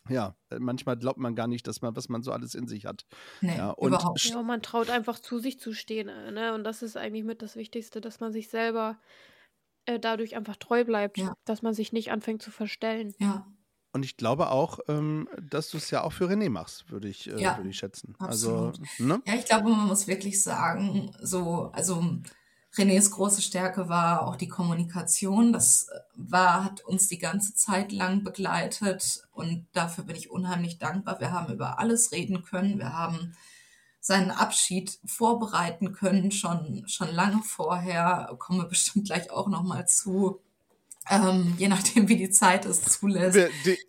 ja, 0.09 0.35
äh, 0.51 0.59
manchmal 0.59 0.97
glaubt 0.97 1.19
man 1.19 1.35
gar 1.35 1.47
nicht, 1.47 1.67
dass 1.67 1.83
man, 1.83 1.95
was 1.97 2.09
man 2.09 2.23
so 2.23 2.33
alles 2.33 2.55
in 2.55 2.67
sich 2.67 2.87
hat. 2.87 3.05
Nee, 3.41 3.57
ja, 3.57 3.71
und 3.71 3.89
überhaupt. 3.89 4.25
Ja, 4.25 4.43
man 4.43 4.63
traut 4.63 4.91
einfach 4.91 5.19
zu 5.19 5.39
sich 5.39 5.59
zu 5.61 5.73
stehen. 5.73 6.09
Äh, 6.09 6.31
ne? 6.33 6.55
Und 6.55 6.65
das 6.65 6.83
ist 6.83 6.97
eigentlich 6.97 7.25
mit 7.25 7.43
das 7.43 7.57
Wichtigste, 7.57 8.01
dass 8.01 8.21
man 8.21 8.33
sich 8.33 8.49
selber 8.49 8.99
äh, 9.87 9.99
dadurch 9.99 10.37
einfach 10.37 10.57
treu 10.57 10.85
bleibt, 10.85 11.19
ja. 11.19 11.35
dass 11.45 11.63
man 11.63 11.75
sich 11.75 11.93
nicht 11.93 12.11
anfängt 12.11 12.43
zu 12.43 12.51
verstellen. 12.51 13.15
Ja. 13.19 13.47
Und 13.93 14.05
ich 14.05 14.17
glaube 14.17 14.51
auch, 14.51 14.79
ähm, 14.89 15.29
dass 15.41 15.71
du 15.71 15.77
es 15.77 15.91
ja 15.91 16.03
auch 16.03 16.13
für 16.13 16.29
René 16.29 16.49
machst, 16.49 16.91
würde 16.91 17.09
ich, 17.09 17.29
äh, 17.29 17.41
ja, 17.41 17.57
würd 17.57 17.67
ich 17.67 17.79
schätzen. 17.79 18.15
Also, 18.21 18.69
absolut. 18.69 18.81
Also, 18.81 19.05
ne? 19.05 19.23
Ja, 19.27 19.35
ich 19.35 19.47
glaube, 19.47 19.69
man 19.69 19.89
muss 19.89 20.07
wirklich 20.07 20.43
sagen, 20.43 21.11
so, 21.21 21.71
also 21.73 22.05
Renés 22.77 23.11
große 23.11 23.43
Stärke 23.43 23.89
war 23.89 24.27
auch 24.27 24.37
die 24.37 24.49
Kommunikation. 24.49 25.53
Das 25.53 25.89
äh, 25.89 26.01
war, 26.15 26.65
hat 26.65 26.85
uns 26.85 27.09
die 27.09 27.19
ganze 27.19 27.55
Zeit 27.55 27.93
lang 27.93 28.23
begleitet 28.23 29.27
und 29.33 29.67
dafür 29.73 30.05
bin 30.05 30.17
ich 30.17 30.31
unheimlich 30.31 30.79
dankbar. 30.79 31.21
Wir 31.21 31.33
haben 31.33 31.53
über 31.53 31.79
alles 31.79 32.13
reden 32.13 32.45
können. 32.45 32.79
Wir 32.79 32.93
haben 32.93 33.35
seinen 34.01 34.31
Abschied 34.31 34.99
vorbereiten 35.05 35.93
können, 35.93 36.31
schon, 36.31 36.85
schon 36.87 37.13
lange 37.13 37.43
vorher. 37.43 38.35
Kommen 38.39 38.61
wir 38.61 38.69
bestimmt 38.69 39.07
gleich 39.07 39.31
auch 39.31 39.49
nochmal 39.49 39.87
zu. 39.87 40.41
Ähm, 41.11 41.55
je 41.59 41.69
nachdem, 41.69 42.09
wie 42.09 42.17
die 42.17 42.31
Zeit 42.31 42.65
es 42.67 42.83
zulässt. 42.83 43.37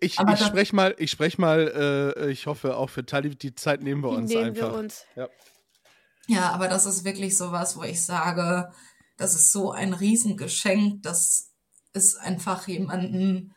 Ich, 0.00 0.18
ich 0.18 0.44
spreche 0.44 0.74
mal, 0.74 0.94
ich 0.98 1.10
spreche 1.10 1.40
mal, 1.40 2.14
äh, 2.16 2.30
ich 2.30 2.46
hoffe 2.46 2.76
auch 2.76 2.90
für 2.90 3.06
Tali, 3.06 3.36
die 3.36 3.54
Zeit 3.54 3.82
nehmen 3.82 4.02
wir 4.02 4.10
uns 4.10 4.30
nehmen 4.30 4.46
einfach. 4.46 4.72
Wir 4.72 4.78
uns. 4.78 5.04
Ja. 5.14 5.28
Ja, 6.28 6.50
aber 6.50 6.68
das 6.68 6.86
ist 6.86 7.04
wirklich 7.04 7.36
so 7.36 7.52
was, 7.52 7.76
wo 7.76 7.82
ich 7.82 8.02
sage, 8.02 8.72
das 9.16 9.34
ist 9.34 9.52
so 9.52 9.72
ein 9.72 9.92
Riesengeschenk, 9.92 11.02
dass 11.02 11.52
es 11.92 12.16
einfach 12.16 12.68
jemanden 12.68 13.54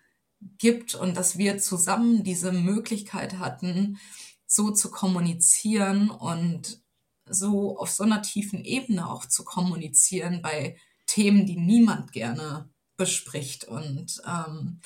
gibt 0.57 0.95
und 0.95 1.15
dass 1.15 1.37
wir 1.37 1.57
zusammen 1.57 2.23
diese 2.23 2.51
Möglichkeit 2.51 3.39
hatten, 3.39 3.99
so 4.47 4.71
zu 4.71 4.91
kommunizieren 4.91 6.09
und 6.09 6.81
so 7.27 7.77
auf 7.79 7.89
so 7.89 8.03
einer 8.03 8.21
tiefen 8.21 8.63
Ebene 8.63 9.09
auch 9.09 9.25
zu 9.25 9.43
kommunizieren 9.43 10.41
bei 10.41 10.77
Themen, 11.07 11.45
die 11.45 11.57
niemand 11.57 12.11
gerne 12.11 12.69
bespricht. 12.97 13.65
Und 13.65 14.21
ähm, 14.25 14.81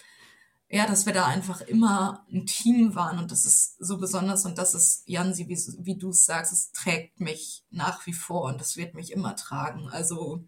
ja, 0.69 0.85
dass 0.85 1.05
wir 1.07 1.13
da 1.13 1.25
einfach 1.25 1.61
immer 1.61 2.25
ein 2.31 2.45
Team 2.45 2.93
waren 2.93 3.17
und 3.17 3.31
das 3.31 3.45
ist 3.45 3.75
so 3.79 3.97
besonders 3.97 4.45
und 4.45 4.57
das 4.57 4.75
ist, 4.75 5.03
Jansi, 5.07 5.47
wie, 5.47 5.57
wie 5.83 5.97
du 5.97 6.09
es 6.09 6.25
sagst, 6.25 6.53
es 6.53 6.71
trägt 6.71 7.19
mich 7.19 7.63
nach 7.71 8.05
wie 8.05 8.13
vor 8.13 8.43
und 8.43 8.61
das 8.61 8.77
wird 8.77 8.93
mich 8.93 9.11
immer 9.11 9.35
tragen. 9.35 9.89
Also 9.89 10.43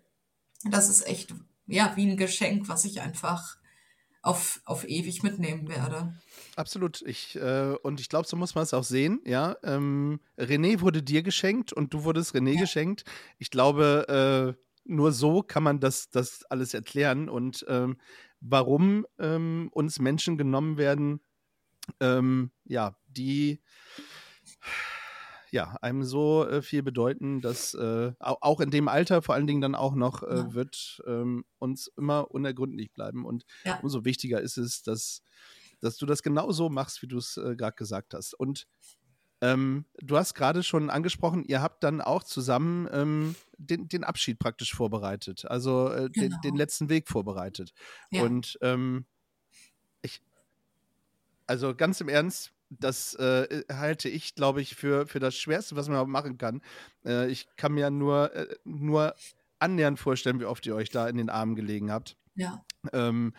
das 0.64 0.90
ist 0.90 1.08
echt, 1.08 1.34
ja, 1.66 1.94
wie 1.96 2.06
ein 2.10 2.18
Geschenk, 2.18 2.70
was 2.70 2.86
ich 2.86 3.02
einfach 3.02 3.58
auf, 4.22 4.62
auf 4.66 4.88
ewig 4.88 5.24
mitnehmen 5.24 5.68
werde. 5.68 6.16
Absolut. 6.56 7.02
Ich, 7.02 7.36
äh, 7.38 7.76
und 7.82 8.00
ich 8.00 8.08
glaube, 8.08 8.28
so 8.28 8.38
muss 8.38 8.54
man 8.54 8.64
es 8.64 8.76
auch 8.76 8.84
sehen, 8.84 9.22
ja. 9.26 9.56
Ähm, 9.64 10.20
René 10.38 10.82
wurde 10.82 11.02
dir 11.02 11.24
geschenkt 11.24 11.74
und 11.74 11.94
du 11.96 12.04
wurdest 12.04 12.36
René 12.36 12.54
ja. 12.54 12.62
geschenkt. 12.62 13.04
Ich 13.40 13.50
glaube, 13.50 14.56
äh, 14.56 14.62
nur 14.84 15.12
so 15.12 15.42
kann 15.42 15.64
man 15.64 15.80
das, 15.80 16.10
das 16.12 16.44
alles 16.46 16.74
erklären. 16.76 17.30
Und 17.30 17.66
ähm, 17.68 17.98
warum 18.42 19.06
ähm, 19.20 19.70
uns 19.72 20.00
Menschen 20.00 20.38
genommen 20.38 20.78
werden, 20.78 21.22
ähm, 22.00 22.52
ja, 22.66 22.96
die 23.08 23.62
ja, 25.52 25.78
einem 25.82 26.04
so 26.04 26.48
äh, 26.48 26.62
viel 26.62 26.82
bedeuten, 26.82 27.42
dass 27.42 27.74
äh, 27.74 28.14
auch 28.20 28.62
in 28.62 28.72
dem 28.72 28.88
Alter 28.88 29.22
vor 29.22 29.36
allen 29.36 29.48
Dingen 29.48 29.62
dann 29.62 29.76
auch 29.76 29.96
noch 29.96 30.24
äh, 30.24 30.38
ja. 30.38 30.54
wird 30.54 31.02
ähm, 31.06 31.44
uns 31.60 31.88
immer 31.98 32.32
unergründlich 32.32 32.94
bleiben. 32.94 33.26
Und 33.26 33.46
ja. 33.66 33.78
umso 33.82 34.06
wichtiger 34.06 34.40
ist 34.40 34.58
es, 34.58 34.82
dass, 34.82 35.22
dass 35.82 35.98
du 35.98 36.06
das 36.06 36.24
genau 36.24 36.52
so 36.52 36.70
machst, 36.70 37.02
wie 37.02 37.08
du 37.08 37.18
es 37.18 37.36
äh, 37.36 37.56
gerade 37.58 37.76
gesagt 37.76 38.14
hast. 38.14 38.34
Und 38.34 38.66
ähm, 39.42 39.86
du 40.00 40.18
hast 40.18 40.36
gerade 40.36 40.62
schon 40.62 40.90
angesprochen, 40.90 41.44
ihr 41.46 41.62
habt 41.62 41.84
dann 41.84 42.00
auch 42.00 42.24
zusammen 42.24 42.88
ähm, 42.94 43.36
den, 43.58 43.88
den, 43.88 44.04
Abschied 44.04 44.38
praktisch 44.38 44.74
vorbereitet, 44.74 45.46
also 45.46 45.92
äh, 45.92 46.10
genau. 46.12 46.14
den, 46.14 46.42
den, 46.44 46.56
letzten 46.56 46.90
Weg 46.90 47.08
vorbereitet. 47.08 47.74
Ja. 48.12 48.22
Und 48.22 48.60
ähm, 48.62 49.06
ich, 50.04 50.22
also 51.48 51.74
ganz 51.76 52.00
im 52.02 52.10
Ernst, 52.10 52.54
das 52.70 53.16
äh, 53.16 53.64
halte 53.72 54.10
ich, 54.10 54.36
glaube 54.36 54.62
ich, 54.62 54.76
für, 54.76 55.08
für 55.08 55.20
das 55.20 55.36
Schwerste, 55.36 55.76
was 55.76 55.90
man 55.90 56.10
machen 56.10 56.38
kann. 56.38 56.62
Äh, 57.04 57.30
ich 57.30 57.48
kann 57.58 57.74
mir 57.74 57.90
nur, 57.90 58.34
äh, 58.34 58.48
nur 58.64 59.16
annähernd 59.60 60.00
vorstellen, 60.00 60.40
wie 60.40 60.46
oft 60.46 60.66
ihr 60.66 60.76
euch 60.76 60.90
da 60.90 61.08
in 61.08 61.18
den 61.18 61.30
Armen 61.30 61.56
gelegen 61.56 61.92
habt. 61.92 62.16
Ja. 62.36 62.64
Ähm, 62.94 63.34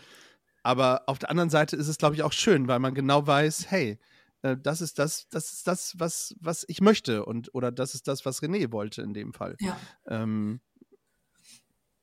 aber 0.62 1.05
auf 1.07 1.18
der 1.18 1.30
anderen 1.30 1.50
Seite 1.50 1.76
ist 1.76 1.88
es, 1.88 1.98
glaube 1.98 2.14
ich, 2.14 2.22
auch 2.22 2.32
schön, 2.32 2.68
weil 2.68 2.78
man 2.78 2.94
genau 2.94 3.26
weiß, 3.26 3.70
hey, 3.70 3.98
äh, 4.43 4.57
das 4.61 4.80
ist 4.80 4.99
das, 4.99 5.28
das 5.30 5.53
ist 5.53 5.66
das, 5.66 5.95
was, 5.99 6.34
was 6.40 6.64
ich 6.68 6.80
möchte 6.80 7.24
und 7.24 7.55
oder 7.55 7.72
das 7.72 7.95
ist 7.95 8.09
das, 8.09 8.24
was 8.24 8.43
René 8.43 8.70
wollte 8.72 9.03
in 9.03 9.14
dem 9.14 9.32
Fall. 9.32 9.57
Ja. 9.61 9.76
Ähm, 10.07 10.61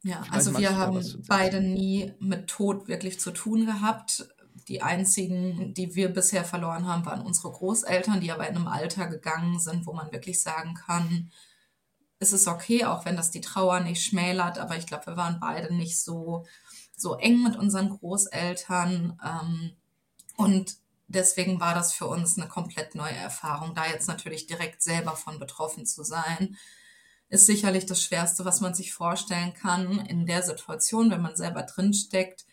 ja, 0.03 0.23
also 0.31 0.57
wir 0.57 0.77
haben 0.77 1.03
beide 1.27 1.61
nie 1.61 2.13
mit 2.19 2.47
Tod 2.47 2.87
wirklich 2.87 3.19
zu 3.19 3.31
tun 3.31 3.65
gehabt. 3.65 4.29
Die 4.69 4.81
einzigen, 4.81 5.73
die 5.73 5.95
wir 5.95 6.09
bisher 6.09 6.45
verloren 6.45 6.87
haben, 6.87 7.05
waren 7.05 7.21
unsere 7.21 7.51
Großeltern, 7.51 8.21
die 8.21 8.31
aber 8.31 8.47
in 8.47 8.55
einem 8.55 8.67
Alter 8.67 9.07
gegangen 9.07 9.59
sind, 9.59 9.85
wo 9.85 9.93
man 9.93 10.11
wirklich 10.11 10.41
sagen 10.41 10.73
kann, 10.73 11.31
es 12.19 12.33
ist 12.33 12.47
okay, 12.47 12.85
auch 12.85 13.05
wenn 13.05 13.15
das 13.15 13.31
die 13.31 13.41
Trauer 13.41 13.79
nicht 13.79 14.03
schmälert, 14.03 14.59
aber 14.59 14.77
ich 14.77 14.85
glaube, 14.85 15.07
wir 15.07 15.17
waren 15.17 15.39
beide 15.39 15.73
nicht 15.73 16.01
so, 16.01 16.45
so 16.95 17.15
eng 17.15 17.43
mit 17.43 17.55
unseren 17.55 17.89
Großeltern. 17.89 19.17
Ähm, 19.25 19.71
und 20.35 20.77
deswegen 21.09 21.59
war 21.59 21.75
das 21.75 21.93
für 21.93 22.07
uns 22.07 22.37
eine 22.37 22.47
komplett 22.47 22.95
neue 22.95 23.15
Erfahrung, 23.15 23.75
da 23.75 23.85
jetzt 23.85 24.07
natürlich 24.07 24.47
direkt 24.47 24.81
selber 24.81 25.15
von 25.15 25.39
betroffen 25.39 25.85
zu 25.85 26.03
sein 26.03 26.57
ist 27.29 27.45
sicherlich 27.45 27.85
das 27.85 28.03
Schwerste, 28.03 28.43
was 28.43 28.59
man 28.59 28.73
sich 28.73 28.91
vorstellen 28.91 29.53
kann. 29.53 30.05
In 30.07 30.25
der 30.25 30.43
Situation, 30.43 31.11
wenn 31.11 31.21
man 31.21 31.35
selber 31.35 31.63
drinsteckt, 31.63 32.45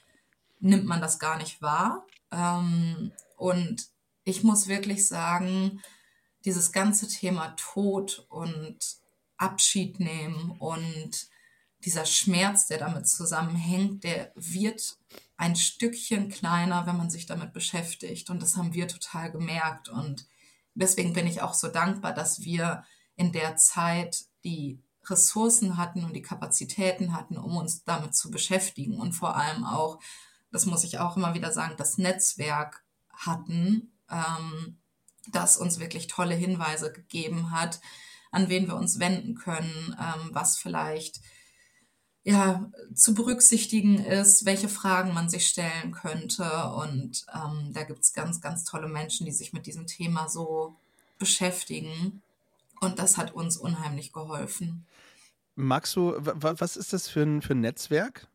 nimmt 0.60 0.84
man 0.84 1.00
das 1.00 1.18
gar 1.18 1.38
nicht 1.38 1.62
wahr. 1.62 2.06
Ähm, 2.30 3.12
und 3.36 3.86
ich 4.24 4.42
muss 4.42 4.68
wirklich 4.68 5.08
sagen, 5.08 5.82
dieses 6.44 6.72
ganze 6.72 7.08
Thema 7.08 7.56
Tod 7.56 8.26
und 8.28 8.78
Abschied 9.38 9.98
nehmen 9.98 10.52
und 10.58 11.28
dieser 11.84 12.06
Schmerz, 12.06 12.66
der 12.66 12.78
damit 12.78 13.08
zusammenhängt, 13.08 14.04
der 14.04 14.32
wird 14.34 14.98
ein 15.36 15.56
Stückchen 15.56 16.28
kleiner, 16.28 16.86
wenn 16.86 16.96
man 16.96 17.10
sich 17.10 17.26
damit 17.26 17.52
beschäftigt. 17.52 18.30
Und 18.30 18.42
das 18.42 18.56
haben 18.56 18.74
wir 18.74 18.88
total 18.88 19.30
gemerkt. 19.30 19.88
Und 19.88 20.26
deswegen 20.74 21.12
bin 21.12 21.26
ich 21.26 21.42
auch 21.42 21.54
so 21.54 21.68
dankbar, 21.68 22.14
dass 22.14 22.40
wir 22.40 22.84
in 23.16 23.32
der 23.32 23.56
Zeit 23.56 24.24
die 24.44 24.82
Ressourcen 25.04 25.76
hatten 25.76 26.04
und 26.04 26.14
die 26.14 26.22
Kapazitäten 26.22 27.12
hatten, 27.12 27.36
um 27.36 27.56
uns 27.56 27.84
damit 27.84 28.14
zu 28.14 28.30
beschäftigen. 28.30 28.98
Und 28.98 29.12
vor 29.12 29.36
allem 29.36 29.64
auch, 29.64 30.00
das 30.50 30.66
muss 30.66 30.84
ich 30.84 30.98
auch 30.98 31.16
immer 31.16 31.34
wieder 31.34 31.52
sagen, 31.52 31.74
das 31.76 31.98
Netzwerk 31.98 32.84
hatten, 33.12 33.92
ähm, 34.10 34.78
das 35.28 35.56
uns 35.56 35.78
wirklich 35.78 36.06
tolle 36.06 36.34
Hinweise 36.34 36.92
gegeben 36.92 37.50
hat, 37.50 37.80
an 38.30 38.48
wen 38.48 38.66
wir 38.66 38.76
uns 38.76 38.98
wenden 38.98 39.34
können, 39.34 39.96
ähm, 39.98 40.30
was 40.32 40.58
vielleicht 40.58 41.20
ja, 42.26 42.68
zu 42.92 43.14
berücksichtigen 43.14 44.04
ist, 44.04 44.46
welche 44.46 44.68
Fragen 44.68 45.14
man 45.14 45.28
sich 45.30 45.46
stellen 45.46 45.92
könnte. 45.92 46.42
Und 46.70 47.24
ähm, 47.32 47.72
da 47.72 47.84
gibt 47.84 48.00
es 48.00 48.12
ganz, 48.12 48.40
ganz 48.40 48.64
tolle 48.64 48.88
Menschen, 48.88 49.26
die 49.26 49.32
sich 49.32 49.52
mit 49.52 49.66
diesem 49.66 49.86
Thema 49.86 50.28
so 50.28 50.74
beschäftigen. 51.20 52.22
Und 52.80 52.98
das 52.98 53.16
hat 53.16 53.32
uns 53.32 53.56
unheimlich 53.56 54.12
geholfen. 54.12 54.84
Magst 55.54 55.94
du, 55.94 56.14
was 56.18 56.76
ist 56.76 56.92
das 56.92 57.08
für 57.08 57.22
ein, 57.22 57.42
für 57.42 57.54
ein 57.54 57.60
Netzwerk? 57.60 58.26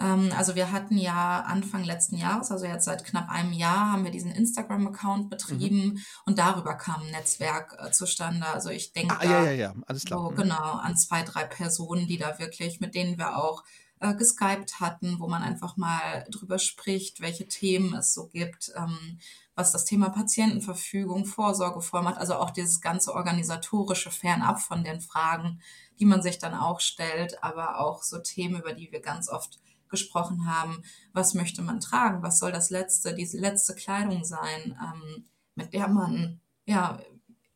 Ähm, 0.00 0.32
also 0.36 0.54
wir 0.54 0.70
hatten 0.72 0.96
ja 0.96 1.40
Anfang 1.40 1.84
letzten 1.84 2.16
Jahres, 2.16 2.50
also 2.50 2.66
jetzt 2.66 2.84
seit 2.84 3.04
knapp 3.04 3.28
einem 3.28 3.52
Jahr, 3.52 3.92
haben 3.92 4.04
wir 4.04 4.10
diesen 4.10 4.30
Instagram-Account 4.30 5.30
betrieben 5.30 5.84
mhm. 5.84 6.02
und 6.26 6.38
darüber 6.38 6.74
kam 6.74 7.02
ein 7.02 7.10
Netzwerk 7.10 7.76
äh, 7.78 7.90
zustande. 7.90 8.46
Also 8.46 8.70
ich 8.70 8.92
denke 8.92 9.16
ah, 9.18 9.24
ja, 9.24 9.44
ja, 9.44 9.52
ja, 9.52 9.74
alles 9.86 10.04
klar. 10.04 10.20
So, 10.20 10.30
mhm. 10.30 10.36
genau, 10.36 10.72
an 10.78 10.96
zwei, 10.96 11.22
drei 11.22 11.44
Personen, 11.44 12.06
die 12.06 12.18
da 12.18 12.38
wirklich, 12.38 12.80
mit 12.80 12.94
denen 12.94 13.18
wir 13.18 13.36
auch 13.36 13.64
äh, 14.00 14.14
geskypt 14.14 14.80
hatten, 14.80 15.18
wo 15.18 15.26
man 15.26 15.42
einfach 15.42 15.76
mal 15.76 16.24
drüber 16.30 16.58
spricht, 16.58 17.20
welche 17.20 17.48
Themen 17.48 17.94
es 17.94 18.14
so 18.14 18.28
gibt, 18.28 18.72
ähm, 18.76 19.18
was 19.56 19.72
das 19.72 19.84
Thema 19.84 20.10
Patientenverfügung, 20.10 21.24
Vorsorgevollmacht, 21.24 22.18
also 22.18 22.36
auch 22.36 22.50
dieses 22.50 22.80
ganze 22.80 23.12
organisatorische 23.12 24.12
fernab 24.12 24.60
von 24.60 24.84
den 24.84 25.00
Fragen, 25.00 25.60
die 25.98 26.04
man 26.04 26.22
sich 26.22 26.38
dann 26.38 26.54
auch 26.54 26.78
stellt, 26.78 27.42
aber 27.42 27.80
auch 27.80 28.04
so 28.04 28.18
Themen, 28.18 28.60
über 28.60 28.72
die 28.72 28.92
wir 28.92 29.00
ganz 29.00 29.28
oft 29.28 29.58
gesprochen 29.88 30.46
haben. 30.46 30.82
Was 31.12 31.34
möchte 31.34 31.62
man 31.62 31.80
tragen? 31.80 32.22
Was 32.22 32.38
soll 32.38 32.52
das 32.52 32.70
letzte, 32.70 33.14
diese 33.14 33.38
letzte 33.38 33.74
Kleidung 33.74 34.24
sein, 34.24 34.78
ähm, 34.80 35.24
mit 35.54 35.72
der 35.72 35.88
man 35.88 36.40
ja 36.66 37.00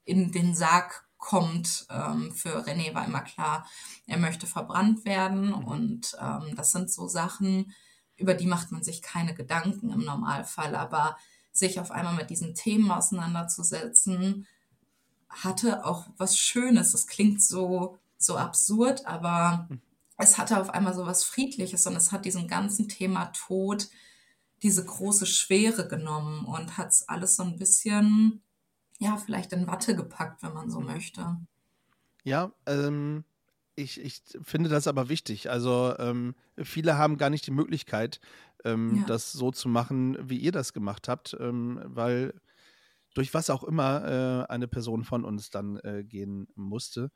in 0.04 0.32
den 0.32 0.54
Sarg 0.54 1.06
kommt. 1.18 1.86
Ähm, 1.88 2.32
für 2.32 2.66
René 2.66 2.94
war 2.94 3.06
immer 3.06 3.22
klar, 3.22 3.66
er 4.06 4.18
möchte 4.18 4.46
verbrannt 4.46 5.04
werden 5.04 5.54
und 5.54 6.16
ähm, 6.20 6.54
das 6.56 6.72
sind 6.72 6.90
so 6.90 7.06
Sachen, 7.06 7.72
über 8.16 8.34
die 8.34 8.46
macht 8.46 8.72
man 8.72 8.82
sich 8.82 9.02
keine 9.02 9.34
Gedanken 9.34 9.90
im 9.90 10.00
Normalfall, 10.00 10.74
aber 10.74 11.16
sich 11.52 11.78
auf 11.78 11.90
einmal 11.90 12.14
mit 12.14 12.30
diesen 12.30 12.54
Themen 12.54 12.90
auseinanderzusetzen, 12.90 14.46
hatte 15.28 15.84
auch 15.86 16.08
was 16.16 16.36
Schönes. 16.36 16.92
Das 16.92 17.06
klingt 17.06 17.42
so, 17.42 17.98
so 18.18 18.36
absurd, 18.36 19.06
aber 19.06 19.66
hm 19.68 19.80
es 20.22 20.38
hatte 20.38 20.60
auf 20.60 20.70
einmal 20.70 20.94
so 20.94 21.04
was 21.04 21.24
Friedliches 21.24 21.86
und 21.86 21.96
es 21.96 22.12
hat 22.12 22.24
diesem 22.24 22.46
ganzen 22.46 22.88
Thema 22.88 23.26
Tod 23.26 23.88
diese 24.62 24.84
große 24.84 25.26
Schwere 25.26 25.88
genommen 25.88 26.44
und 26.44 26.78
hat 26.78 26.88
es 26.90 27.08
alles 27.08 27.34
so 27.34 27.42
ein 27.42 27.58
bisschen, 27.58 28.42
ja, 28.98 29.16
vielleicht 29.16 29.52
in 29.52 29.66
Watte 29.66 29.96
gepackt, 29.96 30.42
wenn 30.42 30.54
man 30.54 30.70
so 30.70 30.80
möchte. 30.80 31.38
Ja, 32.22 32.52
ähm, 32.66 33.24
ich, 33.74 34.00
ich 34.00 34.22
finde 34.42 34.70
das 34.70 34.86
aber 34.86 35.08
wichtig. 35.08 35.50
Also 35.50 35.96
ähm, 35.98 36.36
viele 36.62 36.96
haben 36.96 37.18
gar 37.18 37.28
nicht 37.28 37.46
die 37.48 37.52
Möglichkeit, 37.52 38.20
ähm, 38.64 38.98
ja. 38.98 39.04
das 39.06 39.32
so 39.32 39.50
zu 39.50 39.68
machen, 39.68 40.16
wie 40.20 40.38
ihr 40.38 40.52
das 40.52 40.72
gemacht 40.72 41.08
habt, 41.08 41.36
ähm, 41.40 41.80
weil 41.84 42.34
durch 43.14 43.34
was 43.34 43.50
auch 43.50 43.64
immer 43.64 44.46
äh, 44.48 44.52
eine 44.52 44.68
Person 44.68 45.02
von 45.02 45.24
uns 45.24 45.50
dann 45.50 45.78
äh, 45.80 46.04
gehen 46.04 46.46
musste. 46.54 47.10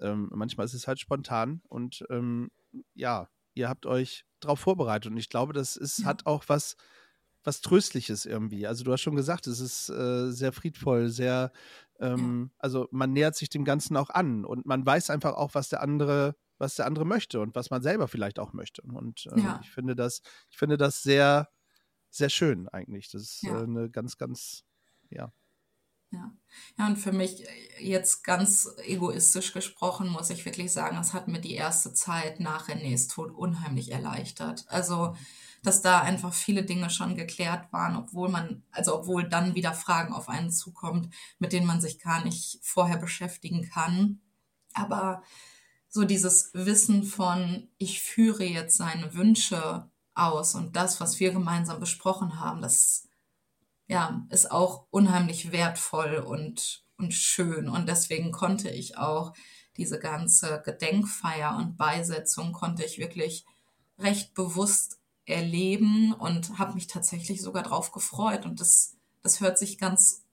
Ähm, 0.00 0.30
manchmal 0.32 0.66
ist 0.66 0.74
es 0.74 0.88
halt 0.88 1.00
spontan 1.00 1.62
und 1.68 2.04
ähm, 2.10 2.50
ja, 2.94 3.28
ihr 3.54 3.68
habt 3.68 3.86
euch 3.86 4.24
darauf 4.40 4.60
vorbereitet 4.60 5.10
und 5.10 5.18
ich 5.18 5.28
glaube, 5.28 5.52
das 5.52 5.76
ist, 5.76 6.00
ja. 6.00 6.06
hat 6.06 6.26
auch 6.26 6.44
was, 6.48 6.76
was 7.44 7.60
Tröstliches 7.60 8.26
irgendwie. 8.26 8.66
Also 8.66 8.84
du 8.84 8.92
hast 8.92 9.00
schon 9.00 9.16
gesagt, 9.16 9.46
es 9.46 9.60
ist 9.60 9.88
äh, 9.90 10.30
sehr 10.30 10.52
friedvoll, 10.52 11.08
sehr, 11.08 11.52
ähm, 11.98 12.50
ja. 12.50 12.56
also 12.58 12.88
man 12.90 13.12
nähert 13.12 13.36
sich 13.36 13.48
dem 13.48 13.64
Ganzen 13.64 13.96
auch 13.96 14.10
an 14.10 14.44
und 14.44 14.66
man 14.66 14.84
weiß 14.84 15.10
einfach 15.10 15.34
auch, 15.34 15.54
was 15.54 15.68
der 15.68 15.82
andere, 15.82 16.36
was 16.58 16.76
der 16.76 16.86
andere 16.86 17.04
möchte 17.04 17.40
und 17.40 17.54
was 17.54 17.70
man 17.70 17.82
selber 17.82 18.08
vielleicht 18.08 18.38
auch 18.38 18.52
möchte. 18.52 18.82
Und 18.82 19.26
äh, 19.34 19.40
ja. 19.40 19.60
ich 19.62 19.70
finde 19.70 19.94
das, 19.94 20.22
ich 20.50 20.58
finde 20.58 20.76
das 20.76 21.02
sehr, 21.02 21.48
sehr 22.10 22.28
schön 22.28 22.68
eigentlich. 22.68 23.10
Das 23.10 23.22
ist 23.22 23.44
äh, 23.44 23.50
eine 23.50 23.90
ganz, 23.90 24.16
ganz, 24.18 24.64
ja, 25.10 25.32
ja. 26.12 26.32
ja, 26.76 26.86
und 26.86 26.96
für 26.96 27.12
mich 27.12 27.44
jetzt 27.78 28.24
ganz 28.24 28.68
egoistisch 28.84 29.52
gesprochen, 29.52 30.08
muss 30.08 30.30
ich 30.30 30.44
wirklich 30.44 30.72
sagen, 30.72 30.96
es 30.98 31.12
hat 31.12 31.28
mir 31.28 31.40
die 31.40 31.54
erste 31.54 31.92
Zeit 31.92 32.40
nach 32.40 32.68
Renés 32.68 33.08
Tod 33.08 33.30
unheimlich 33.30 33.92
erleichtert. 33.92 34.64
Also, 34.68 35.14
dass 35.62 35.82
da 35.82 36.00
einfach 36.00 36.32
viele 36.32 36.64
Dinge 36.64 36.90
schon 36.90 37.14
geklärt 37.16 37.72
waren, 37.72 37.96
obwohl 37.96 38.28
man, 38.28 38.64
also 38.72 38.98
obwohl 38.98 39.28
dann 39.28 39.54
wieder 39.54 39.74
Fragen 39.74 40.12
auf 40.12 40.28
einen 40.28 40.50
zukommt, 40.50 41.14
mit 41.38 41.52
denen 41.52 41.66
man 41.66 41.80
sich 41.80 42.00
gar 42.00 42.24
nicht 42.24 42.58
vorher 42.62 42.96
beschäftigen 42.96 43.68
kann. 43.68 44.20
Aber 44.72 45.22
so 45.88 46.04
dieses 46.04 46.50
Wissen 46.54 47.04
von, 47.04 47.68
ich 47.78 48.00
führe 48.00 48.44
jetzt 48.44 48.76
seine 48.76 49.14
Wünsche 49.14 49.90
aus 50.14 50.54
und 50.54 50.76
das, 50.76 51.00
was 51.00 51.20
wir 51.20 51.32
gemeinsam 51.32 51.78
besprochen 51.78 52.40
haben, 52.40 52.62
das 52.62 53.09
ja, 53.90 54.24
ist 54.30 54.52
auch 54.52 54.86
unheimlich 54.90 55.50
wertvoll 55.50 56.14
und, 56.14 56.84
und 56.96 57.12
schön. 57.12 57.68
Und 57.68 57.88
deswegen 57.88 58.30
konnte 58.30 58.70
ich 58.70 58.96
auch 58.96 59.34
diese 59.76 59.98
ganze 59.98 60.62
Gedenkfeier 60.64 61.56
und 61.56 61.76
Beisetzung 61.76 62.52
konnte 62.52 62.84
ich 62.84 62.98
wirklich 62.98 63.44
recht 63.98 64.32
bewusst 64.34 65.00
erleben 65.24 66.12
und 66.12 66.56
habe 66.56 66.74
mich 66.74 66.86
tatsächlich 66.86 67.42
sogar 67.42 67.64
drauf 67.64 67.90
gefreut. 67.90 68.46
Und 68.46 68.60
das, 68.60 68.96
das 69.24 69.40
hört 69.40 69.58
sich 69.58 69.76
ganz 69.76 70.24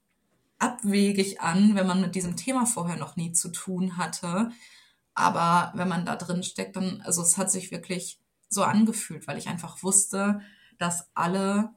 abwegig 0.60 1.42
an, 1.42 1.74
wenn 1.74 1.88
man 1.88 2.02
mit 2.02 2.14
diesem 2.14 2.36
Thema 2.36 2.68
vorher 2.68 2.98
noch 2.98 3.16
nie 3.16 3.32
zu 3.32 3.50
tun 3.50 3.98
hatte. 3.98 4.52
Aber 5.16 5.72
wenn 5.74 5.88
man 5.88 6.06
da 6.06 6.16
drin 6.16 6.44
steckt, 6.44 6.76
dann, 6.76 7.02
also 7.02 7.24
es 7.24 7.40
hat 7.40 7.50
sich 7.50 7.72
wirklich 7.72 8.20
so 8.50 8.62
angefühlt, 8.62 9.26
weil 9.26 9.40
ich 9.40 9.48
einfach 9.48 9.82
wusste, 9.82 10.42
dass 10.78 11.10
alle 11.16 11.72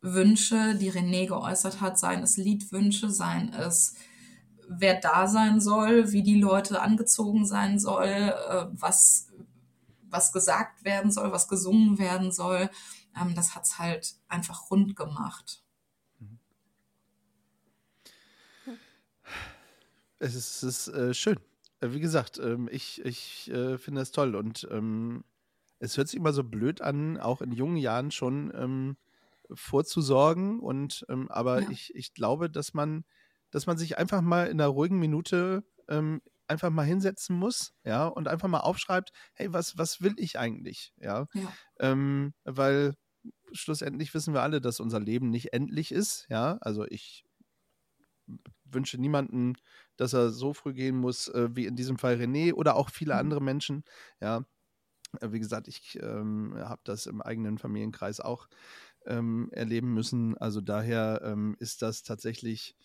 Wünsche, 0.00 0.74
die 0.76 0.90
René 0.90 1.26
geäußert 1.26 1.80
hat, 1.80 1.98
seien 1.98 2.22
es 2.22 2.36
Liedwünsche, 2.36 3.10
seien 3.10 3.52
es 3.52 3.94
wer 4.70 5.00
da 5.00 5.26
sein 5.26 5.60
soll, 5.60 6.12
wie 6.12 6.22
die 6.22 6.40
Leute 6.40 6.80
angezogen 6.80 7.44
sein 7.44 7.78
soll, 7.78 8.06
äh, 8.06 8.66
was, 8.70 9.28
was 10.08 10.32
gesagt 10.32 10.84
werden 10.84 11.10
soll, 11.10 11.32
was 11.32 11.48
gesungen 11.48 11.98
werden 11.98 12.30
soll, 12.30 12.70
ähm, 13.20 13.34
das 13.34 13.54
hat's 13.54 13.78
halt 13.78 14.14
einfach 14.28 14.70
rund 14.70 14.94
gemacht. 14.94 15.64
Es 20.20 20.34
ist, 20.34 20.62
es 20.62 20.86
ist 20.86 20.94
äh, 20.94 21.14
schön. 21.14 21.40
Äh, 21.80 21.92
wie 21.92 22.00
gesagt, 22.00 22.38
ähm, 22.38 22.68
ich, 22.70 23.04
ich 23.04 23.50
finde 23.78 24.02
es 24.02 24.12
toll 24.12 24.36
und 24.36 24.68
ähm, 24.70 25.24
es 25.80 25.96
hört 25.96 26.08
sich 26.08 26.18
immer 26.18 26.32
so 26.32 26.44
blöd 26.44 26.80
an, 26.80 27.18
auch 27.18 27.40
in 27.40 27.52
jungen 27.52 27.78
Jahren 27.78 28.10
schon 28.10 28.96
vorzusorgen. 29.54 30.60
Und 30.60 31.04
ähm, 31.08 31.30
aber 31.30 31.62
Ja. 31.62 31.70
ich, 31.70 31.94
ich 31.94 32.14
glaube, 32.14 32.50
dass 32.50 32.74
man, 32.74 33.04
dass 33.50 33.66
man 33.66 33.78
sich 33.78 33.98
einfach 33.98 34.20
mal 34.22 34.46
in 34.46 34.60
einer 34.60 34.68
ruhigen 34.68 34.98
Minute 34.98 35.64
ähm, 35.88 36.22
einfach 36.48 36.70
mal 36.70 36.84
hinsetzen 36.84 37.36
muss, 37.38 37.74
ja, 37.84 38.06
und 38.08 38.26
einfach 38.28 38.48
mal 38.48 38.60
aufschreibt, 38.60 39.10
hey, 39.34 39.52
was, 39.52 39.78
was 39.78 40.00
will 40.02 40.14
ich 40.16 40.38
eigentlich? 40.38 40.92
Ja. 40.98 41.26
Ja. 41.32 41.56
Ähm, 41.78 42.34
weil 42.44 42.94
schlussendlich 43.52 44.14
wissen 44.14 44.34
wir 44.34 44.42
alle, 44.42 44.60
dass 44.60 44.80
unser 44.80 45.00
Leben 45.00 45.30
nicht 45.30 45.52
endlich 45.52 45.92
ist, 45.92 46.26
ja. 46.30 46.58
Also 46.62 46.86
ich 46.86 47.24
wünsche 48.64 48.98
niemanden, 48.98 49.54
dass 49.96 50.12
er 50.12 50.30
so 50.30 50.52
früh 50.54 50.72
gehen 50.74 50.96
muss, 50.96 51.28
äh, 51.28 51.48
wie 51.54 51.66
in 51.66 51.76
diesem 51.76 51.98
Fall 51.98 52.14
René 52.16 52.52
oder 52.54 52.76
auch 52.76 52.90
viele 52.90 53.16
Mhm. 53.16 53.16
andere 53.16 53.40
Menschen, 53.42 53.84
ja. 54.20 54.44
Äh, 55.20 55.32
Wie 55.32 55.40
gesagt, 55.40 55.68
ich 55.68 55.98
ähm, 56.02 56.54
habe 56.58 56.82
das 56.84 57.06
im 57.06 57.22
eigenen 57.22 57.58
Familienkreis 57.58 58.20
auch 58.20 58.48
ähm, 59.06 59.48
erleben 59.52 59.92
müssen. 59.94 60.36
Also 60.38 60.60
daher 60.60 61.20
ähm, 61.24 61.56
ist 61.58 61.82
das 61.82 62.02
tatsächlich 62.02 62.76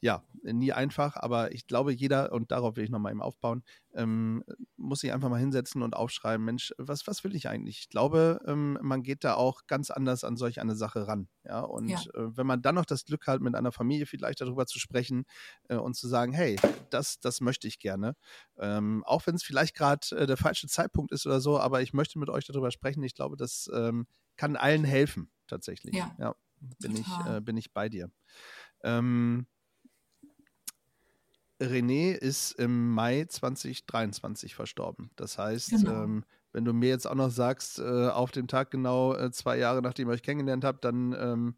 ja 0.00 0.24
nie 0.42 0.72
einfach, 0.72 1.14
aber 1.16 1.52
ich 1.52 1.68
glaube, 1.68 1.92
jeder, 1.92 2.32
und 2.32 2.50
darauf 2.50 2.74
will 2.74 2.82
ich 2.82 2.90
nochmal 2.90 3.12
eben 3.12 3.22
aufbauen, 3.22 3.62
ähm, 3.94 4.42
muss 4.76 4.98
sich 5.00 5.12
einfach 5.12 5.28
mal 5.28 5.38
hinsetzen 5.38 5.80
und 5.80 5.94
aufschreiben, 5.94 6.44
Mensch, 6.44 6.74
was, 6.76 7.06
was 7.06 7.22
will 7.22 7.36
ich 7.36 7.48
eigentlich? 7.48 7.78
Ich 7.78 7.88
glaube, 7.88 8.40
ähm, 8.44 8.76
man 8.82 9.04
geht 9.04 9.22
da 9.22 9.34
auch 9.34 9.68
ganz 9.68 9.92
anders 9.92 10.24
an 10.24 10.36
solch 10.36 10.60
eine 10.60 10.74
Sache 10.74 11.06
ran. 11.06 11.28
Ja, 11.44 11.60
und 11.60 11.88
Ja. 11.88 12.00
äh, 12.14 12.36
wenn 12.36 12.48
man 12.48 12.62
dann 12.62 12.74
noch 12.74 12.84
das 12.84 13.04
Glück 13.04 13.28
hat, 13.28 13.40
mit 13.42 13.54
einer 13.54 13.70
Familie 13.70 14.06
vielleicht 14.06 14.40
darüber 14.40 14.66
zu 14.66 14.80
sprechen 14.80 15.24
äh, 15.68 15.76
und 15.76 15.94
zu 15.94 16.08
sagen, 16.08 16.32
hey, 16.32 16.56
das, 16.90 17.20
das 17.20 17.40
möchte 17.40 17.68
ich 17.68 17.78
gerne. 17.78 18.16
Ähm, 18.58 19.04
auch 19.06 19.24
wenn 19.28 19.36
es 19.36 19.44
vielleicht 19.44 19.76
gerade 19.76 20.04
äh, 20.16 20.26
der 20.26 20.36
falsche 20.36 20.66
Zeitpunkt 20.66 21.12
ist 21.12 21.26
oder 21.26 21.40
so, 21.40 21.60
aber 21.60 21.80
ich 21.80 21.92
möchte 21.92 22.18
mit 22.18 22.28
euch 22.28 22.44
darüber 22.44 22.72
sprechen. 22.72 23.04
Ich 23.04 23.14
glaube, 23.14 23.36
das 23.36 23.70
ähm, 23.72 24.08
kann 24.36 24.56
allen 24.56 24.84
helfen, 24.84 25.30
tatsächlich. 25.52 25.94
Ja, 26.18 26.34
bin, 26.80 26.96
ich, 26.96 27.06
äh, 27.26 27.40
bin 27.40 27.56
ich 27.56 27.72
bei 27.72 27.88
dir. 27.88 28.10
Ähm, 28.82 29.46
René 31.60 32.12
ist 32.12 32.52
im 32.52 32.90
Mai 32.90 33.24
2023 33.24 34.54
verstorben. 34.54 35.10
Das 35.16 35.38
heißt, 35.38 35.70
Genau. 35.70 36.04
ähm, 36.04 36.24
wenn 36.52 36.64
du 36.64 36.72
mir 36.72 36.88
jetzt 36.88 37.06
auch 37.06 37.14
noch 37.14 37.30
sagst, 37.30 37.78
äh, 37.78 38.08
auf 38.08 38.30
dem 38.32 38.48
Tag 38.48 38.70
genau 38.70 39.14
äh, 39.14 39.30
zwei 39.30 39.58
Jahre 39.58 39.80
nachdem 39.82 40.08
ihr 40.08 40.12
euch 40.14 40.22
kennengelernt 40.22 40.64
habt, 40.64 40.84
dann 40.84 41.12
ähm, 41.18 41.56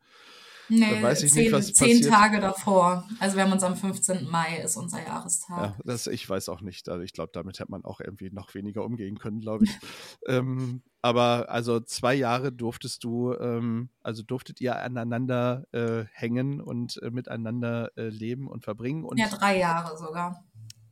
Nee, 0.68 1.02
weiß 1.02 1.22
ich 1.22 1.32
zehn, 1.32 1.44
nicht, 1.44 1.52
was 1.52 1.72
zehn 1.72 1.98
passiert. 2.00 2.10
Tage 2.12 2.40
davor. 2.40 3.08
Also 3.20 3.36
wir 3.36 3.44
haben 3.44 3.52
uns 3.52 3.62
am 3.62 3.76
15. 3.76 4.28
Mai 4.28 4.58
ist 4.64 4.76
unser 4.76 5.02
Jahrestag. 5.04 5.58
Ja, 5.58 5.76
das, 5.84 6.06
ich 6.06 6.28
weiß 6.28 6.48
auch 6.48 6.60
nicht. 6.60 6.88
Also 6.88 7.02
ich 7.02 7.12
glaube, 7.12 7.30
damit 7.32 7.58
hätte 7.60 7.70
man 7.70 7.84
auch 7.84 8.00
irgendwie 8.00 8.30
noch 8.30 8.54
weniger 8.54 8.84
umgehen 8.84 9.18
können, 9.18 9.40
glaube 9.40 9.64
ich. 9.64 9.70
ähm, 10.26 10.82
aber 11.02 11.50
also 11.50 11.80
zwei 11.80 12.14
Jahre 12.14 12.50
durftest 12.52 13.04
du, 13.04 13.34
ähm, 13.34 13.90
also 14.00 14.22
durftet 14.22 14.60
ihr 14.60 14.76
aneinander 14.80 15.64
äh, 15.72 16.04
hängen 16.12 16.60
und 16.60 17.00
äh, 17.02 17.10
miteinander 17.10 17.90
äh, 17.96 18.08
leben 18.08 18.48
und 18.48 18.64
verbringen 18.64 19.04
und 19.04 19.18
Ja, 19.18 19.28
drei 19.28 19.58
Jahre 19.58 19.98
sogar. 19.98 20.44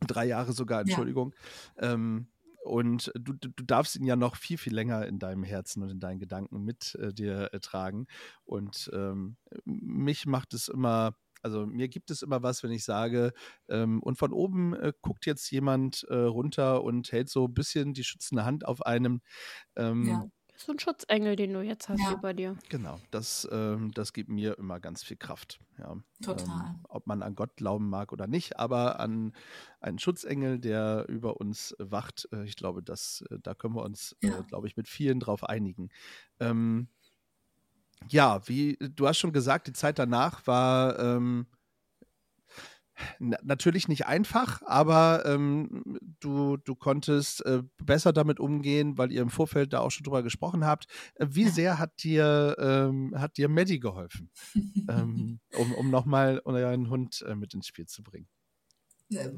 drei 0.05 0.25
Jahre 0.25 0.53
sogar, 0.53 0.79
Ja. 0.79 0.81
Entschuldigung. 0.83 1.33
Ähm, 1.79 2.27
und 2.63 3.11
du, 3.15 3.33
du 3.33 3.63
darfst 3.63 3.95
ihn 3.95 4.05
ja 4.05 4.15
noch 4.15 4.35
viel, 4.35 4.57
viel 4.57 4.73
länger 4.73 5.05
in 5.07 5.19
deinem 5.19 5.43
Herzen 5.43 5.83
und 5.83 5.89
in 5.89 5.99
deinen 5.99 6.19
Gedanken 6.19 6.63
mit 6.63 6.95
äh, 6.95 7.13
dir 7.13 7.53
äh, 7.53 7.59
tragen. 7.59 8.07
Und 8.45 8.89
ähm, 8.93 9.37
mich 9.65 10.25
macht 10.25 10.53
es 10.53 10.69
immer, 10.69 11.15
also 11.41 11.65
mir 11.65 11.89
gibt 11.89 12.09
es 12.11 12.21
immer 12.21 12.41
was, 12.41 12.63
wenn 12.63 12.71
ich 12.71 12.85
sage, 12.85 13.33
ähm, 13.69 14.01
und 14.01 14.17
von 14.17 14.31
oben 14.31 14.73
äh, 14.75 14.93
guckt 15.01 15.25
jetzt 15.25 15.49
jemand 15.51 16.05
äh, 16.09 16.15
runter 16.15 16.83
und 16.83 17.11
hält 17.11 17.29
so 17.29 17.45
ein 17.47 17.53
bisschen 17.53 17.93
die 17.93 18.03
schützende 18.03 18.45
Hand 18.45 18.65
auf 18.65 18.85
einem. 18.85 19.21
Ähm, 19.75 20.05
Ja. 20.07 20.25
So 20.65 20.71
ein 20.71 20.79
Schutzengel, 20.79 21.35
den 21.35 21.53
du 21.53 21.61
jetzt 21.61 21.89
hast 21.89 21.99
Ja. 21.99 22.13
über 22.13 22.33
dir. 22.33 22.57
Genau, 22.69 22.99
das, 23.11 23.47
ähm, 23.51 23.91
das 23.91 24.13
gibt 24.13 24.29
mir 24.29 24.57
immer 24.57 24.79
ganz 24.79 25.03
viel 25.03 25.17
Kraft. 25.17 25.59
Ja. 25.77 25.97
Total. 26.21 26.47
Ähm, 26.47 26.79
ob 26.87 27.05
man 27.05 27.21
an 27.21 27.35
Gott 27.35 27.57
glauben 27.57 27.89
mag 27.89 28.13
oder 28.13 28.27
nicht, 28.27 28.57
aber 28.57 28.99
an 29.01 29.33
einen 29.81 29.99
Schutzengel, 29.99 30.59
der 30.59 31.05
über 31.09 31.37
uns 31.41 31.75
wacht, 31.79 32.29
äh, 32.31 32.43
ich 32.45 32.55
glaube, 32.55 32.81
das, 32.81 33.23
äh, 33.29 33.39
da 33.41 33.53
können 33.55 33.75
wir 33.75 33.83
uns, 33.83 34.15
Ja. 34.21 34.39
äh, 34.39 34.43
glaube 34.43 34.67
ich, 34.67 34.77
mit 34.77 34.87
vielen 34.87 35.19
drauf 35.19 35.43
einigen. 35.43 35.89
Ähm, 36.39 36.87
ja, 38.09 38.41
wie 38.47 38.77
du 38.79 39.07
hast 39.07 39.17
schon 39.19 39.31
gesagt, 39.33 39.67
die 39.67 39.73
Zeit 39.73 39.97
danach 39.99 40.45
war 40.47 40.99
ähm, 40.99 41.47
natürlich 43.19 43.87
nicht 43.87 44.05
einfach, 44.05 44.61
aber 44.65 45.25
ähm, 45.25 45.83
du, 46.19 46.57
du 46.57 46.75
konntest 46.75 47.45
äh, 47.45 47.63
besser 47.81 48.13
damit 48.13 48.39
umgehen, 48.39 48.97
weil 48.97 49.11
ihr 49.11 49.21
im 49.21 49.29
Vorfeld 49.29 49.73
da 49.73 49.79
auch 49.79 49.91
schon 49.91 50.03
drüber 50.03 50.23
gesprochen 50.23 50.65
habt. 50.65 50.85
Äh, 51.15 51.27
wie 51.29 51.47
sehr 51.47 51.79
hat 51.79 52.03
dir, 52.03 52.55
ähm, 52.59 53.13
hat 53.17 53.37
dir 53.37 53.49
Maddie 53.49 53.79
geholfen, 53.79 54.29
ähm, 54.89 55.39
um, 55.57 55.73
um 55.73 55.89
nochmal 55.89 56.41
euren 56.45 56.89
Hund 56.89 57.23
äh, 57.27 57.35
mit 57.35 57.53
ins 57.53 57.67
Spiel 57.67 57.85
zu 57.85 58.03
bringen? 58.03 58.27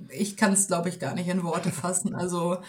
Ich 0.10 0.38
kann 0.38 0.54
es, 0.54 0.68
glaube 0.68 0.90
ich, 0.90 1.00
gar 1.00 1.16
nicht 1.16 1.28
in 1.28 1.44
Worte 1.44 1.72
fassen. 1.72 2.16
Also 2.16 2.60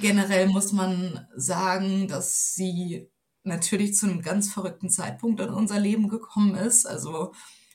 generell 0.00 0.48
muss 0.48 0.72
man 0.72 1.26
sagen, 1.34 2.08
dass 2.08 2.54
sie 2.54 3.10
natürlich 3.44 3.94
zu 3.94 4.06
einem 4.06 4.22
ganz 4.22 4.52
verrückten 4.52 4.88
Zeitpunkt 4.88 5.40
in 5.40 5.50
unser 5.50 5.78
Leben 5.78 6.08
gekommen 6.08 6.54
ist. 6.54 6.86
Also 6.86 7.32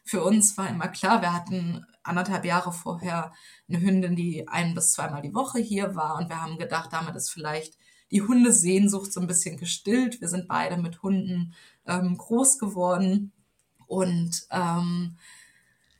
für 0.07 0.23
uns 0.23 0.57
war 0.57 0.69
immer 0.69 0.87
klar, 0.87 1.21
wir 1.21 1.33
hatten 1.33 1.85
anderthalb 2.01 2.45
Jahre 2.45 2.71
vorher 2.71 3.33
eine 3.67 3.81
Hündin, 3.81 4.15
die 4.15 4.47
ein 4.47 4.73
bis 4.73 4.93
zweimal 4.93 5.21
die 5.21 5.35
Woche 5.35 5.59
hier 5.59 5.95
war 5.95 6.17
und 6.17 6.29
wir 6.29 6.41
haben 6.41 6.57
gedacht, 6.57 6.93
damit 6.93 7.15
ist 7.15 7.29
vielleicht 7.29 7.77
die 8.09 8.21
Hundesehnsucht 8.21 9.11
so 9.11 9.19
ein 9.19 9.27
bisschen 9.27 9.57
gestillt. 9.57 10.21
Wir 10.21 10.29
sind 10.29 10.47
beide 10.47 10.77
mit 10.77 11.03
Hunden 11.03 11.53
ähm, 11.85 12.17
groß 12.17 12.57
geworden 12.57 13.33
und 13.85 14.47
ähm, 14.49 15.17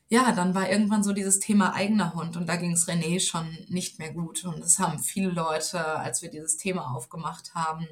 ja, 0.07 0.31
dann 0.31 0.55
war 0.55 0.69
irgendwann 0.69 1.03
so 1.03 1.11
dieses 1.11 1.39
Thema 1.39 1.73
eigener 1.73 2.13
Hund 2.13 2.37
und 2.37 2.47
da 2.47 2.55
ging 2.55 2.71
es 2.71 2.87
René 2.87 3.19
schon 3.19 3.57
nicht 3.67 3.99
mehr 3.99 4.13
gut. 4.13 4.45
Und 4.45 4.59
es 4.59 4.79
haben 4.79 4.99
viele 4.99 5.31
Leute, 5.31 5.85
als 5.85 6.21
wir 6.21 6.29
dieses 6.29 6.55
Thema 6.55 6.95
aufgemacht 6.95 7.53
haben, 7.55 7.85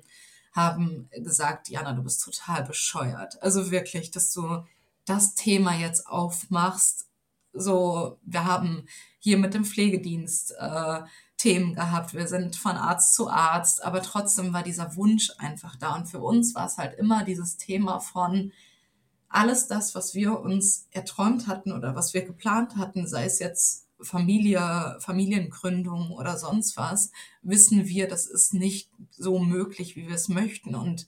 haben 0.54 1.10
gesagt, 1.12 1.68
Jana, 1.68 1.92
du 1.92 2.04
bist 2.04 2.24
total 2.24 2.64
bescheuert. 2.64 3.42
Also 3.44 3.70
wirklich, 3.70 4.12
dass 4.12 4.32
du 4.32 4.64
das 5.06 5.36
Thema 5.36 5.76
jetzt 5.76 6.08
aufmachst. 6.08 7.08
So, 7.54 8.20
wir 8.24 8.46
haben 8.46 8.88
hier 9.20 9.38
mit 9.38 9.54
dem 9.54 9.66
Pflegedienst 9.66 10.54
äh, 10.60 11.02
Themen 11.38 11.76
gehabt. 11.76 12.14
Wir 12.14 12.28
sind 12.28 12.56
von 12.56 12.76
Arzt 12.76 13.14
zu 13.14 13.30
Arzt, 13.30 13.84
aber 13.84 14.02
trotzdem 14.02 14.54
war 14.54 14.64
dieser 14.64 14.96
Wunsch 14.96 15.32
einfach 15.38 15.76
da. 15.76 15.96
Und 15.96 16.08
für 16.08 16.20
uns 16.20 16.56
war 16.56 16.66
es 16.68 16.78
halt 16.78 16.98
immer 16.98 17.24
dieses 17.24 17.58
Thema 17.58 18.00
von, 18.00 18.52
alles 19.36 19.68
das, 19.68 19.96
was 19.96 20.16
wir 20.16 20.40
uns 20.40 20.88
erträumt 20.92 21.48
hatten 21.48 21.74
oder 21.74 21.96
was 21.96 22.14
wir 22.14 22.24
geplant 22.24 22.78
hatten, 22.78 23.06
sei 23.06 23.26
es 23.26 23.40
jetzt 23.40 23.88
Familie, 24.02 24.98
Familiengründung 25.00 26.12
oder 26.12 26.38
sonst 26.38 26.78
was, 26.78 27.12
wissen 27.42 27.86
wir, 27.86 28.08
das 28.08 28.28
ist 28.28 28.54
nicht 28.54 28.90
so 29.10 29.40
möglich, 29.40 29.96
wie 29.96 30.08
wir 30.08 30.16
es 30.16 30.30
möchten. 30.30 30.76
Und 30.76 31.08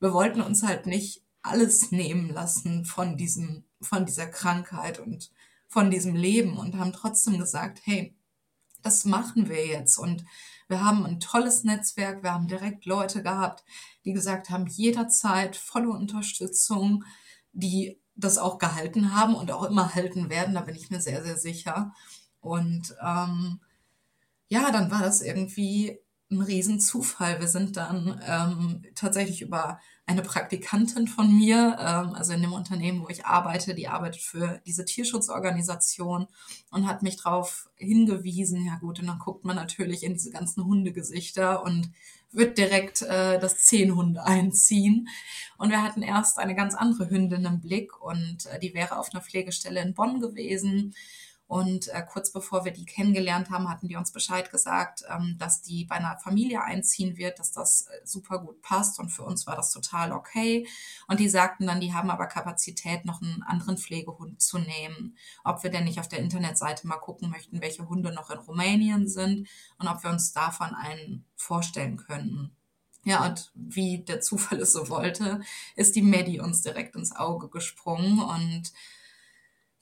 wir 0.00 0.12
wollten 0.12 0.40
uns 0.40 0.62
halt 0.62 0.86
nicht 0.86 1.22
alles 1.42 1.90
nehmen 1.90 2.30
lassen 2.30 2.84
von 2.84 3.16
diesem, 3.16 3.64
von 3.80 4.06
dieser 4.06 4.26
Krankheit 4.26 4.98
und 4.98 5.30
von 5.68 5.90
diesem 5.90 6.14
Leben 6.14 6.56
und 6.56 6.76
haben 6.76 6.92
trotzdem 6.92 7.38
gesagt, 7.38 7.80
hey, 7.84 8.14
das 8.82 9.04
machen 9.04 9.48
wir 9.48 9.66
jetzt. 9.66 9.98
Und 9.98 10.24
wir 10.68 10.84
haben 10.84 11.04
ein 11.06 11.20
tolles 11.20 11.64
Netzwerk. 11.64 12.22
Wir 12.22 12.34
haben 12.34 12.48
direkt 12.48 12.84
Leute 12.84 13.22
gehabt, 13.22 13.64
die 14.04 14.12
gesagt 14.12 14.50
haben, 14.50 14.66
jederzeit 14.66 15.56
volle 15.56 15.90
Unterstützung, 15.90 17.04
die 17.52 17.98
das 18.14 18.38
auch 18.38 18.58
gehalten 18.58 19.14
haben 19.14 19.34
und 19.34 19.50
auch 19.50 19.64
immer 19.64 19.94
halten 19.94 20.30
werden. 20.30 20.54
Da 20.54 20.60
bin 20.60 20.74
ich 20.74 20.90
mir 20.90 21.00
sehr, 21.00 21.22
sehr 21.22 21.38
sicher. 21.38 21.94
Und 22.40 22.94
ähm, 23.02 23.60
ja, 24.48 24.70
dann 24.70 24.90
war 24.90 25.00
das 25.00 25.22
irgendwie 25.22 25.98
ein 26.32 26.42
Riesenzufall. 26.42 27.40
Wir 27.40 27.48
sind 27.48 27.76
dann 27.76 28.20
ähm, 28.26 28.82
tatsächlich 28.94 29.42
über 29.42 29.78
eine 30.06 30.22
Praktikantin 30.22 31.06
von 31.06 31.32
mir, 31.32 31.76
ähm, 31.78 32.14
also 32.14 32.32
in 32.32 32.42
dem 32.42 32.52
Unternehmen, 32.52 33.02
wo 33.02 33.08
ich 33.08 33.24
arbeite, 33.24 33.74
die 33.74 33.88
arbeitet 33.88 34.22
für 34.22 34.60
diese 34.66 34.84
Tierschutzorganisation 34.84 36.26
und 36.70 36.86
hat 36.86 37.02
mich 37.02 37.22
darauf 37.22 37.70
hingewiesen, 37.76 38.66
ja 38.66 38.76
gut, 38.78 39.00
und 39.00 39.06
dann 39.06 39.18
guckt 39.18 39.44
man 39.44 39.56
natürlich 39.56 40.02
in 40.02 40.14
diese 40.14 40.30
ganzen 40.30 40.64
Hundegesichter 40.64 41.62
und 41.62 41.90
wird 42.32 42.58
direkt 42.58 43.02
äh, 43.02 43.38
das 43.38 43.58
Zehnhunde 43.58 44.24
einziehen. 44.24 45.08
Und 45.58 45.70
wir 45.70 45.82
hatten 45.82 46.02
erst 46.02 46.38
eine 46.38 46.54
ganz 46.54 46.74
andere 46.74 47.08
Hündin 47.08 47.44
im 47.44 47.60
Blick 47.60 48.00
und 48.00 48.46
äh, 48.46 48.58
die 48.58 48.74
wäre 48.74 48.98
auf 48.98 49.12
einer 49.12 49.22
Pflegestelle 49.22 49.82
in 49.82 49.94
Bonn 49.94 50.20
gewesen. 50.20 50.94
Und 51.52 51.88
äh, 51.88 52.02
kurz 52.02 52.32
bevor 52.32 52.64
wir 52.64 52.72
die 52.72 52.86
kennengelernt 52.86 53.50
haben, 53.50 53.68
hatten 53.68 53.86
die 53.86 53.96
uns 53.96 54.10
Bescheid 54.10 54.50
gesagt, 54.50 55.04
ähm, 55.10 55.36
dass 55.38 55.60
die 55.60 55.84
bei 55.84 55.96
einer 55.96 56.16
Familie 56.16 56.62
einziehen 56.62 57.18
wird, 57.18 57.38
dass 57.38 57.52
das 57.52 57.88
äh, 57.88 58.00
super 58.04 58.38
gut 58.38 58.62
passt. 58.62 58.98
Und 58.98 59.10
für 59.10 59.22
uns 59.22 59.46
war 59.46 59.54
das 59.54 59.70
total 59.70 60.12
okay. 60.12 60.66
Und 61.08 61.20
die 61.20 61.28
sagten 61.28 61.66
dann, 61.66 61.78
die 61.78 61.92
haben 61.92 62.08
aber 62.08 62.24
Kapazität, 62.24 63.04
noch 63.04 63.20
einen 63.20 63.42
anderen 63.42 63.76
Pflegehund 63.76 64.40
zu 64.40 64.60
nehmen. 64.60 65.18
Ob 65.44 65.62
wir 65.62 65.68
denn 65.68 65.84
nicht 65.84 66.00
auf 66.00 66.08
der 66.08 66.20
Internetseite 66.20 66.86
mal 66.86 66.96
gucken 66.96 67.28
möchten, 67.28 67.60
welche 67.60 67.86
Hunde 67.86 68.14
noch 68.14 68.30
in 68.30 68.38
Rumänien 68.38 69.06
sind 69.06 69.46
und 69.76 69.88
ob 69.88 70.02
wir 70.02 70.08
uns 70.08 70.32
davon 70.32 70.74
einen 70.74 71.26
vorstellen 71.36 71.98
könnten. 71.98 72.56
Ja, 73.04 73.26
und 73.26 73.52
wie 73.54 73.98
der 73.98 74.22
Zufall 74.22 74.60
es 74.60 74.72
so 74.72 74.88
wollte, 74.88 75.42
ist 75.76 75.96
die 75.96 76.02
Maddie 76.02 76.40
uns 76.40 76.62
direkt 76.62 76.96
ins 76.96 77.14
Auge 77.14 77.50
gesprungen 77.50 78.20
und 78.20 78.72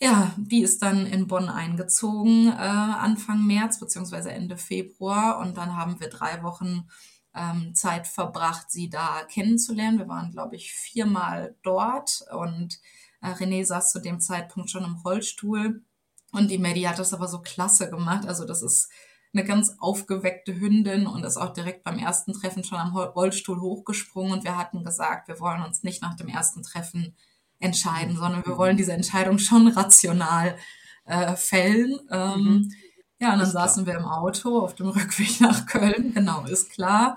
ja, 0.01 0.33
die 0.39 0.63
ist 0.63 0.83
dann 0.83 1.05
in 1.05 1.27
Bonn 1.27 1.49
eingezogen, 1.51 2.49
äh, 2.49 2.53
Anfang 2.53 3.47
März 3.47 3.79
beziehungsweise 3.79 4.33
Ende 4.33 4.57
Februar. 4.57 5.39
Und 5.39 5.59
dann 5.59 5.77
haben 5.77 6.01
wir 6.01 6.09
drei 6.09 6.43
Wochen 6.43 6.89
ähm, 7.35 7.75
Zeit 7.75 8.07
verbracht, 8.07 8.71
sie 8.71 8.89
da 8.89 9.23
kennenzulernen. 9.25 9.99
Wir 9.99 10.09
waren, 10.09 10.33
glaube 10.33 10.57
ich, 10.57 10.73
viermal 10.73 11.55
dort 11.63 12.25
und 12.33 12.81
äh, 13.21 13.29
René 13.29 13.65
saß 13.65 13.93
zu 13.93 14.01
dem 14.01 14.21
Zeitpunkt 14.21 14.71
schon 14.71 14.85
im 14.85 14.97
Rollstuhl. 14.97 15.85
Und 16.33 16.51
die 16.51 16.59
Maddie 16.59 16.89
hat 16.89 16.99
das 16.99 17.13
aber 17.13 17.29
so 17.29 17.43
klasse 17.43 17.91
gemacht. 17.91 18.27
Also 18.27 18.47
das 18.47 18.63
ist 18.63 18.91
eine 19.35 19.45
ganz 19.45 19.77
aufgeweckte 19.79 20.59
Hündin 20.59 21.07
und 21.07 21.25
ist 21.25 21.37
auch 21.37 21.53
direkt 21.53 21.85
beim 21.85 21.99
ersten 21.99 22.33
Treffen 22.33 22.65
schon 22.65 22.79
am 22.79 22.97
Rollstuhl 22.97 23.61
hochgesprungen. 23.61 24.33
Und 24.33 24.45
wir 24.45 24.57
hatten 24.57 24.83
gesagt, 24.83 25.29
wir 25.29 25.41
wollen 25.41 25.63
uns 25.63 25.83
nicht 25.83 26.01
nach 26.01 26.17
dem 26.17 26.29
ersten 26.29 26.63
Treffen 26.63 27.15
entscheiden, 27.61 28.17
sondern 28.17 28.45
wir 28.45 28.59
wollen 28.59 28.77
diese 28.77 28.93
Entscheidung 28.93 29.39
schon 29.39 29.69
rational 29.69 30.57
äh, 31.05 31.37
fällen. 31.37 32.01
Ähm, 32.11 32.41
mhm. 32.43 32.73
Ja, 33.21 33.35
und 33.35 33.39
dann 33.39 33.47
ist 33.47 33.53
saßen 33.53 33.85
klar. 33.85 33.97
wir 33.97 34.01
im 34.01 34.09
Auto 34.09 34.61
auf 34.61 34.75
dem 34.75 34.89
Rückweg 34.91 35.41
nach 35.41 35.67
Köln, 35.67 36.13
genau, 36.13 36.45
ist 36.47 36.71
klar. 36.71 37.17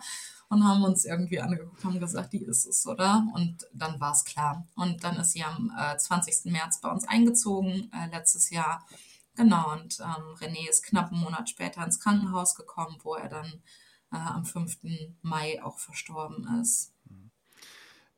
Und 0.49 0.63
haben 0.67 0.83
uns 0.83 1.05
irgendwie 1.05 1.39
angeguckt, 1.39 1.83
haben 1.83 1.99
gesagt, 1.99 2.33
die 2.33 2.43
ist 2.43 2.67
es, 2.67 2.85
oder? 2.85 3.25
Und 3.33 3.65
dann 3.73 3.99
war 3.99 4.11
es 4.11 4.23
klar. 4.23 4.67
Und 4.75 5.03
dann 5.03 5.15
ist 5.15 5.31
sie 5.31 5.43
am 5.43 5.71
äh, 5.75 5.97
20. 5.97 6.51
März 6.51 6.79
bei 6.79 6.89
uns 6.91 7.07
eingezogen, 7.07 7.91
äh, 7.91 8.15
letztes 8.15 8.51
Jahr. 8.51 8.85
Genau, 9.35 9.71
und 9.71 9.99
ähm, 9.99 10.35
René 10.35 10.69
ist 10.69 10.83
knapp 10.83 11.11
einen 11.11 11.21
Monat 11.21 11.49
später 11.49 11.83
ins 11.83 11.99
Krankenhaus 11.99 12.53
gekommen, 12.53 12.97
wo 13.01 13.15
er 13.15 13.29
dann 13.29 13.63
äh, 14.11 14.17
am 14.17 14.45
5. 14.45 14.77
Mai 15.23 15.63
auch 15.63 15.79
verstorben 15.79 16.47
ist. 16.61 16.92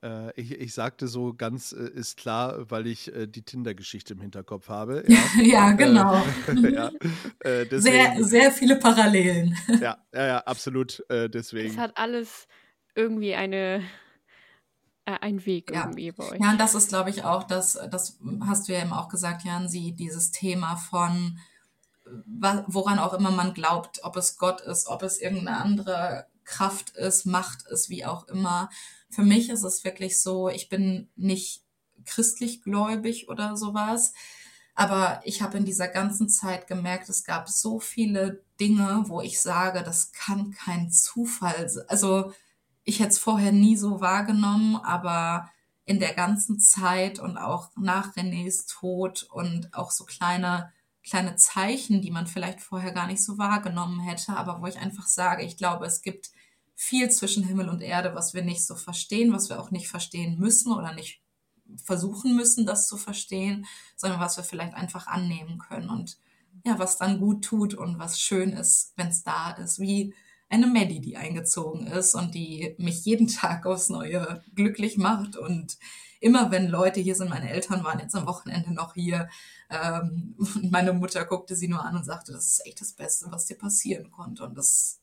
Äh, 0.06 0.39
ich, 0.39 0.51
ich, 0.51 0.74
sagte 0.74 1.08
so 1.08 1.34
ganz 1.34 1.72
äh, 1.72 1.89
ist 1.89 2.18
klar, 2.18 2.70
weil 2.70 2.86
ich 2.86 3.14
äh, 3.16 3.28
die 3.28 3.41
Tinder-Geschichte 3.41 4.14
im 4.14 4.22
Hinterkopf 4.22 4.70
habe. 4.70 5.03
Ja, 5.16 5.41
ja 5.41 5.72
genau. 5.72 6.22
ja, 6.72 6.91
sehr, 7.72 8.24
sehr 8.24 8.51
viele 8.51 8.76
Parallelen. 8.76 9.58
ja, 9.82 9.97
ja, 10.14 10.26
ja, 10.28 10.38
absolut. 10.39 11.03
deswegen. 11.10 11.70
Es 11.70 11.78
hat 11.78 11.97
alles 11.97 12.47
irgendwie 12.95 13.34
eine 13.34 13.82
ein 15.06 15.45
Weg 15.45 15.72
ja. 15.72 15.82
irgendwie 15.82 16.12
bei 16.12 16.24
euch. 16.24 16.39
Ja, 16.39 16.51
und 16.51 16.60
das 16.60 16.76
ist, 16.76 16.89
glaube 16.89 17.12
ich, 17.12 17.24
auch, 17.24 17.43
das, 17.43 17.80
das 17.91 18.20
hast 18.41 18.68
du 18.68 18.74
ja 18.74 18.82
eben 18.82 18.91
auch 18.91 19.08
gesagt, 19.08 19.43
Jansi, 19.43 19.93
dieses 19.93 20.32
Thema 20.32 20.76
von 20.76 21.39
woran 22.68 22.99
auch 22.99 23.14
immer 23.14 23.32
man 23.32 23.53
glaubt, 23.53 24.03
ob 24.03 24.16
es 24.18 24.38
Gott 24.38 24.62
ist, 24.62 24.88
ob 24.88 25.03
es 25.03 25.20
irgendeine 25.20 25.58
andere 25.58 26.26
Kraft 26.43 26.91
ist, 26.91 27.26
Macht 27.26 27.68
ist, 27.68 27.89
wie 27.89 28.06
auch 28.06 28.28
immer 28.28 28.70
für 29.16 29.24
mich 29.24 29.49
ist 29.49 29.63
es 29.63 29.86
wirklich 29.86 30.20
so, 30.20 30.49
ich 30.49 30.68
bin 30.68 31.09
nicht 31.16 31.63
christlich 32.05 32.61
gläubig 32.63 33.30
oder 33.30 33.55
sowas. 33.55 34.13
Aber 34.76 35.22
ich 35.24 35.41
habe 35.41 35.57
in 35.57 35.63
dieser 35.63 35.88
ganzen 35.88 36.28
Zeit 36.28 36.68
gemerkt, 36.68 37.07
es 37.07 37.24
gab 37.24 37.47
so 37.47 37.80
viele 37.80 38.43
Dinge, 38.59 39.05
wo 39.07 39.22
ich 39.22 39.39
sage, 39.39 39.84
das 39.84 40.11
kann 40.11 40.51
kein 40.51 40.91
Zufall 40.91 41.70
sein. 41.70 41.86
Also 41.88 42.34
ich 42.84 42.99
hätte 42.99 43.11
es 43.11 43.20
vorher 43.20 43.53
nie 43.53 43.78
so 43.78 44.01
wahrgenommen, 44.01 44.76
aber 44.76 45.49
in 45.86 45.99
der 45.99 46.13
ganzen 46.13 46.59
Zeit 46.59 47.20
und 47.20 47.38
auch 47.38 47.70
nach 47.78 48.16
Renés 48.16 48.68
Tod 48.68 49.24
und 49.32 49.74
auch 49.74 49.91
so 49.91 50.03
kleine, 50.03 50.74
kleine 51.07 51.38
Zeichen, 51.38 52.01
die 52.01 52.11
man 52.11 52.28
vielleicht 52.28 52.59
vorher 52.59 52.91
gar 52.91 53.07
nicht 53.07 53.24
so 53.24 53.38
wahrgenommen 53.38 54.01
hätte, 54.01 54.36
aber 54.36 54.61
wo 54.61 54.66
ich 54.66 54.78
einfach 54.78 55.07
sage, 55.07 55.43
ich 55.43 55.55
glaube, 55.55 55.86
es 55.86 56.01
gibt 56.01 56.32
viel 56.76 57.09
zwischen 57.09 57.43
Himmel 57.43 57.69
und 57.69 57.82
Erde, 57.82 58.13
was 58.13 58.34
wir 58.34 58.43
nicht 58.43 58.65
so 58.65 58.76
verstehen, 58.76 59.34
was 59.34 59.49
wir 59.49 59.59
auch 59.59 59.71
nicht 59.71 59.88
verstehen 59.88 60.38
müssen 60.38 60.73
oder 60.73 60.93
nicht 60.93 61.21
versuchen 61.84 62.36
müssen, 62.36 62.65
das 62.65 62.88
zu 62.88 62.97
verstehen, 62.97 63.65
sondern 63.95 64.19
was 64.19 64.38
wir 64.38 64.43
vielleicht 64.43 64.73
einfach 64.73 65.07
annehmen 65.07 65.57
können 65.57 65.89
und 65.89 66.17
ja, 66.63 66.80
was 66.80 66.97
dann 66.97 67.19
gut 67.19 67.43
tut 67.43 67.73
und 67.73 67.99
was 67.99 68.19
schön 68.19 68.51
ist, 68.51 68.93
wenn 68.97 69.07
es 69.07 69.23
da 69.23 69.51
ist, 69.51 69.80
wie 69.80 70.13
eine 70.49 70.67
Maddie, 70.67 71.01
die 71.01 71.17
eingezogen 71.17 71.88
ist 71.88 72.13
und 72.15 72.36
die 72.36 72.76
mich 72.78 73.03
jeden 73.05 73.28
Tag 73.28 73.65
aufs 73.65 73.89
Neue 73.89 74.43
glücklich 74.53 74.97
macht 74.97 75.38
und 75.38 75.78
immer 76.19 76.51
wenn 76.51 76.67
Leute 76.67 76.99
hier 76.99 77.15
sind, 77.15 77.30
meine 77.30 77.49
Eltern 77.49 77.84
waren 77.84 77.99
jetzt 77.99 78.15
am 78.15 78.28
Wochenende 78.28 78.73
noch 78.73 78.93
hier, 78.93 79.30
ähm, 79.69 80.36
meine 80.69 80.93
Mutter 80.93 81.26
guckte 81.26 81.55
sie 81.55 81.67
nur 81.67 81.84
an 81.84 81.95
und 81.95 82.05
sagte, 82.05 82.32
das 82.32 82.47
ist 82.47 82.65
echt 82.65 82.82
das 82.82 82.93
Beste, 82.93 83.28
was 83.32 83.45
dir 83.45 83.57
passieren 83.57 84.11
konnte 84.11 84.43
und 84.43 84.57
das 84.57 85.01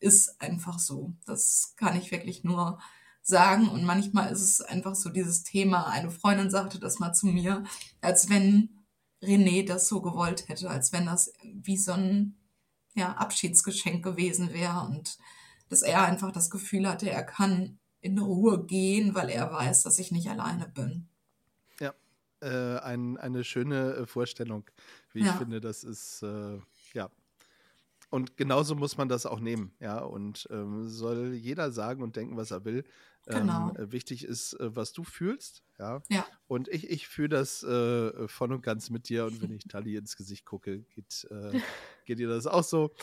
ist 0.00 0.40
einfach 0.40 0.78
so. 0.78 1.14
Das 1.24 1.74
kann 1.76 1.96
ich 1.96 2.10
wirklich 2.10 2.44
nur 2.44 2.78
sagen. 3.22 3.68
Und 3.68 3.84
manchmal 3.84 4.30
ist 4.32 4.42
es 4.42 4.60
einfach 4.60 4.94
so 4.94 5.10
dieses 5.10 5.42
Thema. 5.42 5.86
Eine 5.88 6.10
Freundin 6.10 6.50
sagte 6.50 6.78
das 6.78 6.98
mal 6.98 7.12
zu 7.12 7.26
mir, 7.26 7.64
als 8.00 8.28
wenn 8.30 8.84
René 9.22 9.66
das 9.66 9.88
so 9.88 10.00
gewollt 10.00 10.48
hätte, 10.48 10.70
als 10.70 10.92
wenn 10.92 11.06
das 11.06 11.32
wie 11.42 11.76
so 11.76 11.92
ein 11.92 12.36
ja, 12.94 13.12
Abschiedsgeschenk 13.12 14.04
gewesen 14.04 14.52
wäre 14.52 14.80
und 14.80 15.18
dass 15.68 15.82
er 15.82 16.04
einfach 16.04 16.32
das 16.32 16.50
Gefühl 16.50 16.88
hatte, 16.88 17.10
er 17.10 17.24
kann 17.24 17.78
in 18.00 18.18
Ruhe 18.18 18.64
gehen, 18.64 19.14
weil 19.14 19.30
er 19.30 19.52
weiß, 19.52 19.82
dass 19.82 19.98
ich 19.98 20.12
nicht 20.12 20.28
alleine 20.28 20.68
bin. 20.68 21.08
Ja, 21.80 21.92
äh, 22.40 22.78
ein, 22.78 23.16
eine 23.18 23.42
schöne 23.42 23.94
äh, 23.94 24.06
Vorstellung, 24.06 24.64
wie 25.12 25.24
ja. 25.24 25.32
ich 25.32 25.38
finde. 25.38 25.60
Das 25.60 25.82
ist, 25.82 26.22
äh, 26.22 26.60
ja, 26.94 27.10
und 28.10 28.36
genauso 28.36 28.74
muss 28.74 28.96
man 28.96 29.08
das 29.08 29.26
auch 29.26 29.40
nehmen, 29.40 29.72
ja. 29.80 29.98
Und 29.98 30.48
ähm, 30.50 30.88
soll 30.88 31.34
jeder 31.34 31.72
sagen 31.72 32.02
und 32.02 32.16
denken, 32.16 32.36
was 32.36 32.50
er 32.50 32.64
will. 32.64 32.84
Ähm, 33.26 33.40
genau. 33.40 33.74
Ähm, 33.76 33.92
wichtig 33.92 34.24
ist, 34.24 34.54
äh, 34.54 34.74
was 34.76 34.92
du 34.92 35.02
fühlst, 35.02 35.64
ja. 35.78 36.00
ja. 36.08 36.24
Und 36.46 36.68
ich, 36.68 36.88
ich 36.88 37.08
fühle 37.08 37.30
das 37.30 37.62
äh, 37.64 38.28
voll 38.28 38.52
und 38.52 38.62
ganz 38.62 38.90
mit 38.90 39.08
dir. 39.08 39.24
Und 39.26 39.42
wenn 39.42 39.50
ich 39.50 39.64
Tali 39.64 39.96
ins 39.96 40.16
Gesicht 40.16 40.44
gucke, 40.44 40.80
geht, 40.80 41.26
äh, 41.30 41.60
geht 42.04 42.18
dir 42.18 42.28
das 42.28 42.46
auch 42.46 42.64
so. 42.64 42.94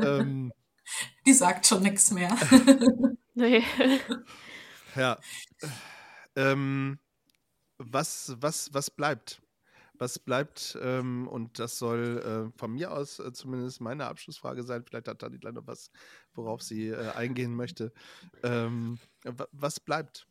ähm, 0.00 0.52
Die 1.26 1.32
sagt 1.32 1.66
schon 1.66 1.82
nichts 1.82 2.10
mehr. 2.10 2.36
nee. 3.34 3.64
Ja. 4.94 5.18
Ähm, 6.36 6.98
was, 7.78 8.36
was, 8.38 8.72
was 8.72 8.90
bleibt? 8.90 9.42
Was 9.98 10.18
bleibt, 10.18 10.76
ähm, 10.82 11.28
und 11.28 11.58
das 11.58 11.78
soll 11.78 12.50
äh, 12.52 12.58
von 12.58 12.72
mir 12.72 12.92
aus 12.92 13.18
äh, 13.20 13.32
zumindest 13.32 13.80
meine 13.80 14.06
Abschlussfrage 14.06 14.64
sein, 14.64 14.84
vielleicht 14.84 15.08
hat 15.08 15.20
Tani 15.20 15.38
noch 15.38 15.66
was, 15.66 15.90
worauf 16.34 16.62
sie 16.62 16.88
äh, 16.88 17.10
eingehen 17.12 17.54
möchte. 17.54 17.92
Ähm, 18.42 18.98
was 19.52 19.80
bleibt? 19.80 20.26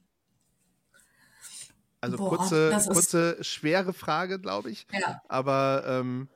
Also 2.02 2.18
Boah, 2.18 2.38
kurze, 2.38 2.78
kurze, 2.88 3.44
schwere 3.44 3.94
Frage, 3.94 4.38
glaube 4.40 4.70
ich. 4.70 4.86
Ja. 4.92 5.22
Aber 5.30 5.84
ähm, 5.88 6.28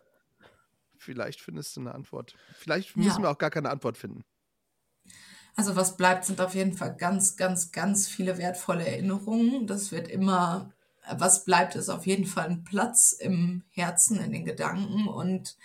vielleicht 0.97 1.41
findest 1.41 1.75
du 1.75 1.82
eine 1.82 1.93
Antwort. 1.93 2.36
Vielleicht 2.53 2.95
müssen 2.95 3.17
ja. 3.17 3.23
wir 3.23 3.32
auch 3.32 3.38
gar 3.38 3.49
keine 3.49 3.69
Antwort 3.69 3.97
finden. 3.97 4.23
Also 5.57 5.75
was 5.75 5.97
bleibt, 5.97 6.23
sind 6.23 6.39
auf 6.39 6.55
jeden 6.55 6.73
Fall 6.73 6.95
ganz, 6.95 7.36
ganz, 7.36 7.71
ganz 7.71 8.07
viele 8.07 8.38
wertvolle 8.38 8.88
Erinnerungen. 8.88 9.67
Das 9.67 9.91
wird 9.91 10.07
immer 10.07 10.71
was 11.16 11.45
bleibt, 11.45 11.76
ist 11.76 11.89
auf 11.89 12.05
jeden 12.05 12.26
Fall 12.26 12.49
ein 12.49 12.64
Platz 12.64 13.12
im 13.12 13.64
Herzen, 13.70 14.20
in 14.20 14.32
den 14.32 14.45
Gedanken. 14.45 15.08
Und 15.08 15.58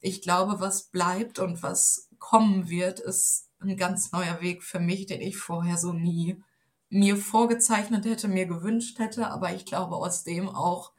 ich 0.00 0.22
glaube, 0.22 0.60
was 0.60 0.84
bleibt 0.84 1.38
und 1.38 1.62
was 1.62 2.08
kommen 2.18 2.68
wird, 2.68 3.00
ist 3.00 3.48
ein 3.60 3.76
ganz 3.76 4.12
neuer 4.12 4.40
Weg 4.40 4.62
für 4.62 4.80
mich, 4.80 5.06
den 5.06 5.20
ich 5.20 5.36
vorher 5.36 5.78
so 5.78 5.92
nie 5.92 6.42
mir 6.90 7.16
vorgezeichnet 7.16 8.04
hätte, 8.04 8.28
mir 8.28 8.46
gewünscht 8.46 8.98
hätte. 8.98 9.28
Aber 9.28 9.54
ich 9.54 9.64
glaube, 9.64 9.96
aus 9.96 10.24
dem 10.24 10.48
auch 10.48 10.92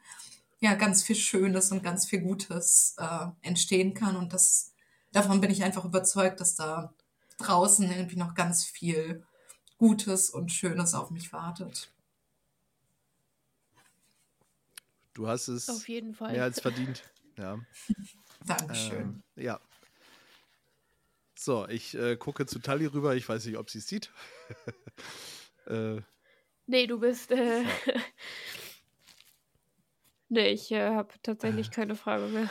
ja 0.60 0.74
ganz 0.74 1.02
viel 1.02 1.16
Schönes 1.16 1.72
und 1.72 1.82
ganz 1.82 2.06
viel 2.06 2.20
Gutes 2.20 2.96
äh, 2.98 3.26
entstehen 3.42 3.94
kann. 3.94 4.16
Und 4.16 4.32
das 4.32 4.72
davon 5.12 5.40
bin 5.40 5.50
ich 5.50 5.64
einfach 5.64 5.84
überzeugt, 5.84 6.40
dass 6.40 6.54
da 6.54 6.92
draußen 7.38 7.90
irgendwie 7.90 8.16
noch 8.16 8.34
ganz 8.34 8.64
viel 8.64 9.24
Gutes 9.78 10.30
und 10.30 10.52
Schönes 10.52 10.94
auf 10.94 11.10
mich 11.10 11.32
wartet. 11.32 11.90
Du 15.16 15.26
hast 15.26 15.48
es 15.48 15.70
Auf 15.70 15.88
jeden 15.88 16.12
Fall. 16.12 16.32
mehr 16.32 16.44
als 16.44 16.60
verdient. 16.60 17.02
Ja. 17.38 17.58
Dankeschön. 18.46 19.22
Ähm, 19.36 19.42
ja. 19.44 19.60
So, 21.38 21.68
ich 21.68 21.94
äh, 21.94 22.16
gucke 22.16 22.46
zu 22.46 22.60
Tali 22.60 22.86
rüber. 22.86 23.14
Ich 23.14 23.28
weiß 23.28 23.44
nicht, 23.44 23.58
ob 23.58 23.68
sie 23.68 23.80
es 23.80 23.86
sieht. 23.86 24.10
äh, 25.66 26.00
Nee, 26.66 26.86
du 26.86 26.98
bist. 26.98 27.30
Äh, 27.30 27.64
nee, 30.30 30.48
ich 30.48 30.72
äh, 30.72 30.94
habe 30.94 31.12
tatsächlich 31.22 31.70
keine 31.70 31.94
Frage 31.94 32.28
mehr. 32.28 32.48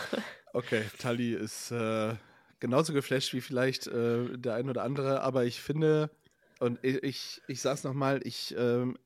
okay, 0.54 0.84
Tali 1.00 1.34
ist 1.34 1.72
äh, 1.72 2.14
genauso 2.60 2.94
geflasht 2.94 3.34
wie 3.34 3.42
vielleicht 3.42 3.88
äh, 3.88 4.38
der 4.38 4.54
ein 4.54 4.70
oder 4.70 4.84
andere, 4.84 5.22
aber 5.22 5.46
ich 5.46 5.62
finde, 5.62 6.12
und 6.60 6.78
ich, 6.84 7.02
ich, 7.02 7.42
ich 7.48 7.60
sag's 7.60 7.84
nochmal, 7.84 8.22
ich 8.24 8.54
ähm, 8.56 9.00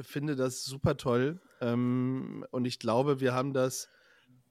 finde 0.00 0.36
das 0.36 0.64
super 0.64 0.96
toll. 0.96 1.40
Ähm, 1.60 2.44
und 2.50 2.64
ich 2.64 2.78
glaube, 2.78 3.20
wir 3.20 3.34
haben 3.34 3.52
das, 3.52 3.88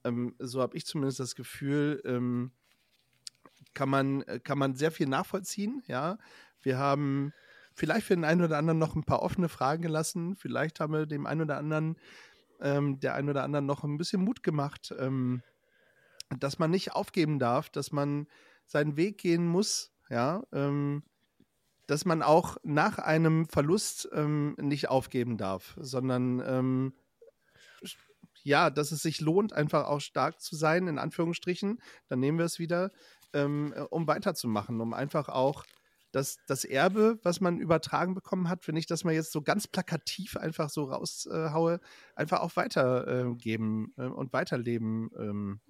ähm, 0.04 0.34
so 0.38 0.60
habe 0.60 0.76
ich 0.76 0.86
zumindest 0.86 1.20
das 1.20 1.34
Gefühl, 1.34 2.02
ähm, 2.04 2.52
kann 3.74 3.88
man, 3.88 4.24
kann 4.44 4.58
man 4.58 4.76
sehr 4.76 4.92
viel 4.92 5.08
nachvollziehen, 5.08 5.82
ja. 5.86 6.18
Wir 6.62 6.78
haben 6.78 7.32
vielleicht 7.74 8.06
für 8.06 8.14
den 8.14 8.24
einen 8.24 8.42
oder 8.42 8.56
anderen 8.56 8.78
noch 8.78 8.94
ein 8.94 9.04
paar 9.04 9.22
offene 9.22 9.48
Fragen 9.48 9.82
gelassen. 9.82 10.36
Vielleicht 10.36 10.80
haben 10.80 10.92
wir 10.92 11.06
dem 11.06 11.26
einen 11.26 11.42
oder 11.42 11.58
anderen, 11.58 11.96
ähm, 12.60 13.00
der 13.00 13.14
einen 13.14 13.28
oder 13.28 13.42
anderen 13.42 13.66
noch 13.66 13.84
ein 13.84 13.98
bisschen 13.98 14.22
Mut 14.22 14.42
gemacht, 14.42 14.94
ähm, 14.98 15.42
dass 16.38 16.58
man 16.58 16.70
nicht 16.70 16.92
aufgeben 16.92 17.38
darf, 17.38 17.68
dass 17.68 17.92
man 17.92 18.26
seinen 18.66 18.96
Weg 18.96 19.18
gehen 19.18 19.46
muss, 19.46 19.92
ja, 20.08 20.42
ähm, 20.52 21.02
dass 21.86 22.04
man 22.04 22.22
auch 22.22 22.56
nach 22.62 22.98
einem 22.98 23.46
Verlust 23.48 24.08
ähm, 24.12 24.56
nicht 24.60 24.88
aufgeben 24.88 25.36
darf, 25.36 25.76
sondern 25.78 26.40
ähm, 26.40 26.94
ja, 28.42 28.70
dass 28.70 28.92
es 28.92 29.02
sich 29.02 29.20
lohnt, 29.20 29.52
einfach 29.52 29.86
auch 29.86 30.00
stark 30.00 30.40
zu 30.40 30.54
sein, 30.54 30.86
in 30.86 30.98
Anführungsstrichen, 30.98 31.80
dann 32.08 32.20
nehmen 32.20 32.38
wir 32.38 32.44
es 32.44 32.58
wieder, 32.58 32.90
ähm, 33.32 33.74
um 33.90 34.06
weiterzumachen, 34.06 34.80
um 34.80 34.92
einfach 34.92 35.28
auch 35.28 35.64
das, 36.14 36.38
das 36.46 36.64
Erbe, 36.64 37.18
was 37.22 37.40
man 37.40 37.58
übertragen 37.58 38.14
bekommen 38.14 38.48
hat, 38.48 38.68
wenn 38.68 38.76
ich 38.76 38.86
das 38.86 39.02
mal 39.02 39.14
jetzt 39.14 39.32
so 39.32 39.42
ganz 39.42 39.66
plakativ 39.66 40.36
einfach 40.36 40.70
so 40.70 40.84
raushaue, 40.84 41.80
einfach 42.14 42.40
auch 42.40 42.54
weitergeben 42.54 43.92
äh, 43.96 44.04
äh, 44.04 44.08
und 44.08 44.32
weiterleben 44.32 45.10
ähm, 45.18 45.60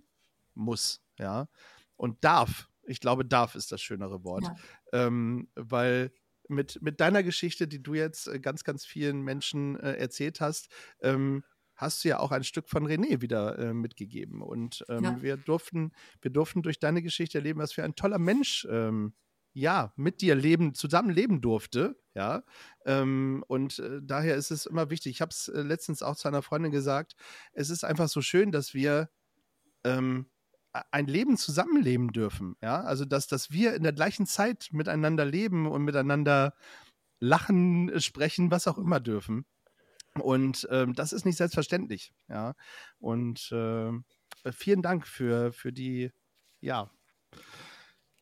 muss, 0.54 1.00
ja. 1.18 1.48
Und 1.96 2.22
darf. 2.24 2.68
Ich 2.87 3.01
glaube, 3.01 3.24
darf 3.24 3.55
ist 3.55 3.72
das 3.72 3.80
schönere 3.82 4.24
Wort. 4.24 4.45
Ja. 4.45 5.07
Ähm, 5.07 5.49
weil 5.55 6.12
mit, 6.49 6.80
mit 6.82 7.01
deiner 7.01 7.22
Geschichte, 7.22 7.66
die 7.66 7.82
du 7.82 7.95
jetzt 7.95 8.28
äh, 8.28 8.39
ganz, 8.39 8.64
ganz 8.64 8.85
vielen 8.85 9.22
Menschen 9.22 9.78
äh, 9.80 9.95
erzählt 9.95 10.41
hast, 10.41 10.68
ähm, 11.01 11.43
hast 11.74 12.05
du 12.05 12.09
ja 12.09 12.20
auch 12.20 12.30
ein 12.30 12.45
Stück 12.45 12.68
von 12.68 12.87
René 12.87 13.20
wieder 13.20 13.59
äh, 13.59 13.74
mitgegeben. 13.74 14.43
Und 14.43 14.85
ähm, 14.89 15.03
Ja. 15.05 15.22
wir 15.22 15.37
durften, 15.37 15.93
wir 16.20 16.30
durften 16.30 16.62
durch 16.62 16.78
deine 16.78 17.03
Geschichte 17.03 17.39
erleben, 17.39 17.61
was 17.61 17.72
für 17.72 17.82
ein 17.82 17.97
toller 17.97 18.18
Mensch 18.18 18.66
ähm, 18.70 19.14
ja, 19.57 19.93
mit 19.97 20.20
dir 20.20 20.35
leben, 20.35 20.74
zusammenleben 20.74 21.41
durfte, 21.41 21.97
ja. 22.14 22.43
Ähm, 22.85 23.45
und 23.47 23.78
äh, 23.78 24.01
daher 24.03 24.35
ist 24.35 24.51
es 24.51 24.66
immer 24.66 24.91
wichtig. 24.91 25.12
Ich 25.12 25.20
habe 25.20 25.30
es 25.30 25.47
äh, 25.49 25.62
letztens 25.62 26.03
auch 26.03 26.16
zu 26.16 26.26
einer 26.26 26.43
Freundin 26.43 26.72
gesagt, 26.72 27.14
es 27.53 27.70
ist 27.70 27.85
einfach 27.85 28.09
so 28.09 28.20
schön, 28.20 28.51
dass 28.51 28.74
wir 28.74 29.11
ähm, 29.85 30.26
ein 30.91 31.07
Leben 31.07 31.37
zusammenleben 31.37 32.12
dürfen, 32.12 32.57
ja. 32.62 32.83
Also, 32.83 33.05
dass, 33.05 33.27
dass 33.27 33.51
wir 33.51 33.75
in 33.75 33.83
der 33.83 33.93
gleichen 33.93 34.27
Zeit 34.27 34.68
miteinander 34.72 35.25
leben 35.25 35.66
und 35.66 35.83
miteinander 35.85 36.55
lachen, 37.20 38.01
sprechen, 38.01 38.51
was 38.51 38.66
auch 38.66 38.79
immer 38.79 39.01
dürfen. 39.01 39.47
Und 40.20 40.68
ähm, 40.70 40.95
das 40.95 41.12
ist 41.12 41.25
nicht 41.25 41.37
selbstverständlich, 41.37 42.12
ja. 42.29 42.55
Und 42.99 43.51
ähm, 43.53 44.05
äh, 44.45 44.53
vielen 44.53 44.83
Dank 44.83 45.07
für, 45.07 45.53
für 45.53 45.72
die, 45.72 46.11
ja, 46.61 46.91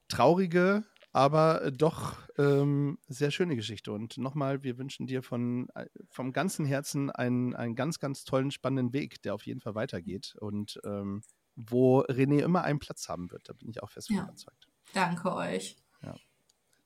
traurige, 0.09 0.85
aber 1.13 1.63
äh, 1.63 1.73
doch 1.73 2.17
ähm, 2.39 2.99
sehr 3.09 3.31
schöne 3.31 3.57
Geschichte. 3.57 3.93
Und 3.93 4.19
nochmal, 4.19 4.63
wir 4.63 4.79
wünschen 4.79 5.07
dir 5.07 5.23
von, 5.23 5.69
äh, 5.75 5.87
vom 6.11 6.33
ganzen 6.33 6.65
Herzen 6.65 7.11
einen, 7.11 7.55
einen 7.55 7.75
ganz, 7.75 7.99
ganz 7.99 8.25
tollen, 8.25 8.51
spannenden 8.51 8.93
Weg, 8.93 9.23
der 9.23 9.35
auf 9.35 9.47
jeden 9.47 9.61
Fall 9.61 9.75
weitergeht 9.75 10.35
und 10.39 10.81
ähm, 10.85 11.23
wo 11.57 12.01
René 12.03 12.43
immer 12.43 12.63
einen 12.63 12.79
Platz 12.79 13.09
haben 13.09 13.31
wird. 13.31 13.49
Da 13.49 13.53
bin 13.53 13.69
ich 13.71 13.83
auch 13.83 13.91
fest 13.91 14.09
von 14.09 14.17
Ja. 14.17 14.23
überzeugt. 14.25 14.69
Danke 14.93 15.33
euch. 15.35 15.77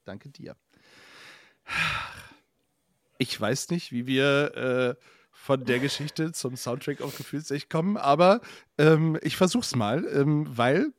Danke 0.05 0.29
dir. 0.29 0.55
Ich 3.19 3.41
weiß 3.41 3.71
nicht, 3.71 3.91
wie 3.93 4.07
wir 4.07 4.55
äh, 4.57 5.03
von 5.33 5.64
der 5.64 5.81
Geschichte 5.81 6.33
zum 6.33 6.57
Soundtrack 6.57 7.01
auf 7.01 7.17
Gefühlsecht 7.17 7.71
kommen, 7.71 7.97
aber 7.97 8.41
ähm, 8.79 9.19
ich 9.23 9.37
versuch's 9.37 9.75
mal, 9.75 10.07
ähm, 10.07 10.47
weil 10.57 10.93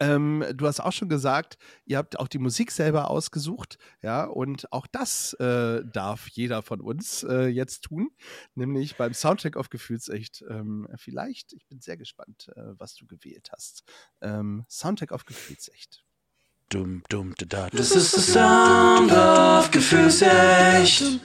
ähm, 0.00 0.44
du 0.54 0.66
hast 0.66 0.80
auch 0.80 0.92
schon 0.92 1.08
gesagt, 1.08 1.58
ihr 1.84 1.98
habt 1.98 2.18
auch 2.18 2.28
die 2.28 2.38
Musik 2.38 2.70
selber 2.70 3.10
ausgesucht, 3.10 3.78
ja, 4.02 4.24
und 4.24 4.72
auch 4.72 4.86
das 4.86 5.34
äh, 5.34 5.82
darf 5.84 6.28
jeder 6.28 6.62
von 6.62 6.80
uns 6.80 7.22
äh, 7.24 7.46
jetzt 7.46 7.82
tun, 7.84 8.10
nämlich 8.54 8.96
beim 8.96 9.14
Soundtrack 9.14 9.56
auf 9.56 9.70
Gefühlsecht. 9.70 10.44
Ähm, 10.48 10.88
vielleicht, 10.96 11.52
ich 11.52 11.66
bin 11.66 11.80
sehr 11.80 11.96
gespannt, 11.96 12.50
äh, 12.56 12.60
was 12.78 12.94
du 12.94 13.06
gewählt 13.06 13.50
hast. 13.52 13.84
Ähm, 14.20 14.64
Soundtrack 14.68 15.12
auf 15.12 15.24
Gefühlsecht. 15.24 16.04
Dum, 16.72 17.02
dum, 17.10 17.34
da, 17.36 17.44
da, 17.44 17.68
Das 17.68 17.90
ist 17.90 18.14
der 18.14 18.22
Sound 18.22 19.12
of 19.12 19.70
Gefühlsecht. 19.70 21.20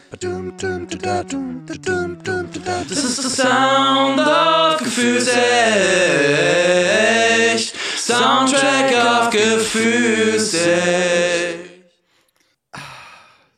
Das 2.89 3.03
ist 3.03 3.23
der 3.23 3.29
Sound 3.29 4.19
of 4.19 4.83
Gefühlsecht. 4.83 5.37
Soundtrack 8.07 8.93
of 8.93 9.29
Gefühlsecht. 9.31 10.67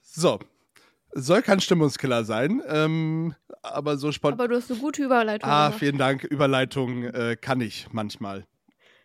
So. 0.02 0.40
Soll 1.14 1.42
kein 1.42 1.60
Stimmungskiller 1.60 2.24
sein, 2.24 2.62
ähm, 2.68 3.36
aber 3.62 3.98
so 3.98 4.12
spontan. 4.12 4.40
Aber 4.40 4.48
du 4.48 4.56
hast 4.56 4.72
eine 4.72 4.80
gute 4.80 5.04
Überleitung. 5.04 5.50
Ah, 5.50 5.68
gemacht. 5.68 5.80
vielen 5.80 5.98
Dank. 5.98 6.24
Überleitung 6.24 7.04
äh, 7.04 7.36
kann 7.40 7.62
ich 7.62 7.88
manchmal. 7.92 8.46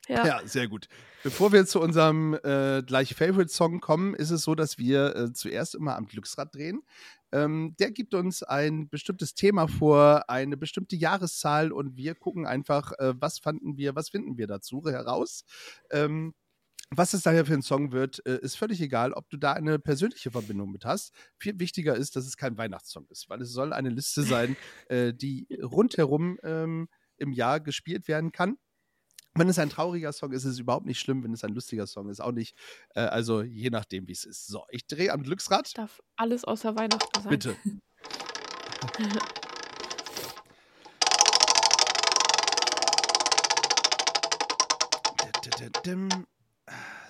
ja. 0.09 0.27
Ja, 0.27 0.41
sehr 0.45 0.69
gut. 0.69 0.89
Bevor 1.23 1.53
wir 1.53 1.65
zu 1.65 1.81
unserem 1.81 2.39
äh, 2.43 2.83
gleich 2.83 3.15
Favorite-Song 3.15 3.81
kommen, 3.81 4.15
ist 4.15 4.31
es 4.31 4.43
so, 4.43 4.55
dass 4.55 4.77
wir 4.79 5.17
äh, 5.17 5.33
zuerst 5.33 5.75
immer 5.75 5.97
am 5.97 6.07
Glücksrad 6.07 6.55
drehen. 6.55 6.83
Ähm, 7.35 7.74
der 7.80 7.91
gibt 7.91 8.14
uns 8.14 8.45
ein 8.45 8.89
bestimmtes 8.89 9.35
Thema 9.35 9.66
vor, 9.66 10.30
eine 10.30 10.57
bestimmte 10.57 10.95
Jahreszahl 10.95 11.72
und 11.72 11.97
wir 11.97 12.14
gucken 12.14 12.47
einfach, 12.47 12.93
äh, 13.01 13.12
was 13.20 13.41
fanden 13.41 13.76
wir, 13.76 13.97
was 13.97 14.11
finden 14.11 14.39
wir 14.39 14.47
dazu 14.47 14.85
heraus. 14.87 15.45
Ähm, 15.91 16.32
was 16.91 17.12
es 17.12 17.22
daher 17.22 17.45
für 17.45 17.55
ein 17.55 17.62
Song 17.62 17.91
wird, 17.91 18.24
äh, 18.24 18.39
ist 18.41 18.57
völlig 18.57 18.80
egal, 18.80 19.12
ob 19.14 19.28
du 19.30 19.37
da 19.37 19.55
eine 19.55 19.80
persönliche 19.80 20.30
Verbindung 20.30 20.70
mit 20.70 20.85
hast. 20.85 21.12
Viel 21.37 21.59
wichtiger 21.59 21.97
ist, 21.97 22.14
dass 22.14 22.24
es 22.24 22.37
kein 22.37 22.57
Weihnachtssong 22.57 23.09
ist, 23.11 23.28
weil 23.28 23.43
es 23.43 23.51
soll 23.51 23.73
eine 23.73 23.89
Liste 23.89 24.23
sein, 24.23 24.56
äh, 24.89 25.12
die 25.12 25.48
rundherum 25.61 26.39
ähm, 26.44 26.89
im 27.16 27.32
Jahr 27.32 27.59
gespielt 27.59 28.06
werden 28.06 28.31
kann. 28.31 28.59
Wenn 29.36 29.48
es 29.48 29.59
ein 29.59 29.69
trauriger 29.69 30.12
Song 30.12 30.31
ist, 30.31 30.44
ist 30.44 30.52
es 30.52 30.59
überhaupt 30.61 30.86
nicht 30.86 31.01
schlimm. 31.01 31.24
Wenn 31.24 31.32
es 31.32 31.43
ein 31.43 31.55
lustiger 31.55 31.89
Song 31.89 32.09
ist, 32.09 32.20
auch 32.20 32.31
nicht. 32.31 32.56
Äh, 32.94 33.01
also 33.01 33.43
je 33.43 33.69
nachdem, 33.70 34.06
wie 34.06 34.12
es 34.12 34.24
ist. 34.24 34.47
So, 34.47 34.65
ich 34.70 34.86
drehe 34.86 35.12
am 35.12 35.24
Glücksrad. 35.24 35.77
Darf 35.77 36.01
alles 36.16 36.44
außer 36.44 36.77
Weihnachten 36.77 37.20
sein. 37.20 37.31
Bitte. 37.31 37.56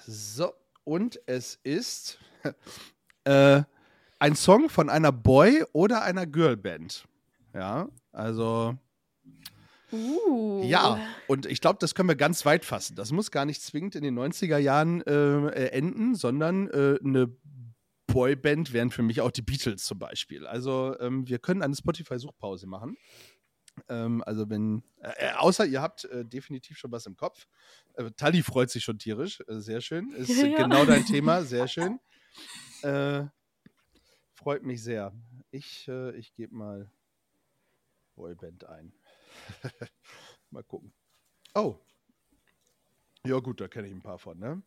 So, 0.06 0.52
und 0.84 1.20
es 1.26 1.58
ist 1.62 2.18
äh, 3.24 3.62
ein 4.18 4.36
Song 4.36 4.68
von 4.68 4.90
einer 4.90 5.12
Boy- 5.12 5.64
oder 5.72 6.02
einer 6.02 6.26
Girlband. 6.26 7.06
Ja, 7.54 7.88
also 8.12 8.76
Uh. 9.94 10.62
ja, 10.64 10.98
und 11.28 11.46
ich 11.46 11.60
glaube, 11.60 11.78
das 11.80 11.94
können 11.94 12.08
wir 12.08 12.16
ganz 12.16 12.44
weit 12.44 12.64
fassen. 12.64 12.96
Das 12.96 13.12
muss 13.12 13.30
gar 13.30 13.44
nicht 13.44 13.62
zwingend 13.62 13.94
in 13.94 14.02
den 14.02 14.18
90er 14.18 14.58
Jahren 14.58 15.02
äh, 15.02 15.46
äh, 15.48 15.68
enden, 15.70 16.14
sondern 16.14 16.68
äh, 16.68 16.98
eine 17.04 17.34
Boyband 18.06 18.72
wären 18.72 18.90
für 18.90 19.02
mich 19.02 19.20
auch 19.20 19.30
die 19.30 19.42
Beatles 19.42 19.84
zum 19.84 19.98
Beispiel. 19.98 20.46
Also 20.46 20.98
ähm, 21.00 21.28
wir 21.28 21.38
können 21.38 21.62
eine 21.62 21.74
Spotify-Suchpause 21.74 22.66
machen. 22.66 22.96
Ähm, 23.88 24.22
also 24.24 24.48
wenn, 24.50 24.82
äh, 25.00 25.32
außer 25.36 25.66
ihr 25.66 25.82
habt 25.82 26.04
äh, 26.04 26.24
definitiv 26.24 26.78
schon 26.78 26.92
was 26.92 27.06
im 27.06 27.16
Kopf. 27.16 27.46
Äh, 27.94 28.10
Tali 28.16 28.42
freut 28.42 28.70
sich 28.70 28.84
schon 28.84 28.98
tierisch, 28.98 29.40
äh, 29.48 29.58
sehr 29.60 29.80
schön. 29.80 30.12
Ist 30.12 30.30
äh, 30.30 30.48
Ja. 30.52 30.62
genau 30.62 30.84
dein 30.84 31.04
Thema, 31.04 31.42
sehr 31.42 31.66
schön. 31.66 31.98
Äh, 32.82 33.24
freut 34.34 34.62
mich 34.62 34.82
sehr. 34.82 35.12
Ich, 35.50 35.88
äh, 35.88 36.16
ich 36.16 36.34
gebe 36.34 36.54
mal 36.54 36.90
Boyband 38.14 38.64
ein. 38.64 38.92
Mal 40.50 40.62
gucken. 40.64 40.92
Oh. 41.54 41.76
Ja, 43.26 43.38
gut, 43.40 43.60
da 43.60 43.68
kenne 43.68 43.88
ich 43.88 43.94
ein 43.94 44.02
paar 44.02 44.18
von, 44.18 44.38
ne? 44.38 44.62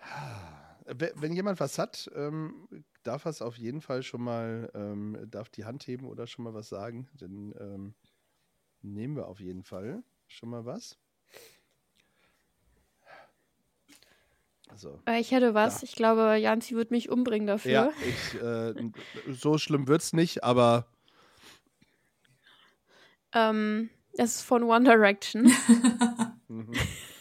Ah, 0.00 0.76
wenn 0.86 1.32
jemand 1.32 1.60
was 1.60 1.78
hat, 1.78 2.10
ähm, 2.14 2.66
darf 3.02 3.24
er 3.26 3.30
es 3.30 3.42
auf 3.42 3.56
jeden 3.58 3.80
Fall 3.80 4.02
schon 4.02 4.22
mal, 4.22 4.70
ähm, 4.74 5.26
darf 5.30 5.48
die 5.50 5.64
Hand 5.64 5.86
heben 5.86 6.06
oder 6.06 6.26
schon 6.26 6.44
mal 6.44 6.54
was 6.54 6.68
sagen. 6.68 7.08
Dann 7.14 7.54
ähm, 7.58 7.94
nehmen 8.82 9.16
wir 9.16 9.28
auf 9.28 9.40
jeden 9.40 9.62
Fall 9.64 10.02
schon 10.26 10.50
mal 10.50 10.64
was. 10.64 10.98
So. 14.76 15.00
Äh, 15.06 15.20
Ich 15.20 15.30
hätte 15.32 15.54
was. 15.54 15.82
Ja. 15.82 15.86
Ich 15.88 15.94
glaube, 15.94 16.36
Janzi 16.36 16.74
wird 16.74 16.90
mich 16.90 17.10
umbringen 17.10 17.46
dafür. 17.46 17.70
Ja, 17.72 17.90
ich, 18.06 18.40
äh, 18.42 18.74
so 19.32 19.58
schlimm 19.58 19.88
wird's 19.88 20.12
nicht, 20.12 20.44
aber 20.44 20.86
Ähm, 23.32 23.90
das 24.14 24.36
ist 24.36 24.42
von 24.42 24.62
One 24.64 24.84
Direction. 24.84 25.44
mhm. 26.48 26.72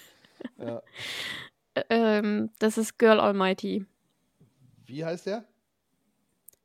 ja. 0.57 0.81
Ähm, 1.89 2.49
das 2.59 2.77
ist 2.77 2.97
Girl 2.97 3.19
Almighty. 3.19 3.85
wie 4.85 5.05
heißt 5.05 5.27
der? 5.27 5.45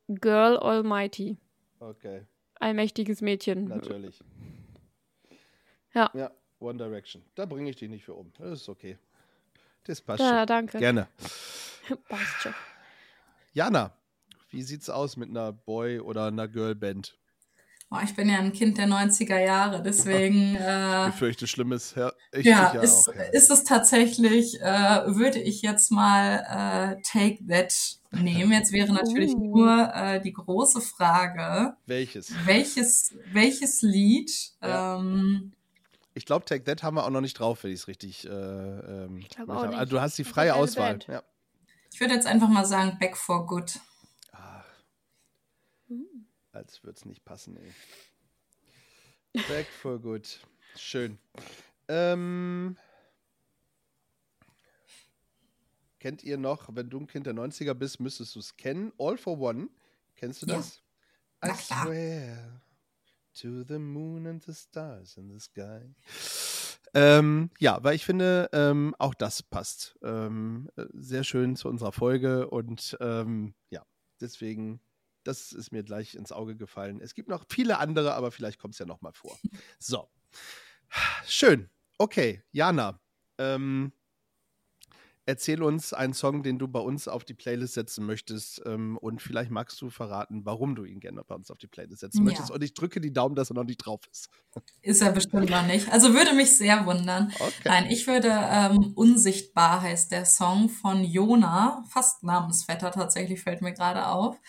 Girl 0.07 0.57
Almighty. 0.57 1.37
Okay, 1.79 2.25
Allmächtiges 2.59 3.21
Mädchen. 3.21 3.65
natürlich. 3.65 4.19
Ja. 5.93 6.09
Ja, 6.13 6.31
One 6.59 6.77
Direction. 6.77 7.23
Da 7.35 7.45
bringe 7.45 7.69
ich 7.69 7.75
dich 7.75 7.89
nicht 7.89 8.03
für 8.05 8.13
um. 8.15 8.31
Das 8.37 8.61
ist 8.61 8.69
okay. 8.69 8.97
Das 9.85 10.01
passt 10.01 10.19
Ja, 10.21 10.39
schon. 10.39 10.47
danke. 10.47 10.77
Gerne. 10.79 11.07
Passt 12.09 12.41
schon. 12.41 12.53
Jana, 13.53 13.91
wie 14.49 14.63
sieht's 14.63 14.89
aus 14.89 15.15
mit 15.17 15.29
einer 15.29 15.51
Boy- 15.51 15.99
oder 15.99 16.25
einer 16.27 16.47
Girlband? 16.47 17.15
Oh, 17.91 17.97
ich 18.03 18.15
bin 18.15 18.27
ja 18.27 18.39
ein 18.39 18.51
Kind 18.51 18.79
der 18.79 18.87
90er 18.87 19.37
Jahre, 19.39 19.83
deswegen 19.83 20.55
äh, 20.59 21.05
Ich 21.07 21.11
befürchte 21.13 21.45
Schlimmes. 21.45 21.93
Ja, 21.95 22.11
ich 22.31 22.45
ja, 22.45 22.71
ist, 22.81 23.07
auch, 23.07 23.13
ja. 23.13 23.21
ist 23.31 23.51
es 23.51 23.63
tatsächlich, 23.63 24.59
äh, 24.59 24.65
würde 25.15 25.39
ich 25.39 25.61
jetzt 25.61 25.91
mal 25.91 26.97
äh, 26.97 27.01
Take 27.03 27.45
That 27.47 27.99
nehmen. 28.11 28.51
Jetzt 28.51 28.71
wäre 28.71 28.91
natürlich 28.91 29.33
Uh. 29.35 29.55
nur 29.55 29.93
äh, 29.93 30.19
die 30.19 30.33
große 30.33 30.81
Frage, 30.81 31.77
Welches? 31.85 32.33
welches, 32.45 33.13
welches 33.31 33.83
Lied 33.83 34.31
Ja. 34.63 34.97
ähm, 34.97 35.53
Ich 36.17 36.25
glaube, 36.25 36.45
Take 36.45 36.63
That 36.63 36.81
haben 36.81 36.95
wir 36.95 37.03
auch 37.05 37.09
noch 37.09 37.19
nicht 37.21 37.37
drauf, 37.37 37.63
wenn 37.63 37.71
ich 37.71 37.81
es 37.81 37.87
richtig. 37.87 38.25
Äh, 38.25 38.29
ähm, 38.29 39.17
Ich 39.17 39.29
glaub 39.29 39.47
mit 39.47 39.55
auch 39.55 39.59
habe. 39.61 39.67
nicht. 39.69 39.77
Also, 39.79 39.95
du 39.97 40.01
hast 40.01 40.17
die 40.17 40.23
freie 40.23 40.55
Auswahl. 40.55 40.97
Ja. 41.07 41.21
ich 41.91 41.99
würde 41.99 42.13
jetzt 42.15 42.25
einfach 42.25 42.47
mal 42.49 42.65
sagen 42.65 42.97
Back 42.99 43.15
for 43.17 43.45
Good. 43.45 43.79
Ach, 44.31 44.65
Hm. 45.89 46.25
als 46.53 46.81
würde 46.83 46.97
es 46.97 47.05
nicht 47.05 47.23
passen, 47.25 47.57
ey. 47.57 47.73
Back 49.49 49.67
for 49.67 49.99
good. 49.99 50.39
Schön. 50.77 51.19
Ähm, 51.89 52.77
kennt 55.99 56.23
ihr 56.23 56.37
noch, 56.37 56.73
wenn 56.73 56.89
du 56.89 56.99
ein 56.99 57.07
Kind 57.07 57.25
der 57.25 57.33
90er 57.33 57.73
bist, 57.73 57.99
müsstest 57.99 58.35
du 58.35 58.39
es 58.39 58.55
kennen? 58.55 58.93
All 58.97 59.17
for 59.17 59.37
One. 59.39 59.67
Kennst 60.15 60.41
du 60.41 60.45
Ja. 60.47 60.55
das? 60.57 60.81
Na 61.41 61.49
I 61.51 61.53
swear 61.57 62.61
to 63.35 63.63
the 63.63 63.77
moon 63.77 64.27
and 64.27 64.43
the 64.43 64.53
stars 64.53 65.17
in 65.17 65.29
the 65.29 65.39
sky. 65.39 65.93
Ähm, 66.93 67.49
ja, 67.59 67.83
weil 67.83 67.95
ich 67.95 68.05
finde, 68.05 68.49
ähm, 68.53 68.95
auch 68.99 69.13
das 69.13 69.43
passt. 69.43 69.97
Ähm, 70.01 70.69
äh, 70.77 70.85
sehr 70.93 71.23
schön 71.23 71.55
zu 71.55 71.67
unserer 71.67 71.91
Folge 71.91 72.49
und 72.49 72.97
ähm, 73.01 73.53
ja, 73.69 73.85
deswegen, 74.21 74.79
das 75.23 75.51
ist 75.51 75.71
mir 75.71 75.83
gleich 75.83 76.15
ins 76.15 76.31
Auge 76.31 76.55
gefallen. 76.55 77.01
Es 77.01 77.13
gibt 77.13 77.27
noch 77.27 77.43
viele 77.49 77.79
andere, 77.79 78.13
aber 78.13 78.31
vielleicht 78.31 78.59
kommt 78.59 78.75
es 78.75 78.79
ja 78.79 78.85
noch 78.85 79.01
mal 79.01 79.13
vor. 79.13 79.37
So, 79.77 80.09
schön. 81.27 81.69
Okay, 81.97 82.43
Jana, 82.51 82.99
ähm, 83.37 83.91
erzähl 85.25 85.63
uns 85.63 85.93
einen 85.93 86.13
Song, 86.13 86.43
den 86.43 86.59
du 86.59 86.67
bei 86.67 86.79
uns 86.79 87.07
auf 87.07 87.23
die 87.25 87.33
Playlist 87.33 87.73
setzen 87.73 88.05
möchtest 88.05 88.61
ähm, 88.65 88.97
und 88.97 89.21
vielleicht 89.21 89.51
magst 89.51 89.81
du 89.81 89.89
verraten, 89.89 90.45
warum 90.45 90.75
du 90.75 90.83
ihn 90.85 90.99
gerne 90.99 91.23
bei 91.23 91.35
uns 91.35 91.51
auf 91.51 91.57
die 91.57 91.67
Playlist 91.67 92.01
setzen 92.01 92.23
Ja. 92.23 92.23
möchtest. 92.25 92.51
Und 92.51 92.63
ich 92.63 92.73
drücke 92.73 93.01
die 93.01 93.13
Daumen, 93.13 93.35
dass 93.35 93.49
er 93.51 93.55
noch 93.55 93.63
nicht 93.63 93.77
drauf 93.77 94.01
ist. 94.11 94.29
Ist 94.81 95.01
er 95.01 95.11
bestimmt 95.11 95.49
noch 95.49 95.65
nicht. 95.65 95.91
Also 95.91 96.13
würde 96.13 96.33
mich 96.33 96.55
sehr 96.57 96.85
wundern. 96.85 97.33
Okay. 97.39 97.53
Nein, 97.65 97.87
ich 97.89 98.07
würde 98.07 98.29
ähm, 98.29 98.93
Unsichtbar 98.95 99.81
heißt 99.81 100.11
der 100.11 100.25
Song 100.25 100.69
von 100.69 101.03
Jona, 101.03 101.83
fast 101.89 102.23
Namensvetter 102.23 102.91
tatsächlich, 102.91 103.41
fällt 103.41 103.61
mir 103.61 103.73
gerade 103.73 104.07
auf. 104.07 104.39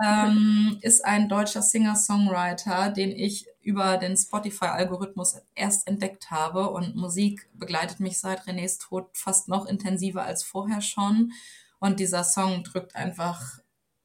Ähm, 0.00 0.78
ist 0.80 1.04
ein 1.04 1.28
deutscher 1.28 1.62
Singer-Songwriter, 1.62 2.90
den 2.90 3.10
ich 3.10 3.46
über 3.60 3.98
den 3.98 4.16
Spotify-Algorithmus 4.16 5.36
erst 5.54 5.86
entdeckt 5.86 6.30
habe. 6.30 6.70
Und 6.70 6.96
Musik 6.96 7.48
begleitet 7.54 8.00
mich 8.00 8.18
seit 8.18 8.46
Renés 8.46 8.80
Tod 8.80 9.10
fast 9.12 9.48
noch 9.48 9.66
intensiver 9.66 10.24
als 10.24 10.42
vorher 10.42 10.80
schon. 10.80 11.32
Und 11.78 12.00
dieser 12.00 12.24
Song 12.24 12.64
drückt 12.64 12.96
einfach 12.96 13.58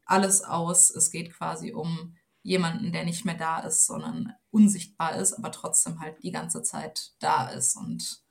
alles 0.06 0.44
aus. 0.44 0.90
Es 0.90 1.12
geht 1.12 1.34
quasi 1.34 1.74
um 1.74 2.16
jemanden, 2.44 2.92
der 2.92 3.04
nicht 3.04 3.26
mehr 3.26 3.36
da 3.36 3.60
ist, 3.60 3.86
sondern 3.86 4.34
unsichtbar 4.52 5.16
ist, 5.16 5.34
aber 5.34 5.52
trotzdem 5.52 6.00
halt 6.00 6.24
die 6.24 6.32
ganze 6.32 6.64
Zeit 6.64 7.12
da 7.20 7.50
ist. 7.50 7.76
Und 7.76 8.22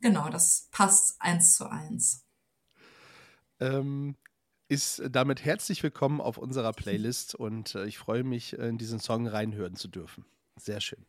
genau, 0.00 0.28
das 0.28 0.68
passt 0.70 1.20
eins 1.20 1.54
zu 1.54 1.70
eins. 1.70 2.24
ähm, 3.60 4.16
ist 4.70 5.02
damit 5.10 5.44
herzlich 5.44 5.82
willkommen 5.82 6.20
auf 6.20 6.38
unserer 6.38 6.72
Playlist 6.80 7.34
und 7.34 7.74
äh, 7.74 7.86
ich 7.86 7.98
freue 7.98 8.22
mich, 8.22 8.52
in 8.52 8.78
diesen 8.78 9.00
Song 9.00 9.26
reinhören 9.26 9.74
zu 9.74 9.88
dürfen. 9.88 10.24
Sehr 10.56 10.80
schön. 10.80 11.04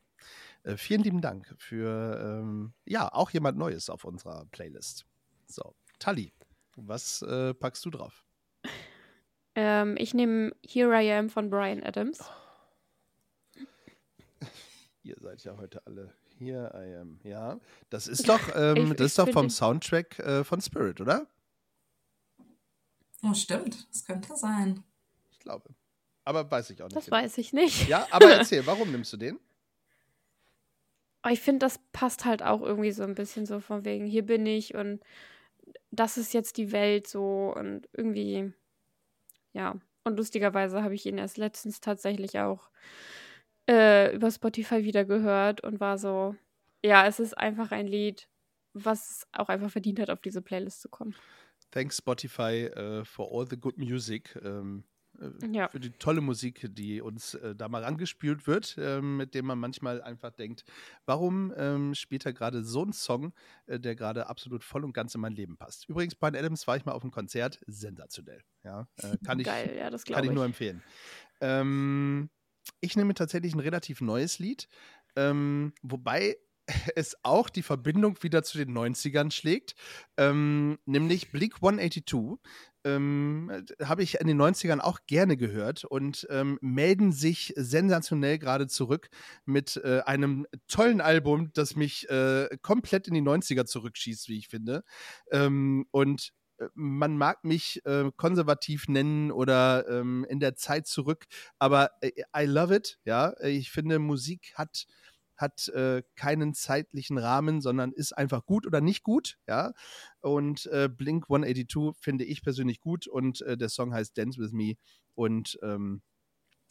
Äh, 0.64 0.78
vielen 0.78 1.04
lieben 1.04 1.22
Dank 1.22 1.54
für, 1.60 2.40
ähm, 2.42 2.74
ja, 2.86 3.08
auch 3.14 3.30
jemand 3.30 3.60
Neues 3.60 3.92
auf 3.92 4.04
unserer 4.04 4.46
Playlist. 4.52 5.06
So, 5.46 5.76
Tali, 6.00 6.34
was 6.76 7.22
äh, 7.22 7.54
packst 7.54 7.86
du 7.86 7.92
drauf? 7.92 8.24
Ähm, 9.54 9.96
ich 10.00 10.16
nehme 10.16 10.56
Here 10.66 11.00
I 11.00 11.12
Am 11.12 11.30
von 11.30 11.52
Brian 11.52 11.84
Adams. 11.84 12.20
Ihr 15.04 15.18
seid 15.20 15.44
ja 15.44 15.56
heute 15.58 15.86
alle 15.86 16.12
hier. 16.38 16.72
I 16.74 16.96
am. 16.96 17.20
Ja, 17.24 17.60
das 17.92 18.08
ist 18.08 18.28
doch, 18.30 18.40
ähm, 18.56 18.78
Ich- 18.78 18.90
das 18.94 19.00
ich 19.00 19.06
ist 19.06 19.20
doch 19.20 19.30
vom 19.30 19.52
Soundtrack 19.52 20.18
äh, 20.18 20.44
von 20.44 20.62
Spirit, 20.62 21.00
oder? 21.00 21.28
Oh, 23.24 23.34
stimmt, 23.34 23.88
das 23.92 24.06
könnte 24.06 24.36
sein. 24.36 24.84
Ich 25.32 25.40
glaube. 25.40 25.70
Aber 26.24 26.50
weiß 26.50 26.70
ich 26.72 26.82
auch 26.82 26.88
nicht. 26.88 26.96
Das 26.96 27.06
genau. 27.06 27.18
weiß 27.18 27.38
ich 27.38 27.54
nicht. 27.54 27.88
Ja, 27.88 28.08
aber 28.12 28.32
erzähl, 28.32 28.66
warum 28.66 28.92
nimmst 28.92 29.14
du 29.14 29.18
den? 29.18 29.40
Aber 31.22 31.34
ich 31.34 31.42
finde, 31.42 31.60
das 31.60 31.80
passt 31.92 32.26
halt 32.26 32.42
auch 32.42 32.62
irgendwie 32.62 32.92
so 32.92 33.04
ein 33.04 33.16
bisschen 33.16 33.46
so 33.46 33.60
von 33.60 33.86
wegen, 33.86 34.06
hier 34.06 34.26
bin 34.26 34.46
ich 34.46 34.74
und 34.74 35.04
das 35.92 36.18
ist 36.18 36.34
jetzt 36.34 36.58
die 36.58 36.72
Welt 36.72 37.08
so 37.08 37.54
und 37.56 37.88
irgendwie, 37.94 38.52
ja. 39.54 39.76
Und 40.04 40.18
lustigerweise 40.18 40.82
habe 40.82 40.96
ich 40.96 41.06
ihn 41.06 41.20
erst 41.20 41.38
letztens 41.38 41.80
tatsächlich 41.80 42.40
auch 42.40 42.72
äh, 43.70 44.16
über 44.16 44.32
Spotify 44.32 44.84
wieder 44.84 45.06
gehört 45.06 45.62
und 45.62 45.80
war 45.80 46.00
so, 46.00 46.36
ja, 46.84 47.06
es 47.06 47.20
ist 47.20 47.38
einfach 47.38 47.72
ein 47.72 47.86
Lied, 47.86 48.28
was 48.74 49.28
auch 49.32 49.50
einfach 49.50 49.70
verdient 49.70 50.00
hat, 50.00 50.10
auf 50.10 50.22
diese 50.22 50.42
Playlist 50.42 50.82
zu 50.82 50.90
kommen. 50.90 51.16
Thanks 51.72 51.98
Spotify 51.98 52.66
äh, 52.68 53.06
for 53.06 53.30
all 53.32 53.48
the 53.50 53.58
good 53.58 53.78
music. 53.78 54.38
Ähm, 54.44 54.84
äh, 55.20 55.30
Ja. 55.52 55.68
Für 55.70 55.80
die 55.80 55.92
tolle 55.92 56.22
Musik, 56.22 56.68
die 56.72 57.02
uns 57.02 57.34
äh, 57.36 57.56
da 57.56 57.68
mal 57.70 57.84
rangespielt 57.84 58.48
wird, 58.48 58.76
ähm, 58.78 59.18
mit 59.18 59.34
dem 59.34 59.46
man 59.46 59.60
manchmal 59.60 60.02
einfach 60.02 60.32
denkt, 60.32 60.64
warum 61.06 61.54
ähm, 61.56 61.94
spielt 61.96 62.26
er 62.26 62.34
gerade 62.34 62.64
so 62.64 62.84
einen 62.84 62.94
Song, 62.94 63.34
äh, 63.68 63.80
der 63.80 63.96
gerade 63.96 64.28
absolut 64.28 64.64
voll 64.64 64.84
und 64.84 64.94
ganz 64.94 65.16
in 65.16 65.22
mein 65.22 65.34
Leben 65.34 65.58
passt. 65.58 65.88
Übrigens, 65.90 66.16
Brian 66.16 66.36
Adams 66.36 66.68
war 66.68 66.78
ich 66.78 66.86
mal 66.86 66.94
auf 66.94 67.04
einem 67.04 67.12
Konzert, 67.12 67.60
sensationell. 67.68 68.42
Ja, 68.64 68.88
äh, 69.02 69.18
kann 69.26 69.40
ich, 69.40 69.46
Geil, 69.46 69.76
ja, 69.78 69.90
das 69.90 70.06
kann 70.06 70.24
ich 70.24 70.30
ich. 70.30 70.36
nur 70.36 70.46
empfehlen. 70.46 70.84
Ähm, 71.40 72.30
ich 72.80 72.96
nehme 72.96 73.14
tatsächlich 73.14 73.54
ein 73.54 73.60
relativ 73.60 74.02
neues 74.02 74.40
Lied, 74.40 74.68
ähm, 75.16 75.74
wobei 75.82 76.38
es 76.96 77.16
auch 77.24 77.50
die 77.50 77.64
Verbindung 77.64 78.22
wieder 78.22 78.44
zu 78.44 78.58
den 78.58 78.72
90ern 78.78 79.32
schlägt, 79.32 79.76
ähm, 80.18 80.78
nämlich 80.86 81.32
Bleak 81.32 81.56
182. 81.56 82.40
Ähm, 82.84 83.52
Habe 83.84 84.02
ich 84.02 84.20
in 84.20 84.26
den 84.28 84.42
90ern 84.42 84.80
auch 84.80 85.02
gerne 85.06 85.38
gehört 85.38 85.84
und 85.86 86.26
ähm, 86.32 86.58
melden 86.62 87.12
sich 87.12 87.54
sensationell 87.56 88.40
gerade 88.40 88.68
zurück 88.68 89.10
mit 89.46 89.78
äh, 89.84 90.02
einem 90.02 90.48
tollen 90.68 91.00
Album, 91.00 91.52
das 91.54 91.76
mich 91.76 92.10
äh, 92.10 92.50
komplett 92.64 93.08
in 93.08 93.14
die 93.14 93.22
90er 93.22 93.66
zurückschießt, 93.66 94.30
wie 94.30 94.40
ich 94.40 94.48
finde. 94.48 94.84
Ähm, 95.32 95.86
und 95.92 96.34
äh, 96.62 96.68
man 96.74 97.18
mag 97.18 97.44
mich 97.44 97.86
äh, 97.86 98.12
konservativ 98.16 98.88
nennen 98.88 99.32
oder 99.32 99.88
ähm, 99.88 100.26
in 100.30 100.40
der 100.40 100.56
Zeit 100.56 100.88
zurück, 100.88 101.26
aber 101.60 101.92
äh, 102.02 102.12
I 102.36 102.46
love 102.46 102.76
it, 102.76 103.00
ja. 103.06 103.34
Ich 103.44 103.72
finde, 103.72 104.00
Musik 104.00 104.54
hat, 104.56 104.86
hat 105.42 105.68
äh, 105.70 106.04
keinen 106.16 106.54
zeitlichen 106.54 107.18
Rahmen, 107.18 107.62
sondern 107.62 107.92
ist 107.92 108.18
einfach 108.18 108.46
gut 108.46 108.66
oder 108.66 108.80
nicht 108.80 109.04
gut, 109.04 109.38
ja. 109.48 109.74
Und 110.22 110.68
äh, 110.68 110.88
Blink 110.88 111.26
182 111.26 112.00
finde 112.00 112.24
ich 112.26 112.44
persönlich 112.44 112.80
gut 112.80 113.08
und 113.08 113.42
äh, 113.42 113.58
der 113.58 113.70
Song 113.70 113.94
heißt 113.94 114.18
Dance 114.18 114.40
With 114.40 114.52
Me 114.52 114.76
und 115.16 115.60
ähm, 115.64 116.02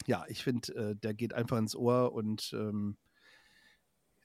ja, 0.07 0.25
ich 0.27 0.43
finde, 0.43 0.73
äh, 0.73 0.95
der 0.95 1.13
geht 1.13 1.33
einfach 1.33 1.57
ins 1.57 1.75
Ohr 1.75 2.13
und 2.13 2.51
ähm, 2.53 2.97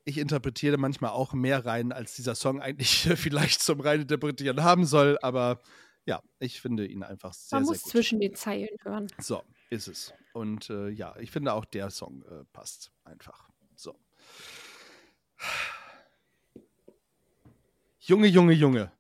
ich 0.05 0.19
interpretiere 0.19 0.79
manchmal 0.79 1.11
auch 1.11 1.35
mehr 1.35 1.67
rein, 1.67 1.93
als 1.93 2.15
dieser 2.15 2.35
Song 2.35 2.63
eigentlich 2.63 3.09
vielleicht 3.17 3.61
zum 3.61 3.81
rein 3.81 4.03
interpretieren 4.03 4.63
haben 4.63 4.87
soll, 4.87 5.19
aber 5.21 5.61
ja, 6.07 6.23
ich 6.39 6.61
finde 6.61 6.87
ihn 6.87 7.03
einfach 7.03 7.35
sehr, 7.35 7.59
Man 7.59 7.67
sehr 7.67 7.73
muss 7.73 7.83
gut. 7.83 7.91
zwischen 7.91 8.21
den 8.21 8.35
Zeilen 8.35 8.69
hören. 8.83 9.09
So, 9.19 9.43
ist 9.71 9.89
es. 9.89 10.15
Und 10.33 10.71
äh, 10.71 10.89
ja, 10.89 11.17
ich 11.19 11.33
finde 11.33 11.53
auch 11.53 11.65
der 11.65 11.91
Song 11.91 12.23
äh, 12.23 12.45
passt 12.53 12.93
einfach. 13.05 13.49
Junge, 17.99 18.29
Junge, 18.29 18.53
Junge. 18.53 18.93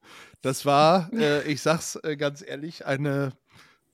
Das 0.42 0.66
war, 0.66 1.12
äh, 1.12 1.50
ich 1.50 1.62
sag's 1.62 1.96
äh, 2.02 2.16
ganz 2.16 2.42
ehrlich, 2.46 2.86
eine 2.86 3.32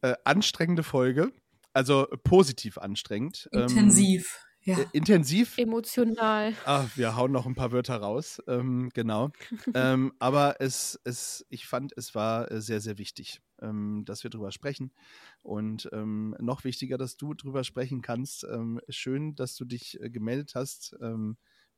äh, 0.01 0.15
anstrengende 0.25 0.83
Folge. 0.83 1.33
Also 1.73 2.07
positiv 2.25 2.79
anstrengend. 2.79 3.49
Ähm, 3.53 3.63
Intensiv. 3.63 4.45
Ja. 4.65 4.79
äh, 4.79 4.87
intensiv. 4.93 5.59
Emotional. 5.59 6.55
Ah, 6.65 6.87
wir 6.95 7.17
hauen 7.17 7.33
noch 7.33 7.47
ein 7.47 7.55
paar 7.55 7.73
Wörter 7.73 7.97
raus. 7.97 8.41
Ähm, 8.47 8.91
genau. 8.95 9.31
ähm, 9.75 10.13
aber 10.19 10.61
es, 10.61 11.01
es, 11.05 11.45
ich 11.49 11.67
fand, 11.67 11.93
es 11.97 12.15
war 12.15 12.51
äh, 12.51 12.61
sehr, 12.61 12.81
sehr 12.81 12.99
wichtig, 12.99 13.41
ähm, 13.61 14.05
dass 14.05 14.23
wir 14.23 14.31
drüber 14.31 14.53
sprechen. 14.53 14.93
Und 15.43 15.89
ähm, 15.93 16.37
noch 16.39 16.65
wichtiger, 16.65 16.97
dass 16.97 17.17
du 17.17 17.35
drüber 17.35 17.65
sprechen 17.65 18.03
kannst. 18.03 18.45
Ähm, 18.45 18.81
schön, 18.89 19.35
dass 19.35 19.57
du 19.57 19.65
dich 19.65 20.01
äh, 20.01 20.11
gemeldet 20.11 20.53
hast. 20.55 20.97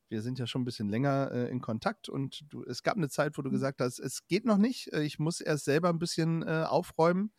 Wir 0.09 0.22
sind 0.22 0.39
ja 0.39 0.47
schon 0.47 0.62
ein 0.62 0.64
bisschen 0.64 0.89
länger 0.89 1.31
äh, 1.32 1.51
in 1.51 1.60
Kontakt 1.60 2.09
und 2.09 2.44
du, 2.52 2.62
es 2.64 2.82
gab 2.82 2.97
eine 2.97 3.09
Zeit, 3.09 3.36
wo 3.39 3.43
du 3.43 3.51
gesagt 3.51 3.81
hast, 3.81 3.98
es 3.98 4.26
geht 4.26 4.44
noch 4.44 4.59
nicht. 4.59 4.93
Äh, 4.93 5.02
ich 5.02 5.18
muss 5.18 5.40
erst 5.40 5.64
selber 5.64 5.89
ein 5.89 5.98
bisschen 5.98 6.43
äh, 6.43 6.64
aufräumen 6.68 7.32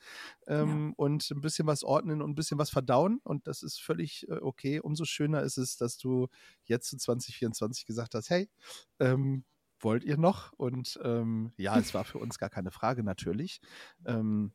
ähm, 0.47 0.93
und 0.97 1.29
ein 1.31 1.41
bisschen 1.41 1.67
was 1.67 1.83
ordnen 1.83 2.21
und 2.21 2.31
ein 2.31 2.35
bisschen 2.35 2.57
was 2.57 2.69
verdauen. 2.69 3.19
Und 3.23 3.47
das 3.47 3.63
ist 3.63 3.81
völlig 3.81 4.27
äh, 4.29 4.39
okay. 4.41 4.79
Umso 4.79 5.05
schöner 5.05 5.43
ist 5.43 5.57
es, 5.57 5.77
dass 5.77 5.97
du 5.97 6.27
jetzt 6.63 6.89
zu 6.89 6.97
2024 6.97 7.85
gesagt 7.85 8.15
hast, 8.15 8.29
hey, 8.29 8.49
ähm, 8.99 9.45
wollt 9.79 10.03
ihr 10.03 10.17
noch? 10.17 10.51
Und 10.53 10.99
ähm, 11.03 11.53
ja, 11.57 11.77
es 11.77 11.93
war 11.93 12.05
für 12.05 12.17
uns 12.17 12.37
gar 12.39 12.49
keine 12.49 12.71
Frage 12.71 13.03
natürlich. 13.03 13.61
Ähm, 14.05 14.51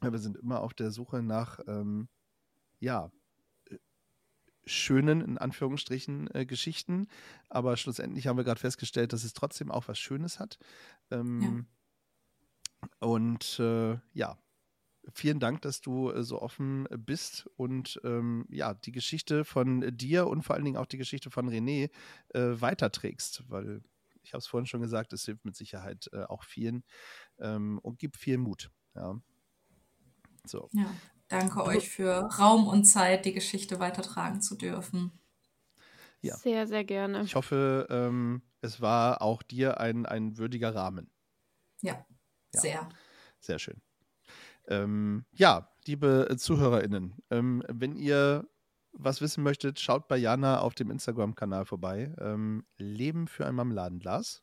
wir 0.00 0.18
sind 0.18 0.36
immer 0.36 0.60
auf 0.60 0.74
der 0.74 0.90
Suche 0.90 1.22
nach, 1.22 1.58
ähm, 1.66 2.08
ja, 2.78 3.10
schönen, 4.68 5.20
in 5.20 5.38
Anführungsstrichen, 5.38 6.28
äh, 6.34 6.46
Geschichten. 6.46 7.08
Aber 7.48 7.76
schlussendlich 7.76 8.26
haben 8.26 8.36
wir 8.36 8.44
gerade 8.44 8.60
festgestellt, 8.60 9.12
dass 9.12 9.24
es 9.24 9.32
trotzdem 9.32 9.70
auch 9.70 9.88
was 9.88 9.98
Schönes 9.98 10.38
hat. 10.38 10.58
Ähm, 11.10 11.40
Und 13.00 13.58
äh, 13.58 13.98
ja, 14.12 14.38
vielen 15.12 15.40
Dank, 15.40 15.62
dass 15.62 15.80
du 15.80 16.10
äh, 16.10 16.22
so 16.22 16.40
offen 16.40 16.86
bist 16.98 17.48
und 17.56 18.00
ähm, 18.04 18.46
ja, 18.50 18.74
die 18.74 18.92
Geschichte 18.92 19.44
von 19.44 19.96
dir 19.96 20.26
und 20.26 20.42
vor 20.42 20.54
allen 20.54 20.64
Dingen 20.64 20.76
auch 20.76 20.86
die 20.86 20.98
Geschichte 20.98 21.30
von 21.30 21.48
René 21.48 21.90
äh, 22.34 22.40
weiterträgst, 22.60 23.44
weil 23.48 23.82
ich 24.22 24.32
habe 24.32 24.38
es 24.38 24.46
vorhin 24.46 24.66
schon 24.66 24.80
gesagt, 24.82 25.12
es 25.12 25.24
hilft 25.24 25.44
mit 25.44 25.56
Sicherheit 25.56 26.08
äh, 26.12 26.24
auch 26.24 26.44
vielen 26.44 26.84
ähm, 27.38 27.78
und 27.78 27.98
gibt 27.98 28.16
viel 28.16 28.38
Mut. 28.38 28.70
Ja. 28.94 29.20
So. 30.44 30.68
ja. 30.72 30.94
Danke 31.28 31.62
euch 31.64 31.88
für 31.90 32.20
Raum 32.38 32.66
und 32.66 32.84
Zeit, 32.84 33.24
die 33.24 33.32
Geschichte 33.34 33.78
weitertragen 33.80 34.40
zu 34.40 34.56
dürfen. 34.56 35.12
Ja. 36.20 36.36
Sehr, 36.36 36.66
sehr 36.66 36.84
gerne. 36.84 37.22
Ich 37.22 37.34
hoffe, 37.34 37.86
ähm, 37.90 38.42
es 38.60 38.80
war 38.80 39.22
auch 39.22 39.42
dir 39.42 39.78
ein, 39.80 40.06
ein 40.06 40.36
würdiger 40.36 40.74
Rahmen. 40.74 41.10
Ja, 41.82 42.04
Ja. 42.54 42.60
sehr. 42.60 42.88
Sehr 43.40 43.58
schön. 43.58 43.80
Ähm, 44.66 45.24
ja, 45.32 45.70
liebe 45.86 46.34
ZuhörerInnen, 46.36 47.14
ähm, 47.30 47.62
wenn 47.68 47.96
ihr 47.96 48.48
was 48.92 49.20
wissen 49.20 49.44
möchtet, 49.44 49.78
schaut 49.78 50.08
bei 50.08 50.16
Jana 50.16 50.60
auf 50.60 50.74
dem 50.74 50.90
Instagram-Kanal 50.90 51.66
vorbei. 51.66 52.14
Ähm, 52.18 52.66
Leben 52.76 53.28
für 53.28 53.46
ein 53.46 53.54
Marmeladenglas. 53.54 54.42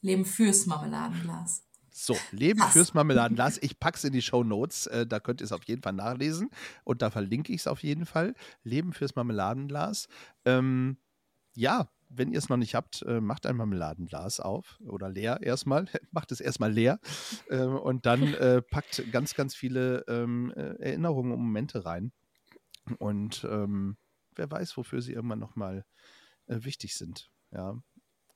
Leben 0.00 0.24
fürs 0.24 0.66
Marmeladenglas. 0.66 1.64
So, 1.96 2.16
Leben 2.32 2.58
Pass. 2.58 2.72
fürs 2.72 2.92
Marmeladenglas. 2.92 3.58
Ich 3.62 3.78
pack's 3.78 4.02
in 4.02 4.12
die 4.12 4.20
Show 4.20 4.42
Notes. 4.42 4.88
Äh, 4.88 5.06
da 5.06 5.20
könnt 5.20 5.40
ihr 5.40 5.44
es 5.44 5.52
auf 5.52 5.62
jeden 5.62 5.80
Fall 5.80 5.92
nachlesen. 5.92 6.50
Und 6.82 7.02
da 7.02 7.10
verlinke 7.10 7.52
ich 7.52 7.60
es 7.60 7.66
auf 7.68 7.84
jeden 7.84 8.04
Fall. 8.04 8.34
Leben 8.64 8.92
fürs 8.92 9.14
Marmeladenglas. 9.14 10.08
Ähm, 10.44 10.96
ja, 11.54 11.88
wenn 12.08 12.32
ihr 12.32 12.38
es 12.38 12.48
noch 12.48 12.56
nicht 12.56 12.74
habt, 12.74 13.02
äh, 13.02 13.20
macht 13.20 13.46
ein 13.46 13.56
Marmeladenglas 13.56 14.40
auf 14.40 14.80
oder 14.84 15.08
leer 15.08 15.40
erstmal. 15.40 15.86
macht 16.10 16.32
es 16.32 16.40
erstmal 16.40 16.72
leer. 16.72 16.98
Ähm, 17.48 17.76
und 17.76 18.06
dann 18.06 18.34
äh, 18.34 18.60
packt 18.60 19.12
ganz, 19.12 19.34
ganz 19.34 19.54
viele 19.54 20.04
ähm, 20.08 20.52
äh, 20.56 20.74
Erinnerungen 20.82 21.30
und 21.30 21.42
Momente 21.42 21.84
rein. 21.84 22.10
Und 22.98 23.46
ähm, 23.48 23.96
wer 24.34 24.50
weiß, 24.50 24.76
wofür 24.76 25.00
sie 25.00 25.12
irgendwann 25.12 25.38
nochmal 25.38 25.84
äh, 26.46 26.56
wichtig 26.64 26.96
sind. 26.96 27.30
Ja. 27.52 27.78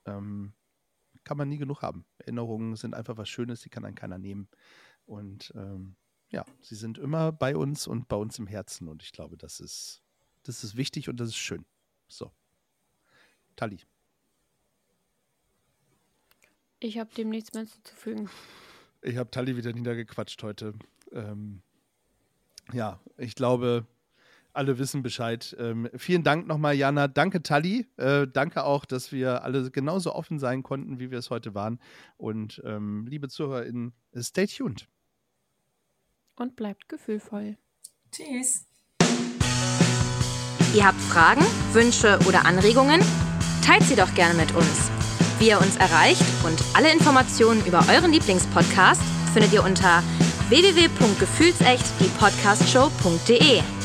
Ähm, 0.05 0.53
kann 1.29 1.37
man 1.37 1.47
nie 1.47 1.59
genug 1.59 1.83
haben. 1.83 2.05
Erinnerungen 2.17 2.75
sind 2.75 2.95
einfach 2.95 3.15
was 3.17 3.29
Schönes, 3.29 3.61
die 3.61 3.69
kann 3.69 3.83
dann 3.83 3.93
keiner 3.93 4.17
nehmen. 4.17 4.47
Und 5.05 5.53
ähm, 5.55 5.95
ja, 6.31 6.43
sie 6.59 6.73
sind 6.73 6.97
immer 6.97 7.31
bei 7.31 7.55
uns 7.55 7.85
und 7.85 8.07
bei 8.07 8.15
uns 8.15 8.39
im 8.39 8.47
Herzen. 8.47 8.87
Und 8.87 9.03
ich 9.03 9.11
glaube, 9.11 9.37
das 9.37 9.59
ist, 9.59 10.01
das 10.41 10.63
ist 10.63 10.75
wichtig 10.75 11.07
und 11.07 11.19
das 11.19 11.29
ist 11.29 11.35
schön. 11.35 11.67
So. 12.07 12.31
Tali. 13.55 13.79
Ich 16.79 16.97
habe 16.97 17.13
dem 17.13 17.29
nichts 17.29 17.53
mehr 17.53 17.61
hinzuzufügen. 17.61 18.27
Ich 19.03 19.17
habe 19.17 19.29
Tali 19.29 19.55
wieder 19.55 19.71
niedergequatscht 19.71 20.41
heute. 20.41 20.73
Ähm, 21.11 21.61
ja, 22.73 22.99
ich 23.17 23.35
glaube, 23.35 23.85
alle 24.53 24.77
wissen 24.77 25.01
Bescheid. 25.01 25.55
Ähm, 25.59 25.89
vielen 25.95 26.23
Dank 26.23 26.47
nochmal, 26.47 26.75
Jana. 26.75 27.07
Danke, 27.07 27.41
Tali. 27.41 27.87
Äh, 27.97 28.27
danke 28.27 28.63
auch, 28.63 28.85
dass 28.85 29.11
wir 29.11 29.43
alle 29.43 29.71
genauso 29.71 30.13
offen 30.13 30.39
sein 30.39 30.63
konnten, 30.63 30.99
wie 30.99 31.11
wir 31.11 31.19
es 31.19 31.29
heute 31.29 31.53
waren. 31.55 31.79
Und 32.17 32.61
ähm, 32.65 33.05
liebe 33.07 33.29
ZuhörerInnen, 33.29 33.93
stay 34.17 34.47
tuned. 34.47 34.87
Und 36.35 36.55
bleibt 36.55 36.89
gefühlvoll. 36.89 37.57
Tschüss. 38.11 38.65
Ihr 40.73 40.85
habt 40.85 40.99
Fragen, 40.99 41.41
Wünsche 41.73 42.19
oder 42.27 42.45
Anregungen? 42.45 43.01
Teilt 43.65 43.83
sie 43.83 43.95
doch 43.95 44.13
gerne 44.13 44.35
mit 44.35 44.55
uns. 44.55 44.89
Wie 45.39 45.49
ihr 45.49 45.59
uns 45.59 45.77
erreicht 45.77 46.21
und 46.45 46.61
alle 46.75 46.91
Informationen 46.91 47.65
über 47.65 47.83
euren 47.89 48.11
Lieblingspodcast 48.11 49.01
findet 49.33 49.53
ihr 49.53 49.63
unter 49.63 50.03
www.gefühlsecht 50.49 51.85
die 51.99 52.09
Podcastshow.de. 52.19 53.78